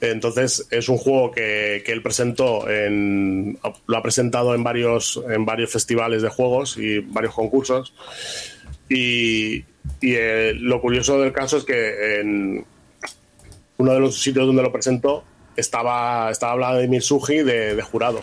Entonces 0.00 0.66
es 0.70 0.88
un 0.88 0.98
juego 0.98 1.30
que, 1.30 1.82
él 1.86 2.02
presentó, 2.02 2.68
en, 2.68 3.58
lo 3.86 3.96
ha 3.96 4.02
presentado 4.02 4.54
en 4.54 4.62
varios, 4.62 5.22
en 5.28 5.44
varios 5.44 5.70
festivales 5.70 6.22
de 6.22 6.28
juegos 6.28 6.76
y 6.76 6.98
varios 6.98 7.34
concursos. 7.34 7.94
Y, 8.88 9.64
eh, 10.02 10.52
lo 10.54 10.80
curioso 10.80 11.20
del 11.20 11.32
caso 11.32 11.56
es 11.58 11.64
que 11.64 12.20
en 12.20 12.64
uno 13.78 13.92
de 13.92 14.00
los 14.00 14.20
sitios 14.20 14.46
donde 14.46 14.62
lo 14.62 14.72
presentó 14.72 15.24
estaba, 15.56 16.30
estaba 16.30 16.54
Vladimir 16.54 17.02
Suji 17.02 17.42
de, 17.42 17.80
jurado. 17.82 18.22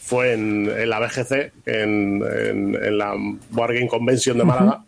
Fue 0.00 0.32
en, 0.32 0.88
la 0.88 1.00
BGC, 1.00 1.52
en, 1.66 2.98
la 2.98 3.14
Wargame 3.52 3.88
Convention 3.88 4.38
de 4.38 4.44
Málaga. 4.44 4.84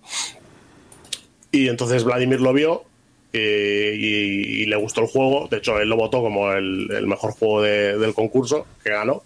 Y 1.53 1.69
entonces 1.69 2.05
Vladimir 2.05 2.41
lo 2.41 2.55
vio 2.55 2.85
eh, 3.32 3.94
y, 3.97 4.66
le 4.66 4.77
gustó 4.77 5.02
el 5.02 5.07
juego. 5.07 5.48
De 5.51 5.59
hecho, 5.59 5.78
él 5.78 5.89
lo 5.89 5.97
votó 5.97 6.20
como 6.20 6.52
el, 6.52 7.07
mejor 7.07 7.32
juego 7.32 7.62
del 7.62 8.15
concurso 8.15 8.66
que 8.82 8.90
ganó. 8.90 9.23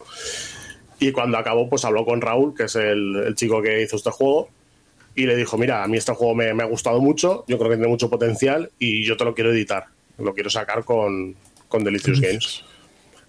Y 1.01 1.13
cuando 1.13 1.39
acabó, 1.39 1.69
pues 1.69 1.85
habló 1.85 2.05
con 2.05 2.21
Raúl, 2.21 2.55
que 2.55 2.65
es 2.65 2.77
el, 2.77 3.35
chico 3.35 3.61
que 3.63 3.83
hizo 3.83 3.97
este 3.97 4.11
juego, 4.11 4.49
y 5.15 5.27
le 5.27 5.37
dijo, 5.37 5.57
mira, 5.59 5.83
a 5.83 5.89
mí 5.89 5.97
este 5.97 6.13
juego 6.13 6.35
me, 6.35 6.51
ha 6.51 6.67
gustado 6.67 7.01
mucho, 7.01 7.45
yo 7.47 7.59
creo 7.59 7.71
que 7.71 7.77
tiene 7.77 7.91
mucho 7.91 8.11
potencial 8.11 8.71
y 8.79 9.05
yo 9.05 9.17
te 9.17 9.25
lo 9.25 9.35
quiero 9.35 9.53
editar, 9.53 9.85
lo 10.19 10.35
quiero 10.35 10.51
sacar 10.51 10.85
con, 10.85 11.37
con 11.69 11.85
Delicious 11.85 12.21
Games. 12.21 12.65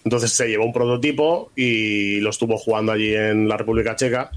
Entonces 0.04 0.32
se 0.32 0.48
llevó 0.48 0.66
un 0.66 0.74
prototipo 0.74 1.52
y 1.56 2.20
lo 2.22 2.30
estuvo 2.30 2.58
jugando 2.58 2.92
allí 2.92 3.14
en 3.16 3.48
la 3.48 3.58
República 3.58 3.96
Checa 3.96 4.32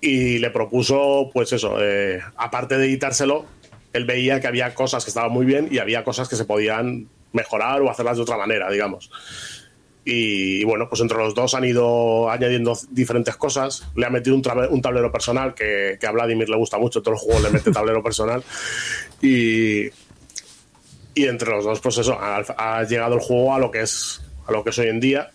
y 0.00 0.38
le 0.38 0.50
propuso, 0.50 1.30
pues 1.32 1.52
eso, 1.52 1.76
eh, 1.80 2.20
aparte 2.36 2.76
de 2.76 2.86
editárselo, 2.86 3.46
él 3.92 4.04
veía 4.04 4.40
que 4.40 4.46
había 4.46 4.74
cosas 4.74 5.04
que 5.04 5.10
estaban 5.10 5.32
muy 5.32 5.46
bien 5.46 5.68
y 5.70 5.78
había 5.78 6.04
cosas 6.04 6.28
que 6.28 6.36
se 6.36 6.44
podían 6.44 7.08
mejorar 7.32 7.80
o 7.82 7.90
hacerlas 7.90 8.16
de 8.16 8.22
otra 8.22 8.36
manera, 8.36 8.70
digamos. 8.70 9.10
Y, 10.04 10.64
bueno, 10.64 10.88
pues 10.88 11.00
entre 11.00 11.16
los 11.16 11.34
dos 11.34 11.54
han 11.54 11.64
ido 11.64 12.28
añadiendo 12.28 12.76
diferentes 12.90 13.36
cosas. 13.36 13.86
Le 13.94 14.06
ha 14.06 14.10
metido 14.10 14.34
un, 14.34 14.42
un 14.70 14.82
tablero 14.82 15.12
personal 15.12 15.54
que, 15.54 15.98
a 16.04 16.10
Vladimir 16.10 16.48
le 16.48 16.56
gusta 16.56 16.78
mucho, 16.78 17.02
todos 17.02 17.16
los 17.16 17.22
juegos 17.22 17.42
le 17.44 17.50
mete 17.50 17.70
tablero 17.72 18.02
personal. 18.02 18.42
Y, 19.20 19.86
y 21.14 21.26
entre 21.26 21.50
los 21.50 21.64
dos, 21.64 21.80
pues 21.80 21.98
eso, 21.98 22.18
ha, 22.20 22.82
llegado 22.84 23.14
el 23.14 23.20
juego 23.20 23.54
a 23.54 23.58
lo 23.58 23.70
que 23.70 23.82
es, 23.82 24.20
a 24.46 24.52
lo 24.52 24.64
que 24.64 24.70
es 24.70 24.78
hoy 24.78 24.88
en 24.88 25.00
día. 25.00 25.30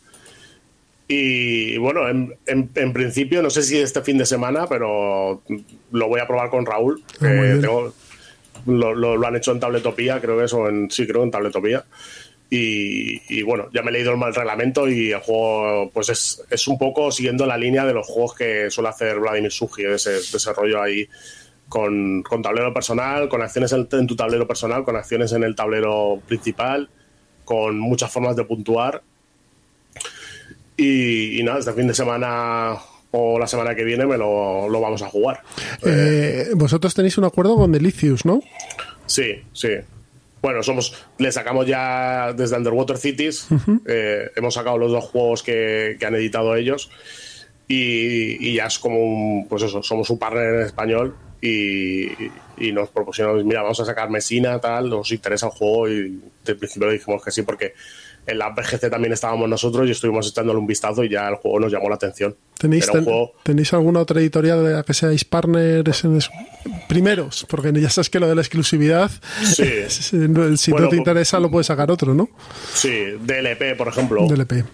Y 1.08 1.78
bueno, 1.78 2.10
en, 2.10 2.38
en, 2.46 2.92
principio, 2.92 3.42
no 3.42 3.50
sé 3.50 3.64
si 3.64 3.78
este 3.78 4.02
fin 4.02 4.18
de 4.18 4.26
semana, 4.26 4.68
pero 4.68 5.42
lo 5.92 6.08
voy 6.10 6.20
a 6.20 6.28
probar 6.28 6.50
con 6.50 6.66
Raúl. 6.66 7.02
Ah, 7.22 7.90
lo, 8.68 8.94
lo, 8.94 9.28
han 9.28 9.36
hecho 9.36 9.52
en 9.52 9.60
Tabletopía, 9.60 10.20
creo 10.22 10.38
que 10.38 10.46
eso, 10.46 10.68
en, 10.68 10.92
sí, 10.92 11.08
creo 11.08 11.24
en 11.24 11.32
Tabletopía. 11.32 11.86
Y, 12.50 13.42
bueno, 13.44 13.68
ya 13.74 13.82
me 13.82 13.90
he 13.90 13.94
leído 13.94 14.12
el 14.12 14.18
mal 14.18 14.34
reglamento 14.34 14.88
y 14.88 15.12
el 15.12 15.20
juego 15.20 15.92
pues 15.94 16.08
es, 16.08 16.42
es, 16.50 16.68
un 16.68 16.78
poco 16.78 17.12
siguiendo 17.12 17.46
la 17.46 17.58
línea 17.58 17.84
de 17.86 17.94
los 17.94 18.08
juegos 18.08 18.36
que 18.36 18.72
suele 18.72 18.90
hacer 18.90 19.20
Vladimir 19.20 19.52
Suji, 19.52 19.84
de 19.84 19.96
ese, 19.96 20.12
desarrollo 20.12 20.82
ahí 20.82 21.10
con, 21.68 22.24
con, 22.24 22.42
tablero 22.42 22.74
personal, 22.74 23.28
con 23.28 23.42
acciones 23.42 23.74
en, 23.74 24.08
tu 24.08 24.16
tablero 24.16 24.48
personal, 24.48 24.86
con 24.86 24.96
acciones 24.96 25.34
en 25.34 25.44
el 25.44 25.56
tablero 25.56 26.22
principal, 26.26 26.90
con 27.44 27.78
muchas 27.80 28.12
formas 28.12 28.38
de 28.38 28.46
puntuar. 28.46 29.04
Y, 30.78 31.42
nada, 31.44 31.60
este 31.60 31.74
fin 31.74 31.88
de 31.88 31.94
semana 31.94 32.78
o 33.12 33.40
la 33.40 33.48
semana 33.48 33.76
que 33.76 33.84
viene 33.84 34.06
me 34.06 34.18
lo, 34.18 34.68
lo 34.70 34.82
vamos 34.82 35.02
a 35.02 35.10
jugar. 35.10 35.42
Eh, 35.86 36.50
vosotros 36.56 36.94
tenéis 36.94 37.18
un 37.18 37.26
acuerdo 37.26 37.56
con 37.56 37.72
Delicious, 37.72 38.26
¿no? 38.26 38.42
Sí, 39.06 39.44
sí. 39.54 39.70
Bueno, 40.42 40.62
somos, 40.62 40.94
le 41.18 41.32
sacamos 41.32 41.66
ya 41.66 42.32
desde 42.34 42.58
Underwater 42.58 42.98
Cities, 42.98 43.48
eh, 43.86 44.30
hemos 44.36 44.54
sacado 44.54 44.78
los 44.78 44.92
dos 44.92 45.06
juegos 45.06 45.44
que, 45.44 45.98
han 46.06 46.16
editado 46.16 46.56
ellos. 46.56 46.90
Y, 47.68 48.54
ya 48.54 48.68
es 48.68 48.80
como 48.80 48.98
un, 48.98 49.48
pues 49.48 49.64
eso, 49.64 49.84
somos 49.84 50.10
un 50.10 50.20
partner 50.20 50.54
en 50.54 50.62
español 50.62 51.16
y, 51.42 52.08
nos 52.72 52.90
propusimos, 52.90 53.44
mira, 53.44 53.62
vamos 53.62 53.80
a 53.80 53.86
sacar 53.86 54.10
Mesina, 54.10 54.60
tal, 54.60 54.90
nos 54.90 55.12
interesa 55.12 55.48
el 55.48 55.52
juego 55.52 55.90
y 55.90 56.22
de 56.46 56.56
principio 56.56 56.88
le 56.88 56.94
dijimos 56.94 57.24
que 57.24 57.32
sí 57.32 57.42
porque 57.42 57.74
en 58.28 58.38
la 58.38 58.54
PGC 58.54 58.90
también 58.90 59.14
estábamos 59.14 59.48
nosotros 59.48 59.88
y 59.88 59.92
estuvimos 59.92 60.28
echándole 60.28 60.60
un 60.60 60.68
vistazo 60.68 61.02
y 61.04 61.10
ya 61.10 61.30
el 61.30 61.36
juego 61.36 61.62
nos 61.62 61.72
llamó 61.72 61.88
la 61.88 61.96
atención. 61.96 62.36
¿Tenéis, 62.60 62.92
¿tenéis 63.44 63.74
alguna 63.74 64.02
otra 64.02 64.20
editorial 64.20 64.64
de 64.66 64.74
la 64.74 64.84
que 64.84 64.94
seáis 64.94 65.24
partners 65.24 66.04
en 66.04 66.20
primeros? 66.90 67.46
Porque 67.50 67.72
ya 67.80 67.90
sabes 67.90 68.10
que 68.10 68.20
lo 68.20 68.28
de 68.28 68.36
la 68.36 68.42
exclusividad, 68.42 69.10
si 69.44 70.18
no 70.18 70.58
te 70.58 70.72
pues 70.72 70.94
interesa 70.94 71.40
lo 71.40 71.50
puedes 71.50 71.68
sacar 71.68 71.90
otro, 71.90 72.14
¿no? 72.14 72.30
Sí, 72.74 73.14
DLP, 73.22 73.78
por 73.78 73.88
ejemplo. 73.88 74.28
DLP. 74.28 74.66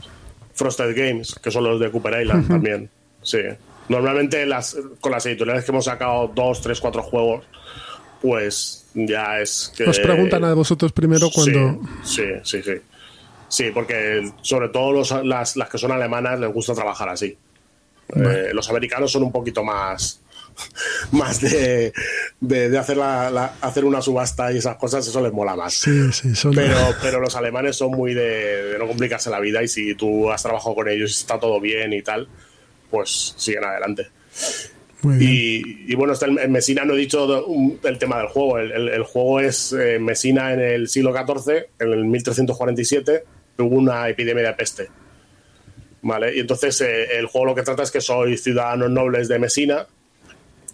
Frosted 0.56 0.96
Games, 0.96 1.36
que 1.36 1.52
son 1.52 1.64
los 1.64 1.80
de 1.80 1.92
Cooper 1.92 2.22
Island 2.22 2.48
también. 2.48 2.90
Sí. 3.22 3.40
Normalmente 3.88 4.46
las, 4.48 4.76
con 5.00 5.12
las 5.12 5.26
editoriales 5.28 5.64
que 5.64 5.72
hemos 5.72 5.86
sacado 5.86 6.32
dos, 6.34 6.60
tres, 6.62 6.80
cuatro 6.80 7.04
juegos, 7.04 7.46
pues 8.20 8.88
ya 8.96 9.40
es 9.40 9.72
que... 9.78 9.84
Os 9.84 10.00
preguntan 10.00 10.44
a 10.44 10.56
vosotros 10.56 10.92
primero 10.92 11.30
cuando... 11.32 11.82
sí, 12.04 12.24
sí. 12.44 12.64
sí. 12.64 12.72
Sí, 12.72 12.82
porque 13.74 14.32
sobre 14.42 14.70
todo 14.70 15.24
las, 15.24 15.56
las, 15.56 15.70
que 15.70 15.78
son 15.78 15.92
alemanas 15.92 16.40
les 16.40 16.52
gusta 16.52 16.74
trabajar 16.74 17.10
así. 17.10 17.38
Eh, 18.16 18.50
los 18.54 18.70
americanos 18.70 19.12
son 19.12 19.24
un 19.24 19.32
poquito 19.32 19.64
más 19.64 20.22
más 21.12 21.42
de, 21.42 21.94
de, 22.40 22.78
hacer, 22.78 22.98
la, 22.98 23.54
hacer 23.62 23.86
una 23.86 24.02
subasta 24.02 24.52
y 24.52 24.58
esas 24.58 24.76
cosas, 24.78 25.08
eso 25.08 25.22
les 25.22 25.34
mola 25.34 25.56
más. 25.56 25.74
Sí, 25.74 26.12
sí, 26.12 26.36
son 26.36 26.54
pero, 26.54 26.78
pero 27.02 27.20
los 27.20 27.36
alemanes 27.36 27.76
son 27.76 27.92
muy 27.92 28.14
de, 28.14 28.76
no 28.80 28.88
complicarse 28.88 29.30
la 29.30 29.40
vida 29.40 29.64
y 29.64 29.68
si 29.68 29.96
tú 29.96 30.32
has 30.32 30.44
trabajado 30.44 30.76
con 30.76 30.90
ellos 30.90 31.12
y 31.12 31.14
está 31.14 31.40
todo 31.40 31.60
bien 31.60 31.94
y 31.94 32.02
tal, 32.02 32.28
pues 32.90 33.34
siguen 33.38 33.66
adelante. 33.66 34.08
Y, 35.04 35.96
bueno, 35.96 36.14
está 36.14 36.28
en 36.28 36.52
Mesina 36.52 36.86
no 36.86 36.94
he 36.94 36.98
dicho 36.98 37.46
el 37.84 37.98
tema 37.98 38.20
del 38.20 38.28
juego. 38.28 38.58
El, 38.60 39.04
juego 39.04 39.40
es 39.42 39.74
eh, 39.74 40.00
Mesina 40.00 40.54
en 40.54 40.62
el 40.62 40.88
siglo 40.88 41.14
XIV, 41.14 41.66
en 41.80 41.92
el 41.92 42.06
1347 42.06 43.24
hubo 43.58 43.76
una 43.76 44.08
epidemia 44.10 44.44
de 44.44 44.54
peste. 44.54 44.90
¿Vale? 46.02 46.36
Y 46.36 46.40
entonces 46.40 46.80
eh, 46.82 47.18
el 47.18 47.28
juego 47.28 47.48
lo 47.48 47.56
que 47.56 47.64
trata 47.64 47.84
es 47.84 47.92
que 47.92 48.02
sois 48.02 48.44
ciudadanos 48.44 48.90
nobles 48.90 49.28
de 49.28 49.40
Mesina 49.40 49.88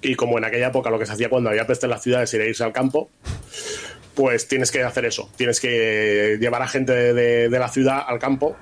y 0.01 0.15
como 0.15 0.37
en 0.37 0.45
aquella 0.45 0.67
época 0.67 0.89
lo 0.89 0.97
que 0.97 1.05
se 1.05 1.13
hacía 1.13 1.29
cuando 1.29 1.49
había 1.49 1.67
peste 1.67 1.85
en 1.85 1.91
las 1.91 2.01
ciudades 2.01 2.33
era 2.33 2.45
irse 2.45 2.63
al 2.63 2.71
campo, 2.71 3.09
pues 4.19 4.49
tienes 4.49 4.69
que 4.69 4.83
hacer 4.83 5.05
eso, 5.05 5.29
tienes 5.37 5.61
que 5.61 6.37
llevar 6.41 6.61
a 6.61 6.67
gente 6.67 6.91
de, 7.13 7.49
la 7.49 7.69
ciudad 7.69 8.03
al 8.05 8.19
campo, 8.19 8.57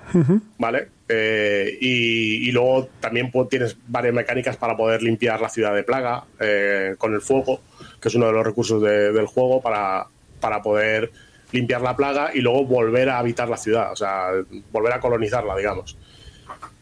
¿vale? 0.59 0.89
Eh, 1.09 1.79
y, 1.81 2.51
luego 2.51 2.89
también 2.99 3.31
tienes 3.49 3.75
varias 3.87 4.13
mecánicas 4.13 4.55
para 4.55 4.77
poder 4.77 5.01
limpiar 5.01 5.41
la 5.41 5.49
ciudad 5.49 5.73
de 5.73 5.81
plaga 5.81 6.25
eh, 6.39 6.93
con 6.99 7.15
el 7.15 7.21
fuego, 7.21 7.61
que 7.99 8.09
es 8.09 8.13
uno 8.13 8.27
de 8.27 8.33
los 8.33 8.45
recursos 8.45 8.83
del 8.83 9.25
juego 9.25 9.59
para, 9.59 10.05
para 10.39 10.61
poder 10.61 11.11
limpiar 11.51 11.81
la 11.81 11.95
plaga 11.95 12.29
y 12.35 12.41
luego 12.41 12.63
volver 12.65 13.09
a 13.09 13.17
habitar 13.17 13.49
la 13.49 13.57
ciudad, 13.57 13.91
o 13.91 13.95
sea, 13.95 14.29
volver 14.71 14.93
a 14.93 14.99
colonizarla, 14.99 15.57
digamos. 15.57 15.97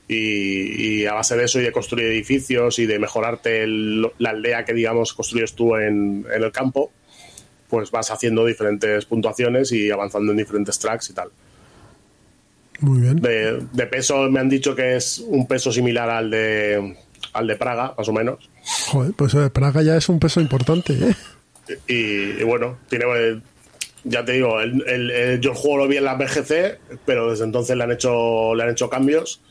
Y, 0.05 1.05
a 1.05 1.13
base 1.13 1.37
de 1.37 1.45
eso 1.45 1.61
y 1.61 1.63
de 1.63 1.71
construir 1.71 2.07
edificios 2.07 2.77
y 2.77 2.87
de 2.87 2.99
mejorarte 2.99 3.65
la 3.67 4.31
aldea 4.31 4.65
que, 4.65 4.73
digamos, 4.73 5.13
construyes 5.13 5.53
tú 5.53 5.77
en, 5.77 6.25
el 6.29 6.51
campo, 6.51 6.91
pues 7.75 7.91
vas 7.91 8.09
haciendo 8.09 8.45
diferentes 8.45 9.03
puntuaciones 9.03 9.69
y 9.73 9.91
avanzando 9.91 10.31
en 10.31 10.37
diferentes 10.37 10.79
tracks 10.79 11.09
y 11.09 11.13
tal. 11.13 11.29
Muy 12.79 13.01
bien. 13.01 13.17
De, 13.17 13.87
peso 13.87 14.29
me 14.29 14.39
han 14.39 14.47
dicho 14.47 14.75
que 14.75 14.95
es 14.95 15.19
un 15.19 15.45
peso 15.45 15.73
similar 15.73 16.09
al 16.09 16.29
de, 16.29 16.95
al 17.33 17.47
de 17.47 17.55
Praga, 17.57 17.93
más 17.97 18.07
o 18.07 18.13
menos. 18.13 18.49
Joder, 18.87 19.11
pues 19.13 19.33
eh, 19.33 19.49
Praga 19.49 19.81
ya 19.81 19.97
es 19.97 20.07
un 20.07 20.19
peso 20.19 20.39
importante, 20.39 20.93
¿eh? 20.93 21.15
Y, 21.87 22.41
y 22.41 22.43
bueno, 22.43 22.77
tiene 22.87 23.05
ya 24.05 24.23
te 24.23 24.33
digo, 24.33 24.61
el, 24.61 25.41
yo 25.41 25.51
el 25.51 25.57
juego 25.57 25.77
lo 25.77 25.87
vi 25.87 25.97
en 25.97 26.05
la 26.05 26.13
BGC, 26.13 26.99
pero 27.05 27.31
desde 27.31 27.43
entonces 27.43 27.75
le 27.75 27.83
han 27.83 27.91
hecho, 27.91 28.55
le 28.55 28.63
han 28.63 28.69
hecho 28.69 28.89
cambios 28.89 29.41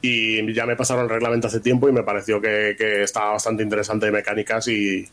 y 0.00 0.52
ya 0.54 0.64
me 0.64 0.76
pasaron 0.76 1.04
el 1.04 1.10
reglamento 1.10 1.48
hace 1.48 1.60
tiempo 1.60 1.88
y 1.88 1.92
me 1.92 2.04
pareció 2.04 2.40
que, 2.40 2.76
estaba 3.02 3.32
bastante 3.32 3.64
interesante 3.64 4.06
de 4.06 4.12
mecánicas 4.12 4.68
y, 4.68 5.08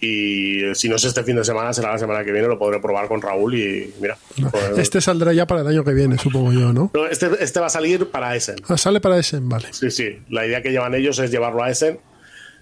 y 0.00 0.74
si 0.74 0.88
no 0.88 0.96
es 0.96 1.04
este 1.04 1.24
fin 1.24 1.36
de 1.36 1.44
semana, 1.44 1.72
será 1.72 1.92
la 1.92 1.98
semana 1.98 2.24
que 2.24 2.32
viene, 2.32 2.46
lo 2.46 2.58
podré 2.58 2.80
probar 2.80 3.08
con 3.08 3.20
Raúl 3.20 3.54
y 3.54 3.94
mira. 4.00 4.16
Pues, 4.50 4.78
este 4.78 5.00
saldrá 5.00 5.32
ya 5.32 5.46
para 5.46 5.62
el 5.62 5.66
año 5.66 5.84
que 5.84 5.92
viene, 5.92 6.18
supongo 6.18 6.52
yo, 6.52 6.72
¿no? 6.72 6.90
este, 7.10 7.30
este 7.40 7.60
va 7.60 7.66
a 7.66 7.70
salir 7.70 8.08
para 8.10 8.36
Essen. 8.36 8.56
Ah, 8.68 8.78
sale 8.78 9.00
para 9.00 9.18
Essen, 9.18 9.48
vale. 9.48 9.68
Sí, 9.72 9.90
sí. 9.90 10.20
La 10.30 10.46
idea 10.46 10.62
que 10.62 10.70
llevan 10.70 10.94
ellos 10.94 11.18
es 11.18 11.30
llevarlo 11.30 11.62
a 11.62 11.70
Essen. 11.70 11.98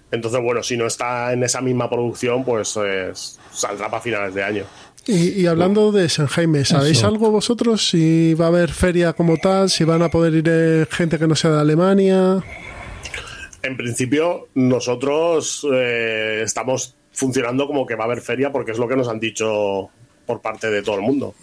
Entonces, 0.09 0.41
bueno, 0.41 0.63
si 0.63 0.77
no 0.77 0.87
está 0.87 1.33
en 1.33 1.43
esa 1.43 1.61
misma 1.61 1.89
producción, 1.89 2.45
pues 2.45 2.77
saldrá 3.51 3.89
para 3.89 4.01
finales 4.01 4.33
de 4.33 4.43
año. 4.43 4.63
Y, 5.05 5.45
hablando 5.45 5.93
de 5.93 6.09
San 6.09 6.27
Jaime, 6.27 6.65
¿sabéis 6.65 7.03
algo 7.05 7.31
vosotros? 7.31 7.89
Si 7.89 8.33
va 8.33 8.45
a 8.45 8.47
haber 8.49 8.71
feria 8.71 9.13
como 9.13 9.37
tal, 9.37 9.69
si 9.69 9.85
van 9.85 10.01
a 10.01 10.09
poder 10.09 10.33
ir 10.33 10.45
eh, 10.49 10.85
gente 10.89 11.17
que 11.17 11.27
no 11.27 11.35
sea 11.35 11.51
de 11.51 11.61
Alemania. 11.61 12.43
En 13.63 13.77
principio, 13.77 14.49
nosotros 14.55 15.65
eh, 15.73 16.41
estamos 16.43 16.95
funcionando 17.17 17.65
como 17.65 17.85
que 17.85 17.95
va 17.95 18.03
a 18.03 18.07
haber 18.07 18.21
feria 18.21 18.51
porque 18.51 18.71
es 18.71 18.77
lo 18.77 18.87
que 18.87 18.95
nos 18.95 19.07
han 19.07 19.19
dicho 19.19 19.89
por 20.27 20.39
parte 20.39 20.69
de 20.69 20.83
todo 20.83 20.97
el 20.97 21.01
mundo. 21.01 21.33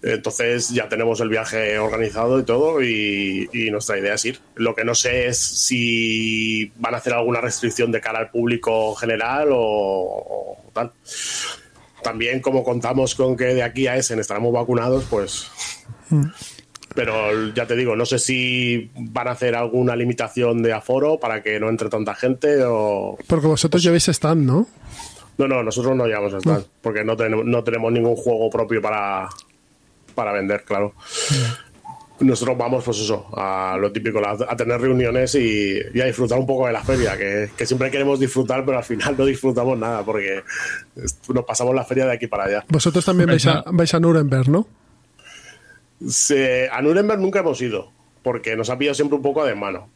Entonces 0.00 0.70
ya 0.70 0.88
tenemos 0.88 1.20
el 1.20 1.28
viaje 1.28 1.76
organizado 1.78 2.38
y 2.38 2.44
todo 2.44 2.80
y, 2.80 3.68
nuestra 3.72 3.98
idea 3.98 4.14
es 4.14 4.24
ir. 4.24 4.40
Lo 4.54 4.74
que 4.74 4.84
no 4.84 4.94
sé 4.94 5.26
es 5.26 5.38
si 5.38 6.72
van 6.76 6.94
a 6.94 6.98
hacer 6.98 7.14
alguna 7.14 7.40
restricción 7.40 7.90
de 7.90 8.00
cara 8.00 8.20
al 8.20 8.30
público 8.30 8.94
general 8.94 9.48
o 9.52 10.56
tal 10.72 10.92
también 12.02 12.40
como 12.40 12.64
contamos 12.64 13.14
con 13.14 13.36
que 13.36 13.46
de 13.46 13.62
aquí 13.62 13.86
a 13.86 13.96
Essen 13.96 14.18
estaremos 14.18 14.52
vacunados, 14.52 15.04
pues... 15.10 15.50
Mm. 16.08 16.24
Pero 16.94 17.48
ya 17.54 17.66
te 17.66 17.76
digo, 17.76 17.94
no 17.94 18.04
sé 18.04 18.18
si 18.18 18.90
van 18.96 19.28
a 19.28 19.32
hacer 19.32 19.54
alguna 19.54 19.94
limitación 19.94 20.62
de 20.62 20.72
aforo 20.72 21.18
para 21.20 21.42
que 21.42 21.60
no 21.60 21.68
entre 21.68 21.88
tanta 21.88 22.14
gente 22.14 22.64
o... 22.64 23.16
Porque 23.28 23.46
vosotros 23.46 23.82
llevéis 23.82 24.08
stand, 24.08 24.44
¿no? 24.44 24.66
No, 25.38 25.46
no, 25.46 25.62
nosotros 25.62 25.94
no 25.96 26.06
llevamos 26.06 26.34
stand, 26.34 26.64
porque 26.82 27.04
no 27.04 27.16
tenemos, 27.16 27.44
no 27.44 27.62
tenemos 27.62 27.92
ningún 27.92 28.16
juego 28.16 28.50
propio 28.50 28.82
para, 28.82 29.28
para 30.14 30.32
vender, 30.32 30.64
claro. 30.64 30.92
Nosotros 32.18 32.58
vamos, 32.58 32.84
pues 32.84 32.98
eso, 32.98 33.28
a 33.34 33.78
lo 33.80 33.90
típico, 33.90 34.18
a, 34.18 34.32
a 34.32 34.56
tener 34.56 34.78
reuniones 34.78 35.34
y, 35.36 35.78
y 35.94 36.00
a 36.02 36.04
disfrutar 36.04 36.38
un 36.38 36.46
poco 36.46 36.66
de 36.66 36.72
la 36.72 36.82
feria, 36.82 37.16
que, 37.16 37.48
que 37.56 37.64
siempre 37.64 37.90
queremos 37.90 38.20
disfrutar, 38.20 38.62
pero 38.64 38.76
al 38.76 38.84
final 38.84 39.14
no 39.16 39.24
disfrutamos 39.24 39.78
nada, 39.78 40.04
porque 40.04 40.42
nos 41.32 41.44
pasamos 41.46 41.74
la 41.74 41.84
feria 41.84 42.04
de 42.04 42.12
aquí 42.12 42.26
para 42.26 42.44
allá. 42.44 42.64
Vosotros 42.68 43.02
también 43.04 43.28
vais 43.28 43.46
a, 43.46 43.64
vais 43.70 43.94
a 43.94 44.00
Nuremberg, 44.00 44.50
¿no? 44.50 44.66
Se- 46.08 46.68
a 46.70 46.80
Nuremberg 46.82 47.20
nunca 47.20 47.40
hemos 47.40 47.60
ido, 47.60 47.90
porque 48.22 48.56
nos 48.56 48.70
ha 48.70 48.78
pillado 48.78 48.94
siempre 48.94 49.16
un 49.16 49.22
poco 49.22 49.44
de 49.44 49.54
mano. 49.54 49.88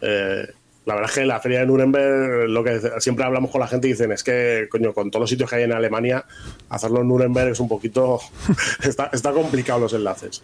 Eh, 0.00 0.46
la 0.86 0.94
verdad 0.94 1.10
es 1.10 1.16
que 1.18 1.26
la 1.26 1.38
feria 1.40 1.60
de 1.60 1.66
Nuremberg, 1.66 2.48
lo 2.48 2.64
que 2.64 2.80
siempre 3.00 3.24
hablamos 3.24 3.50
con 3.50 3.60
la 3.60 3.66
gente 3.68 3.88
y 3.88 3.90
dicen 3.90 4.10
es 4.12 4.24
que, 4.24 4.68
coño, 4.70 4.94
con 4.94 5.10
todos 5.10 5.22
los 5.22 5.30
sitios 5.30 5.50
que 5.50 5.56
hay 5.56 5.64
en 5.64 5.72
Alemania, 5.72 6.24
hacerlo 6.70 7.02
en 7.02 7.08
Nuremberg 7.08 7.50
es 7.50 7.60
un 7.60 7.68
poquito. 7.68 8.20
está, 8.82 9.10
está 9.12 9.32
complicado 9.32 9.80
los 9.80 9.92
enlaces. 9.92 10.42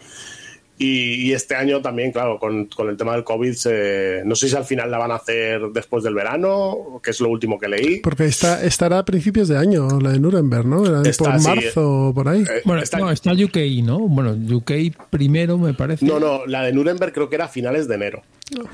Y, 0.76 1.28
y 1.28 1.32
este 1.32 1.54
año 1.54 1.80
también, 1.80 2.10
claro, 2.10 2.40
con, 2.40 2.66
con 2.66 2.88
el 2.88 2.96
tema 2.96 3.12
del 3.12 3.22
COVID, 3.22 3.52
se- 3.54 4.22
no 4.24 4.34
sé 4.34 4.48
si 4.48 4.56
al 4.56 4.64
final 4.64 4.90
la 4.90 4.98
van 4.98 5.12
a 5.12 5.14
hacer 5.16 5.60
después 5.72 6.02
del 6.02 6.14
verano, 6.14 7.00
que 7.00 7.10
es 7.12 7.20
lo 7.20 7.28
último 7.28 7.60
que 7.60 7.68
leí. 7.68 8.00
Porque 8.00 8.24
está, 8.24 8.60
estará 8.64 8.98
a 8.98 9.04
principios 9.04 9.46
de 9.46 9.56
año, 9.56 9.86
la 10.00 10.10
de 10.10 10.18
Nuremberg, 10.18 10.66
¿no? 10.66 10.84
Era 10.84 11.02
Está, 11.08 11.30
por 11.30 11.40
sí. 11.40 11.46
marzo 11.48 12.08
o 12.08 12.14
por 12.14 12.28
ahí. 12.28 12.42
Eh, 12.42 12.62
Bueno, 12.64 12.82
está- 12.82 12.98
no, 12.98 13.08
está 13.12 13.32
UK, 13.32 13.56
¿no? 13.84 14.00
Bueno, 14.00 14.32
UK 14.56 14.72
primero 15.10 15.58
me 15.58 15.74
parece. 15.74 16.04
no, 16.04 16.18
no, 16.18 16.44
la 16.46 16.62
de 16.64 16.72
Nuremberg 16.72 17.12
creo 17.12 17.28
que 17.28 17.36
era 17.36 17.44
a 17.44 17.48
finales 17.48 17.86
de 17.86 17.94
enero. 17.94 18.22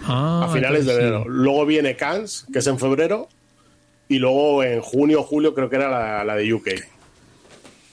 Ah, 0.05 0.47
a 0.49 0.53
finales 0.55 0.87
de 0.87 0.95
enero. 0.95 1.21
sí. 1.25 1.29
Luego 1.29 1.67
viene 1.67 1.97
Cannes, 1.97 2.47
que 2.51 2.61
es 2.61 2.67
en 2.67 2.79
febrero, 2.79 3.29
y 4.09 4.19
luego 4.19 4.65
en 4.65 4.81
junio 4.81 5.21
o 5.21 5.23
julio 5.23 5.55
creo 5.55 5.69
que 5.69 5.77
era 5.77 5.91
la, 5.91 6.25
la 6.25 6.35
de 6.35 6.53
UK. 6.55 6.69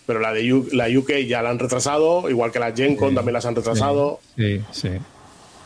Pero 0.08 0.20
la 0.20 0.34
de 0.34 0.52
U- 0.54 0.68
la 0.72 0.88
UK 0.90 1.12
ya 1.28 1.44
la 1.44 1.52
han 1.52 1.60
retrasado, 1.60 2.28
igual 2.30 2.52
que 2.52 2.58
la 2.60 2.72
Gen 2.72 2.96
Con 2.96 3.14
también 3.14 3.34
las 3.34 3.46
han 3.46 3.56
retrasado. 3.56 4.20
Sí, 4.36 4.62
sí. 4.72 4.90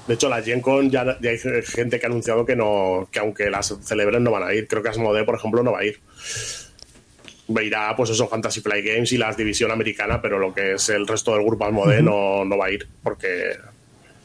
De 0.08 0.16
hecho, 0.16 0.28
la 0.30 0.42
Gen 0.42 0.60
Con 0.62 0.90
ya, 0.90 1.18
ya 1.22 1.30
hay 1.30 1.38
gente 1.64 2.00
que 2.00 2.06
ha 2.06 2.10
anunciado 2.10 2.44
que 2.46 2.56
no 2.56 3.08
que 3.12 3.20
aunque 3.20 3.50
las 3.52 3.74
celebren 3.84 4.24
no 4.24 4.32
van 4.32 4.44
a 4.44 4.54
ir. 4.54 4.68
Creo 4.68 4.82
que 4.84 4.90
Asmodee, 4.90 5.24
por 5.24 5.36
ejemplo, 5.36 5.62
no 5.64 5.72
va 5.74 5.80
a 5.80 5.86
ir. 5.86 6.00
Va 7.56 7.62
a 7.62 7.64
ir 7.64 7.76
a, 7.76 7.96
pues 7.96 8.10
eso, 8.10 8.28
Fantasy 8.28 8.62
Flight 8.62 8.86
Games 8.86 9.12
y 9.12 9.18
la 9.18 9.32
división 9.34 9.72
americana, 9.72 10.22
pero 10.22 10.40
lo 10.40 10.54
que 10.54 10.74
es 10.74 10.90
el 10.90 11.06
resto 11.08 11.34
del 11.36 11.46
grupo 11.46 11.66
Asmodee 11.66 12.02
no, 12.02 12.44
no 12.46 12.58
va 12.58 12.66
a 12.68 12.72
ir, 12.72 12.88
porque... 13.04 13.58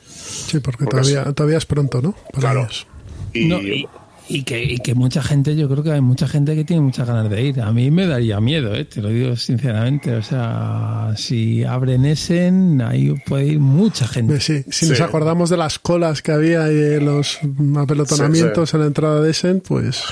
Sí, 0.06 0.60
porque, 0.60 0.84
porque 0.84 1.02
todavía, 1.02 1.32
todavía 1.32 1.58
es 1.58 1.66
pronto, 1.66 2.00
¿no? 2.00 2.12
Para 2.32 2.40
Claro. 2.40 2.60
ellos. 2.60 2.86
Y, 3.32 3.44
No, 3.46 3.60
y, 3.60 3.86
y 4.28 4.42
que, 4.42 4.62
y 4.62 4.78
que 4.78 4.94
mucha 4.94 5.22
gente, 5.22 5.54
yo 5.56 5.68
creo 5.68 5.82
que 5.84 5.92
hay 5.92 6.00
mucha 6.00 6.26
gente 6.26 6.54
que 6.56 6.64
tiene 6.64 6.82
muchas 6.82 7.06
ganas 7.06 7.30
de 7.30 7.42
ir. 7.42 7.60
A 7.60 7.72
mí 7.72 7.90
me 7.90 8.06
daría 8.06 8.40
miedo, 8.40 8.74
¿eh? 8.74 8.84
te 8.84 9.00
lo 9.00 9.08
digo 9.08 9.36
sinceramente. 9.36 10.14
O 10.16 10.22
sea, 10.22 11.12
si 11.16 11.62
abren 11.64 12.04
Essen, 12.04 12.82
ahí 12.82 13.14
puede 13.26 13.46
ir 13.46 13.60
mucha 13.60 14.06
gente. 14.08 14.40
Sí, 14.40 14.64
si 14.70 14.86
Sí. 14.86 14.90
nos 14.90 15.00
acordamos 15.00 15.48
de 15.50 15.56
las 15.56 15.78
colas 15.78 16.22
que 16.22 16.32
había 16.32 16.70
y 16.70 16.74
de 16.74 17.00
los 17.00 17.38
apelotonamientos 17.76 18.68
Sí, 18.68 18.72
sí. 18.72 18.76
en 18.76 18.80
la 18.80 18.86
entrada 18.88 19.20
de 19.20 19.30
Essen, 19.30 19.60
pues 19.60 20.02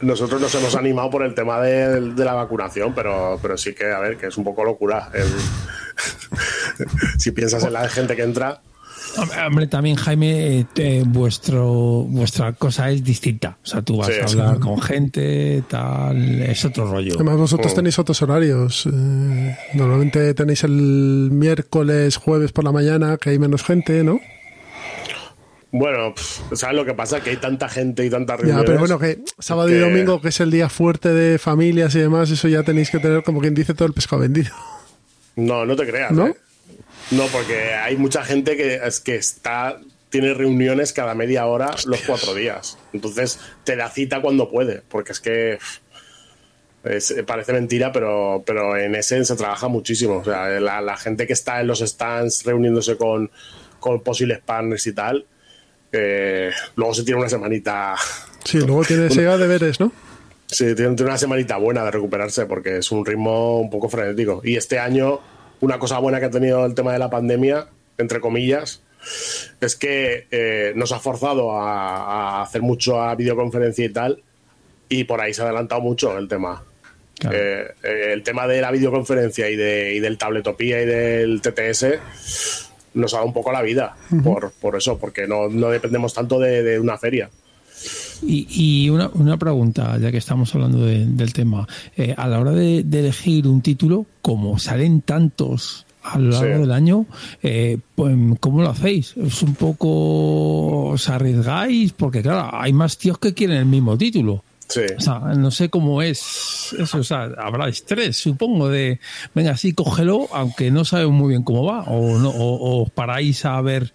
nosotros 0.00 0.40
nos 0.40 0.54
hemos 0.54 0.74
animado 0.74 1.10
por 1.10 1.22
el 1.22 1.34
tema 1.34 1.60
de, 1.60 2.00
de 2.12 2.24
la 2.24 2.34
vacunación, 2.34 2.94
pero, 2.94 3.38
pero 3.42 3.56
sí 3.58 3.74
que, 3.74 3.90
a 3.92 3.98
ver, 3.98 4.16
que 4.16 4.26
es 4.28 4.36
un 4.38 4.44
poco 4.44 4.64
locura. 4.64 5.10
El- 5.14 5.26
si 7.18 7.30
piensas 7.30 7.64
en 7.64 7.72
la 7.72 7.88
gente 7.88 8.16
que 8.16 8.22
entra, 8.22 8.60
Hombre, 9.46 9.66
también 9.66 9.96
Jaime, 9.96 10.58
eh, 10.60 10.66
eh, 10.76 11.02
vuestro 11.06 11.64
vuestra 12.08 12.52
cosa 12.52 12.90
es 12.90 13.02
distinta. 13.04 13.58
O 13.62 13.66
sea, 13.66 13.82
tú 13.82 13.96
vas 13.98 14.08
Sí, 14.08 14.14
a 14.22 14.28
sí. 14.28 14.38
hablar 14.38 14.58
con 14.58 14.80
gente, 14.80 15.62
tal, 15.68 16.42
es 16.42 16.64
otro 16.64 16.86
rollo. 16.90 17.14
además 17.14 17.36
vosotros 17.36 17.72
Oh. 17.72 17.74
tenéis 17.76 17.98
otros 17.98 18.20
horarios. 18.22 18.86
Eh, 18.92 19.56
normalmente 19.74 20.34
tenéis 20.34 20.64
el 20.64 21.28
miércoles, 21.32 22.16
jueves 22.16 22.52
por 22.52 22.64
la 22.64 22.72
mañana, 22.72 23.16
que 23.16 23.30
hay 23.30 23.38
menos 23.38 23.62
gente, 23.62 24.02
¿no? 24.04 24.20
bueno, 25.72 26.14
pf, 26.14 26.56
¿sabes 26.56 26.74
lo 26.76 26.86
que 26.86 26.94
pasa? 26.94 27.20
Que 27.20 27.30
hay 27.30 27.36
tanta 27.36 27.68
gente 27.68 28.02
y 28.06 28.08
tantas 28.08 28.38
Ya, 28.38 28.42
reuniones. 28.44 28.64
pero 28.66 28.78
bueno, 28.78 28.98
que 28.98 29.18
sábado 29.38 29.68
y 29.68 29.72
que- 29.72 29.80
domingo, 29.80 30.22
que 30.22 30.28
es 30.28 30.40
el 30.40 30.50
día 30.50 30.70
fuerte 30.70 31.10
de 31.12 31.38
familias 31.38 31.94
y 31.96 31.98
demás, 31.98 32.30
eso 32.30 32.48
ya 32.48 32.62
tenéis 32.62 32.90
que 32.90 32.98
tener, 32.98 33.22
como 33.22 33.40
quien 33.40 33.54
dice, 33.54 33.74
todo 33.74 33.86
el 33.86 33.92
pescado 33.92 34.22
vendido. 34.22 34.52
No, 35.34 35.66
no 35.66 35.76
te 35.76 35.86
creas. 35.86 36.12
¿No? 36.12 36.28
¿eh? 36.28 36.34
No, 37.10 37.26
porque 37.26 37.72
hay 37.74 37.96
mucha 37.96 38.24
gente 38.24 38.56
que, 38.56 38.76
es 38.84 39.00
que 39.00 39.16
está 39.16 39.78
tiene 40.10 40.34
reuniones 40.34 40.92
cada 40.92 41.14
media 41.14 41.46
hora 41.46 41.74
los 41.86 42.00
cuatro 42.02 42.34
días. 42.34 42.78
Entonces 42.92 43.38
te 43.64 43.76
da 43.76 43.90
cita 43.90 44.20
cuando 44.22 44.48
puede, 44.50 44.82
porque 44.88 45.12
es 45.12 45.20
que 45.20 45.58
es- 46.84 47.14
parece 47.26 47.52
mentira, 47.52 47.92
pero, 47.92 48.42
pero 48.46 48.76
en 48.76 48.94
Essen 48.94 49.24
se 49.26 49.36
trabaja 49.36 49.68
muchísimo. 49.68 50.18
O 50.18 50.24
sea, 50.24 50.48
la, 50.60 50.80
la 50.80 50.96
gente 50.96 51.26
que 51.26 51.32
está 51.32 51.60
en 51.60 51.66
los 51.66 51.80
stands 51.80 52.44
reuniéndose 52.44 52.96
con, 52.96 53.30
con 53.80 54.00
posibles 54.02 54.40
partners 54.44 54.86
y 54.86 54.92
tal, 54.92 55.26
eh, 55.92 56.50
luego 56.76 56.94
se 56.94 57.02
tiene 57.04 57.20
una 57.20 57.28
semanita 57.28 57.94
Sí, 58.44 58.58
luego 58.58 58.84
tiene 58.84 59.10
Sega 59.10 59.36
deberes, 59.36 59.80
¿no? 59.80 59.92
Sí, 60.46 60.74
tiene, 60.76 60.94
tiene 60.94 61.10
una 61.10 61.18
semanita 61.18 61.56
buena 61.56 61.84
de 61.84 61.90
recuperarse 61.90 62.46
porque 62.46 62.78
es 62.78 62.92
un 62.92 63.04
ritmo 63.04 63.58
un 63.60 63.68
poco 63.70 63.88
frenético. 63.88 64.40
Y 64.44 64.56
este 64.56 64.78
año, 64.78 65.20
una 65.60 65.78
cosa 65.78 65.98
buena 65.98 66.20
que 66.20 66.26
ha 66.26 66.30
tenido 66.30 66.64
el 66.66 66.74
tema 66.74 66.92
de 66.92 66.98
la 66.98 67.10
pandemia, 67.10 67.66
entre 67.98 68.20
comillas, 68.20 68.82
es 69.60 69.76
que 69.76 70.26
eh, 70.30 70.72
nos 70.74 70.92
ha 70.92 70.98
forzado 70.98 71.52
a, 71.52 72.38
a 72.38 72.42
hacer 72.42 72.62
mucho 72.62 73.00
a 73.00 73.14
videoconferencia 73.14 73.84
y 73.84 73.88
tal, 73.90 74.22
y 74.88 75.04
por 75.04 75.20
ahí 75.20 75.34
se 75.34 75.42
ha 75.42 75.46
adelantado 75.46 75.80
mucho 75.80 76.16
el 76.18 76.28
tema. 76.28 76.62
Claro. 77.18 77.36
Eh, 77.36 77.74
eh, 77.82 78.10
el 78.12 78.22
tema 78.22 78.46
de 78.46 78.60
la 78.60 78.70
videoconferencia 78.70 79.48
y, 79.48 79.56
de, 79.56 79.94
y 79.94 80.00
del 80.00 80.18
tabletopía 80.18 80.82
y 80.82 80.86
del 80.86 81.40
TTS 81.40 81.98
nos 82.92 83.14
ha 83.14 83.18
dado 83.18 83.26
un 83.26 83.32
poco 83.32 83.52
la 83.52 83.62
vida 83.62 83.96
por, 84.22 84.52
por 84.52 84.76
eso, 84.76 84.98
porque 84.98 85.26
no, 85.26 85.48
no 85.48 85.70
dependemos 85.70 86.12
tanto 86.12 86.38
de, 86.38 86.62
de 86.62 86.78
una 86.78 86.98
feria. 86.98 87.30
Y, 88.22 88.46
y 88.84 88.88
una, 88.90 89.08
una 89.14 89.36
pregunta, 89.36 89.98
ya 89.98 90.10
que 90.10 90.18
estamos 90.18 90.54
hablando 90.54 90.84
de- 90.84 91.06
del 91.06 91.32
tema. 91.32 91.66
Eh, 91.96 92.14
a 92.16 92.26
la 92.26 92.40
hora 92.40 92.52
de, 92.52 92.82
de 92.82 93.00
elegir 93.00 93.46
un 93.46 93.60
título, 93.60 94.06
como 94.22 94.58
salen 94.58 95.02
tantos 95.02 95.84
a 96.02 96.18
lo 96.18 96.30
largo 96.30 96.54
Sí. 96.54 96.60
del 96.60 96.72
año, 96.72 97.06
eh, 97.42 97.78
pues, 97.94 98.16
¿cómo 98.40 98.62
lo 98.62 98.70
hacéis? 98.70 99.14
¿Es 99.16 99.42
un 99.42 99.54
poco 99.56 100.88
os 100.90 101.08
arriesgáis? 101.08 101.92
Porque 101.92 102.22
claro, 102.22 102.50
hay 102.52 102.72
más 102.72 102.96
tíos 102.96 103.18
que 103.18 103.34
quieren 103.34 103.56
el 103.58 103.66
mismo 103.66 103.96
título. 103.98 104.44
Sí. 104.68 104.80
O 104.96 105.00
sea, 105.00 105.18
no 105.36 105.50
sé 105.50 105.68
cómo 105.68 106.02
es 106.02 106.74
eso. 106.78 106.98
O 106.98 107.04
sea, 107.04 107.28
habrá 107.38 107.68
estrés, 107.68 108.16
supongo, 108.16 108.68
de, 108.68 108.98
venga, 109.34 109.56
sí, 109.56 109.72
cógelo, 109.74 110.28
aunque 110.32 110.70
no 110.70 110.84
sabemos 110.84 111.14
muy 111.14 111.28
bien 111.30 111.42
cómo 111.44 111.64
va. 111.64 111.82
O, 111.84 112.18
no, 112.18 112.30
o, 112.34 112.86
paráis 112.88 113.44
a 113.44 113.60
ver. 113.60 113.92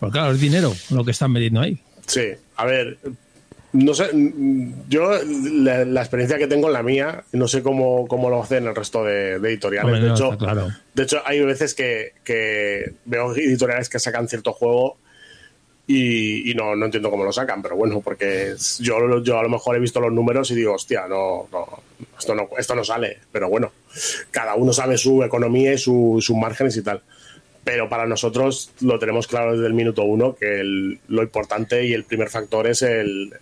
Porque 0.00 0.12
claro, 0.18 0.32
es 0.32 0.40
dinero 0.40 0.72
lo 0.90 1.04
que 1.04 1.10
están 1.10 1.32
metiendo 1.32 1.60
ahí. 1.60 1.80
Sí, 2.06 2.28
a 2.56 2.64
ver, 2.64 2.98
no 3.72 3.92
sé, 3.94 4.08
yo 4.88 5.10
la, 5.24 5.84
la 5.84 6.00
experiencia 6.00 6.38
que 6.38 6.46
tengo 6.46 6.68
en 6.68 6.72
la 6.72 6.82
mía, 6.82 7.24
no 7.32 7.46
sé 7.48 7.62
cómo, 7.62 8.06
cómo 8.08 8.30
lo 8.30 8.42
hacen 8.42 8.66
el 8.66 8.74
resto 8.74 9.04
de, 9.04 9.38
de 9.38 9.48
editoriales. 9.48 9.86
Hombre, 9.92 10.00
de, 10.02 10.08
no, 10.08 10.14
hecho, 10.14 10.38
claro. 10.38 10.68
de 10.94 11.02
hecho, 11.02 11.20
hay 11.24 11.40
veces 11.44 11.74
que, 11.74 12.12
que 12.24 12.92
veo 13.04 13.34
editoriales 13.34 13.88
que 13.88 13.98
sacan 13.98 14.28
cierto 14.28 14.52
juego 14.52 14.96
y, 15.88 16.50
y 16.50 16.54
no, 16.54 16.74
no 16.74 16.86
entiendo 16.86 17.10
cómo 17.10 17.24
lo 17.24 17.32
sacan, 17.32 17.60
pero 17.62 17.76
bueno, 17.76 18.00
porque 18.00 18.54
yo, 18.80 19.22
yo 19.22 19.38
a 19.38 19.42
lo 19.42 19.48
mejor 19.48 19.76
he 19.76 19.80
visto 19.80 20.00
los 20.00 20.12
números 20.12 20.50
y 20.50 20.54
digo, 20.54 20.74
hostia, 20.74 21.06
no, 21.08 21.46
no, 21.52 21.66
esto 22.18 22.34
no, 22.34 22.48
esto 22.58 22.74
no 22.74 22.82
sale, 22.82 23.18
pero 23.30 23.48
bueno, 23.48 23.70
cada 24.30 24.54
uno 24.54 24.72
sabe 24.72 24.96
su 24.96 25.22
economía 25.22 25.74
y 25.74 25.78
su- 25.78 26.18
sus 26.20 26.36
márgenes 26.36 26.76
y 26.76 26.82
tal. 26.82 27.02
Pero 27.66 27.88
para 27.88 28.06
nosotros 28.06 28.70
lo 28.80 28.96
tenemos 29.00 29.26
claro 29.26 29.54
desde 29.54 29.66
el 29.66 29.74
minuto 29.74 30.04
uno 30.04 30.36
que 30.36 30.60
el- 30.60 31.00
lo 31.08 31.22
importante 31.24 31.84
y 31.84 31.92
el 31.94 32.04
primer 32.04 32.28
factor 32.28 32.68
es 32.68 32.82
el, 32.82 33.32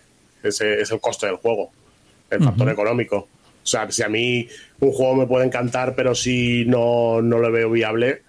es, 0.41 0.59
es 0.61 0.89
el 0.89 0.99
coste 0.99 1.27
del 1.27 1.35
juego, 1.35 1.69
el 2.31 2.43
factor 2.43 2.69
económico. 2.69 3.17
O 3.17 3.67
sea, 3.67 3.89
si 3.91 4.01
a 4.01 4.09
mí 4.09 4.47
un 4.79 4.91
juego 4.91 5.13
me 5.13 5.27
puede 5.27 5.45
encantar, 5.45 5.93
pero 5.93 6.15
si 6.15 6.65
no, 6.65 7.21
no 7.21 7.37
lo 7.37 7.51
veo 7.51 7.69
viable, 7.69 8.23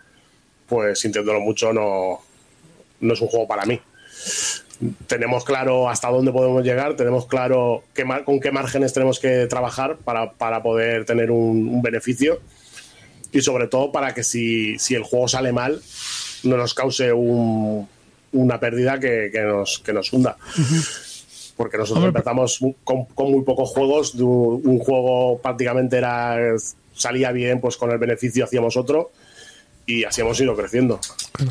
pues 0.68 0.98
sintiéndolo 1.00 1.40
mucho, 1.40 1.72
no, 1.72 2.20
no 3.00 3.12
es 3.14 3.20
un 3.22 3.28
juego 3.28 3.48
para 3.48 3.64
mí. 3.64 3.80
Tenemos 5.06 5.44
claro 5.46 5.88
hasta 5.88 6.10
dónde 6.10 6.30
podemos 6.32 6.62
llegar, 6.62 6.96
tenemos 6.96 7.24
claro 7.26 7.84
qué 7.94 8.04
mar- 8.04 8.24
con 8.24 8.40
qué 8.40 8.50
márgenes 8.50 8.92
tenemos 8.92 9.18
que 9.18 9.46
trabajar 9.46 9.96
para, 10.04 10.32
para 10.32 10.62
poder 10.62 11.06
tener 11.06 11.30
un, 11.30 11.68
un 11.68 11.80
beneficio 11.80 12.40
y 13.32 13.40
sobre 13.40 13.66
todo 13.68 13.92
para 13.92 14.14
que 14.14 14.22
si, 14.24 14.78
si 14.78 14.94
el 14.94 15.02
juego 15.02 15.28
sale 15.28 15.52
mal 15.52 15.80
no 16.44 16.56
nos 16.56 16.74
cause 16.74 17.12
un- 17.12 17.86
una 18.32 18.60
pérdida 18.60 18.98
que, 19.00 19.30
que 19.32 19.40
nos, 19.42 19.78
que 19.80 19.92
nos 19.92 20.12
hunda. 20.12 20.36
Porque 21.56 21.78
nosotros 21.78 22.04
Hombre, 22.04 22.18
empezamos 22.20 22.58
con, 22.84 23.06
con 23.06 23.30
muy 23.32 23.42
pocos 23.42 23.70
juegos, 23.70 24.14
un, 24.16 24.60
un 24.64 24.78
juego 24.78 25.38
prácticamente 25.38 25.96
era 25.96 26.36
salía 26.94 27.32
bien, 27.32 27.60
pues 27.60 27.76
con 27.76 27.90
el 27.90 27.98
beneficio 27.98 28.44
hacíamos 28.44 28.76
otro 28.76 29.10
y 29.86 30.04
así 30.04 30.20
hemos 30.20 30.38
ido 30.40 30.54
creciendo. 30.56 30.98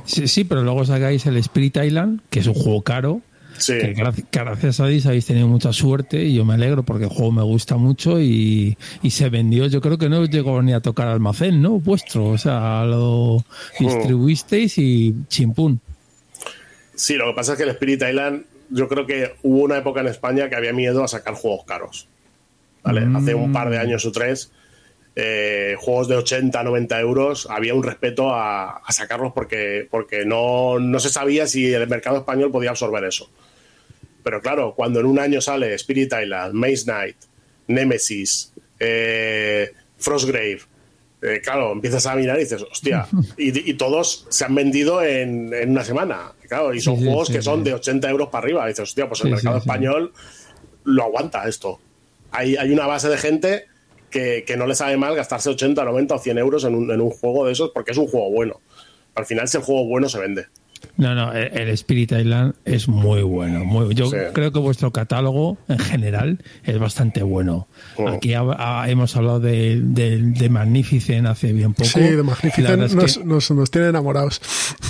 Sí, 0.06 0.28
sí, 0.28 0.44
pero 0.44 0.62
luego 0.62 0.86
sacáis 0.86 1.26
el 1.26 1.38
Spirit 1.38 1.78
Island, 1.78 2.22
que 2.30 2.40
es 2.40 2.48
un 2.48 2.54
juego 2.54 2.82
caro, 2.84 3.22
Sí. 3.58 3.74
Que 3.80 3.94
gracias, 4.32 4.80
a 4.80 4.88
Dios 4.88 5.06
habéis 5.06 5.26
tenido 5.26 5.48
mucha 5.48 5.72
suerte 5.72 6.24
y 6.24 6.36
yo 6.36 6.46
me 6.46 6.56
alegro 6.56 6.84
porque 6.84 7.06
el 7.06 7.10
juego 7.10 7.32
me 7.32 7.44
gusta 7.44 7.78
mucho 7.78 8.20
y, 8.20 8.78
y 9.02 9.12
se 9.12 9.30
vendió. 9.30 9.68
Yo 9.68 9.82
creo 9.82 9.98
que 9.98 10.10
no 10.10 10.26
llegó 10.26 10.62
ni 10.62 10.74
a 10.74 10.82
tocar 10.82 11.08
almacén, 11.08 11.62
¿no? 11.62 11.80
Vuestro. 11.80 12.26
O 12.26 12.38
sea, 12.38 12.84
lo 12.86 13.44
distribuisteis 13.80 14.78
y 14.78 15.16
chimpún. 15.28 15.80
Sí, 16.96 17.16
lo 17.16 17.28
que 17.28 17.34
pasa 17.34 17.54
es 17.54 17.58
que 17.58 17.64
el 17.64 17.70
Spirit 17.70 18.04
Island, 18.10 18.44
yo 18.70 18.88
creo 18.88 19.06
que 19.06 19.36
hubo 19.44 19.64
una 19.64 19.78
época 19.78 20.02
en 20.02 20.08
España 20.08 20.50
que 20.50 20.56
había 20.56 20.74
miedo 20.74 21.04
a 21.04 21.08
sacar 21.08 21.36
juegos 21.36 21.66
caros. 21.66 22.08
¿vale? 22.84 23.08
Hace 23.16 23.36
un 23.36 23.52
par 23.52 23.70
de 23.70 23.80
años 23.80 24.06
o 24.06 24.12
tres, 24.12 24.52
eh, 25.16 25.76
juegos 25.80 26.08
de 26.08 26.16
80, 26.16 26.64
90 26.64 27.00
euros, 27.00 27.48
había 27.50 27.74
un 27.74 27.84
respeto 27.84 28.34
a, 28.34 28.78
a 28.78 28.92
sacarlos 28.92 29.34
porque, 29.34 29.88
porque 29.90 30.26
no, 30.26 30.80
no 30.80 31.00
se 31.00 31.10
sabía 31.10 31.48
si 31.48 31.74
el 31.74 31.88
mercado 31.88 32.18
español 32.18 32.52
podía 32.52 32.70
absorber 32.72 33.04
eso. 33.04 33.30
Pero 34.26 34.42
claro, 34.42 34.74
cuando 34.76 35.00
en 35.00 35.06
un 35.06 35.20
año 35.20 35.40
sale 35.40 35.76
Spirit 35.76 36.12
Island, 36.20 36.56
Maze 36.56 36.86
Knight, 36.86 37.16
Nemesis, 37.68 38.52
eh, 38.80 39.72
Frostgrave, 40.00 40.62
eh, 41.22 41.42
claro, 41.44 41.72
empiezas 41.72 42.08
a 42.08 42.16
mirar 42.16 42.38
y 42.38 42.40
dices, 42.40 42.64
hostia, 42.64 43.08
y, 43.38 43.70
y 43.70 43.76
todos 43.76 44.26
se 44.30 44.44
han 44.44 44.56
vendido 44.56 45.04
en, 45.04 45.54
en 45.54 45.70
una 45.70 45.84
semana. 45.84 46.32
Claro, 46.50 46.74
y 46.74 46.82
son 46.82 46.98
Sí, 46.98 47.06
juegos 47.06 47.28
sí, 47.28 47.34
que 47.34 47.44
son 47.44 47.64
de 47.64 47.76
80 47.76 48.10
euros 48.10 48.30
para 48.30 48.44
arriba. 48.46 48.66
Y 48.66 48.70
dices, 48.70 48.90
hostia, 48.90 49.08
pues 49.08 49.22
el 49.22 49.30
mercado 49.30 49.60
español 49.60 50.12
lo 50.86 51.04
aguanta 51.04 51.48
esto. 51.48 51.80
Hay, 52.32 52.56
hay 52.56 52.72
una 52.72 52.88
base 52.88 53.08
de 53.10 53.18
gente 53.18 53.66
que, 54.10 54.44
que 54.44 54.58
no 54.58 54.66
le 54.66 54.74
sabe 54.74 54.98
mal 54.98 55.16
gastarse 55.16 55.52
80, 55.52 55.86
90 55.86 56.16
o 56.16 56.18
100 56.18 56.38
euros 56.40 56.64
en 56.64 56.74
un, 56.74 56.90
en 56.90 57.00
un 57.00 57.12
juego 57.12 57.46
de 57.46 57.52
esos 57.52 57.70
porque 57.70 57.92
es 57.92 57.98
un 58.00 58.08
juego 58.08 58.32
bueno. 58.32 58.60
Al 59.14 59.28
final, 59.28 59.48
si 59.48 59.58
el 59.58 59.64
juego 59.64 59.86
bueno 59.86 60.10
se 60.10 60.18
vende. 60.20 60.48
No, 60.98 61.14
no, 61.14 61.34
el 61.34 61.70
Spirit 61.70 62.12
Island 62.14 62.54
es 62.64 62.88
muy 62.88 63.22
bueno. 63.22 63.66
Muy, 63.66 63.94
yo 63.96 64.10
Sí. 64.10 64.16
creo 64.34 64.52
que 64.54 64.60
vuestro 64.60 64.92
catálogo 64.92 65.58
en 65.68 65.80
general 65.80 66.40
es 66.64 66.80
bastante 66.80 67.22
bueno. 67.24 67.68
Oh. 67.98 68.08
Aquí 68.08 68.34
ha- 68.34 68.44
ha- 68.58 68.90
hemos 68.90 69.16
hablado 69.18 69.40
de, 69.42 69.82
de, 69.82 70.20
de 70.22 70.50
Magnificent 70.50 71.28
hace 71.28 71.52
bien 71.54 71.74
poco. 71.74 71.90
Sí, 71.90 72.00
de 72.00 72.24
Magnificent 72.24 72.82
es 72.84 72.96
nos, 72.96 73.18
que 73.18 73.24
nos, 73.26 73.52
nos 73.52 73.72
tienen 73.72 73.90
enamorados. 73.90 74.42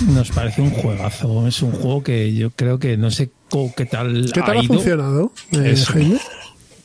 nos 0.08 0.30
parece 0.30 0.62
un 0.62 0.70
juegazo. 0.70 1.46
Es 1.48 1.60
un 1.62 1.72
juego 1.72 2.02
que 2.04 2.32
yo 2.34 2.50
creo 2.50 2.78
que 2.78 2.96
no 2.96 3.10
sé 3.10 3.30
qué 3.76 3.86
tal 3.86 4.30
¿Qué 4.32 4.40
tal 4.42 4.58
ha 4.58 4.62
ido. 4.64 4.74
funcionado, 4.74 5.32
eh. 5.52 5.74
Jaime? 5.88 6.18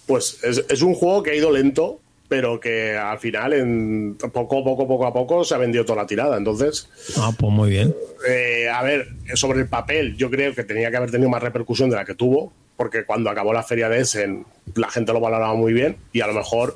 Pues 0.08 0.40
es, 0.44 0.66
es 0.70 0.82
un 0.82 0.94
juego 0.94 1.24
que 1.24 1.32
ha 1.32 1.36
ido 1.36 1.52
lento, 1.52 2.01
pero 2.32 2.62
que 2.62 2.96
al 2.96 3.20
final, 3.20 3.52
en 3.52 4.16
poco, 4.32 4.64
poco, 4.64 4.88
poco 4.88 5.06
a 5.06 5.12
poco, 5.12 5.44
se 5.44 5.54
ha 5.54 5.58
vendido 5.58 5.84
toda 5.84 6.04
la 6.04 6.08
tirada. 6.08 6.38
Entonces, 6.38 6.88
Ah, 7.18 7.32
pues 7.38 7.52
muy 7.52 7.70
bien. 7.70 7.94
eh, 8.26 8.70
a 8.70 8.82
ver, 8.84 9.10
sobre 9.34 9.60
el 9.60 9.68
papel, 9.68 10.16
yo 10.16 10.30
creo 10.32 10.56
que 10.56 10.64
tenía 10.64 10.90
que 10.90 10.96
haber 10.96 11.12
tenido 11.12 11.30
más 11.30 11.44
repercusión 11.44 11.90
de 11.90 11.98
la 11.98 12.06
que 12.06 12.16
tuvo, 12.16 12.54
porque 12.78 13.04
cuando 13.04 13.30
acabó 13.30 13.52
la 13.52 13.64
feria 13.64 13.90
de 13.90 14.00
Essen, 14.00 14.46
la 14.76 14.90
gente 14.90 15.12
lo 15.12 15.20
valoraba 15.20 15.54
muy 15.56 15.74
bien 15.74 15.98
y 16.14 16.22
a 16.22 16.28
lo 16.28 16.34
mejor 16.34 16.74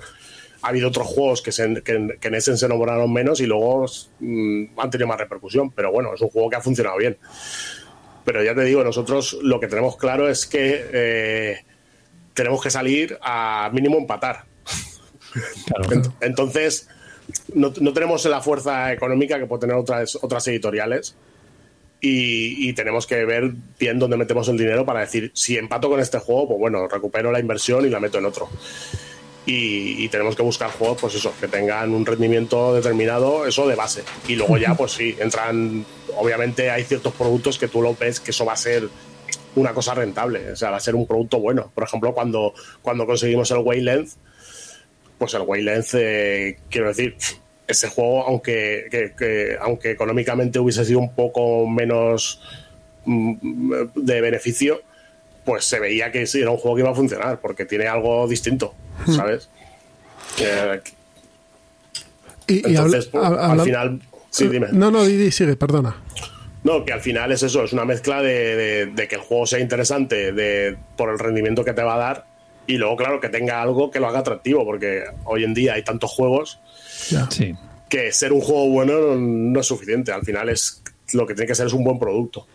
ha 0.61 0.67
habido 0.67 0.89
otros 0.89 1.07
juegos 1.07 1.41
que, 1.41 1.53
se- 1.53 1.81
que 1.83 1.93
en- 1.93 2.17
que 2.19 2.27
en 2.27 2.35
Essen 2.35 2.57
se 2.57 2.67
nombraron 2.67 3.13
menos 3.13 3.39
y 3.39 3.45
luego 3.45 3.85
mm, 4.19 4.63
han 4.77 4.89
tenido 4.89 5.07
más 5.07 5.19
repercusión. 5.21 5.71
Pero 5.71 5.89
bueno, 5.89 6.13
es 6.13 6.19
un 6.19 6.27
juego 6.31 6.49
que 6.49 6.57
ha 6.57 6.61
funcionado 6.61 6.97
bien. 6.97 7.17
Pero 8.25 8.43
ya 8.43 8.53
te 8.53 8.63
digo, 8.65 8.83
nosotros 8.83 9.37
lo 9.41 9.61
que 9.61 9.67
tenemos 9.67 9.95
claro 9.95 10.27
es 10.27 10.45
que 10.45 10.83
eh, 10.91 11.57
tenemos 12.33 12.61
que 12.61 12.69
salir 12.71 13.17
a 13.21 13.69
mínimo 13.71 13.97
empatar. 13.97 14.53
Entonces, 16.21 16.87
no, 17.53 17.73
no 17.79 17.93
tenemos 17.93 18.25
la 18.25 18.41
fuerza 18.41 18.91
económica 18.93 19.39
que 19.39 19.45
puede 19.45 19.61
tener 19.61 19.75
otras, 19.75 20.17
otras 20.21 20.47
editoriales. 20.47 21.15
Y, 22.01 22.71
tenemos 22.73 23.07
que 23.07 23.25
ver 23.25 23.51
bien 23.79 23.97
dónde 23.97 24.15
metemos 24.15 24.47
el 24.47 24.57
dinero 24.57 24.85
para 24.85 24.99
decir, 24.99 25.31
si 25.33 25.57
empato 25.57 25.89
con 25.89 25.99
este 25.99 26.19
juego, 26.19 26.49
pues 26.49 26.59
bueno, 26.59 26.87
recupero 26.87 27.31
la 27.31 27.39
inversión 27.39 27.83
y 27.83 27.89
la 27.89 27.99
meto 27.99 28.19
en 28.19 28.25
otro. 28.25 28.47
Y, 29.47 30.07
tenemos 30.09 30.35
que 30.35 30.43
buscar 30.43 30.69
juegos, 30.69 30.99
pues 31.01 31.15
eso, 31.15 31.33
que 31.39 31.47
tengan 31.47 31.95
un 31.95 32.05
rendimiento 32.05 32.75
determinado, 32.75 33.47
eso 33.47 33.67
de 33.67 33.73
base. 33.73 34.03
Y 34.27 34.35
luego 34.35 34.57
ya, 34.57 34.75
pues 34.75 34.91
sí, 34.91 35.15
entran, 35.19 35.83
obviamente 36.15 36.69
hay 36.69 36.83
ciertos 36.83 37.13
productos 37.13 37.57
que 37.57 37.67
tú 37.67 37.81
lo 37.81 37.95
ves 37.95 38.19
que 38.19 38.29
eso 38.29 38.45
va 38.45 38.53
a 38.53 38.57
ser 38.57 38.87
una 39.55 39.73
cosa 39.73 39.95
rentable, 39.95 40.51
o 40.51 40.55
sea, 40.55 40.69
va 40.69 40.77
a 40.77 40.81
ser 40.81 40.93
un 40.93 41.07
producto 41.07 41.39
bueno. 41.39 41.71
Por 41.73 41.85
ejemplo, 41.85 42.13
cuando, 42.13 42.53
cuando 42.83 43.07
conseguimos 43.07 43.49
el 43.49 43.59
Waylength, 43.59 44.11
pues 45.17 45.33
el 45.33 45.41
Waylength, 45.41 45.93
eh, 45.95 46.57
quiero 46.69 46.87
decir, 46.89 47.15
ese 47.67 47.89
juego, 47.89 48.25
aunque, 48.27 48.87
que- 48.91 49.13
que- 49.17 49.57
aunque 49.59 49.91
económicamente 49.91 50.59
hubiese 50.59 50.85
sido 50.85 50.99
un 50.99 51.13
poco 51.15 51.67
menos 51.67 52.41
mm, 53.05 53.33
de 53.95 54.21
beneficio, 54.21 54.81
pues 55.45 55.65
se 55.65 55.79
veía 55.79 56.11
que 56.11 56.25
sí, 56.25 56.41
era 56.41 56.49
un 56.51 56.57
juego 56.57 56.75
que 56.75 56.81
iba 56.81 56.91
a 56.91 56.95
funcionar, 56.95 57.39
porque 57.39 57.65
tiene 57.65 57.87
algo 57.87 58.27
distinto, 58.27 58.73
¿sabes? 59.15 59.49
Eh, 60.39 60.81
Y, 62.47 62.67
entonces, 62.67 63.05
pues, 63.07 63.23
al 63.23 63.61
final, 63.61 64.01
sí, 64.29 64.47
dime. 64.47 64.67
No, 64.71 64.91
no, 64.91 65.03
Didi, 65.03 65.31
sigue, 65.31 65.55
perdona. 65.55 65.95
No, 66.63 66.83
que 66.83 66.93
al 66.93 67.01
final 67.01 67.31
es 67.31 67.43
eso, 67.43 67.63
es 67.63 67.73
una 67.73 67.85
mezcla 67.85 68.21
de, 68.23 68.55
de- 68.55 68.85
de 68.87 69.07
que 69.07 69.15
el 69.15 69.21
juego 69.21 69.45
sea 69.45 69.59
interesante 69.59 70.31
de, 70.31 70.75
por 70.97 71.09
el 71.11 71.19
rendimiento 71.19 71.63
que 71.63 71.73
te 71.73 71.83
va 71.83 71.95
a 71.95 71.97
dar 71.99 72.25
y 72.67 72.77
luego, 72.77 72.95
claro, 72.95 73.19
que 73.19 73.29
tenga 73.29 73.61
algo 73.61 73.91
que 73.91 73.99
lo 73.99 74.07
haga 74.07 74.19
atractivo, 74.19 74.65
porque 74.65 75.03
hoy 75.25 75.43
en 75.43 75.53
día 75.53 75.73
hay 75.73 75.83
tantos 75.83 76.11
juegos. 76.11 76.59
Sí. 77.29 77.53
que 77.89 78.11
ser 78.11 78.33
un 78.33 78.41
juego 78.41 78.67
bueno 78.69 78.93
no, 78.99 79.15
no 79.15 79.59
es 79.59 79.65
suficiente. 79.67 80.11
Al 80.11 80.23
final 80.23 80.49
es 80.49 80.81
lo 81.13 81.27
que 81.27 81.33
tiene 81.35 81.47
que 81.47 81.55
ser 81.55 81.67
es 81.67 81.73
un 81.73 81.83
buen 81.83 81.99
producto, 81.99 82.47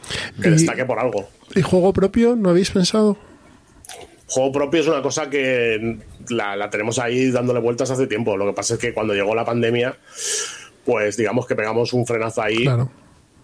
que 0.43 0.49
Y- 0.49 0.53
destaque 0.53 0.85
por 0.85 0.99
algo. 0.99 1.28
¿Y 1.55 1.62
juego 1.62 1.93
propio? 1.93 2.35
¿No 2.37 2.51
habéis 2.51 2.70
pensado? 2.70 3.16
Juego 4.27 4.53
propio 4.53 4.81
es 4.81 4.87
una 4.89 5.03
cosa 5.03 5.28
que 5.28 5.99
la, 6.28 6.55
la 6.57 6.70
tenemos 6.70 6.99
ahí 6.99 7.31
dándole 7.31 7.61
vueltas 7.61 7.91
hace 7.91 8.07
tiempo. 8.07 8.37
Lo 8.37 8.47
que 8.47 8.53
pasa 8.53 8.74
es 8.74 8.81
que 8.81 8.93
cuando 8.95 9.12
llegó 9.15 9.35
la 9.35 9.45
pandemia, 9.45 9.97
pues 10.85 11.16
digamos 11.16 11.47
que 11.47 11.55
pegamos 11.57 11.93
un 11.93 12.07
frenazo 12.07 12.43
ahí 12.43 12.62
Claro. 12.62 12.91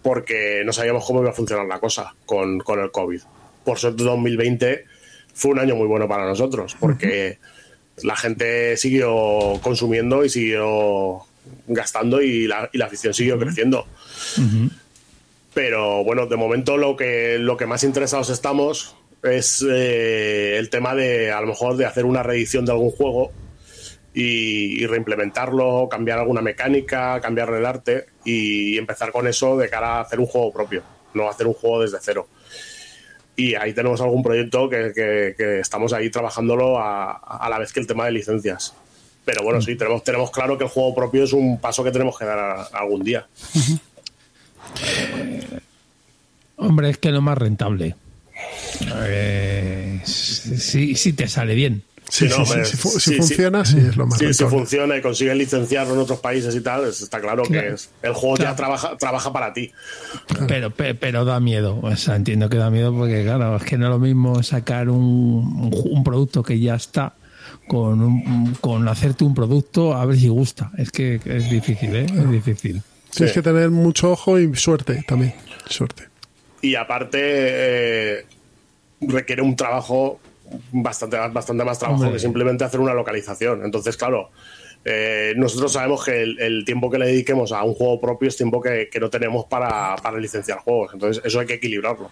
porque 0.01 0.61
no 0.65 0.71
sabíamos 0.73 1.05
cómo 1.05 1.21
iba 1.21 1.29
a 1.31 1.33
funcionar 1.33 1.65
la 1.67 1.79
cosa 1.79 2.13
con, 2.25 2.59
con 2.59 2.79
el 2.79 2.91
COVID. 2.91 3.21
Por 3.65 3.77
suerte 3.77 4.03
2020 4.03 4.85
fue 5.37 5.51
un 5.51 5.59
año 5.59 5.75
muy 5.75 5.85
bueno 5.85 6.07
para 6.07 6.25
nosotros 6.25 6.75
porque 6.79 7.37
la 8.01 8.15
gente 8.15 8.75
siguió 8.75 9.59
consumiendo 9.61 10.25
y 10.25 10.29
siguió 10.29 11.21
gastando 11.67 12.21
y 12.21 12.47
la, 12.47 12.69
y 12.73 12.77
la 12.79 12.87
afición 12.87 13.13
siguió 13.13 13.37
creciendo. 13.37 13.85
Pero 15.53 16.03
bueno, 16.03 16.25
de 16.25 16.35
momento 16.35 16.77
lo 16.77 16.97
que, 16.97 17.37
lo 17.39 17.55
que 17.55 17.67
más 17.67 17.83
interesados 17.83 18.29
estamos 18.29 18.95
es 19.23 19.63
eh, 19.67 20.57
el 20.57 20.69
tema 20.69 20.95
de 20.95 21.31
a 21.31 21.39
lo 21.41 21.47
mejor 21.47 21.77
de 21.77 21.85
hacer 21.85 22.05
una 22.05 22.23
reedición 22.23 22.65
de 22.65 22.71
algún 22.71 22.91
juego 22.91 23.31
y, 24.15 24.83
y 24.83 24.87
reimplementarlo, 24.87 25.87
cambiar 25.89 26.17
alguna 26.17 26.41
mecánica, 26.41 27.21
cambiar 27.21 27.53
el 27.53 27.65
arte 27.65 28.07
y 28.25 28.77
empezar 28.77 29.11
con 29.11 29.27
eso 29.27 29.55
de 29.55 29.69
cara 29.69 29.97
a 29.97 30.01
hacer 30.01 30.19
un 30.19 30.25
juego 30.25 30.51
propio, 30.51 30.83
no 31.13 31.29
hacer 31.29 31.45
un 31.45 31.53
juego 31.53 31.81
desde 31.83 31.99
cero. 32.01 32.27
Y 33.37 33.55
ahí 33.55 33.71
tenemos 33.71 34.01
algún 34.01 34.21
proyecto 34.23 34.67
que, 34.67 34.91
que- 35.37 35.59
estamos 35.61 35.93
ahí 35.93 36.09
trabajándolo 36.09 36.77
a, 36.79 37.11
a 37.13 37.47
la 37.49 37.59
vez 37.59 37.71
que 37.71 37.79
el 37.79 37.87
tema 37.87 38.05
de 38.05 38.11
licencias. 38.11 38.73
Pero 39.23 39.43
bueno, 39.43 39.61
sí, 39.61 39.75
tenemos, 39.75 40.03
tenemos 40.03 40.31
claro 40.31 40.57
que 40.57 40.63
el 40.65 40.69
juego 40.69 40.93
propio 40.95 41.23
es 41.23 41.31
un 41.33 41.59
paso 41.59 41.83
que 41.83 41.91
tenemos 41.91 42.17
que 42.17 42.25
dar 42.25 42.67
algún 42.73 43.03
día. 43.03 43.27
Hombre, 46.57 46.89
es 46.89 46.97
que 46.97 47.11
lo 47.11 47.21
más 47.21 47.37
rentable. 47.37 47.95
Eh, 49.03 50.01
si, 50.03 50.95
si 50.95 51.13
te 51.13 51.27
sale 51.27 51.55
bien. 51.55 51.83
Sí, 52.09 52.29
si, 52.29 52.77
fu- 52.77 52.99
si 52.99 53.15
funciona, 53.15 53.65
sí. 53.65 53.77
es 53.79 53.97
lo 53.97 54.07
más 54.07 54.17
Sí, 54.19 54.33
si 54.33 54.45
funciona 54.45 54.95
y 54.97 55.01
consigues 55.01 55.35
licenciarlo 55.35 55.93
en 55.93 55.99
otros 55.99 56.19
países 56.19 56.55
y 56.55 56.61
tal, 56.61 56.85
es- 56.85 57.01
está 57.01 57.19
claro, 57.19 57.43
Claro. 57.43 57.67
que 57.67 57.73
es, 57.73 57.89
el 58.01 58.13
juego 58.13 58.37
ya 58.37 58.55
trabaja, 58.55 58.97
trabaja 58.97 59.33
para 59.33 59.53
ti. 59.53 59.71
Pero, 60.47 60.71
pe- 60.71 60.95
pero 60.95 61.25
da 61.25 61.39
miedo. 61.39 61.79
O 61.81 61.95
sea, 61.97 62.15
entiendo 62.15 62.47
que 62.49 62.57
da 62.57 62.69
miedo 62.69 62.93
porque, 62.95 63.23
claro, 63.23 63.57
es 63.57 63.63
que 63.63 63.77
no 63.77 63.85
es 63.87 63.89
lo 63.91 63.99
mismo 63.99 64.41
sacar 64.43 64.89
un, 64.89 65.71
un 65.89 66.03
producto 66.03 66.43
que 66.43 66.59
ya 66.59 66.75
está 66.75 67.13
con, 67.67 68.01
un- 68.01 68.55
con 68.61 68.87
hacerte 68.87 69.23
un 69.25 69.35
producto 69.35 69.93
a 69.95 70.05
ver 70.05 70.17
si 70.17 70.29
gusta. 70.29 70.71
Es 70.77 70.91
que 70.91 71.19
es 71.25 71.49
difícil, 71.49 71.95
¿eh? 71.95 72.05
Es 72.05 72.29
difícil. 72.31 72.81
Tienes 73.13 73.33
que 73.33 73.41
tener 73.41 73.69
mucho 73.69 74.11
ojo 74.11 74.39
y 74.39 74.55
suerte 74.55 75.03
también. 75.07 75.33
Suerte. 75.67 76.03
Y 76.61 76.75
aparte, 76.75 77.19
eh, 77.21 78.25
requiere 79.01 79.41
un 79.41 79.55
trabajo 79.55 80.19
bastante, 80.71 81.17
bastante 81.17 81.63
más 81.63 81.79
trabajo 81.79 82.01
Hombre. 82.01 82.13
que 82.13 82.19
simplemente 82.19 82.63
hacer 82.63 82.79
una 82.79 82.93
localización. 82.93 83.63
Entonces, 83.63 83.97
claro, 83.97 84.29
eh, 84.85 85.33
nosotros 85.35 85.73
sabemos 85.73 86.05
que 86.05 86.21
el, 86.23 86.39
el 86.39 86.65
tiempo 86.65 86.89
que 86.89 86.97
le 86.99 87.07
dediquemos 87.07 87.51
a 87.51 87.63
un 87.63 87.73
juego 87.73 87.99
propio 87.99 88.29
es 88.29 88.37
tiempo 88.37 88.61
que, 88.61 88.89
que 88.91 88.99
no 88.99 89.09
tenemos 89.09 89.45
para, 89.45 89.95
para 89.97 90.19
licenciar 90.19 90.59
juegos. 90.59 90.91
Entonces, 90.93 91.23
eso 91.25 91.39
hay 91.39 91.47
que 91.47 91.55
equilibrarlo. 91.55 92.09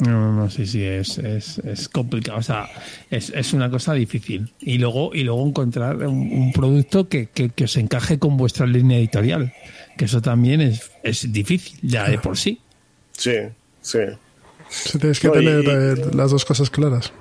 No, 0.00 0.10
no, 0.10 0.32
no, 0.32 0.50
sí, 0.50 0.66
sí, 0.66 0.82
es, 0.82 1.18
es, 1.18 1.58
es 1.58 1.88
complicado. 1.88 2.38
O 2.38 2.42
sea, 2.42 2.68
es, 3.10 3.30
es 3.30 3.52
una 3.52 3.70
cosa 3.70 3.94
difícil. 3.94 4.52
Y 4.58 4.78
luego, 4.78 5.14
y 5.14 5.22
luego 5.22 5.46
encontrar 5.46 5.96
un, 5.98 6.32
un 6.32 6.52
producto 6.52 7.08
que, 7.08 7.26
que, 7.26 7.50
que 7.50 7.64
os 7.64 7.76
encaje 7.76 8.18
con 8.18 8.36
vuestra 8.36 8.66
línea 8.66 8.98
editorial. 8.98 9.52
Que 9.96 10.06
eso 10.06 10.20
también 10.20 10.60
es, 10.60 10.90
es 11.04 11.32
difícil, 11.32 11.78
ya 11.82 12.08
de 12.08 12.18
por 12.18 12.36
sí. 12.36 12.60
Sí, 13.12 13.36
sí. 13.80 14.00
Si 14.68 14.98
tienes 14.98 15.20
que 15.20 15.28
No, 15.28 15.32
tener 15.34 15.64
y- 15.64 15.68
eh, 16.00 16.06
las 16.14 16.30
dos 16.30 16.44
cosas 16.44 16.70
claras. 16.70 17.12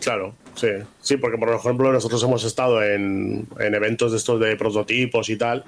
Claro, 0.00 0.34
sí. 0.54 0.68
Sí, 1.02 1.16
porque 1.18 1.36
por 1.38 1.50
ejemplo 1.54 1.92
nosotros 1.92 2.22
hemos 2.22 2.44
estado 2.44 2.82
en, 2.82 3.46
en 3.58 3.74
eventos 3.74 4.12
de 4.12 4.18
estos 4.18 4.40
de 4.40 4.56
prototipos 4.56 5.28
y 5.28 5.36
tal. 5.36 5.64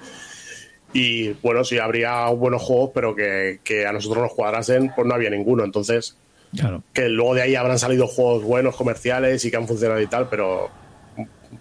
Y 0.94 1.30
bueno, 1.42 1.64
sí, 1.64 1.78
habría 1.78 2.26
buenos 2.28 2.62
juegos, 2.62 2.90
pero 2.94 3.14
que, 3.14 3.60
que 3.64 3.86
a 3.86 3.92
nosotros 3.92 4.22
nos 4.24 4.32
cuadrasen, 4.34 4.92
pues 4.94 5.06
no 5.06 5.14
había 5.14 5.30
ninguno. 5.30 5.64
Entonces, 5.64 6.16
Claro. 6.56 6.82
que 6.92 7.08
luego 7.08 7.34
de 7.34 7.42
ahí 7.42 7.54
habrán 7.54 7.78
salido 7.78 8.06
juegos 8.06 8.42
buenos, 8.42 8.76
comerciales 8.76 9.42
y 9.44 9.50
que 9.50 9.56
han 9.56 9.66
funcionado 9.66 10.00
y 10.02 10.06
tal, 10.06 10.28
pero 10.28 10.70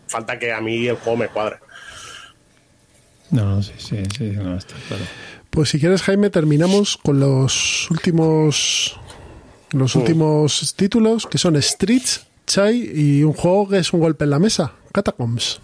falta 0.08 0.38
que 0.38 0.52
a 0.52 0.60
mí 0.60 0.86
el 0.88 0.96
juego 0.98 1.18
me 1.18 1.28
cuadre. 1.30 1.58
No, 3.30 3.46
no, 3.46 3.64
sí, 3.64 3.72
sí, 3.78 4.04
sí, 4.18 4.32
no, 4.32 4.58
está 4.58 4.76
claro. 4.90 5.04
Pues 5.50 5.70
si 5.70 5.80
quieres, 5.80 6.02
Jaime, 6.02 6.30
terminamos 6.30 6.98
con 6.98 7.20
los 7.22 7.90
últimos 7.92 9.00
los 9.72 9.96
últimos 9.96 10.74
títulos, 10.76 11.28
que 11.28 11.38
son 11.38 11.62
Streets, 11.62 12.26
Chai 12.46 12.92
y 12.94 13.24
un 13.24 13.34
juego 13.34 13.70
que 13.70 13.78
es 13.78 13.94
un 13.94 14.00
golpe 14.00 14.26
en 14.26 14.32
la 14.32 14.40
mesa, 14.40 14.74
Catacombs. 14.92 15.62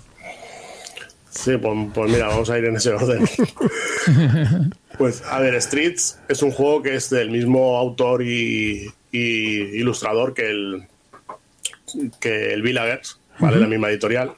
Sí, 1.30 1.58
pues, 1.58 1.74
pues 1.94 2.12
mira, 2.12 2.28
vamos 2.28 2.50
a 2.50 2.58
ir 2.58 2.66
en 2.66 2.78
ese 2.78 2.92
orden. 2.92 3.28
pues 4.98 5.22
a 5.24 5.40
ver, 5.40 5.62
Streets 5.62 6.18
es 6.28 6.42
un 6.42 6.52
juego 6.52 6.82
que 6.82 6.96
es 6.96 7.10
del 7.10 7.30
mismo 7.30 7.78
autor 7.78 8.24
y, 8.24 8.92
y 9.12 9.20
ilustrador 9.78 10.34
que 10.34 10.50
el 10.50 10.88
que 12.20 12.54
el 12.54 12.62
Villagers, 12.62 13.20
¿vale? 13.40 13.60
La 13.60 13.68
misma 13.68 13.90
editorial. 13.90 14.34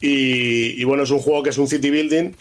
Y, 0.00 0.80
y 0.80 0.84
bueno, 0.84 1.04
es 1.04 1.10
un 1.10 1.20
juego 1.20 1.42
que 1.42 1.50
es 1.50 1.58
un 1.58 1.68
city 1.68 1.90
building, 1.90 2.32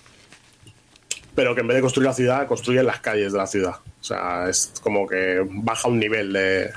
pero 1.35 1.55
que 1.55 1.61
en 1.61 1.67
vez 1.67 1.75
de 1.75 1.81
construir 1.81 2.07
la 2.07 2.13
ciudad, 2.13 2.47
construye 2.47 2.83
las 2.83 2.99
calles 2.99 3.31
de 3.31 3.37
la 3.37 3.47
ciudad. 3.47 3.75
O 3.99 4.03
sea, 4.03 4.49
es 4.49 4.73
como 4.81 5.07
que 5.07 5.45
baja 5.47 5.87
un 5.87 5.99
nivel 5.99 6.33
de, 6.33 6.69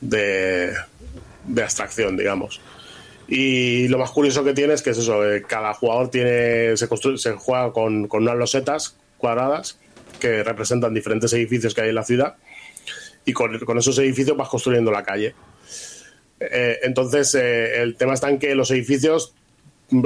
de, 0.00 0.74
de 1.44 1.62
abstracción, 1.62 2.16
digamos. 2.16 2.60
Y 3.28 3.88
lo 3.88 3.98
más 3.98 4.10
curioso 4.10 4.42
que 4.42 4.54
tiene 4.54 4.74
es 4.74 4.82
que 4.82 4.90
es 4.90 4.98
eso, 4.98 5.26
eh, 5.30 5.42
cada 5.46 5.74
jugador 5.74 6.10
tiene 6.10 6.76
se, 6.76 6.88
construye, 6.88 7.18
se 7.18 7.32
juega 7.32 7.72
con, 7.72 8.08
con 8.08 8.22
unas 8.22 8.36
losetas 8.36 8.96
cuadradas 9.18 9.78
que 10.18 10.42
representan 10.42 10.94
diferentes 10.94 11.32
edificios 11.34 11.74
que 11.74 11.82
hay 11.82 11.88
en 11.90 11.94
la 11.94 12.04
ciudad 12.04 12.36
y 13.24 13.32
con, 13.34 13.58
con 13.60 13.76
esos 13.76 13.98
edificios 13.98 14.36
vas 14.36 14.48
construyendo 14.48 14.90
la 14.90 15.02
calle. 15.02 15.34
Eh, 16.40 16.78
entonces, 16.82 17.34
eh, 17.34 17.82
el 17.82 17.96
tema 17.96 18.14
está 18.14 18.30
en 18.30 18.38
que 18.38 18.54
los 18.54 18.70
edificios 18.70 19.34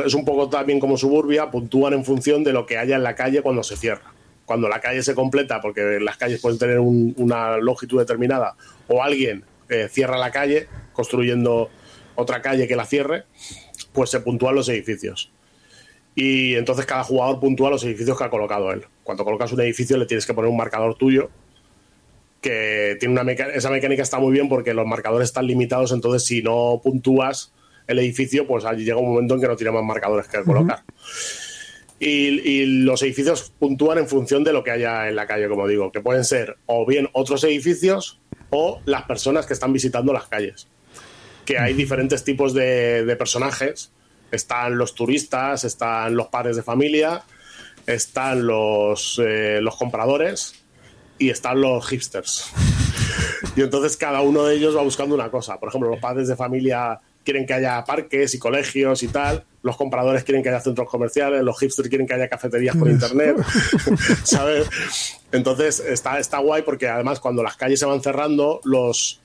es 0.04 0.14
un 0.14 0.24
poco 0.24 0.48
también 0.48 0.78
como 0.80 0.96
suburbia, 0.96 1.50
puntúan 1.50 1.92
en 1.94 2.04
función 2.04 2.44
de 2.44 2.52
lo 2.52 2.66
que 2.66 2.78
haya 2.78 2.96
en 2.96 3.02
la 3.02 3.14
calle 3.14 3.42
cuando 3.42 3.62
se 3.62 3.76
cierra. 3.76 4.12
Cuando 4.44 4.68
la 4.68 4.80
calle 4.80 5.02
se 5.02 5.14
completa, 5.14 5.60
porque 5.60 5.98
las 6.00 6.16
calles 6.16 6.40
pueden 6.40 6.58
tener 6.58 6.78
un- 6.78 7.14
una 7.16 7.56
longitud 7.58 7.98
determinada, 7.98 8.54
o 8.88 9.02
alguien 9.02 9.44
eh, 9.68 9.88
cierra 9.90 10.18
la 10.18 10.30
calle 10.30 10.68
construyendo 10.92 11.70
otra 12.14 12.42
calle 12.42 12.68
que 12.68 12.76
la 12.76 12.84
cierre, 12.84 13.24
pues 13.92 14.10
se 14.10 14.20
puntúan 14.20 14.54
los 14.54 14.68
edificios. 14.68 15.30
Y 16.14 16.56
entonces 16.56 16.84
cada 16.84 17.04
jugador 17.04 17.40
puntúa 17.40 17.70
los 17.70 17.82
edificios 17.84 18.18
que 18.18 18.24
ha 18.24 18.28
colocado 18.30 18.70
él. 18.70 18.84
Cuando 19.02 19.24
colocas 19.24 19.50
un 19.52 19.60
edificio 19.62 19.96
le 19.96 20.04
tienes 20.04 20.26
que 20.26 20.34
poner 20.34 20.50
un 20.50 20.56
marcador 20.58 20.94
tuyo 20.96 21.30
que 22.42 22.96
tiene 22.98 23.18
una 23.18 23.30
esa 23.32 23.70
mecánica 23.70 24.02
está 24.02 24.18
muy 24.18 24.32
bien 24.32 24.48
porque 24.48 24.74
los 24.74 24.86
marcadores 24.86 25.28
están 25.28 25.46
limitados, 25.46 25.92
entonces 25.92 26.24
si 26.24 26.42
no 26.42 26.80
puntúas 26.82 27.52
el 27.86 27.98
edificio, 27.98 28.46
pues 28.46 28.64
allí 28.64 28.84
llega 28.84 28.98
un 28.98 29.08
momento 29.08 29.34
en 29.34 29.40
que 29.40 29.48
no 29.48 29.56
tiene 29.56 29.72
más 29.72 29.84
marcadores 29.84 30.28
que 30.28 30.42
colocar. 30.42 30.82
Y, 31.98 32.40
y 32.48 32.66
los 32.82 33.02
edificios 33.02 33.52
puntúan 33.58 33.98
en 33.98 34.08
función 34.08 34.42
de 34.42 34.52
lo 34.52 34.64
que 34.64 34.72
haya 34.72 35.08
en 35.08 35.16
la 35.16 35.26
calle, 35.26 35.48
como 35.48 35.68
digo, 35.68 35.92
que 35.92 36.00
pueden 36.00 36.24
ser 36.24 36.56
o 36.66 36.84
bien 36.84 37.08
otros 37.12 37.44
edificios 37.44 38.20
o 38.50 38.80
las 38.84 39.04
personas 39.04 39.46
que 39.46 39.52
están 39.52 39.72
visitando 39.72 40.12
las 40.12 40.26
calles. 40.26 40.66
Que 41.44 41.58
hay 41.58 41.74
diferentes 41.74 42.24
tipos 42.24 42.54
de, 42.54 43.04
de 43.04 43.16
personajes. 43.16 43.92
Están 44.30 44.78
los 44.78 44.94
turistas, 44.94 45.64
están 45.64 46.16
los 46.16 46.28
padres 46.28 46.56
de 46.56 46.62
familia, 46.62 47.22
están 47.86 48.46
los, 48.46 49.20
eh, 49.24 49.58
los 49.60 49.76
compradores 49.76 50.54
y 51.18 51.30
están 51.30 51.60
los 51.60 51.86
hipsters. 51.88 52.50
Y 53.56 53.60
entonces 53.60 53.96
cada 53.96 54.22
uno 54.22 54.44
de 54.44 54.54
ellos 54.54 54.74
va 54.74 54.82
buscando 54.82 55.14
una 55.14 55.30
cosa. 55.30 55.58
Por 55.58 55.68
ejemplo, 55.68 55.90
los 55.90 55.98
padres 55.98 56.26
de 56.28 56.36
familia 56.36 57.00
quieren 57.24 57.46
que 57.46 57.54
haya 57.54 57.84
parques 57.84 58.34
y 58.34 58.38
colegios 58.38 59.02
y 59.02 59.08
tal. 59.08 59.44
Los 59.62 59.76
compradores 59.76 60.24
quieren 60.24 60.42
que 60.42 60.48
haya 60.48 60.60
centros 60.60 60.88
comerciales. 60.88 61.42
Los 61.42 61.58
hipsters 61.58 61.88
quieren 61.88 62.06
que 62.06 62.14
haya 62.14 62.28
cafeterías 62.28 62.76
por 62.76 62.90
internet. 62.90 63.36
¿Sabes? 64.24 64.68
Entonces 65.30 65.80
está, 65.80 66.18
está 66.18 66.38
guay 66.38 66.62
porque 66.62 66.88
además 66.88 67.20
cuando 67.20 67.42
las 67.42 67.56
calles 67.56 67.78
se 67.78 67.86
van 67.86 68.02
cerrando, 68.02 68.60
los, 68.64 69.20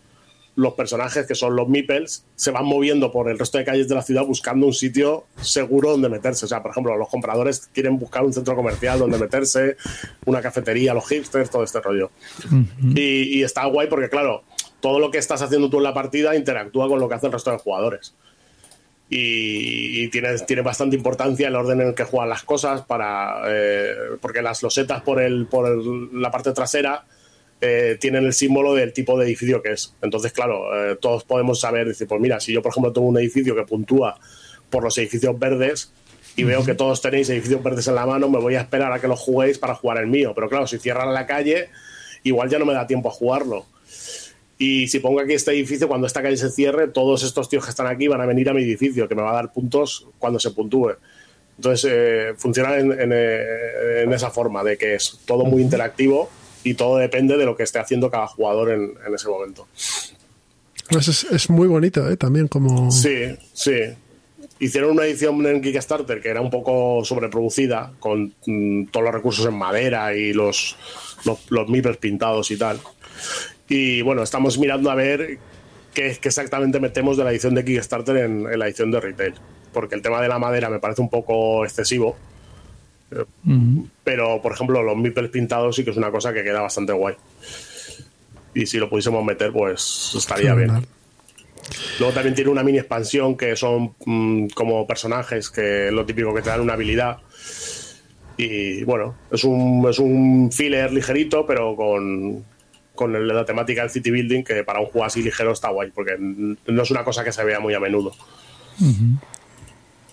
los 0.56 0.74
personajes 0.74 1.26
que 1.26 1.36
son 1.36 1.56
los 1.56 1.68
meeples 1.68 2.26
se 2.36 2.52
van 2.52 2.66
moviendo 2.66 3.12
por 3.12 3.30
el 3.30 3.40
resto 3.40 3.58
de 3.58 3.66
calles 3.66 3.88
de 3.88 3.96
la 3.96 4.02
ciudad 4.02 4.26
buscando 4.26 4.68
un 4.68 4.74
sitio 4.74 5.26
seguro 5.42 5.92
donde 5.92 6.10
meterse. 6.10 6.46
O 6.46 6.48
sea, 6.48 6.62
por 6.62 6.72
ejemplo, 6.72 6.96
los 6.98 7.10
compradores 7.10 7.70
quieren 7.74 7.98
buscar 7.98 8.24
un 8.24 8.34
centro 8.34 8.56
comercial 8.56 9.00
donde 9.00 9.18
meterse, 9.18 9.78
una 10.26 10.42
cafetería, 10.42 10.94
los 10.94 11.08
hipsters, 11.08 11.50
todo 11.50 11.64
este 11.64 11.80
rollo. 11.80 12.12
y, 12.96 13.40
y 13.40 13.44
está 13.44 13.66
guay 13.66 13.88
porque, 13.88 14.10
claro, 14.10 14.44
todo 14.88 15.00
lo 15.00 15.12
que 15.12 15.18
estás 15.18 15.42
haciendo 15.42 15.70
tú 15.70 15.78
en 15.80 15.84
la 15.84 15.94
partida 15.94 16.34
interactúa 16.34 16.88
con 16.88 16.98
lo 16.98 17.10
que 17.10 17.16
hace 17.16 17.26
el 17.26 17.34
resto 17.34 17.52
de 17.52 17.58
jugadores. 17.58 18.16
Y, 19.10 20.04
y 20.04 20.10
tiene, 20.10 20.38
tiene 20.40 20.62
bastante 20.62 20.96
importancia 20.96 21.50
el 21.50 21.56
orden 21.58 21.82
en 21.82 21.88
el 21.90 21.94
que 21.94 22.06
juegan 22.06 22.30
las 22.30 22.44
cosas 22.44 22.84
para 22.84 23.42
eh, 23.48 23.94
porque 24.22 24.42
las 24.42 24.64
losetas 24.64 25.02
por 25.02 25.22
el 25.22 25.46
por 25.48 25.68
el- 25.68 26.22
la 26.22 26.32
parte 26.32 26.54
trasera 26.54 27.06
eh, 27.60 27.98
tienen 28.00 28.26
el 28.26 28.32
símbolo 28.34 28.74
del 28.76 28.94
tipo 28.94 29.20
de 29.20 29.26
edificio 29.26 29.62
que 29.62 29.74
es. 29.74 29.94
Entonces, 30.02 30.32
claro, 30.32 30.58
eh, 30.74 30.96
todos 31.02 31.26
podemos 31.26 31.60
saber, 31.60 31.86
decir, 31.88 32.08
pues 32.08 32.22
mira, 32.22 32.40
si 32.40 32.54
yo, 32.54 32.62
por 32.62 32.72
ejemplo, 32.72 32.94
tengo 32.94 33.08
un 33.08 33.18
edificio 33.18 33.56
que 33.56 33.64
puntúa 33.64 34.18
por 34.70 34.84
los 34.84 34.98
edificios 34.98 35.38
verdes 35.38 35.92
y 36.38 36.44
veo 36.44 36.64
que 36.64 36.76
todos 36.76 37.02
tenéis 37.02 37.30
edificios 37.30 37.62
verdes 37.62 37.88
en 37.90 37.96
la 37.96 38.06
mano, 38.06 38.30
me 38.30 38.40
voy 38.40 38.56
a 38.56 38.62
esperar 38.62 38.94
a 38.94 39.00
que 39.00 39.08
los 39.10 39.20
juguéis 39.20 39.58
para 39.58 39.76
jugar 39.76 39.98
el 39.98 40.08
mío. 40.08 40.32
Pero 40.36 40.48
claro, 40.48 40.66
si 40.68 40.78
cierran 40.78 41.14
la 41.14 41.26
calle, 41.26 41.70
igual 42.24 42.48
ya 42.50 42.58
no 42.60 42.66
me 42.66 42.74
da 42.74 42.86
tiempo 42.88 43.10
a 43.10 43.12
jugarlo. 43.12 43.66
Y 44.58 44.88
si 44.88 45.00
pongo 45.00 45.20
aquí 45.20 45.34
este 45.34 45.52
edificio, 45.52 45.88
cuando 45.88 46.08
esta 46.08 46.22
calle 46.22 46.38
se 46.38 46.50
cierre, 46.50 46.88
todos 46.88 47.24
estos 47.24 47.48
tíos 47.48 47.64
que 47.64 47.70
están 47.70 47.88
aquí 47.88 48.08
van 48.08 48.22
a 48.22 48.26
venir 48.26 48.50
a 48.50 48.54
mi 48.54 48.64
edificio, 48.64 49.08
que 49.08 49.16
me 49.16 49.22
va 49.22 49.32
a 49.32 49.36
dar 49.36 49.54
puntos 49.54 50.08
cuando 50.18 50.40
se 50.40 50.52
puntúe. 50.52 50.94
Entonces, 51.58 51.92
eh, 51.92 52.34
funciona 52.38 52.78
en, 52.78 52.92
en, 52.92 53.12
eh, 53.14 54.04
en 54.04 54.14
esa 54.14 54.30
forma, 54.32 54.64
de 54.64 54.78
que 54.78 54.96
es 54.96 55.20
todo 55.26 55.46
muy 55.46 55.62
interactivo 55.62 56.30
y 56.64 56.74
todo 56.74 56.98
depende 56.98 57.38
de 57.38 57.46
lo 57.46 57.56
que 57.56 57.64
esté 57.64 57.80
haciendo 57.80 58.10
cada 58.10 58.28
jugador 58.28 58.72
en, 58.72 58.94
en 59.06 59.14
ese 59.14 59.28
momento. 59.28 59.68
Pues 60.90 61.08
es, 61.08 61.24
es 61.26 61.50
muy 61.50 61.68
bonito, 61.68 62.10
¿eh? 62.10 62.18
También 62.18 62.48
como... 62.48 62.92
Sí, 62.92 63.38
sí. 63.54 63.80
Hicieron 64.60 64.92
una 64.92 65.06
edición 65.06 65.46
en 65.46 65.62
Kickstarter 65.62 66.22
que 66.22 66.30
era 66.30 66.42
un 66.42 66.50
poco 66.50 67.04
sobreproducida, 67.04 67.94
con 68.00 68.34
mm, 68.46 68.86
todos 68.86 69.06
los 69.06 69.14
recursos 69.14 69.46
en 69.46 69.54
madera 69.56 70.16
y 70.16 70.34
los, 70.34 70.76
los, 71.26 71.40
los 71.50 71.98
pintados 71.98 72.50
y 72.52 72.58
tal. 72.58 72.80
Y 73.70 74.02
bueno, 74.02 74.24
estamos 74.24 74.58
mirando 74.58 74.90
a 74.90 74.96
ver 74.96 75.40
qué, 75.94 76.18
qué 76.20 76.30
exactamente 76.30 76.80
metemos 76.80 77.18
de 77.18 77.24
la 77.24 77.32
edición 77.32 77.56
de 77.56 77.66
Kickstarter 77.66 78.18
en, 78.18 78.48
en 78.52 78.60
la 78.60 78.68
edición 78.68 78.92
de 78.92 79.00
retail. 79.00 79.34
Porque 79.74 79.96
el 79.96 80.02
tema 80.02 80.22
de 80.22 80.28
la 80.28 80.40
madera 80.40 80.70
me 80.70 80.80
parece 80.80 81.02
un 81.02 81.10
poco 81.10 81.66
excesivo. 81.66 82.18
Pero, 84.04 84.42
por 84.42 84.54
ejemplo, 84.54 84.84
los 84.84 84.98
meeples 84.98 85.30
pintados 85.30 85.76
sí 85.76 85.84
que 85.84 85.92
es 85.92 85.98
una 85.98 86.12
cosa 86.12 86.34
que 86.34 86.44
queda 86.44 86.62
bastante 86.62 86.94
guay. 86.94 87.16
Y 88.54 88.66
si 88.66 88.78
lo 88.78 88.90
pudiésemos 88.90 89.24
meter, 89.24 89.52
pues 89.52 90.14
estaría 90.16 90.54
bien. 90.54 90.88
Luego 92.00 92.14
también 92.14 92.36
tiene 92.36 92.50
una 92.50 92.64
mini 92.64 92.80
expansión 92.80 93.36
que 93.36 93.56
son 93.56 93.94
mm, 94.06 94.48
como 94.48 94.86
personajes, 94.88 95.50
que 95.50 95.88
es 95.88 95.94
lo 95.94 96.06
típico 96.06 96.34
que 96.34 96.42
te 96.42 96.50
dan 96.50 96.62
una 96.62 96.74
habilidad. 96.74 97.20
Y 98.38 98.84
bueno, 98.84 99.16
es 99.32 99.44
un, 99.44 99.86
es 99.90 100.00
un 100.00 100.52
filler 100.52 100.92
ligerito, 100.92 101.46
pero 101.46 101.76
con, 101.76 102.44
con 102.98 103.28
la 103.28 103.46
temática 103.46 103.82
del 103.84 103.90
city 103.92 104.12
building, 104.12 104.44
que 104.44 104.66
para 104.66 104.82
un 104.82 104.88
juego 104.88 105.06
así 105.06 105.22
ligero 105.24 105.54
está 105.54 105.70
guay, 105.70 105.92
porque 105.92 106.18
no 106.20 106.84
es 106.84 106.92
una 106.92 107.06
cosa 107.06 107.24
que 107.24 107.32
se 107.32 107.46
vea 107.46 107.62
muy 107.62 107.74
a 107.74 107.80
menudo. 107.80 108.12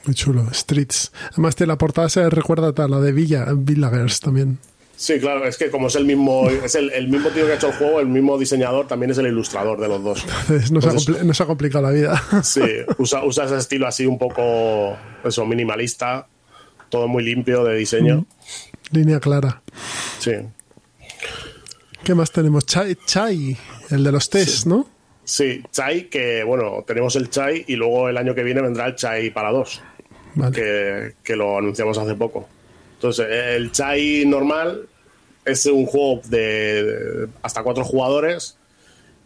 Muy 0.05 0.15
chulo. 0.15 0.47
Streets. 0.53 1.13
Además, 1.33 1.57
de 1.57 1.67
la 1.67 1.79
portada 1.79 2.09
se 2.09 2.29
recuerda 2.31 2.73
a 2.85 2.89
la 2.89 3.01
de 3.01 3.13
Villa, 3.13 3.47
Villagers 3.57 4.21
también. 4.21 4.59
Sí, 4.97 5.19
claro, 5.19 5.45
es 5.47 5.57
que 5.59 5.71
como 5.71 5.89
es 5.89 5.97
el 5.97 6.05
mismo, 6.05 6.49
es 6.49 6.77
el, 6.77 6.91
el 6.93 7.09
mismo 7.09 7.31
tío 7.31 7.47
que 7.47 7.53
ha 7.53 7.55
hecho 7.57 7.67
el 7.69 7.73
juego, 7.75 7.99
el 8.01 8.07
mismo 8.07 8.39
diseñador, 8.39 8.87
también 8.87 9.11
es 9.11 9.19
el 9.19 9.27
ilustrador 9.27 9.81
de 9.81 9.89
los 9.89 10.05
dos. 10.05 10.23
Entonces, 10.23 10.71
Nos, 10.71 10.85
ha, 10.87 10.91
Entonces- 10.91 11.25
nos 11.25 11.41
ha 11.41 11.47
complicado 11.47 11.85
la 11.85 11.91
vida. 11.91 12.23
Sí, 12.45 12.61
usa, 12.99 13.25
usa 13.25 13.47
ese 13.47 13.57
estilo 13.57 13.89
así 13.89 14.07
un 14.07 14.19
poco 14.19 14.97
eso, 15.25 15.45
minimalista, 15.47 16.29
todo 16.91 17.09
muy 17.09 17.25
limpio 17.25 17.65
de 17.65 17.75
diseño. 17.77 18.25
Línea 18.93 19.19
clara. 19.19 19.63
Sí. 20.21 20.33
¿Qué 22.05 22.15
más 22.15 22.31
tenemos? 22.31 22.67
Chai, 22.67 22.97
Chai 23.07 23.57
el 23.91 24.05
de 24.05 24.13
los 24.13 24.29
test, 24.29 24.67
¿no? 24.67 24.87
Sí, 25.25 25.63
Chai, 25.73 26.09
que 26.11 26.45
bueno, 26.45 26.85
tenemos 26.87 27.17
el 27.17 27.31
Chai 27.31 27.65
y 27.67 27.77
luego 27.77 28.09
el 28.11 28.17
año 28.19 28.35
que 28.35 28.43
viene 28.43 28.61
vendrá 28.61 28.87
el 28.87 28.95
Chai 28.95 29.31
para 29.31 29.51
dos, 29.51 29.81
Vale. 30.35 30.55
que, 30.55 31.15
que 31.23 31.35
lo 31.35 31.57
anunciamos 31.59 31.97
hace 31.97 32.15
poco. 32.15 32.47
Entonces, 32.97 33.27
el 33.31 33.73
Chai 33.73 34.25
normal 34.27 34.87
es 35.45 35.65
un 35.67 35.87
juego 35.87 36.21
de 36.29 37.29
hasta 37.43 37.63
cuatro 37.63 37.85
jugadores 37.85 38.59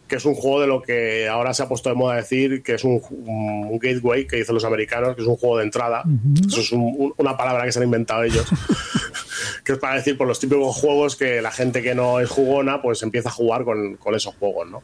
que 0.09 0.17
es 0.17 0.25
un 0.25 0.35
juego 0.35 0.59
de 0.59 0.67
lo 0.67 0.81
que 0.81 1.29
ahora 1.29 1.53
se 1.53 1.63
ha 1.63 1.69
puesto 1.69 1.87
de 1.87 1.95
moda 1.95 2.15
decir 2.17 2.61
que 2.63 2.73
es 2.73 2.83
un, 2.83 3.01
un 3.09 3.79
gateway 3.79 4.27
que 4.27 4.35
dicen 4.37 4.55
los 4.55 4.65
americanos, 4.65 5.15
que 5.15 5.21
es 5.21 5.27
un 5.27 5.37
juego 5.37 5.57
de 5.59 5.63
entrada. 5.63 6.03
Eso 6.47 6.59
es 6.59 6.71
un- 6.73 6.93
un- 6.97 7.13
una 7.17 7.37
palabra 7.37 7.63
que 7.63 7.71
se 7.71 7.79
han 7.79 7.85
inventado 7.85 8.23
ellos. 8.23 8.45
que 9.63 9.73
es 9.73 9.77
para 9.77 9.95
decir 9.95 10.17
por 10.17 10.27
los 10.27 10.39
típicos 10.39 10.75
juegos 10.75 11.15
que 11.15 11.41
la 11.41 11.51
gente 11.51 11.81
que 11.81 11.95
no 11.95 12.19
es 12.19 12.29
jugona 12.29 12.81
pues 12.81 13.01
empieza 13.03 13.29
a 13.29 13.31
jugar 13.31 13.63
con, 13.63 13.95
con 13.97 14.15
esos 14.15 14.35
juegos, 14.35 14.69
¿no? 14.69 14.83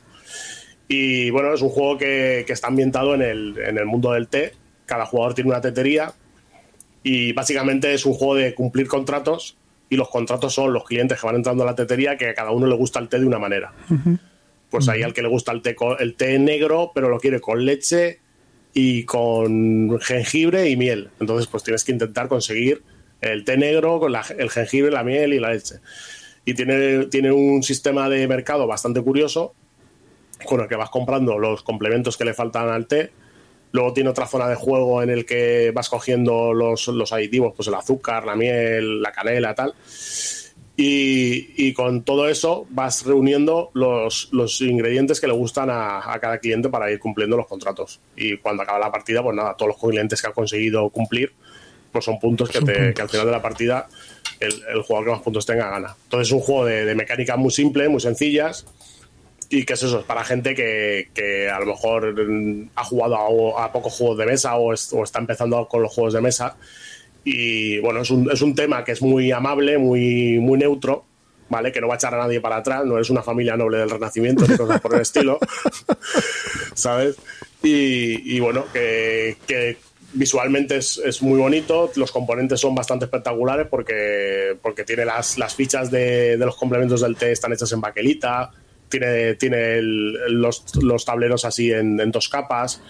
Y 0.88 1.32
bueno, 1.32 1.54
es 1.54 1.62
un 1.62 1.70
juego 1.70 1.98
que, 1.98 2.44
que 2.46 2.54
está 2.54 2.68
ambientado 2.68 3.16
en 3.16 3.24
el, 3.24 3.58
en 3.58 3.78
el 3.80 3.86
mundo 3.86 4.12
del 4.14 4.28
té. 4.28 4.54
Cada 4.86 5.06
jugador 5.08 5.34
tiene 5.34 5.50
una 5.50 5.60
tetería 5.62 6.14
y 7.02 7.34
básicamente 7.34 7.94
es 7.94 8.06
un 8.06 8.14
juego 8.14 8.36
de 8.36 8.54
cumplir 8.54 8.88
contratos 8.88 9.58
y 9.90 9.96
los 9.96 10.10
contratos 10.10 10.54
son 10.54 10.74
los 10.74 10.84
clientes 10.84 11.20
que 11.20 11.26
van 11.26 11.36
entrando 11.38 11.64
a 11.64 11.66
la 11.66 11.76
tetería 11.76 12.18
que 12.18 12.30
a 12.30 12.34
cada 12.36 12.52
uno 12.52 12.68
le 12.68 12.76
gusta 12.76 13.00
el 13.00 13.10
té 13.10 13.20
de 13.20 13.26
una 13.26 13.40
manera. 13.40 13.74
Pues 14.78 14.88
hay 14.90 15.04
al 15.04 15.14
que 15.14 15.22
le 15.22 15.28
gusta 15.28 15.52
el 15.52 15.62
té, 15.62 15.76
el 16.00 16.16
té 16.16 16.38
negro, 16.40 16.92
pero 16.94 17.10
lo 17.10 17.20
quiere 17.20 17.40
con 17.40 17.66
leche 17.66 18.20
y 18.74 19.04
con 19.04 20.00
jengibre 20.02 20.70
y 20.70 20.76
miel. 20.76 21.10
Entonces, 21.20 21.48
pues 21.48 21.64
tienes 21.64 21.84
que 21.84 21.92
intentar 21.94 22.28
conseguir 22.28 22.84
el 23.22 23.46
té 23.46 23.58
negro 23.58 24.00
con 24.00 24.12
la- 24.12 24.26
el 24.38 24.50
jengibre, 24.50 24.92
la 24.92 25.04
miel 25.04 25.34
y 25.34 25.40
la 25.40 25.52
leche. 25.54 25.76
Y 26.44 26.54
tiene, 26.54 27.06
tiene 27.06 27.32
un 27.32 27.64
sistema 27.64 28.10
de 28.10 28.28
mercado 28.28 28.68
bastante 28.68 29.02
curioso 29.02 29.56
con 30.46 30.60
el 30.62 30.68
que 30.68 30.76
vas 30.76 30.90
comprando 30.90 31.40
los 31.40 31.64
complementos 31.64 32.18
que 32.18 32.26
le 32.26 32.34
faltan 32.34 32.70
al 32.70 32.86
té. 32.88 33.12
Luego 33.72 33.94
tiene 33.94 34.10
otra 34.10 34.28
zona 34.28 34.48
de 34.48 34.56
juego 34.56 35.02
en 35.02 35.10
el 35.10 35.26
que 35.26 35.72
vas 35.74 35.90
cogiendo 35.90 36.54
los, 36.54 36.88
los 36.90 37.12
aditivos, 37.14 37.54
pues 37.56 37.68
el 37.68 37.74
azúcar, 37.74 38.26
la 38.26 38.36
miel, 38.36 39.02
la 39.02 39.12
canela, 39.12 39.56
tal. 39.56 39.74
Y, 40.78 41.54
y 41.56 41.74
con 41.74 42.04
todo 42.04 42.28
eso 42.28 42.68
vas 42.70 43.06
reuniendo 43.06 43.72
los, 43.74 44.28
los 44.34 44.60
ingredientes 44.60 45.22
que 45.22 45.28
le 45.28 45.34
gustan 45.34 45.70
a, 45.70 46.12
a 46.14 46.20
cada 46.20 46.38
cliente 46.40 46.68
para 46.68 46.92
ir 46.92 47.00
cumpliendo 47.00 47.38
los 47.38 47.48
contratos. 47.48 48.02
Y 48.18 48.38
cuando 48.38 48.64
acaba 48.64 48.80
la 48.80 48.92
partida, 48.92 49.24
pues 49.24 49.36
nada, 49.36 49.56
todos 49.56 49.70
los 49.70 49.78
clientes 49.80 50.22
que 50.22 50.28
ha 50.28 50.34
conseguido 50.34 50.90
cumplir, 50.90 51.32
pues 51.94 52.04
son 52.04 52.20
puntos 52.20 52.50
que, 52.50 52.58
Son 52.58 52.66
te- 52.66 52.74
puntos. 52.74 52.94
que 52.94 53.02
al 53.02 53.10
final 53.10 53.26
de 53.28 53.32
la 53.32 53.42
partida 53.42 53.88
el, 54.42 54.52
el 54.74 54.82
jugador 54.82 55.06
que 55.06 55.12
más 55.12 55.22
puntos 55.22 55.46
tenga 55.46 55.70
gana. 55.70 55.96
Entonces 56.04 56.28
es 56.28 56.34
un 56.34 56.42
juego 56.42 56.66
de, 56.66 56.84
de 56.84 56.94
mecánicas 56.96 57.38
muy 57.38 57.52
simple, 57.52 57.88
muy 57.88 58.02
sencillas. 58.02 58.66
Y 59.50 59.64
que 59.64 59.74
es 59.74 59.84
eso, 59.84 60.00
es 60.00 60.06
para 60.06 60.24
gente 60.26 60.56
que, 60.56 61.10
que 61.14 61.50
a 61.50 61.60
lo 61.60 61.68
mejor 61.68 62.16
ha 62.76 62.84
jugado 62.84 63.58
a, 63.58 63.64
a 63.66 63.72
pocos 63.72 63.94
juegos 63.94 64.18
de 64.18 64.26
mesa 64.26 64.56
o, 64.58 64.74
es- 64.74 64.92
o 64.92 65.04
está 65.04 65.20
empezando 65.20 65.66
con 65.70 65.82
los 65.84 65.94
juegos 65.94 66.14
de 66.14 66.20
mesa. 66.20 66.58
Y 67.26 67.80
bueno, 67.80 68.02
es 68.02 68.10
un, 68.12 68.30
es 68.32 68.42
un 68.42 68.54
tema 68.56 68.84
que 68.86 68.92
es 68.94 69.02
muy 69.02 69.32
amable, 69.32 69.78
muy, 69.80 70.38
muy 70.40 70.58
neutro, 70.60 71.06
¿vale? 71.50 71.72
Que 71.72 71.82
no 71.82 71.88
va 71.88 71.96
a 71.96 71.98
echar 71.98 72.14
a 72.14 72.20
nadie 72.20 72.40
para 72.40 72.58
atrás, 72.58 72.86
no 72.86 73.00
es 73.00 73.10
una 73.10 73.24
familia 73.24 73.58
noble 73.58 73.80
del 73.80 73.90
Renacimiento 73.90 74.46
ni 74.48 74.56
cosas 74.56 74.80
por 74.80 74.94
el 74.96 75.02
estilo, 75.02 75.40
¿sabes? 76.76 77.16
Y, 77.64 78.36
y 78.36 78.40
bueno, 78.40 78.66
que, 78.72 79.38
que 79.48 79.78
visualmente 80.14 80.78
es, 80.78 81.02
es 81.04 81.22
muy 81.22 81.40
bonito, 81.40 81.92
los 81.96 82.12
componentes 82.12 82.60
son 82.60 82.76
bastante 82.76 83.06
espectaculares 83.06 83.68
porque, 83.70 84.56
porque 84.62 84.84
tiene 84.84 85.04
las, 85.04 85.38
las 85.38 85.56
fichas 85.56 85.90
de, 85.92 86.38
de 86.38 86.46
los 86.46 86.56
complementos 86.56 87.02
del 87.02 87.16
té 87.16 87.32
están 87.32 87.54
hechas 87.54 87.72
en 87.72 87.82
baquelita, 87.82 88.52
tiene, 88.88 89.34
tiene 89.36 89.78
el- 89.80 90.14
los, 90.42 90.64
los 90.76 91.04
tableros 91.04 91.44
así 91.44 91.72
en, 91.72 92.00
en 92.00 92.12
dos 92.12 92.30
capas. 92.30 92.82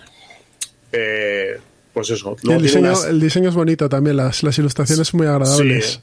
Eh, 0.92 1.58
pues 1.96 2.12
eso. 2.12 2.36
Y 2.44 2.52
el, 2.52 2.62
diseño, 2.62 2.90
unas- 2.90 3.06
el 3.06 3.20
diseño 3.20 3.50
es 3.50 3.56
bonito 3.56 3.90
también, 3.90 4.18
las, 4.18 4.44
las 4.44 4.56
ilustraciones 4.60 5.12
muy 5.16 5.26
agradables. 5.26 5.94
Sí. 5.94 6.00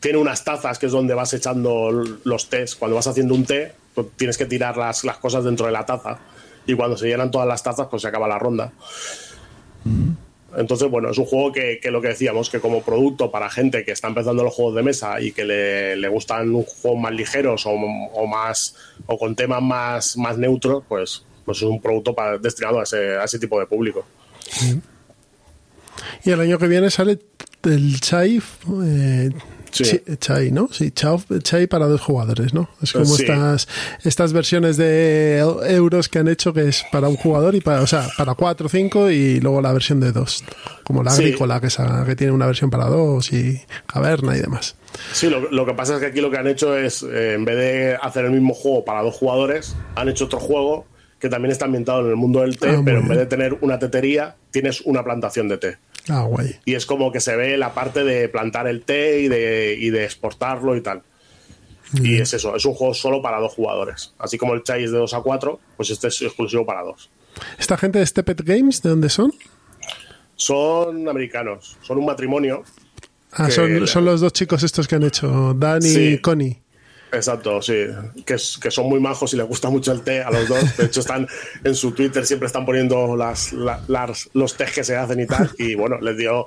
Tiene 0.00 0.18
unas 0.18 0.44
tazas 0.44 0.78
que 0.78 0.86
es 0.86 0.92
donde 0.92 1.14
vas 1.14 1.32
echando 1.32 1.90
los 2.24 2.48
tés. 2.50 2.74
Cuando 2.76 2.96
vas 2.96 3.06
haciendo 3.06 3.34
un 3.34 3.46
té, 3.46 3.72
pues 3.94 4.08
tienes 4.16 4.36
que 4.36 4.44
tirar 4.44 4.76
las, 4.76 5.02
las 5.04 5.16
cosas 5.16 5.44
dentro 5.44 5.64
de 5.66 5.72
la 5.72 5.86
taza. 5.86 6.18
Y 6.66 6.74
cuando 6.74 6.96
se 6.98 7.06
llenan 7.08 7.30
todas 7.30 7.48
las 7.48 7.62
tazas, 7.62 7.86
pues 7.90 8.02
se 8.02 8.08
acaba 8.08 8.28
la 8.28 8.38
ronda. 8.38 8.70
Entonces, 10.56 10.90
bueno, 10.90 11.10
es 11.10 11.18
un 11.18 11.24
juego 11.26 11.52
que, 11.52 11.78
que 11.80 11.90
lo 11.90 12.00
que 12.00 12.08
decíamos, 12.08 12.48
que 12.50 12.58
como 12.60 12.82
producto 12.82 13.30
para 13.30 13.50
gente 13.50 13.84
que 13.84 13.92
está 13.92 14.08
empezando 14.08 14.42
los 14.42 14.54
juegos 14.54 14.74
de 14.76 14.82
mesa 14.82 15.20
y 15.20 15.32
que 15.32 15.44
le, 15.44 15.96
le 15.96 16.08
gustan 16.08 16.52
juegos 16.62 17.00
más 17.00 17.12
ligeros 17.12 17.66
o, 17.66 17.70
o 17.70 18.26
más 18.26 18.74
o 19.06 19.18
con 19.18 19.34
temas 19.36 19.62
más, 19.62 20.16
más 20.16 20.38
neutros, 20.38 20.84
pues, 20.88 21.24
pues 21.44 21.58
es 21.58 21.64
un 21.64 21.80
producto 21.80 22.14
para, 22.14 22.38
destinado 22.38 22.80
a 22.80 22.84
ese, 22.84 23.16
a 23.16 23.24
ese 23.24 23.38
tipo 23.38 23.58
de 23.60 23.66
público. 23.66 24.04
Y 26.24 26.30
el 26.30 26.40
año 26.40 26.58
que 26.58 26.68
viene 26.68 26.90
sale 26.90 27.18
el 27.64 28.00
Chai. 28.00 28.40
eh, 28.84 29.30
Sí. 29.70 30.00
Chai, 30.18 30.50
¿no? 30.50 30.68
Sí, 30.72 30.90
Chai 30.92 31.66
para 31.66 31.86
dos 31.86 32.00
jugadores, 32.00 32.54
¿no? 32.54 32.70
Es 32.82 32.92
como 32.92 33.04
Sí. 33.04 33.22
estas, 33.22 33.68
estas 34.02 34.32
versiones 34.32 34.78
de 34.78 35.38
euros 35.68 36.08
que 36.08 36.18
han 36.20 36.28
hecho 36.28 36.54
que 36.54 36.68
es 36.68 36.84
para 36.90 37.08
un 37.08 37.16
jugador 37.16 37.54
y 37.54 37.60
para, 37.60 37.82
o 37.82 37.86
sea, 37.86 38.08
para 38.16 38.34
cuatro 38.34 38.66
o 38.66 38.70
cinco 38.70 39.10
y 39.10 39.40
luego 39.40 39.60
la 39.60 39.70
versión 39.72 40.00
de 40.00 40.10
dos. 40.10 40.42
Como 40.84 41.02
la 41.02 41.10
Sí. 41.10 41.22
agrícola, 41.22 41.60
que, 41.60 42.16
tiene 42.16 42.32
una 42.32 42.46
versión 42.46 42.70
para 42.70 42.86
dos 42.86 43.30
y 43.32 43.60
caverna 43.86 44.36
y 44.36 44.40
demás. 44.40 44.74
Sí, 45.12 45.28
lo, 45.28 45.50
lo 45.50 45.66
que 45.66 45.74
pasa 45.74 45.94
es 45.96 46.00
que 46.00 46.06
aquí 46.06 46.22
lo 46.22 46.30
que 46.30 46.38
han 46.38 46.46
hecho 46.48 46.74
es, 46.76 47.02
eh, 47.02 47.34
en 47.34 47.44
vez 47.44 47.56
de 47.56 47.96
hacer 48.00 48.24
el 48.24 48.30
mismo 48.30 48.54
juego 48.54 48.86
para 48.86 49.02
dos 49.02 49.14
jugadores, 49.16 49.76
han 49.96 50.08
hecho 50.08 50.24
otro 50.24 50.40
juego 50.40 50.86
que 51.20 51.28
también 51.28 51.52
está 51.52 51.66
ambientado 51.66 52.00
en 52.00 52.08
el 52.10 52.16
mundo 52.16 52.40
del 52.40 52.58
té, 52.58 52.70
Ah, 52.70 52.80
pero 52.84 53.00
en 53.00 53.08
vez 53.08 53.18
de 53.18 53.26
tener 53.26 53.58
una 53.60 53.78
tetería, 53.78 54.36
tienes 54.50 54.80
una 54.82 55.02
plantación 55.04 55.48
de 55.48 55.58
té. 55.58 55.76
Ah, 56.08 56.22
guay. 56.22 56.56
Y 56.64 56.74
es 56.74 56.86
como 56.86 57.12
que 57.12 57.20
se 57.20 57.36
ve 57.36 57.56
la 57.58 57.74
parte 57.74 58.04
de 58.04 58.28
plantar 58.28 58.66
el 58.68 58.82
té 58.82 59.20
y 59.20 59.28
de, 59.28 59.76
y 59.78 59.90
de 59.90 60.04
exportarlo 60.04 60.76
y 60.76 60.80
tal. 60.80 61.02
Y 61.94 62.16
es 62.20 62.34
eso, 62.34 62.54
es 62.54 62.64
un 62.66 62.74
juego 62.74 62.92
solo 62.94 63.22
para 63.22 63.38
dos 63.40 63.54
jugadores. 63.54 64.12
Así 64.18 64.36
como 64.36 64.52
el 64.54 64.62
Chai 64.62 64.84
es 64.84 64.92
de 64.92 64.98
2 64.98 65.14
a 65.14 65.20
4, 65.22 65.58
pues 65.76 65.88
este 65.90 66.08
es 66.08 66.20
exclusivo 66.22 66.66
para 66.66 66.82
dos. 66.82 67.08
¿Esta 67.58 67.78
gente 67.78 67.98
de 67.98 68.06
Stepet 68.06 68.42
Games, 68.42 68.82
de 68.82 68.90
dónde 68.90 69.08
son? 69.08 69.32
Son 70.36 71.08
americanos, 71.08 71.76
son 71.82 71.98
un 71.98 72.06
matrimonio. 72.06 72.62
Ah, 73.32 73.50
son, 73.50 73.80
la- 73.80 73.86
son 73.86 74.04
los 74.04 74.20
dos 74.20 74.32
chicos 74.32 74.62
estos 74.62 74.86
que 74.88 74.94
han 74.96 75.02
hecho, 75.02 75.54
Dan 75.54 75.82
y 75.84 75.88
Sí. 75.88 76.18
Connie. 76.20 76.58
Exacto, 77.10 77.62
sí. 77.62 77.86
Que, 78.26 78.36
son 78.38 78.88
muy 78.88 79.00
majos 79.00 79.32
y 79.32 79.36
les 79.36 79.46
gusta 79.46 79.70
mucho 79.70 79.92
el 79.92 80.02
té 80.02 80.22
a 80.22 80.30
los 80.30 80.46
dos. 80.48 80.76
De 80.76 80.84
hecho, 80.86 81.00
están 81.00 81.26
en 81.64 81.74
su 81.74 81.92
Twitter, 81.92 82.26
siempre 82.26 82.46
están 82.46 82.66
poniendo 82.66 83.16
las, 83.16 83.52
la- 83.52 83.80
las- 83.88 84.28
los 84.34 84.56
tés 84.56 84.72
que 84.72 84.84
se 84.84 84.94
hacen 84.96 85.18
y 85.20 85.26
tal. 85.26 85.50
Y 85.58 85.74
bueno, 85.74 85.98
les 86.00 86.16
dio. 86.16 86.46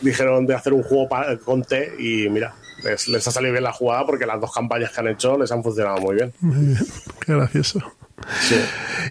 Dijeron 0.00 0.46
de 0.46 0.54
hacer 0.54 0.72
un 0.74 0.82
juego 0.82 1.08
con 1.44 1.62
té 1.64 1.94
y 1.98 2.28
mira, 2.28 2.54
les, 2.84 3.08
les 3.08 3.26
ha 3.26 3.30
salido 3.30 3.52
bien 3.52 3.64
la 3.64 3.72
jugada 3.72 4.04
porque 4.04 4.26
las 4.26 4.38
dos 4.40 4.52
campañas 4.52 4.90
que 4.92 5.00
han 5.00 5.08
hecho 5.08 5.38
les 5.38 5.50
han 5.50 5.62
funcionado 5.62 5.98
muy 5.98 6.16
bien. 6.16 6.32
Muy 6.40 6.66
bien, 6.66 6.78
qué 7.24 7.32
gracioso. 7.34 7.80
Sí. 8.40 8.56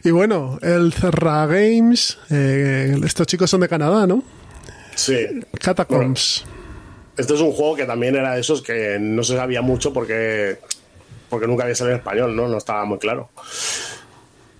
Y 0.03 0.11
bueno, 0.11 0.59
el 0.61 0.93
Cerra 0.93 1.45
Games, 1.47 2.17
eh, 2.29 2.95
estos 3.03 3.25
chicos 3.27 3.49
son 3.49 3.61
de 3.61 3.67
Canadá, 3.69 4.05
¿no? 4.05 4.23
Sí. 4.95 5.15
Catacombs. 5.59 6.45
Este 7.17 7.33
es 7.33 7.41
un 7.41 7.51
juego 7.51 7.75
que 7.75 7.85
también 7.85 8.15
era 8.15 8.33
de 8.33 8.41
esos 8.41 8.61
que 8.61 8.97
no 8.99 9.23
se 9.23 9.37
sabía 9.37 9.61
mucho 9.61 9.93
porque, 9.93 10.57
porque 11.29 11.47
nunca 11.47 11.63
había 11.63 11.75
salido 11.75 11.95
en 11.95 11.99
español, 11.99 12.35
¿no? 12.35 12.47
No 12.47 12.57
estaba 12.57 12.83
muy 12.85 12.97
claro. 12.97 13.29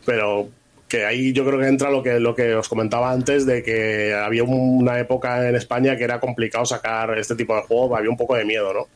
Pero 0.06 0.48
que 0.88 1.06
ahí 1.06 1.34
yo 1.34 1.45
creo 1.45 1.60
que 1.60 1.68
entra 1.68 1.90
lo 1.90 2.02
que, 2.02 2.19
lo 2.19 2.36
que 2.36 2.56
os 2.56 2.69
comentaba 2.69 3.11
antes 3.11 3.45
de 3.45 3.64
que 3.64 4.14
había 4.14 4.44
una 4.44 4.99
época 4.99 5.49
en 5.49 5.56
España 5.56 5.98
que 5.98 6.03
era 6.03 6.19
complicado 6.19 6.65
sacar 6.65 7.18
este 7.18 7.36
tipo 7.36 7.56
de 7.56 7.64
juegos, 7.64 7.98
había 7.98 8.10
un 8.10 8.18
poco 8.18 8.36
de 8.36 8.45
miedo, 8.45 8.73
¿no? 8.73 8.88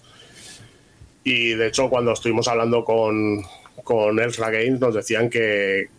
Y 1.24 1.56
de 1.56 1.68
hecho 1.68 1.90
cuando 1.90 2.14
estuvimos 2.14 2.48
hablando 2.48 2.86
con, 2.86 3.42
con 3.84 4.20
Elsra 4.20 4.52
Games 4.52 4.80
nos 4.80 4.96
decían 4.96 5.30
que, 5.30 5.90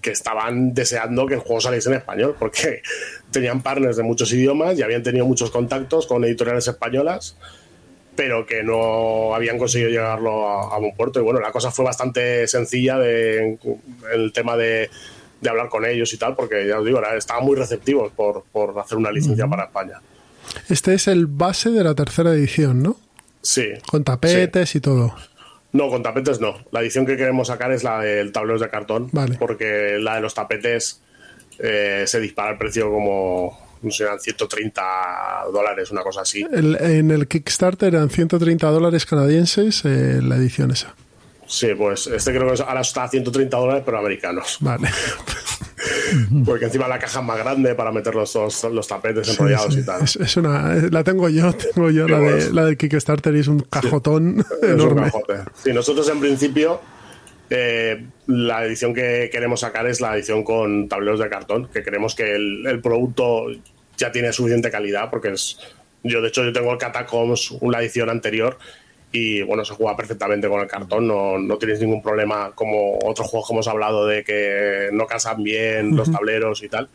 que 0.00 0.10
estaban 0.10 0.74
deseando 0.74 1.26
que 1.26 1.34
el 1.34 1.40
juego 1.40 1.60
saliese 1.60 1.88
en 1.88 1.96
español, 1.96 2.36
porque 2.38 2.82
tenían 3.30 3.62
partners 3.62 3.96
de 3.96 4.02
muchos 4.02 4.32
idiomas 4.32 4.78
y 4.78 4.82
habían 4.82 5.02
tenido 5.02 5.26
muchos 5.26 5.50
contactos 5.50 6.06
con 6.06 6.24
editoriales 6.24 6.66
españolas, 6.68 7.36
pero 8.14 8.46
que 8.46 8.62
no 8.62 9.34
habían 9.34 9.58
conseguido 9.58 9.90
llegarlo 9.90 10.48
a, 10.48 10.74
a 10.74 10.78
buen 10.78 10.96
puerto. 10.96 11.20
Y 11.20 11.22
bueno, 11.22 11.40
la 11.40 11.52
cosa 11.52 11.70
fue 11.70 11.84
bastante 11.84 12.46
sencilla 12.48 12.98
de, 12.98 13.38
en 13.38 13.58
el 14.12 14.32
tema 14.32 14.56
de, 14.56 14.88
de 15.40 15.50
hablar 15.50 15.68
con 15.68 15.84
ellos 15.84 16.12
y 16.14 16.16
tal, 16.16 16.34
porque 16.34 16.66
ya 16.66 16.78
os 16.78 16.86
digo, 16.86 17.00
estaban 17.16 17.44
muy 17.44 17.56
receptivos 17.56 18.12
por, 18.12 18.44
por 18.52 18.78
hacer 18.78 18.96
una 18.96 19.10
licencia 19.10 19.46
para 19.46 19.64
España. 19.64 20.00
Este 20.68 20.94
es 20.94 21.08
el 21.08 21.26
base 21.26 21.70
de 21.70 21.84
la 21.84 21.94
tercera 21.94 22.32
edición, 22.32 22.82
¿no? 22.82 22.96
Sí. 23.42 23.66
Con 23.86 24.02
tapetes 24.02 24.74
y 24.74 24.80
todo. 24.80 25.14
No, 25.76 25.88
con 25.88 26.02
tapetes 26.02 26.40
no. 26.40 26.56
La 26.72 26.80
edición 26.80 27.04
que 27.06 27.16
queremos 27.16 27.48
sacar 27.48 27.70
es 27.72 27.84
la 27.84 28.00
del 28.00 28.32
tablero 28.32 28.58
de 28.58 28.68
cartón, 28.68 29.08
Vale. 29.12 29.36
porque 29.38 29.98
la 30.00 30.16
de 30.16 30.20
los 30.22 30.34
tapetes 30.34 31.02
eh, 31.58 32.04
se 32.06 32.20
dispara 32.20 32.52
el 32.52 32.58
precio 32.58 32.90
como, 32.90 33.58
no 33.82 33.90
sé, 33.90 34.04
eran 34.04 34.18
130 34.20 34.82
dólares, 35.52 35.90
una 35.90 36.02
cosa 36.02 36.22
así. 36.22 36.44
El- 36.52 36.76
en 36.80 37.10
el 37.10 37.28
Kickstarter 37.28 37.94
eran 37.94 38.10
130 38.10 38.66
dólares 38.70 39.06
canadienses 39.06 39.84
eh, 39.84 40.20
la 40.22 40.36
edición 40.36 40.70
esa. 40.70 40.94
Sí, 41.46 41.68
pues 41.76 42.06
este 42.08 42.32
creo 42.32 42.52
que 42.52 42.62
ahora 42.62 42.80
está 42.80 43.04
a 43.04 43.08
130 43.08 43.56
dólares, 43.56 43.82
pero 43.86 43.98
americanos. 43.98 44.56
Vale. 44.60 44.88
Porque 46.44 46.66
encima 46.66 46.88
la 46.88 46.98
caja 46.98 47.20
es 47.20 47.24
más 47.26 47.38
grande 47.38 47.74
para 47.74 47.92
meter 47.92 48.14
los, 48.14 48.32
dos- 48.32 48.64
los 48.72 48.86
tapetes 48.88 49.26
Sí, 49.28 49.32
enrollados 49.34 49.74
sí. 49.74 49.80
y 49.80 49.84
tal. 49.84 50.02
Es, 50.02 50.16
es 50.16 50.36
una, 50.36 50.74
la 50.90 51.04
tengo 51.04 51.28
yo, 51.28 51.52
tengo 51.74 51.90
yo 51.90 52.08
la, 52.08 52.18
de, 52.18 52.30
bueno. 52.34 52.50
la 52.52 52.64
del 52.64 52.76
Kickstarter 52.76 53.34
y 53.36 53.40
es 53.40 53.48
un 53.48 53.60
cajotón 53.60 54.40
Es 54.62 54.68
un 54.68 54.70
enorme. 54.80 55.02
cajote. 55.02 55.34
Sí, 55.62 55.72
nosotros 55.72 56.08
en 56.08 56.20
principio 56.20 56.80
eh, 57.50 58.06
la 58.26 58.64
edición 58.64 58.94
que 58.94 59.28
queremos 59.30 59.60
sacar 59.60 59.86
es 59.86 60.00
la 60.00 60.16
edición 60.16 60.42
con 60.42 60.88
tableros 60.88 61.20
de 61.20 61.28
cartón, 61.28 61.68
que 61.72 61.82
creemos 61.82 62.14
que 62.14 62.34
el, 62.34 62.80
producto 62.82 63.46
ya 63.96 64.10
tiene 64.12 64.32
suficiente 64.32 64.70
calidad, 64.70 65.10
porque 65.10 65.32
es. 65.32 65.58
Yo, 66.02 66.20
de 66.22 66.28
hecho, 66.28 66.44
yo 66.44 66.52
tengo 66.52 66.70
el 66.72 66.78
Catacombs, 66.78 67.50
una 67.60 67.80
edición 67.80 68.10
anterior, 68.10 68.58
y 69.16 69.40
bueno, 69.40 69.64
se 69.64 69.72
juega 69.72 69.96
perfectamente 69.96 70.46
con 70.46 70.60
el 70.60 70.66
cartón, 70.66 71.08
no, 71.08 71.38
no 71.38 71.56
tienes 71.56 71.80
ningún 71.80 72.02
problema 72.02 72.52
como 72.54 72.98
otros 72.98 73.26
juegos 73.28 73.48
que 73.48 73.54
hemos 73.54 73.66
hablado 73.66 74.06
de 74.06 74.22
que 74.22 74.90
no 74.92 75.06
casan 75.06 75.42
bien 75.42 75.96
los 75.96 76.12
tableros 76.12 76.62
y 76.62 76.68
tal. 76.68 76.90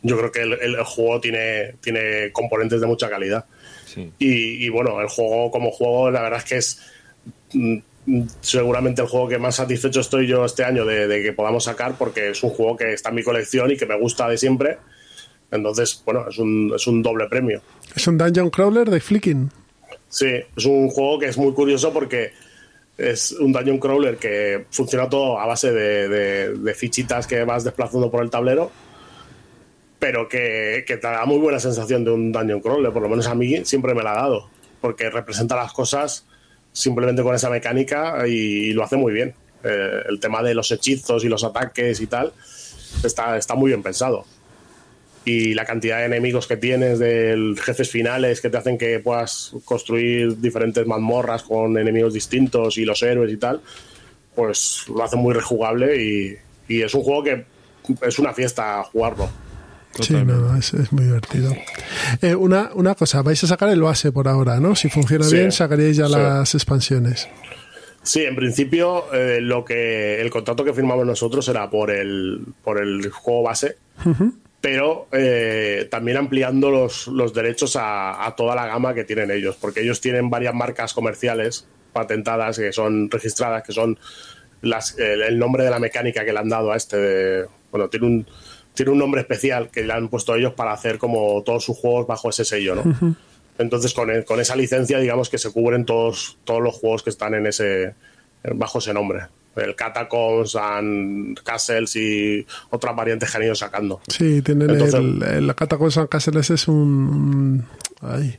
Yo 0.00 0.16
creo 0.16 0.32
que 0.32 0.40
el, 0.40 0.82
juego 0.84 1.20
tiene, 1.20 1.74
tiene 1.82 2.32
componentes 2.32 2.80
de 2.80 2.86
mucha 2.86 3.10
calidad. 3.10 3.44
Y, 4.18 4.64
y, 4.64 4.68
bueno, 4.70 5.00
el 5.02 5.08
juego 5.08 5.50
como 5.50 5.70
juego, 5.70 6.10
la 6.10 6.22
verdad 6.22 6.38
es 6.38 6.44
que 6.44 6.56
es 6.56 6.80
mm, 7.52 8.22
seguramente 8.40 9.02
el 9.02 9.08
juego 9.08 9.28
que 9.28 9.38
más 9.38 9.56
satisfecho 9.56 10.00
estoy 10.00 10.26
yo 10.26 10.46
este 10.46 10.64
año 10.64 10.86
de, 10.86 11.22
que 11.22 11.32
podamos 11.34 11.64
sacar 11.64 11.96
porque 11.98 12.30
es 12.30 12.42
un 12.42 12.50
juego 12.50 12.76
que 12.76 12.94
está 12.94 13.10
en 13.10 13.16
mi 13.16 13.22
colección 13.22 13.70
y 13.70 13.76
que 13.76 13.84
me 13.84 13.98
gusta 13.98 14.28
de 14.28 14.38
siempre. 14.38 14.78
Entonces, 15.50 16.02
bueno, 16.06 16.26
es 16.30 16.38
un, 16.38 16.72
es 16.74 16.86
un 16.86 17.02
doble 17.02 17.26
premio. 17.28 17.60
Es 17.94 18.06
un 18.06 18.16
dungeon 18.16 18.48
crawler 18.48 18.88
de 18.88 19.00
Flicking. 19.00 19.50
Sí, 20.08 20.28
es 20.56 20.64
un 20.64 20.88
juego 20.88 21.18
que 21.18 21.26
es 21.26 21.36
muy 21.36 21.52
curioso 21.52 21.92
porque 21.92 22.32
es 22.96 23.32
un 23.32 23.52
dungeon 23.52 23.78
crawler 23.78 24.16
que 24.16 24.66
funciona 24.70 25.08
todo 25.08 25.38
a 25.38 25.46
base 25.46 25.72
de, 25.72 26.74
fichitas 26.74 27.26
que 27.26 27.44
vas 27.44 27.64
desplazando 27.64 28.10
por 28.10 28.22
el 28.22 28.30
tablero, 28.30 28.70
pero 29.98 30.28
que, 30.28 30.84
te 30.86 30.96
da 30.96 31.24
muy 31.26 31.38
buena 31.38 31.60
sensación 31.60 32.04
de 32.04 32.10
un 32.10 32.32
dungeon 32.32 32.60
crawler, 32.60 32.92
por 32.92 33.02
lo 33.02 33.08
menos 33.08 33.26
a 33.26 33.34
mí 33.34 33.64
siempre 33.64 33.94
me 33.94 34.02
la 34.02 34.12
ha 34.12 34.22
dado, 34.22 34.48
porque 34.80 35.10
representa 35.10 35.56
las 35.56 35.72
cosas 35.72 36.26
simplemente 36.72 37.22
con 37.22 37.34
esa 37.34 37.50
mecánica 37.50 38.26
y, 38.26 38.72
lo 38.72 38.84
hace 38.84 38.96
muy 38.96 39.12
bien. 39.12 39.34
Eh, 39.64 40.02
el 40.08 40.20
tema 40.20 40.42
de 40.42 40.54
los 40.54 40.70
hechizos 40.70 41.24
y 41.24 41.28
los 41.28 41.42
ataques 41.42 42.00
y 42.00 42.06
tal 42.06 42.32
está, 43.02 43.36
está 43.36 43.54
muy 43.54 43.68
bien 43.70 43.82
pensado. 43.82 44.24
Y 45.26 45.52
la 45.52 45.66
cantidad 45.66 45.98
de 45.98 46.06
enemigos 46.06 46.46
que 46.46 46.56
tienes, 46.56 46.98
de 46.98 47.54
jefes 47.60 47.90
finales 47.90 48.40
que 48.40 48.48
te 48.48 48.56
hacen 48.56 48.78
que 48.78 49.00
puedas 49.00 49.52
construir 49.64 50.40
diferentes 50.40 50.86
mazmorras 50.86 51.42
con 51.42 51.76
enemigos 51.76 52.14
distintos 52.14 52.78
y 52.78 52.86
los 52.86 53.02
héroes 53.02 53.30
y 53.30 53.36
tal, 53.36 53.60
pues 54.34 54.84
lo 54.88 55.02
hace 55.02 55.16
muy 55.16 55.34
rejugable 55.34 56.00
y, 56.00 56.36
y 56.68 56.82
es 56.82 56.94
un 56.94 57.02
juego 57.02 57.24
que 57.24 57.44
es 58.02 58.18
una 58.18 58.32
fiesta 58.32 58.82
jugarlo. 58.84 59.28
Sí, 60.00 60.12
no, 60.12 60.56
es, 60.56 60.92
muy 60.92 61.04
divertido. 61.04 61.54
Eh, 62.20 62.34
una, 62.34 62.70
una 62.74 62.94
cosa, 62.94 63.22
vais 63.22 63.42
a 63.42 63.46
sacar 63.46 63.70
el 63.70 63.80
base 63.80 64.12
por 64.12 64.28
ahora, 64.28 64.60
¿no? 64.60 64.74
Si 64.74 64.88
funciona 64.88 65.26
bien, 65.28 65.52
sacaríais 65.52 65.96
ya 65.96 66.08
las 66.08 66.54
expansiones. 66.54 67.28
Sí, 68.02 68.22
en 68.22 68.36
principio 68.36 69.12
eh, 69.12 69.40
lo 69.40 69.64
que 69.64 70.20
el 70.20 70.30
contrato 70.30 70.64
que 70.64 70.72
firmamos 70.72 71.06
nosotros 71.06 71.48
era 71.48 71.68
por 71.70 71.90
el, 71.90 72.44
por 72.62 72.80
el 72.80 73.10
juego 73.10 73.42
base, 73.42 73.76
pero 74.60 75.06
eh, 75.12 75.86
también 75.90 76.16
ampliando 76.16 76.70
los, 76.70 77.06
los 77.08 77.32
derechos 77.34 77.76
a, 77.76 78.26
a, 78.26 78.34
toda 78.34 78.54
la 78.54 78.66
gama 78.66 78.94
que 78.94 79.04
tienen 79.04 79.30
ellos, 79.30 79.56
porque 79.60 79.82
ellos 79.82 80.00
tienen 80.00 80.30
varias 80.30 80.54
marcas 80.54 80.94
comerciales 80.94 81.68
patentadas 81.92 82.58
que 82.58 82.72
son 82.72 83.10
registradas, 83.10 83.62
que 83.62 83.72
son 83.72 83.98
las, 84.62 84.98
el, 84.98 85.38
nombre 85.38 85.64
de 85.64 85.70
la 85.70 85.78
mecánica 85.78 86.24
que 86.24 86.32
le 86.32 86.38
han 86.38 86.48
dado 86.48 86.72
a 86.72 86.76
este. 86.76 87.46
bueno, 87.70 87.88
tiene 87.88 88.06
un 88.06 88.26
tiene 88.74 88.92
un 88.92 88.98
nombre 88.98 89.22
especial 89.22 89.70
que 89.70 89.84
le 89.84 89.92
han 89.94 90.08
puesto 90.08 90.34
ellos 90.34 90.52
para 90.52 90.72
hacer 90.72 90.98
como 90.98 91.42
todos 91.44 91.64
sus 91.64 91.78
juegos 91.78 92.06
bajo 92.06 92.28
ese 92.28 92.44
sello, 92.44 92.74
¿no? 92.74 93.16
Entonces 93.58 93.94
con, 93.94 94.10
con 94.24 94.38
esa 94.38 94.54
licencia 94.54 94.98
digamos 94.98 95.30
que 95.30 95.38
se 95.38 95.50
cubren 95.50 95.86
todos, 95.86 96.36
todos 96.44 96.60
los 96.60 96.74
juegos 96.74 97.02
que 97.02 97.08
están 97.08 97.32
en 97.32 97.46
ese 97.46 97.94
bajo 98.54 98.80
ese 98.80 98.92
nombre. 98.92 99.28
El 99.56 99.74
Catacombs 99.74 100.56
and 100.56 101.38
Castles 101.42 101.96
y 101.96 102.46
otras 102.70 102.94
variantes 102.94 103.30
que 103.30 103.36
han 103.36 103.44
ido 103.44 103.54
sacando. 103.54 104.00
Sí, 104.08 104.42
tienen 104.42 104.70
el, 104.70 105.22
el, 105.22 105.54
Catacombs 105.54 105.96
and 105.98 106.08
Castles 106.08 106.50
es 106.50 106.68
un, 106.68 107.64
ay, 108.00 108.38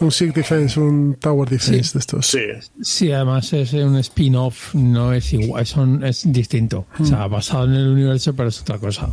un 0.00 0.10
Sig 0.10 0.32
Defense, 0.32 0.78
un 0.78 1.14
Tower 1.14 1.48
Defense 1.48 1.92
de 1.94 1.98
estos. 2.00 2.26
Sí. 2.26 2.46
sí, 2.80 3.12
además 3.12 3.52
es 3.52 3.72
un 3.72 3.96
spin-off, 3.96 4.74
no 4.74 5.12
es 5.12 5.32
igual, 5.32 5.66
son, 5.66 6.04
es 6.04 6.30
distinto. 6.30 6.86
O 6.98 7.04
sea, 7.04 7.26
basado 7.26 7.64
en 7.64 7.74
el 7.74 7.88
universo, 7.88 8.34
pero 8.34 8.48
es 8.48 8.60
otra 8.60 8.78
cosa. 8.78 9.10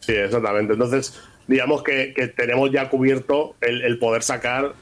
Sí, 0.00 0.12
exactamente. 0.12 0.72
Entonces, 0.72 1.14
digamos 1.46 1.82
que, 1.82 2.32
tenemos 2.36 2.70
ya 2.70 2.88
cubierto 2.88 3.56
el, 3.60 3.98
poder 3.98 4.22
sacar 4.22 4.74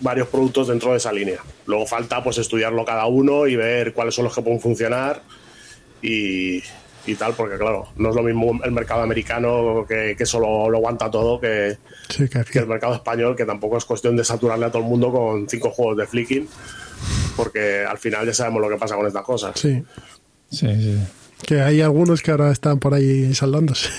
varios 0.00 0.28
productos 0.28 0.68
dentro 0.68 0.92
de 0.92 0.98
esa 0.98 1.12
línea. 1.12 1.38
Luego 1.66 1.86
falta 1.86 2.22
pues 2.22 2.38
estudiarlo 2.38 2.84
cada 2.84 3.06
uno 3.06 3.46
y 3.46 3.56
ver 3.56 3.92
cuáles 3.92 4.14
son 4.14 4.24
los 4.24 4.34
que 4.34 4.42
pueden 4.42 4.60
funcionar 4.60 5.22
y, 6.00 6.62
tal, 7.18 7.34
porque 7.34 7.56
claro, 7.56 7.88
no 7.96 8.10
es 8.10 8.16
lo 8.16 8.22
mismo 8.22 8.60
el 8.64 8.72
mercado 8.72 9.02
americano 9.02 9.86
que, 9.86 10.16
solo 10.26 10.68
lo 10.70 10.78
aguanta 10.78 11.10
todo 11.10 11.40
que, 11.40 11.78
que, 12.08 12.58
el 12.58 12.66
mercado 12.66 12.94
español, 12.94 13.36
que 13.36 13.44
tampoco 13.44 13.78
es 13.78 13.84
cuestión 13.84 14.16
de 14.16 14.24
saturarle 14.24 14.66
a 14.66 14.70
todo 14.70 14.82
el 14.82 14.88
mundo 14.88 15.10
con 15.10 15.48
cinco 15.48 15.70
juegos 15.70 15.98
de 15.98 16.06
flicking, 16.06 16.48
porque 17.36 17.84
al 17.84 17.98
final 17.98 18.26
ya 18.26 18.34
sabemos 18.34 18.62
lo 18.62 18.68
que 18.68 18.76
pasa 18.76 18.96
con 18.96 19.06
estas 19.06 19.22
cosas. 19.22 19.58
Sí, 19.58 19.82
sí, 20.50 20.66
sí. 20.66 20.98
Que 21.46 21.60
hay 21.60 21.82
algunos 21.82 22.22
que 22.22 22.30
ahora 22.30 22.50
están 22.50 22.78
por 22.78 22.94
ahí 22.94 23.34
saldándose. 23.34 23.88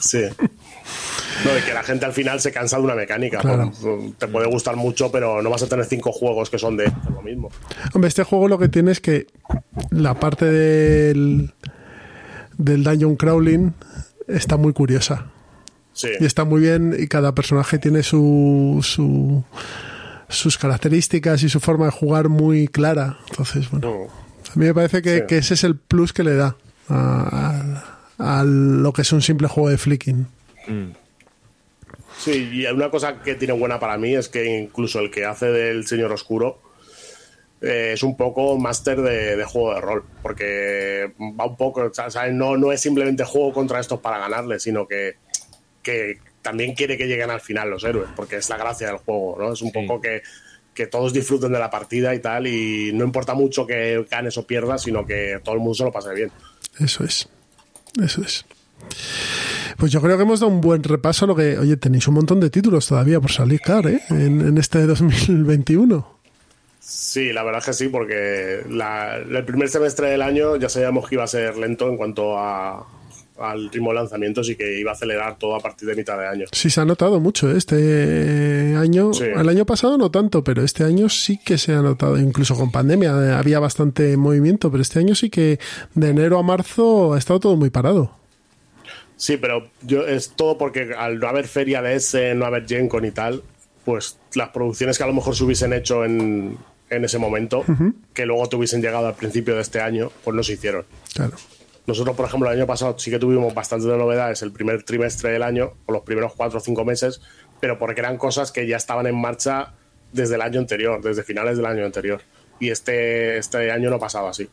Sí. 0.00 0.22
No, 1.44 1.52
de 1.52 1.62
que 1.62 1.72
la 1.72 1.82
gente 1.82 2.06
al 2.06 2.12
final 2.12 2.40
se 2.40 2.52
cansa 2.52 2.76
de 2.76 2.82
una 2.82 2.94
mecánica. 2.94 3.40
te 4.18 4.28
puede 4.28 4.46
gustar 4.46 4.76
mucho, 4.76 5.10
pero 5.10 5.42
no 5.42 5.50
vas 5.50 5.62
a 5.62 5.68
tener 5.68 5.84
cinco 5.84 6.12
juegos 6.12 6.50
que 6.50 6.58
son 6.58 6.76
de 6.76 6.92
lo 7.12 7.22
mismo. 7.22 7.50
Hombre, 7.94 8.08
este 8.08 8.24
juego 8.24 8.48
lo 8.48 8.58
que 8.58 8.68
tiene 8.68 8.92
es 8.92 9.00
que 9.00 9.26
la 9.90 10.18
parte 10.18 10.44
del, 10.46 11.52
del 12.56 12.84
dungeon 12.84 13.16
crawling 13.16 13.72
está 14.28 14.56
muy 14.56 14.72
curiosa. 14.72 15.26
Sí. 15.92 16.08
Y 16.18 16.24
está 16.24 16.44
muy 16.44 16.60
bien 16.60 16.96
y 16.98 17.08
cada 17.08 17.34
personaje 17.34 17.78
tiene 17.78 18.02
su, 18.02 18.80
su, 18.82 19.44
sus 20.28 20.56
características 20.56 21.42
y 21.42 21.48
su 21.48 21.60
forma 21.60 21.86
de 21.86 21.90
jugar 21.90 22.28
muy 22.28 22.68
clara. 22.68 23.18
Entonces, 23.30 23.70
bueno, 23.70 24.06
a 24.54 24.58
mí 24.58 24.66
me 24.66 24.74
parece 24.74 25.02
que, 25.02 25.24
ese 25.36 25.54
es 25.54 25.64
el 25.64 25.76
plus 25.76 26.12
que 26.12 26.24
le 26.24 26.34
da 26.34 26.56
a 26.88 27.98
a 28.20 28.44
lo 28.44 28.92
que 28.92 29.02
es 29.02 29.12
un 29.12 29.22
simple 29.22 29.48
juego 29.48 29.70
de 29.70 29.78
flicking. 29.78 30.26
Mm. 30.68 30.90
Sí, 32.20 32.50
y 32.52 32.66
una 32.66 32.90
cosa 32.90 33.22
que 33.22 33.34
tiene 33.34 33.54
buena 33.54 33.80
para 33.80 33.96
mí 33.96 34.14
es 34.14 34.28
que 34.28 34.44
incluso 34.44 35.00
el 35.00 35.10
que 35.10 35.24
hace 35.24 35.46
del 35.46 35.86
Señor 35.86 36.12
Oscuro 36.12 36.60
eh, 37.62 37.92
es 37.94 38.02
un 38.02 38.14
poco 38.14 38.58
máster 38.58 39.00
de, 39.00 39.42
juego 39.44 39.74
de 39.74 39.80
rol, 39.80 40.04
porque 40.22 41.12
va 41.18 41.46
un 41.46 41.56
poco, 41.56 41.90
No, 42.32 42.58
no 42.58 42.72
es 42.72 42.80
simplemente 42.82 43.24
juego 43.24 43.54
contra 43.54 43.80
estos 43.80 44.00
para 44.00 44.18
ganarle, 44.18 44.60
sino 44.60 44.86
que, 44.86 45.16
que 45.82 46.18
también 46.42 46.74
quiere 46.74 46.98
que 46.98 47.06
lleguen 47.06 47.30
al 47.30 47.40
final 47.40 47.70
los 47.70 47.84
héroes, 47.84 48.10
porque 48.14 48.36
es 48.36 48.50
la 48.50 48.58
gracia 48.58 48.88
del 48.88 48.98
juego, 48.98 49.36
¿no? 49.38 49.54
Es 49.54 49.62
un 49.62 49.72
poco 49.72 49.98
que, 49.98 50.20
que 50.74 50.86
todos 50.86 51.14
disfruten 51.14 51.52
de 51.52 51.58
la 51.58 51.70
partida 51.70 52.14
y 52.14 52.18
tal, 52.20 52.46
y 52.46 52.92
no 52.92 53.04
importa 53.04 53.32
mucho 53.32 53.66
que 53.66 54.04
ganes 54.10 54.36
o 54.36 54.46
pierdas, 54.46 54.82
sino 54.82 55.06
que 55.06 55.40
todo 55.42 55.54
el 55.54 55.60
mundo 55.60 55.74
se 55.74 55.84
lo 55.84 55.92
pase 55.92 56.12
bien. 56.12 56.30
Eso 56.78 57.02
es. 57.02 57.28
Eso 58.02 58.22
es. 58.22 58.44
Pues 59.76 59.92
yo 59.92 60.00
creo 60.00 60.16
que 60.16 60.22
hemos 60.22 60.40
dado 60.40 60.52
un 60.52 60.60
buen 60.60 60.82
repaso 60.82 61.24
a 61.24 61.28
lo 61.28 61.36
que. 61.36 61.58
Oye, 61.58 61.76
tenéis 61.76 62.06
un 62.08 62.14
montón 62.14 62.40
de 62.40 62.50
títulos 62.50 62.86
todavía 62.86 63.20
por 63.20 63.30
salir, 63.30 63.60
claro, 63.60 63.88
¿eh? 63.88 64.00
En, 64.10 64.58
este 64.58 64.86
2021. 64.86 66.20
Sí, 66.80 67.32
la 67.32 67.42
verdad 67.42 67.60
es 67.60 67.66
que 67.66 67.72
sí, 67.72 67.88
porque 67.88 68.60
el 68.60 69.44
primer 69.44 69.68
semestre 69.68 70.08
del 70.08 70.22
año 70.22 70.56
ya 70.56 70.68
sabíamos 70.68 71.08
que 71.08 71.14
iba 71.16 71.24
a 71.24 71.28
ser 71.28 71.56
lento 71.56 71.88
en 71.88 71.96
cuanto 71.96 72.38
a, 72.38 72.86
al 73.40 73.70
ritmo 73.70 73.90
de 73.90 73.96
lanzamientos 73.96 74.48
y 74.50 74.56
que 74.56 74.78
iba 74.78 74.90
a 74.90 74.94
acelerar 74.94 75.38
todo 75.38 75.56
a 75.56 75.60
partir 75.60 75.88
de 75.88 75.96
mitad 75.96 76.18
de 76.18 76.28
año. 76.28 76.46
Sí, 76.52 76.70
se 76.70 76.80
ha 76.80 76.84
notado 76.84 77.20
mucho 77.20 77.50
¿eh? 77.50 77.56
este 77.56 78.76
año. 78.76 79.10
El 79.18 79.48
año 79.48 79.64
pasado 79.64 79.96
no 79.96 80.10
tanto, 80.10 80.44
pero 80.44 80.62
este 80.62 80.84
año 80.84 81.08
sí 81.08 81.38
que 81.44 81.58
se 81.58 81.72
ha 81.72 81.82
notado. 81.82 82.18
Incluso 82.18 82.54
con 82.54 82.70
pandemia 82.70 83.10
eh, 83.10 83.32
había 83.32 83.58
bastante 83.58 84.16
movimiento, 84.16 84.70
pero 84.70 84.82
este 84.82 84.98
año 84.98 85.14
sí 85.14 85.30
que 85.30 85.58
de 85.94 86.10
enero 86.10 86.38
a 86.38 86.42
marzo 86.42 87.14
ha 87.14 87.18
estado 87.18 87.40
todo 87.40 87.56
muy 87.56 87.70
parado. 87.70 88.19
Sí, 89.20 89.36
pero 89.36 89.68
yo, 89.82 90.06
es 90.06 90.30
todo 90.30 90.56
porque 90.56 90.94
al 90.96 91.18
no 91.18 91.28
haber 91.28 91.46
feria 91.46 91.82
de 91.82 91.94
ese, 91.94 92.34
no 92.34 92.46
haber 92.46 92.66
Gen 92.66 92.88
Con 92.88 93.04
y 93.04 93.10
tal, 93.10 93.42
pues 93.84 94.18
las 94.32 94.48
producciones 94.48 94.96
que 94.96 95.04
a 95.04 95.06
lo 95.06 95.12
mejor 95.12 95.36
se 95.36 95.44
hubiesen 95.44 95.74
hecho 95.74 96.06
en, 96.06 96.56
en 96.88 97.04
ese 97.04 97.18
momento, 97.18 97.62
que 98.14 98.24
luego 98.24 98.48
te 98.48 98.56
hubiesen 98.56 98.80
llegado 98.80 99.08
al 99.08 99.14
principio 99.16 99.54
de 99.54 99.60
este 99.60 99.78
año, 99.78 100.10
pues 100.24 100.34
no 100.34 100.42
se 100.42 100.54
hicieron. 100.54 100.86
Claro. 101.12 101.36
Nosotros, 101.86 102.16
por 102.16 102.24
ejemplo, 102.24 102.50
el 102.50 102.56
año 102.56 102.66
pasado 102.66 102.98
sí 102.98 103.10
que 103.10 103.18
tuvimos 103.18 103.52
bastantes 103.52 103.88
novedades 103.88 104.40
el 104.40 104.52
primer 104.52 104.84
trimestre 104.84 105.32
del 105.32 105.42
año, 105.42 105.74
o 105.84 105.92
los 105.92 106.00
primeros 106.02 106.32
cuatro 106.34 106.56
o 106.56 106.62
cinco 106.62 106.86
meses, 106.86 107.20
pero 107.60 107.78
porque 107.78 108.00
eran 108.00 108.16
cosas 108.16 108.50
que 108.50 108.66
ya 108.66 108.78
estaban 108.78 109.06
en 109.06 109.20
marcha 109.20 109.74
desde 110.14 110.36
el 110.36 110.40
año 110.40 110.60
anterior, 110.60 111.02
desde 111.02 111.24
finales 111.24 111.58
del 111.58 111.66
año 111.66 111.84
anterior. 111.84 112.22
Y 112.58 112.70
este, 112.70 113.36
este 113.36 113.70
año 113.70 113.90
no 113.90 113.96
ha 113.96 114.00
pasado 114.00 114.28
así. 114.28 114.48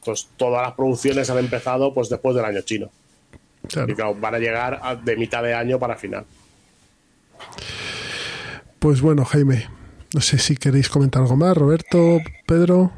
Entonces, 0.00 0.28
todas 0.36 0.66
las 0.66 0.74
producciones 0.74 1.30
han 1.30 1.38
empezado 1.38 1.94
pues 1.94 2.10
después 2.10 2.36
del 2.36 2.44
año 2.44 2.60
chino. 2.60 2.90
Y 3.68 3.94
claro, 3.94 4.14
van 4.14 4.34
a 4.34 4.38
llegar 4.38 4.80
de 5.04 5.16
mitad 5.16 5.42
de 5.42 5.54
año 5.54 5.78
para 5.78 5.96
final. 5.96 6.24
Pues 8.78 9.00
bueno, 9.00 9.24
Jaime, 9.24 9.66
no 10.14 10.20
sé 10.20 10.38
si 10.38 10.56
queréis 10.56 10.88
comentar 10.88 11.22
algo 11.22 11.36
más, 11.36 11.56
Roberto, 11.56 12.18
Pedro. 12.46 12.92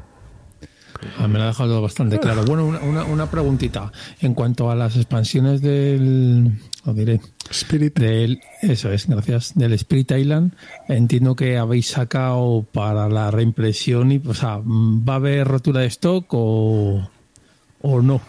Ah, 1.17 1.27
me 1.27 1.37
lo 1.39 1.45
ha 1.45 1.47
dejado 1.47 1.81
bastante 1.81 2.19
claro. 2.19 2.43
Bueno, 2.43 2.65
una, 2.65 2.79
una, 2.79 3.03
una 3.05 3.31
preguntita. 3.31 3.91
En 4.21 4.33
cuanto 4.33 4.69
a 4.69 4.75
las 4.75 4.95
expansiones 4.97 5.61
del. 5.61 6.59
Lo 6.85 6.93
diré. 6.93 7.21
Spirit. 7.49 7.97
Del, 7.97 8.41
eso 8.61 8.91
es, 8.91 9.07
gracias. 9.07 9.53
Del 9.55 9.73
Spirit 9.73 10.11
Island, 10.11 10.53
entiendo 10.87 11.35
que 11.35 11.57
habéis 11.57 11.87
sacado 11.87 12.65
para 12.71 13.09
la 13.09 13.31
reimpresión 13.31 14.11
y, 14.11 14.21
o 14.25 14.33
sea, 14.33 14.59
¿va 14.63 15.13
a 15.13 15.15
haber 15.17 15.47
rotura 15.47 15.81
de 15.81 15.87
stock 15.87 16.25
o, 16.31 17.09
o 17.81 18.01
no? 18.01 18.21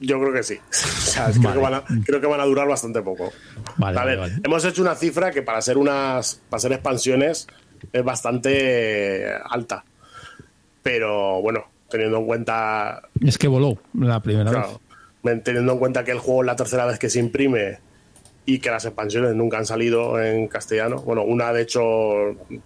Yo 0.00 0.20
creo 0.20 0.32
que 0.32 0.42
sí. 0.42 0.58
O 0.70 0.72
sea, 1.16 1.30
creo, 1.30 1.52
que 1.52 1.58
van 1.58 1.74
a, 1.74 1.84
creo 2.04 2.20
que 2.20 2.26
van 2.26 2.40
a 2.40 2.44
durar 2.44 2.66
bastante 2.66 3.00
poco. 3.02 3.32
Vale, 3.76 3.98
A 4.00 4.04
ver, 4.04 4.18
vale, 4.18 4.32
vale. 4.32 4.42
hemos 4.44 4.64
hecho 4.64 4.82
una 4.82 4.94
cifra 4.96 5.30
que 5.30 5.42
para 5.42 5.60
ser 5.62 5.78
unas, 5.78 6.40
para 6.50 6.60
ser 6.60 6.72
expansiones 6.72 7.46
es 7.92 8.04
bastante 8.04 9.32
alta. 9.48 9.84
Pero 10.82 11.40
bueno, 11.40 11.64
teniendo 11.88 12.18
en 12.18 12.26
cuenta, 12.26 13.02
Es 13.24 13.38
que 13.38 13.48
voló 13.48 13.78
la 13.94 14.20
primera 14.20 14.50
claro, 14.50 14.80
men- 15.22 15.42
teniendo 15.42 15.72
en 15.72 15.78
cuenta 15.78 16.04
que 16.04 16.10
el 16.10 16.18
juego 16.18 16.42
es 16.42 16.46
la 16.46 16.56
tercera 16.56 16.84
vez 16.86 16.98
que 16.98 17.08
se 17.08 17.20
imprime 17.20 17.78
y 18.46 18.58
que 18.58 18.70
las 18.70 18.84
expansiones 18.84 19.34
nunca 19.34 19.58
han 19.58 19.66
salido 19.66 20.20
en 20.22 20.48
castellano. 20.48 20.96
Bueno, 20.96 21.22
una 21.22 21.52
de 21.52 21.62
hecho 21.62 21.82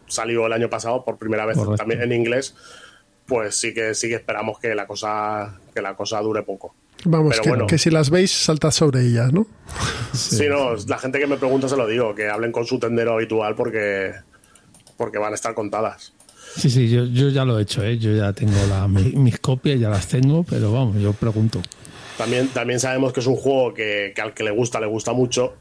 salió 0.06 0.46
el 0.46 0.52
año 0.52 0.68
pasado 0.68 1.04
por 1.04 1.18
primera 1.18 1.46
vez 1.46 1.56
Correcto. 1.56 1.76
también 1.76 2.02
en 2.02 2.12
inglés. 2.12 2.54
Pues 3.26 3.54
sí 3.56 3.74
que 3.74 3.94
sí 3.94 4.08
que 4.08 4.14
esperamos 4.16 4.58
que 4.58 4.74
la 4.74 4.86
cosa 4.86 5.58
que 5.74 5.82
la 5.82 5.94
cosa 5.94 6.20
dure 6.20 6.42
poco. 6.42 6.74
Vamos, 7.04 7.30
Pero 7.30 7.42
que, 7.42 7.48
bueno. 7.50 7.66
que 7.66 7.78
si 7.78 7.90
las 7.90 8.10
veis, 8.10 8.30
saltad 8.32 8.70
sobre 8.70 9.02
ellas, 9.02 9.32
¿no? 9.32 9.46
Sí, 10.12 10.46
no, 10.48 10.74
la 10.74 10.98
gente 10.98 11.18
que 11.18 11.26
me 11.26 11.36
pregunta 11.36 11.68
se 11.68 11.76
lo 11.76 11.86
digo, 11.86 12.14
que 12.14 12.28
hablen 12.28 12.50
con 12.52 12.66
su 12.66 12.78
tendero 12.78 13.12
habitual 13.14 13.54
porque, 13.54 14.12
porque 14.96 15.18
van 15.18 15.32
a 15.32 15.34
estar 15.36 15.54
contadas. 15.54 16.12
Sí, 16.56 16.70
sí, 16.70 16.88
yo, 16.90 17.04
yo 17.04 17.28
ya 17.28 17.44
lo 17.44 17.58
he 17.58 17.62
hecho, 17.62 17.84
¿eh? 17.84 17.98
yo 17.98 18.12
ya 18.16 18.32
tengo 18.32 18.56
la- 18.68 18.88
mi- 18.88 19.12
mis 19.12 19.38
copias, 19.38 19.78
ya 19.78 19.88
las 19.90 20.08
tengo, 20.08 20.42
pero 20.44 20.72
vamos, 20.72 20.96
yo 21.00 21.12
pregunto. 21.12 21.60
También, 22.16 22.48
también 22.48 22.80
sabemos 22.80 23.12
que 23.12 23.20
es 23.20 23.26
un 23.26 23.36
juego 23.36 23.72
que, 23.74 24.12
que 24.14 24.20
al 24.20 24.34
que 24.34 24.42
le 24.42 24.50
gusta, 24.50 24.80
le 24.80 24.86
gusta 24.86 25.12
mucho 25.12 25.54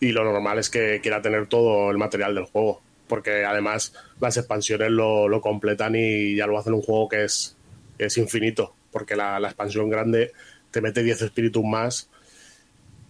y 0.00 0.08
lo 0.12 0.22
normal 0.24 0.58
es 0.58 0.68
que 0.68 1.00
quiera 1.02 1.22
tener 1.22 1.46
todo 1.46 1.90
el 1.90 1.96
material 1.96 2.34
del 2.34 2.44
juego, 2.44 2.82
porque 3.08 3.44
además 3.46 3.94
las 4.20 4.36
expansiones 4.36 4.90
lo, 4.90 5.28
lo 5.28 5.40
completan 5.40 5.94
y 5.96 6.36
ya 6.36 6.46
lo 6.46 6.58
hacen 6.58 6.74
un 6.74 6.82
juego 6.82 7.08
que 7.08 7.24
es, 7.24 7.56
que 7.96 8.06
es 8.06 8.18
infinito, 8.18 8.74
porque 8.90 9.16
la, 9.16 9.40
la 9.40 9.48
expansión 9.48 9.88
grande 9.88 10.32
te 10.74 10.80
mete 10.82 11.02
10 11.02 11.22
espíritus 11.22 11.64
más 11.64 12.08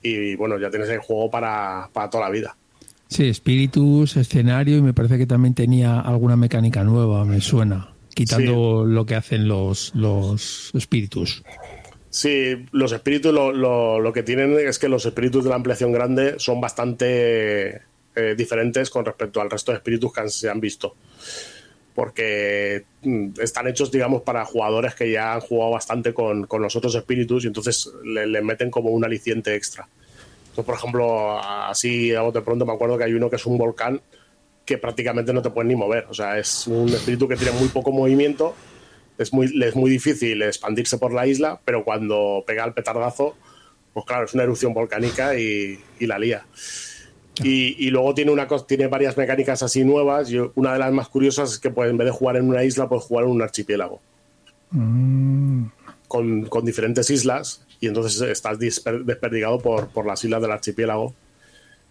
y 0.02 0.36
bueno, 0.36 0.58
ya 0.58 0.70
tienes 0.70 0.88
el 0.90 0.98
juego 0.98 1.30
para, 1.30 1.88
para 1.92 2.10
toda 2.10 2.24
la 2.24 2.30
vida. 2.30 2.56
Sí, 3.08 3.26
espíritus, 3.28 4.16
escenario 4.16 4.76
y 4.78 4.82
me 4.82 4.92
parece 4.92 5.18
que 5.18 5.26
también 5.26 5.54
tenía 5.54 6.00
alguna 6.00 6.36
mecánica 6.36 6.84
nueva, 6.84 7.24
me 7.24 7.40
suena, 7.40 7.94
quitando 8.14 8.84
lo 8.84 9.06
que 9.06 9.14
hacen 9.14 9.48
los, 9.48 9.92
los 9.94 10.70
espíritus. 10.74 11.42
Sí, 12.10 12.66
los 12.72 12.92
espíritus 12.92 13.32
lo, 13.32 13.52
lo- 13.52 13.98
lo 14.00 14.12
que 14.12 14.22
tienen 14.22 14.56
es 14.58 14.78
que 14.78 14.88
los 14.88 15.04
espíritus 15.06 15.42
de 15.44 15.50
la 15.50 15.56
ampliación 15.56 15.90
grande 15.92 16.34
son 16.38 16.60
bastante 16.60 17.82
eh, 18.16 18.34
diferentes 18.36 18.90
con 18.90 19.04
respecto 19.04 19.40
al 19.40 19.50
resto 19.50 19.72
de 19.72 19.78
espíritus 19.78 20.12
que 20.12 20.28
se 20.28 20.48
han 20.48 20.60
visto. 20.60 20.94
Porque 21.94 22.84
mm, 23.02 23.40
están 23.40 23.68
hechos, 23.68 23.90
digamos, 23.90 24.22
para 24.22 24.44
jugadores 24.44 24.94
que 24.94 25.10
ya 25.10 25.34
han 25.34 25.40
jugado 25.40 25.72
bastante 25.72 26.12
con, 26.12 26.46
con 26.46 26.62
los 26.62 26.74
otros 26.76 26.94
espíritus 26.94 27.44
y 27.44 27.48
entonces 27.48 27.90
le, 28.04 28.42
meten 28.42 28.70
como 28.70 28.90
un 28.90 29.04
aliciente 29.04 29.54
extra. 29.54 29.86
Entonces, 30.40 30.64
por 30.64 30.74
ejemplo, 30.74 31.38
así 31.40 32.12
bote 32.14 32.40
pronto 32.40 32.66
me 32.66 32.72
acuerdo 32.72 32.98
que 32.98 33.04
hay 33.04 33.14
uno 33.14 33.30
que 33.30 33.36
es 33.36 33.46
un 33.46 33.58
volcán 33.58 34.00
que 34.64 34.78
prácticamente 34.78 35.32
no 35.32 35.42
te 35.42 35.50
puedes 35.50 35.68
ni 35.68 35.76
mover. 35.76 36.06
O 36.08 36.14
sea, 36.14 36.38
es 36.38 36.66
un 36.66 36.88
espíritu 36.88 37.28
que 37.28 37.36
tiene 37.36 37.52
muy 37.52 37.68
poco 37.68 37.92
movimiento 37.92 38.54
es 39.18 39.32
muy, 39.32 39.52
es 39.62 39.76
muy 39.76 39.90
difícil 39.90 40.42
expandirse 40.42 40.98
por 40.98 41.12
la 41.12 41.26
isla, 41.26 41.60
pero 41.64 41.84
cuando 41.84 42.42
pega 42.46 42.64
el 42.64 42.72
petardazo, 42.72 43.36
pues 43.92 44.04
claro, 44.06 44.24
es 44.24 44.34
una 44.34 44.42
erupción 44.42 44.74
volcánica 44.74 45.38
y, 45.38 45.78
y 45.98 46.06
la 46.06 46.18
lía. 46.18 46.46
Y, 47.42 47.76
y 47.86 47.90
luego 47.90 48.14
tiene, 48.14 48.30
una, 48.30 48.46
tiene 48.66 48.86
varias 48.86 49.16
mecánicas 49.16 49.62
así 49.62 49.84
nuevas. 49.84 50.30
Una 50.54 50.72
de 50.74 50.78
las 50.78 50.92
más 50.92 51.08
curiosas 51.08 51.52
es 51.52 51.58
que 51.58 51.70
pues, 51.70 51.90
en 51.90 51.96
vez 51.96 52.06
de 52.06 52.12
jugar 52.12 52.36
en 52.36 52.48
una 52.48 52.62
isla, 52.62 52.88
puedes 52.88 53.04
jugar 53.04 53.24
en 53.24 53.30
un 53.32 53.42
archipiélago. 53.42 54.00
Con, 56.08 56.44
con 56.46 56.64
diferentes 56.64 57.10
islas. 57.10 57.66
Y 57.80 57.88
entonces 57.88 58.20
estás 58.22 58.58
disper- 58.58 59.04
desperdigado 59.04 59.58
por, 59.58 59.88
por 59.88 60.06
las 60.06 60.22
islas 60.24 60.40
del 60.42 60.52
archipiélago. 60.52 61.14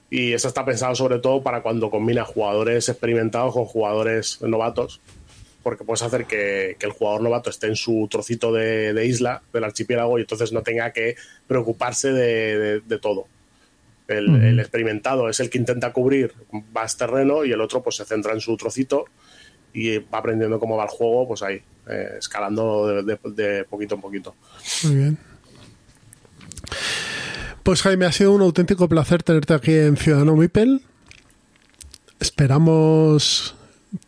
Y 0.09 0.33
eso 0.33 0.47
está 0.47 0.63
pensado 0.63 0.93
sobre 0.95 1.19
todo 1.19 1.41
para 1.41 1.61
cuando 1.61 1.89
combina 1.89 2.23
jugadores 2.23 2.87
experimentados 2.87 3.53
con 3.53 3.65
jugadores 3.65 4.41
novatos 4.41 5.01
porque 5.63 5.85
puedes 5.85 6.01
hacer 6.03 6.25
que, 6.25 6.75
que 6.77 6.85
el 6.85 6.91
jugador 6.91 7.21
novato 7.21 7.49
esté 7.49 7.67
en 7.67 7.77
su 7.77 8.05
trocito 8.11 8.51
de, 8.51 8.91
de 8.93 9.05
isla 9.05 9.41
del 9.53 9.63
archipiélago 9.63 10.17
y 10.19 10.21
entonces 10.23 10.51
no 10.51 10.61
tenga 10.61 10.91
que 10.91 11.15
preocuparse 11.47 12.11
de, 12.11 12.57
de- 12.59 12.79
de 12.81 12.99
todo. 12.99 13.27
El, 14.07 14.35
el 14.43 14.59
experimentado 14.59 15.29
es 15.29 15.39
el 15.39 15.49
que 15.49 15.57
intenta 15.57 15.93
cubrir 15.93 16.33
más 16.73 16.97
terreno 16.97 17.45
y 17.45 17.51
el 17.51 17.61
otro 17.61 17.81
pues 17.81 17.95
se 17.95 18.05
centra 18.05 18.33
en 18.33 18.41
su 18.41 18.57
trocito 18.57 19.05
y 19.73 19.97
va 19.99 20.17
aprendiendo 20.19 20.59
cómo 20.59 20.75
va 20.77 20.83
el 20.83 20.89
juego, 20.89 21.27
pues 21.27 21.41
ahí, 21.41 21.61
eh, 21.87 22.09
escalando 22.19 22.87
de, 22.87 23.03
de- 23.03 23.31
de 23.43 23.63
poquito 23.63 23.95
en 23.95 24.01
poquito. 24.01 24.35
Muy 24.83 24.95
bien. 24.95 25.17
Pues 27.63 27.81
Jaime, 27.81 28.05
ha 28.05 28.11
sido 28.11 28.33
un 28.33 28.41
auténtico 28.41 28.89
placer 28.89 29.23
tenerte 29.23 29.53
aquí 29.53 29.73
en 29.73 29.95
Ciudadano 29.95 30.35
Mipel. 30.35 30.81
Esperamos 32.19 33.55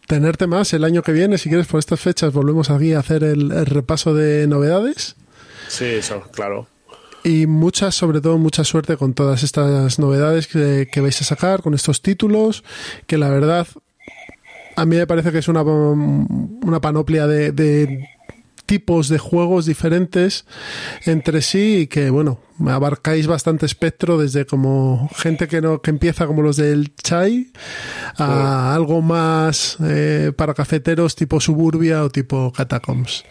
tenerte 0.07 0.47
más 0.47 0.73
el 0.73 0.83
año 0.83 1.01
que 1.03 1.11
viene. 1.13 1.37
Si 1.37 1.49
quieres, 1.49 1.67
por 1.67 1.79
estas 1.79 1.99
fechas 1.99 2.33
volvemos 2.33 2.69
aquí 2.69 2.93
a 2.93 2.99
hacer 2.99 3.23
el, 3.23 3.51
el 3.51 3.65
repaso 3.65 4.13
de 4.13 4.47
novedades. 4.47 5.15
Sí, 5.67 5.85
eso, 5.85 6.21
claro. 6.31 6.67
Y 7.25 7.47
mucha, 7.47 7.91
sobre 7.91 8.21
todo, 8.21 8.37
mucha 8.37 8.63
suerte 8.63 8.97
con 8.97 9.15
todas 9.15 9.41
estas 9.41 9.97
novedades 9.97 10.45
que, 10.45 10.87
que 10.91 11.01
vais 11.01 11.19
a 11.19 11.25
sacar, 11.25 11.63
con 11.63 11.73
estos 11.73 12.03
títulos, 12.03 12.63
que 13.07 13.17
la 13.17 13.29
verdad 13.29 13.67
a 14.75 14.85
mí 14.85 14.95
me 14.95 15.07
parece 15.07 15.31
que 15.31 15.39
es 15.39 15.47
una, 15.47 15.63
una 15.63 16.79
panoplia 16.81 17.25
de, 17.25 17.51
de 17.51 18.07
tipos 18.65 19.09
de 19.09 19.17
juegos 19.19 19.65
diferentes 19.65 20.45
entre 21.05 21.41
sí 21.41 21.77
y 21.81 21.87
que, 21.87 22.09
bueno, 22.09 22.39
abarcáis 22.67 23.27
bastante 23.27 23.65
espectro 23.65 24.17
desde 24.17 24.45
como 24.45 25.09
gente 25.15 25.47
que 25.47 25.61
no 25.61 25.81
que 25.81 25.91
empieza 25.91 26.25
como 26.25 26.41
los 26.41 26.55
del 26.57 26.95
Chai 26.95 27.51
a 28.17 28.73
algo 28.73 29.01
más 29.01 29.77
eh, 29.83 30.31
para 30.35 30.53
cafeteros 30.53 31.15
tipo 31.15 31.39
Suburbia 31.39 32.03
o 32.03 32.09
tipo 32.09 32.51
Catacombs. 32.55 33.25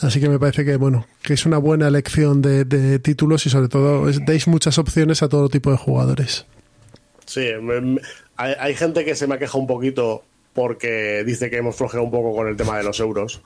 Así 0.00 0.20
que 0.20 0.28
me 0.28 0.38
parece 0.38 0.64
que, 0.64 0.76
bueno, 0.76 1.06
que 1.22 1.34
es 1.34 1.46
una 1.46 1.58
buena 1.58 1.88
elección 1.88 2.42
de, 2.42 2.64
de 2.64 2.98
títulos 2.98 3.46
y 3.46 3.50
sobre 3.50 3.68
todo 3.68 4.08
es- 4.08 4.24
dais 4.24 4.46
muchas 4.48 4.78
opciones 4.78 5.22
a 5.22 5.28
todo 5.28 5.48
tipo 5.48 5.70
de 5.70 5.76
jugadores. 5.76 6.46
Sí, 7.26 7.46
me- 7.62 7.80
me- 7.80 8.00
hay, 8.36 8.54
hay 8.58 8.74
gente 8.74 9.04
que 9.04 9.14
se 9.14 9.26
me 9.26 9.38
queja 9.38 9.58
un 9.58 9.66
poquito 9.66 10.24
porque 10.54 11.22
dice 11.24 11.48
que 11.50 11.58
hemos 11.58 11.76
flojeado 11.76 12.04
un 12.04 12.10
poco 12.10 12.34
con 12.34 12.48
el 12.48 12.56
tema 12.56 12.76
de 12.78 12.82
los 12.82 12.98
euros. 12.98 13.42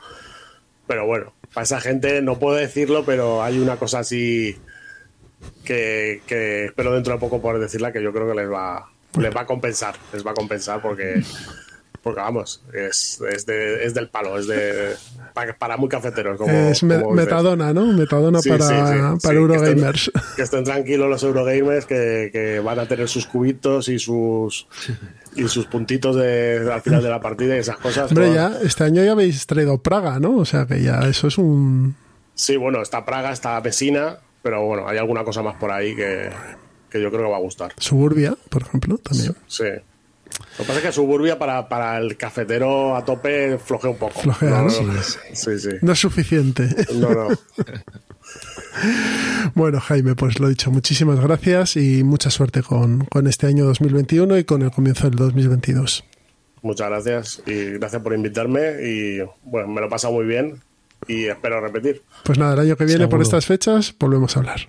Pero 0.86 1.06
bueno, 1.06 1.32
para 1.52 1.64
esa 1.64 1.80
gente 1.80 2.20
no 2.22 2.38
puedo 2.38 2.56
decirlo, 2.56 3.04
pero 3.04 3.42
hay 3.42 3.58
una 3.58 3.76
cosa 3.76 4.00
así 4.00 4.56
que, 5.64 6.20
que 6.26 6.66
espero 6.66 6.92
dentro 6.92 7.14
de 7.14 7.20
poco 7.20 7.40
poder 7.40 7.60
decirla 7.60 7.92
que 7.92 8.02
yo 8.02 8.12
creo 8.12 8.28
que 8.28 8.34
les 8.34 8.50
va, 8.50 8.90
les 9.18 9.34
va 9.34 9.42
a 9.42 9.46
compensar. 9.46 9.94
Les 10.12 10.26
va 10.26 10.32
a 10.32 10.34
compensar 10.34 10.82
porque, 10.82 11.22
porque 12.04 12.20
vamos, 12.20 12.62
es, 12.72 13.20
es, 13.32 13.46
de- 13.46 13.84
es 13.84 13.94
del 13.94 14.08
palo, 14.10 14.38
es 14.38 14.46
de 14.46 14.94
para, 15.32 15.56
para 15.58 15.76
muy 15.76 15.88
cafeteros. 15.88 16.38
Como, 16.38 16.52
es 16.52 16.82
me- 16.84 17.00
como 17.00 17.12
dices. 17.16 17.24
metadona, 17.26 17.72
¿no? 17.72 17.86
Metadona 17.86 18.40
Sí, 18.40 18.50
para, 18.50 18.64
sí, 18.68 18.74
sí, 18.74 19.00
para 19.00 19.18
sí, 19.18 19.28
que 19.28 19.34
Eurogamers. 19.34 20.06
estén, 20.08 20.22
que 20.36 20.42
estén 20.42 20.64
tranquilos 20.64 21.08
los 21.10 21.22
Eurogamers 21.24 21.86
que, 21.86 22.28
que 22.32 22.60
van 22.60 22.78
a 22.78 22.86
tener 22.86 23.08
sus 23.08 23.26
cubitos 23.26 23.88
y 23.88 23.98
sus 23.98 24.68
y 25.34 25.48
sus 25.48 25.66
puntitos 25.66 26.14
de, 26.14 26.70
al 26.72 26.80
final 26.82 27.02
de 27.02 27.08
la 27.10 27.20
partida 27.20 27.56
y 27.56 27.58
esas 27.58 27.78
cosas. 27.78 28.08
Hombre, 28.12 28.28
todas. 28.28 28.60
ya, 28.60 28.66
este 28.66 28.84
año 28.84 29.02
ya 29.02 29.10
habéis 29.12 29.46
traído 29.48 29.78
Praga, 29.78 30.20
¿no? 30.20 30.36
O 30.36 30.44
sea 30.44 30.66
que 30.66 30.80
ya 30.80 31.00
eso 31.08 31.26
es 31.26 31.38
un... 31.38 31.96
Sí, 32.36 32.56
bueno, 32.56 32.80
está 32.82 33.04
Praga, 33.04 33.32
está 33.32 33.60
Pesina, 33.62 34.18
pero 34.42 34.64
bueno, 34.64 34.86
hay 34.86 34.98
alguna 34.98 35.24
cosa 35.24 35.42
más 35.42 35.56
por 35.56 35.72
ahí 35.72 35.96
que, 35.96 36.30
que 36.90 37.00
yo 37.02 37.10
creo 37.10 37.22
que 37.24 37.30
va 37.30 37.36
a 37.38 37.40
gustar. 37.40 37.72
Suburbia, 37.78 38.36
por 38.50 38.62
ejemplo, 38.62 38.98
también. 38.98 39.34
Sí. 39.48 39.64
Lo 40.58 40.58
que 40.58 40.64
pasa 40.64 40.78
es 40.78 40.82
que 40.82 40.92
Suburbia 40.92 41.38
para, 41.38 41.68
para 41.68 41.98
el 41.98 42.16
cafetero 42.16 42.96
a 42.96 43.04
tope 43.04 43.58
flojea 43.58 43.90
un 43.90 43.98
poco. 43.98 44.20
Flojea, 44.20 44.62
No, 44.62 44.70
sí, 44.70 45.58
sí. 45.58 45.68
No 45.82 45.92
es 45.92 45.98
suficiente. 45.98 46.68
No, 46.94 47.10
no. 47.10 47.28
Bueno, 49.54 49.80
Jaime, 49.80 50.14
pues 50.16 50.40
lo 50.40 50.48
dicho, 50.48 50.70
muchísimas 50.70 51.20
gracias 51.20 51.76
y 51.76 52.02
mucha 52.02 52.30
suerte 52.30 52.62
con, 52.62 53.04
con 53.04 53.26
este 53.26 53.46
año 53.46 53.64
2021 53.66 54.38
y 54.38 54.44
con 54.44 54.62
el 54.62 54.70
comienzo 54.70 55.08
del 55.08 55.16
2022. 55.16 56.04
Muchas 56.62 56.88
gracias 56.88 57.42
y 57.46 57.72
gracias 57.72 58.02
por 58.02 58.14
invitarme 58.14 58.82
y 58.82 59.18
bueno, 59.44 59.68
me 59.68 59.80
lo 59.80 59.86
he 59.86 59.90
pasado 59.90 60.14
muy 60.14 60.24
bien 60.24 60.60
y 61.06 61.26
espero 61.26 61.60
repetir. 61.60 62.02
Pues 62.24 62.38
nada, 62.38 62.54
el 62.54 62.60
año 62.60 62.76
que 62.76 62.84
viene 62.84 63.06
por 63.06 63.22
estas 63.22 63.46
fechas 63.46 63.94
volvemos 63.98 64.36
a 64.36 64.40
hablar. 64.40 64.68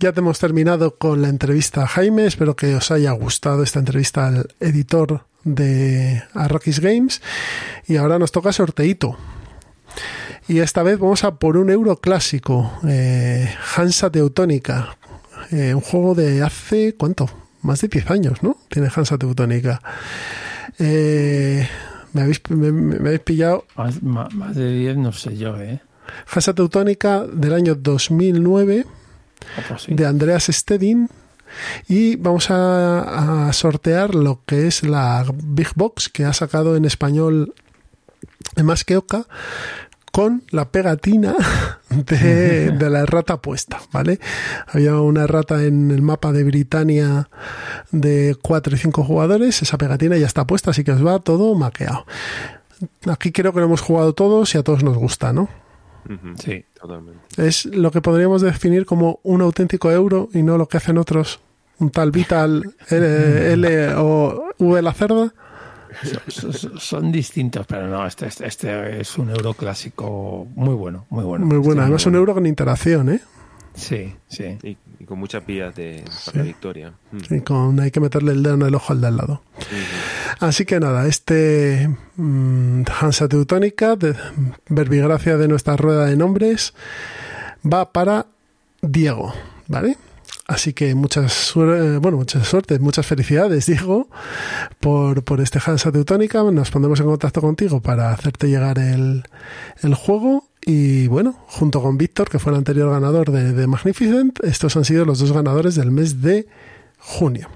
Ya 0.00 0.12
hemos 0.16 0.38
terminado 0.38 0.96
con 0.96 1.22
la 1.22 1.28
entrevista 1.28 1.84
a 1.84 1.86
Jaime. 1.86 2.26
Espero 2.26 2.56
que 2.56 2.74
os 2.74 2.90
haya 2.90 3.12
gustado 3.12 3.62
esta 3.62 3.78
entrevista 3.78 4.26
al 4.26 4.54
editor 4.60 5.26
de 5.44 6.22
Arrakis 6.34 6.80
Games. 6.80 7.22
Y 7.86 7.96
ahora 7.96 8.18
nos 8.18 8.32
toca 8.32 8.52
sorteito. 8.52 9.16
Y 10.48 10.58
esta 10.58 10.82
vez 10.82 10.98
vamos 10.98 11.24
a 11.24 11.36
por 11.36 11.56
un 11.56 11.70
euro 11.70 11.96
clásico, 11.96 12.72
eh, 12.86 13.48
Hansa 13.76 14.10
Teutónica, 14.10 14.98
eh, 15.50 15.72
un 15.72 15.80
juego 15.80 16.14
de 16.14 16.42
hace, 16.42 16.94
¿cuánto? 16.96 17.30
Más 17.62 17.80
de 17.80 17.88
10 17.88 18.10
años, 18.10 18.42
¿no? 18.42 18.58
Tiene 18.68 18.90
Hansa 18.94 19.16
Teutónica. 19.16 19.80
Eh, 20.78 21.66
me, 22.12 22.22
habéis, 22.22 22.42
me, 22.50 22.96
habéis 22.96 23.20
pillado. 23.20 23.64
Más, 23.76 24.02
más, 24.02 24.54
de 24.54 24.70
10, 24.70 24.96
no 24.98 25.12
sé 25.12 25.36
yo, 25.36 25.56
¿eh? 25.58 25.80
Hansa 26.30 26.52
Teutónica 26.52 27.24
del 27.26 27.54
año 27.54 27.74
2009, 27.74 28.84
pues 29.68 29.86
de 29.88 30.06
Andreas 30.06 30.44
Stedin. 30.50 31.08
Y 31.86 32.16
vamos 32.16 32.50
a, 32.50 33.48
a, 33.48 33.52
sortear 33.52 34.16
lo 34.16 34.40
que 34.44 34.66
es 34.66 34.82
la 34.82 35.24
Big 35.44 35.68
Box 35.76 36.08
que 36.08 36.24
ha 36.24 36.32
sacado 36.32 36.74
en 36.74 36.84
español 36.84 37.54
más 38.60 38.84
que 38.84 38.96
Oca 38.96 39.26
con 40.10 40.42
la 40.50 40.70
pegatina 40.70 41.36
de, 42.06 42.90
la 42.90 43.06
rata 43.06 43.40
puesta, 43.40 43.80
¿vale? 43.92 44.18
Había 44.68 45.00
una 45.00 45.26
rata 45.26 45.64
en 45.64 45.90
el 45.90 46.02
mapa 46.02 46.32
de 46.32 46.44
Britania 46.44 47.28
de 47.90 48.36
4 48.40 48.74
y 48.74 48.78
5 48.78 49.04
jugadores, 49.04 49.62
esa 49.62 49.78
pegatina 49.78 50.16
ya 50.16 50.26
está 50.26 50.46
puesta, 50.46 50.70
así 50.70 50.84
que 50.84 50.92
os 50.92 51.04
va 51.04 51.18
todo 51.18 51.54
maqueado. 51.54 52.06
Aquí 53.10 53.32
creo 53.32 53.52
que 53.52 53.60
lo 53.60 53.66
hemos 53.66 53.80
jugado 53.80 54.14
todos 54.14 54.54
y 54.54 54.58
a 54.58 54.62
todos 54.62 54.82
nos 54.82 54.96
gusta, 54.96 55.32
¿no? 55.32 55.48
Sí, 56.36 56.66
totalmente. 56.86 57.46
Es 57.46 57.64
lo 57.64 57.90
que 57.90 58.00
podríamos 58.02 58.42
definir 58.42 58.84
como 58.84 59.20
un 59.22 59.40
auténtico 59.40 59.90
euro 59.90 60.28
y 60.34 60.42
no 60.42 60.58
lo 60.58 60.68
que 60.68 60.76
hacen 60.76 60.98
otros, 60.98 61.40
un 61.78 61.90
tal 61.90 62.10
Vital 62.10 62.74
L, 62.90 63.52
L 63.52 63.94
o 63.96 64.50
V 64.58 64.82
la 64.82 64.92
cerda. 64.92 65.32
Son, 66.78 67.12
distintos, 67.12 67.66
pero 67.66 67.86
no, 67.86 68.04
este, 68.04 68.26
este, 68.26 68.46
este, 68.46 69.00
es 69.00 69.16
un 69.16 69.30
euro 69.30 69.54
clásico 69.54 70.46
muy 70.56 70.74
bueno, 70.74 71.06
muy 71.08 71.24
bueno. 71.24 71.46
Muy 71.46 71.58
bueno, 71.58 71.82
además 71.82 72.04
un 72.06 72.16
euro 72.16 72.34
con 72.34 72.46
interacción, 72.46 73.08
¿eh? 73.10 73.20
Sí, 73.74 74.12
sí. 74.28 74.58
Y, 74.62 74.76
con 75.06 75.18
muchas 75.18 75.44
vías 75.46 75.74
de, 75.74 76.04
para 76.24 76.38
la 76.38 76.44
victoria. 76.44 76.92
Mm. 77.12 77.38
con, 77.38 77.80
hay 77.80 77.90
que 77.90 78.00
meterle 78.00 78.32
el 78.32 78.42
dedo 78.42 78.54
en 78.54 78.62
el 78.62 78.74
ojo 78.74 78.92
al 78.92 79.00
de 79.00 79.06
al 79.06 79.16
lado. 79.16 79.42
Así 80.40 80.64
que 80.64 80.80
nada, 80.80 81.06
este 81.06 81.88
mm, 82.16 82.82
Hansa 83.00 83.28
Teutónica, 83.28 83.96
de 83.96 84.14
verbigracia 84.68 85.36
de 85.36 85.48
nuestra 85.48 85.76
rueda 85.76 86.06
de 86.06 86.16
nombres, 86.16 86.74
va 87.64 87.92
para 87.92 88.26
Diego, 88.82 89.34
¿vale? 89.68 89.96
Así 90.46 90.74
que 90.74 90.94
muchas, 90.94 91.52
bueno, 91.54 92.18
mucha 92.18 92.44
suerte, 92.44 92.78
muchas 92.78 93.06
felicidades, 93.06 93.66
digo, 93.66 94.08
por, 94.78 95.24
por 95.24 95.40
este 95.40 95.58
Hansa 95.64 95.90
Teutónica. 95.90 96.42
Nos 96.42 96.70
pondremos 96.70 97.00
en 97.00 97.06
contacto 97.06 97.40
contigo 97.40 97.80
para 97.80 98.12
hacerte 98.12 98.48
llegar 98.48 98.78
el, 98.78 99.24
el 99.82 99.94
juego. 99.94 100.48
Y 100.66 101.08
bueno, 101.08 101.34
junto 101.46 101.82
con 101.82 101.98
Víctor, 101.98 102.30
que 102.30 102.38
fue 102.38 102.52
el 102.52 102.58
anterior 102.58 102.90
ganador 102.90 103.30
de, 103.30 103.52
de, 103.52 103.66
Magnificent, 103.66 104.42
estos 104.44 104.76
han 104.76 104.84
sido 104.84 105.04
los 105.04 105.18
dos 105.18 105.32
ganadores 105.32 105.74
del 105.74 105.90
mes 105.90 106.22
de 106.22 106.46
junio. 106.98 107.48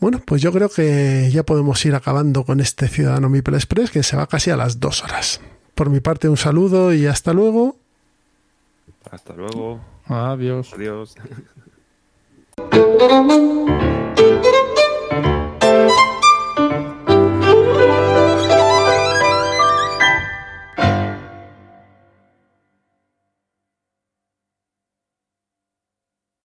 Bueno, 0.00 0.20
pues 0.24 0.42
yo 0.42 0.50
creo 0.50 0.68
que 0.68 1.30
ya 1.30 1.44
podemos 1.44 1.84
ir 1.84 1.94
acabando 1.94 2.44
con 2.44 2.58
este 2.60 2.88
Ciudadano 2.88 3.28
Mipel 3.28 3.54
Express, 3.54 3.90
que 3.90 4.02
se 4.02 4.16
va 4.16 4.26
casi 4.26 4.50
a 4.50 4.56
las 4.56 4.80
dos 4.80 5.04
horas. 5.04 5.40
Por 5.74 5.88
mi 5.88 6.00
parte, 6.00 6.28
un 6.28 6.36
saludo 6.36 6.92
y 6.92 7.06
hasta 7.06 7.32
luego. 7.32 7.76
Hasta 9.10 9.34
luego. 9.34 9.80
Adiós. 10.06 10.72
Adiós. 10.74 11.14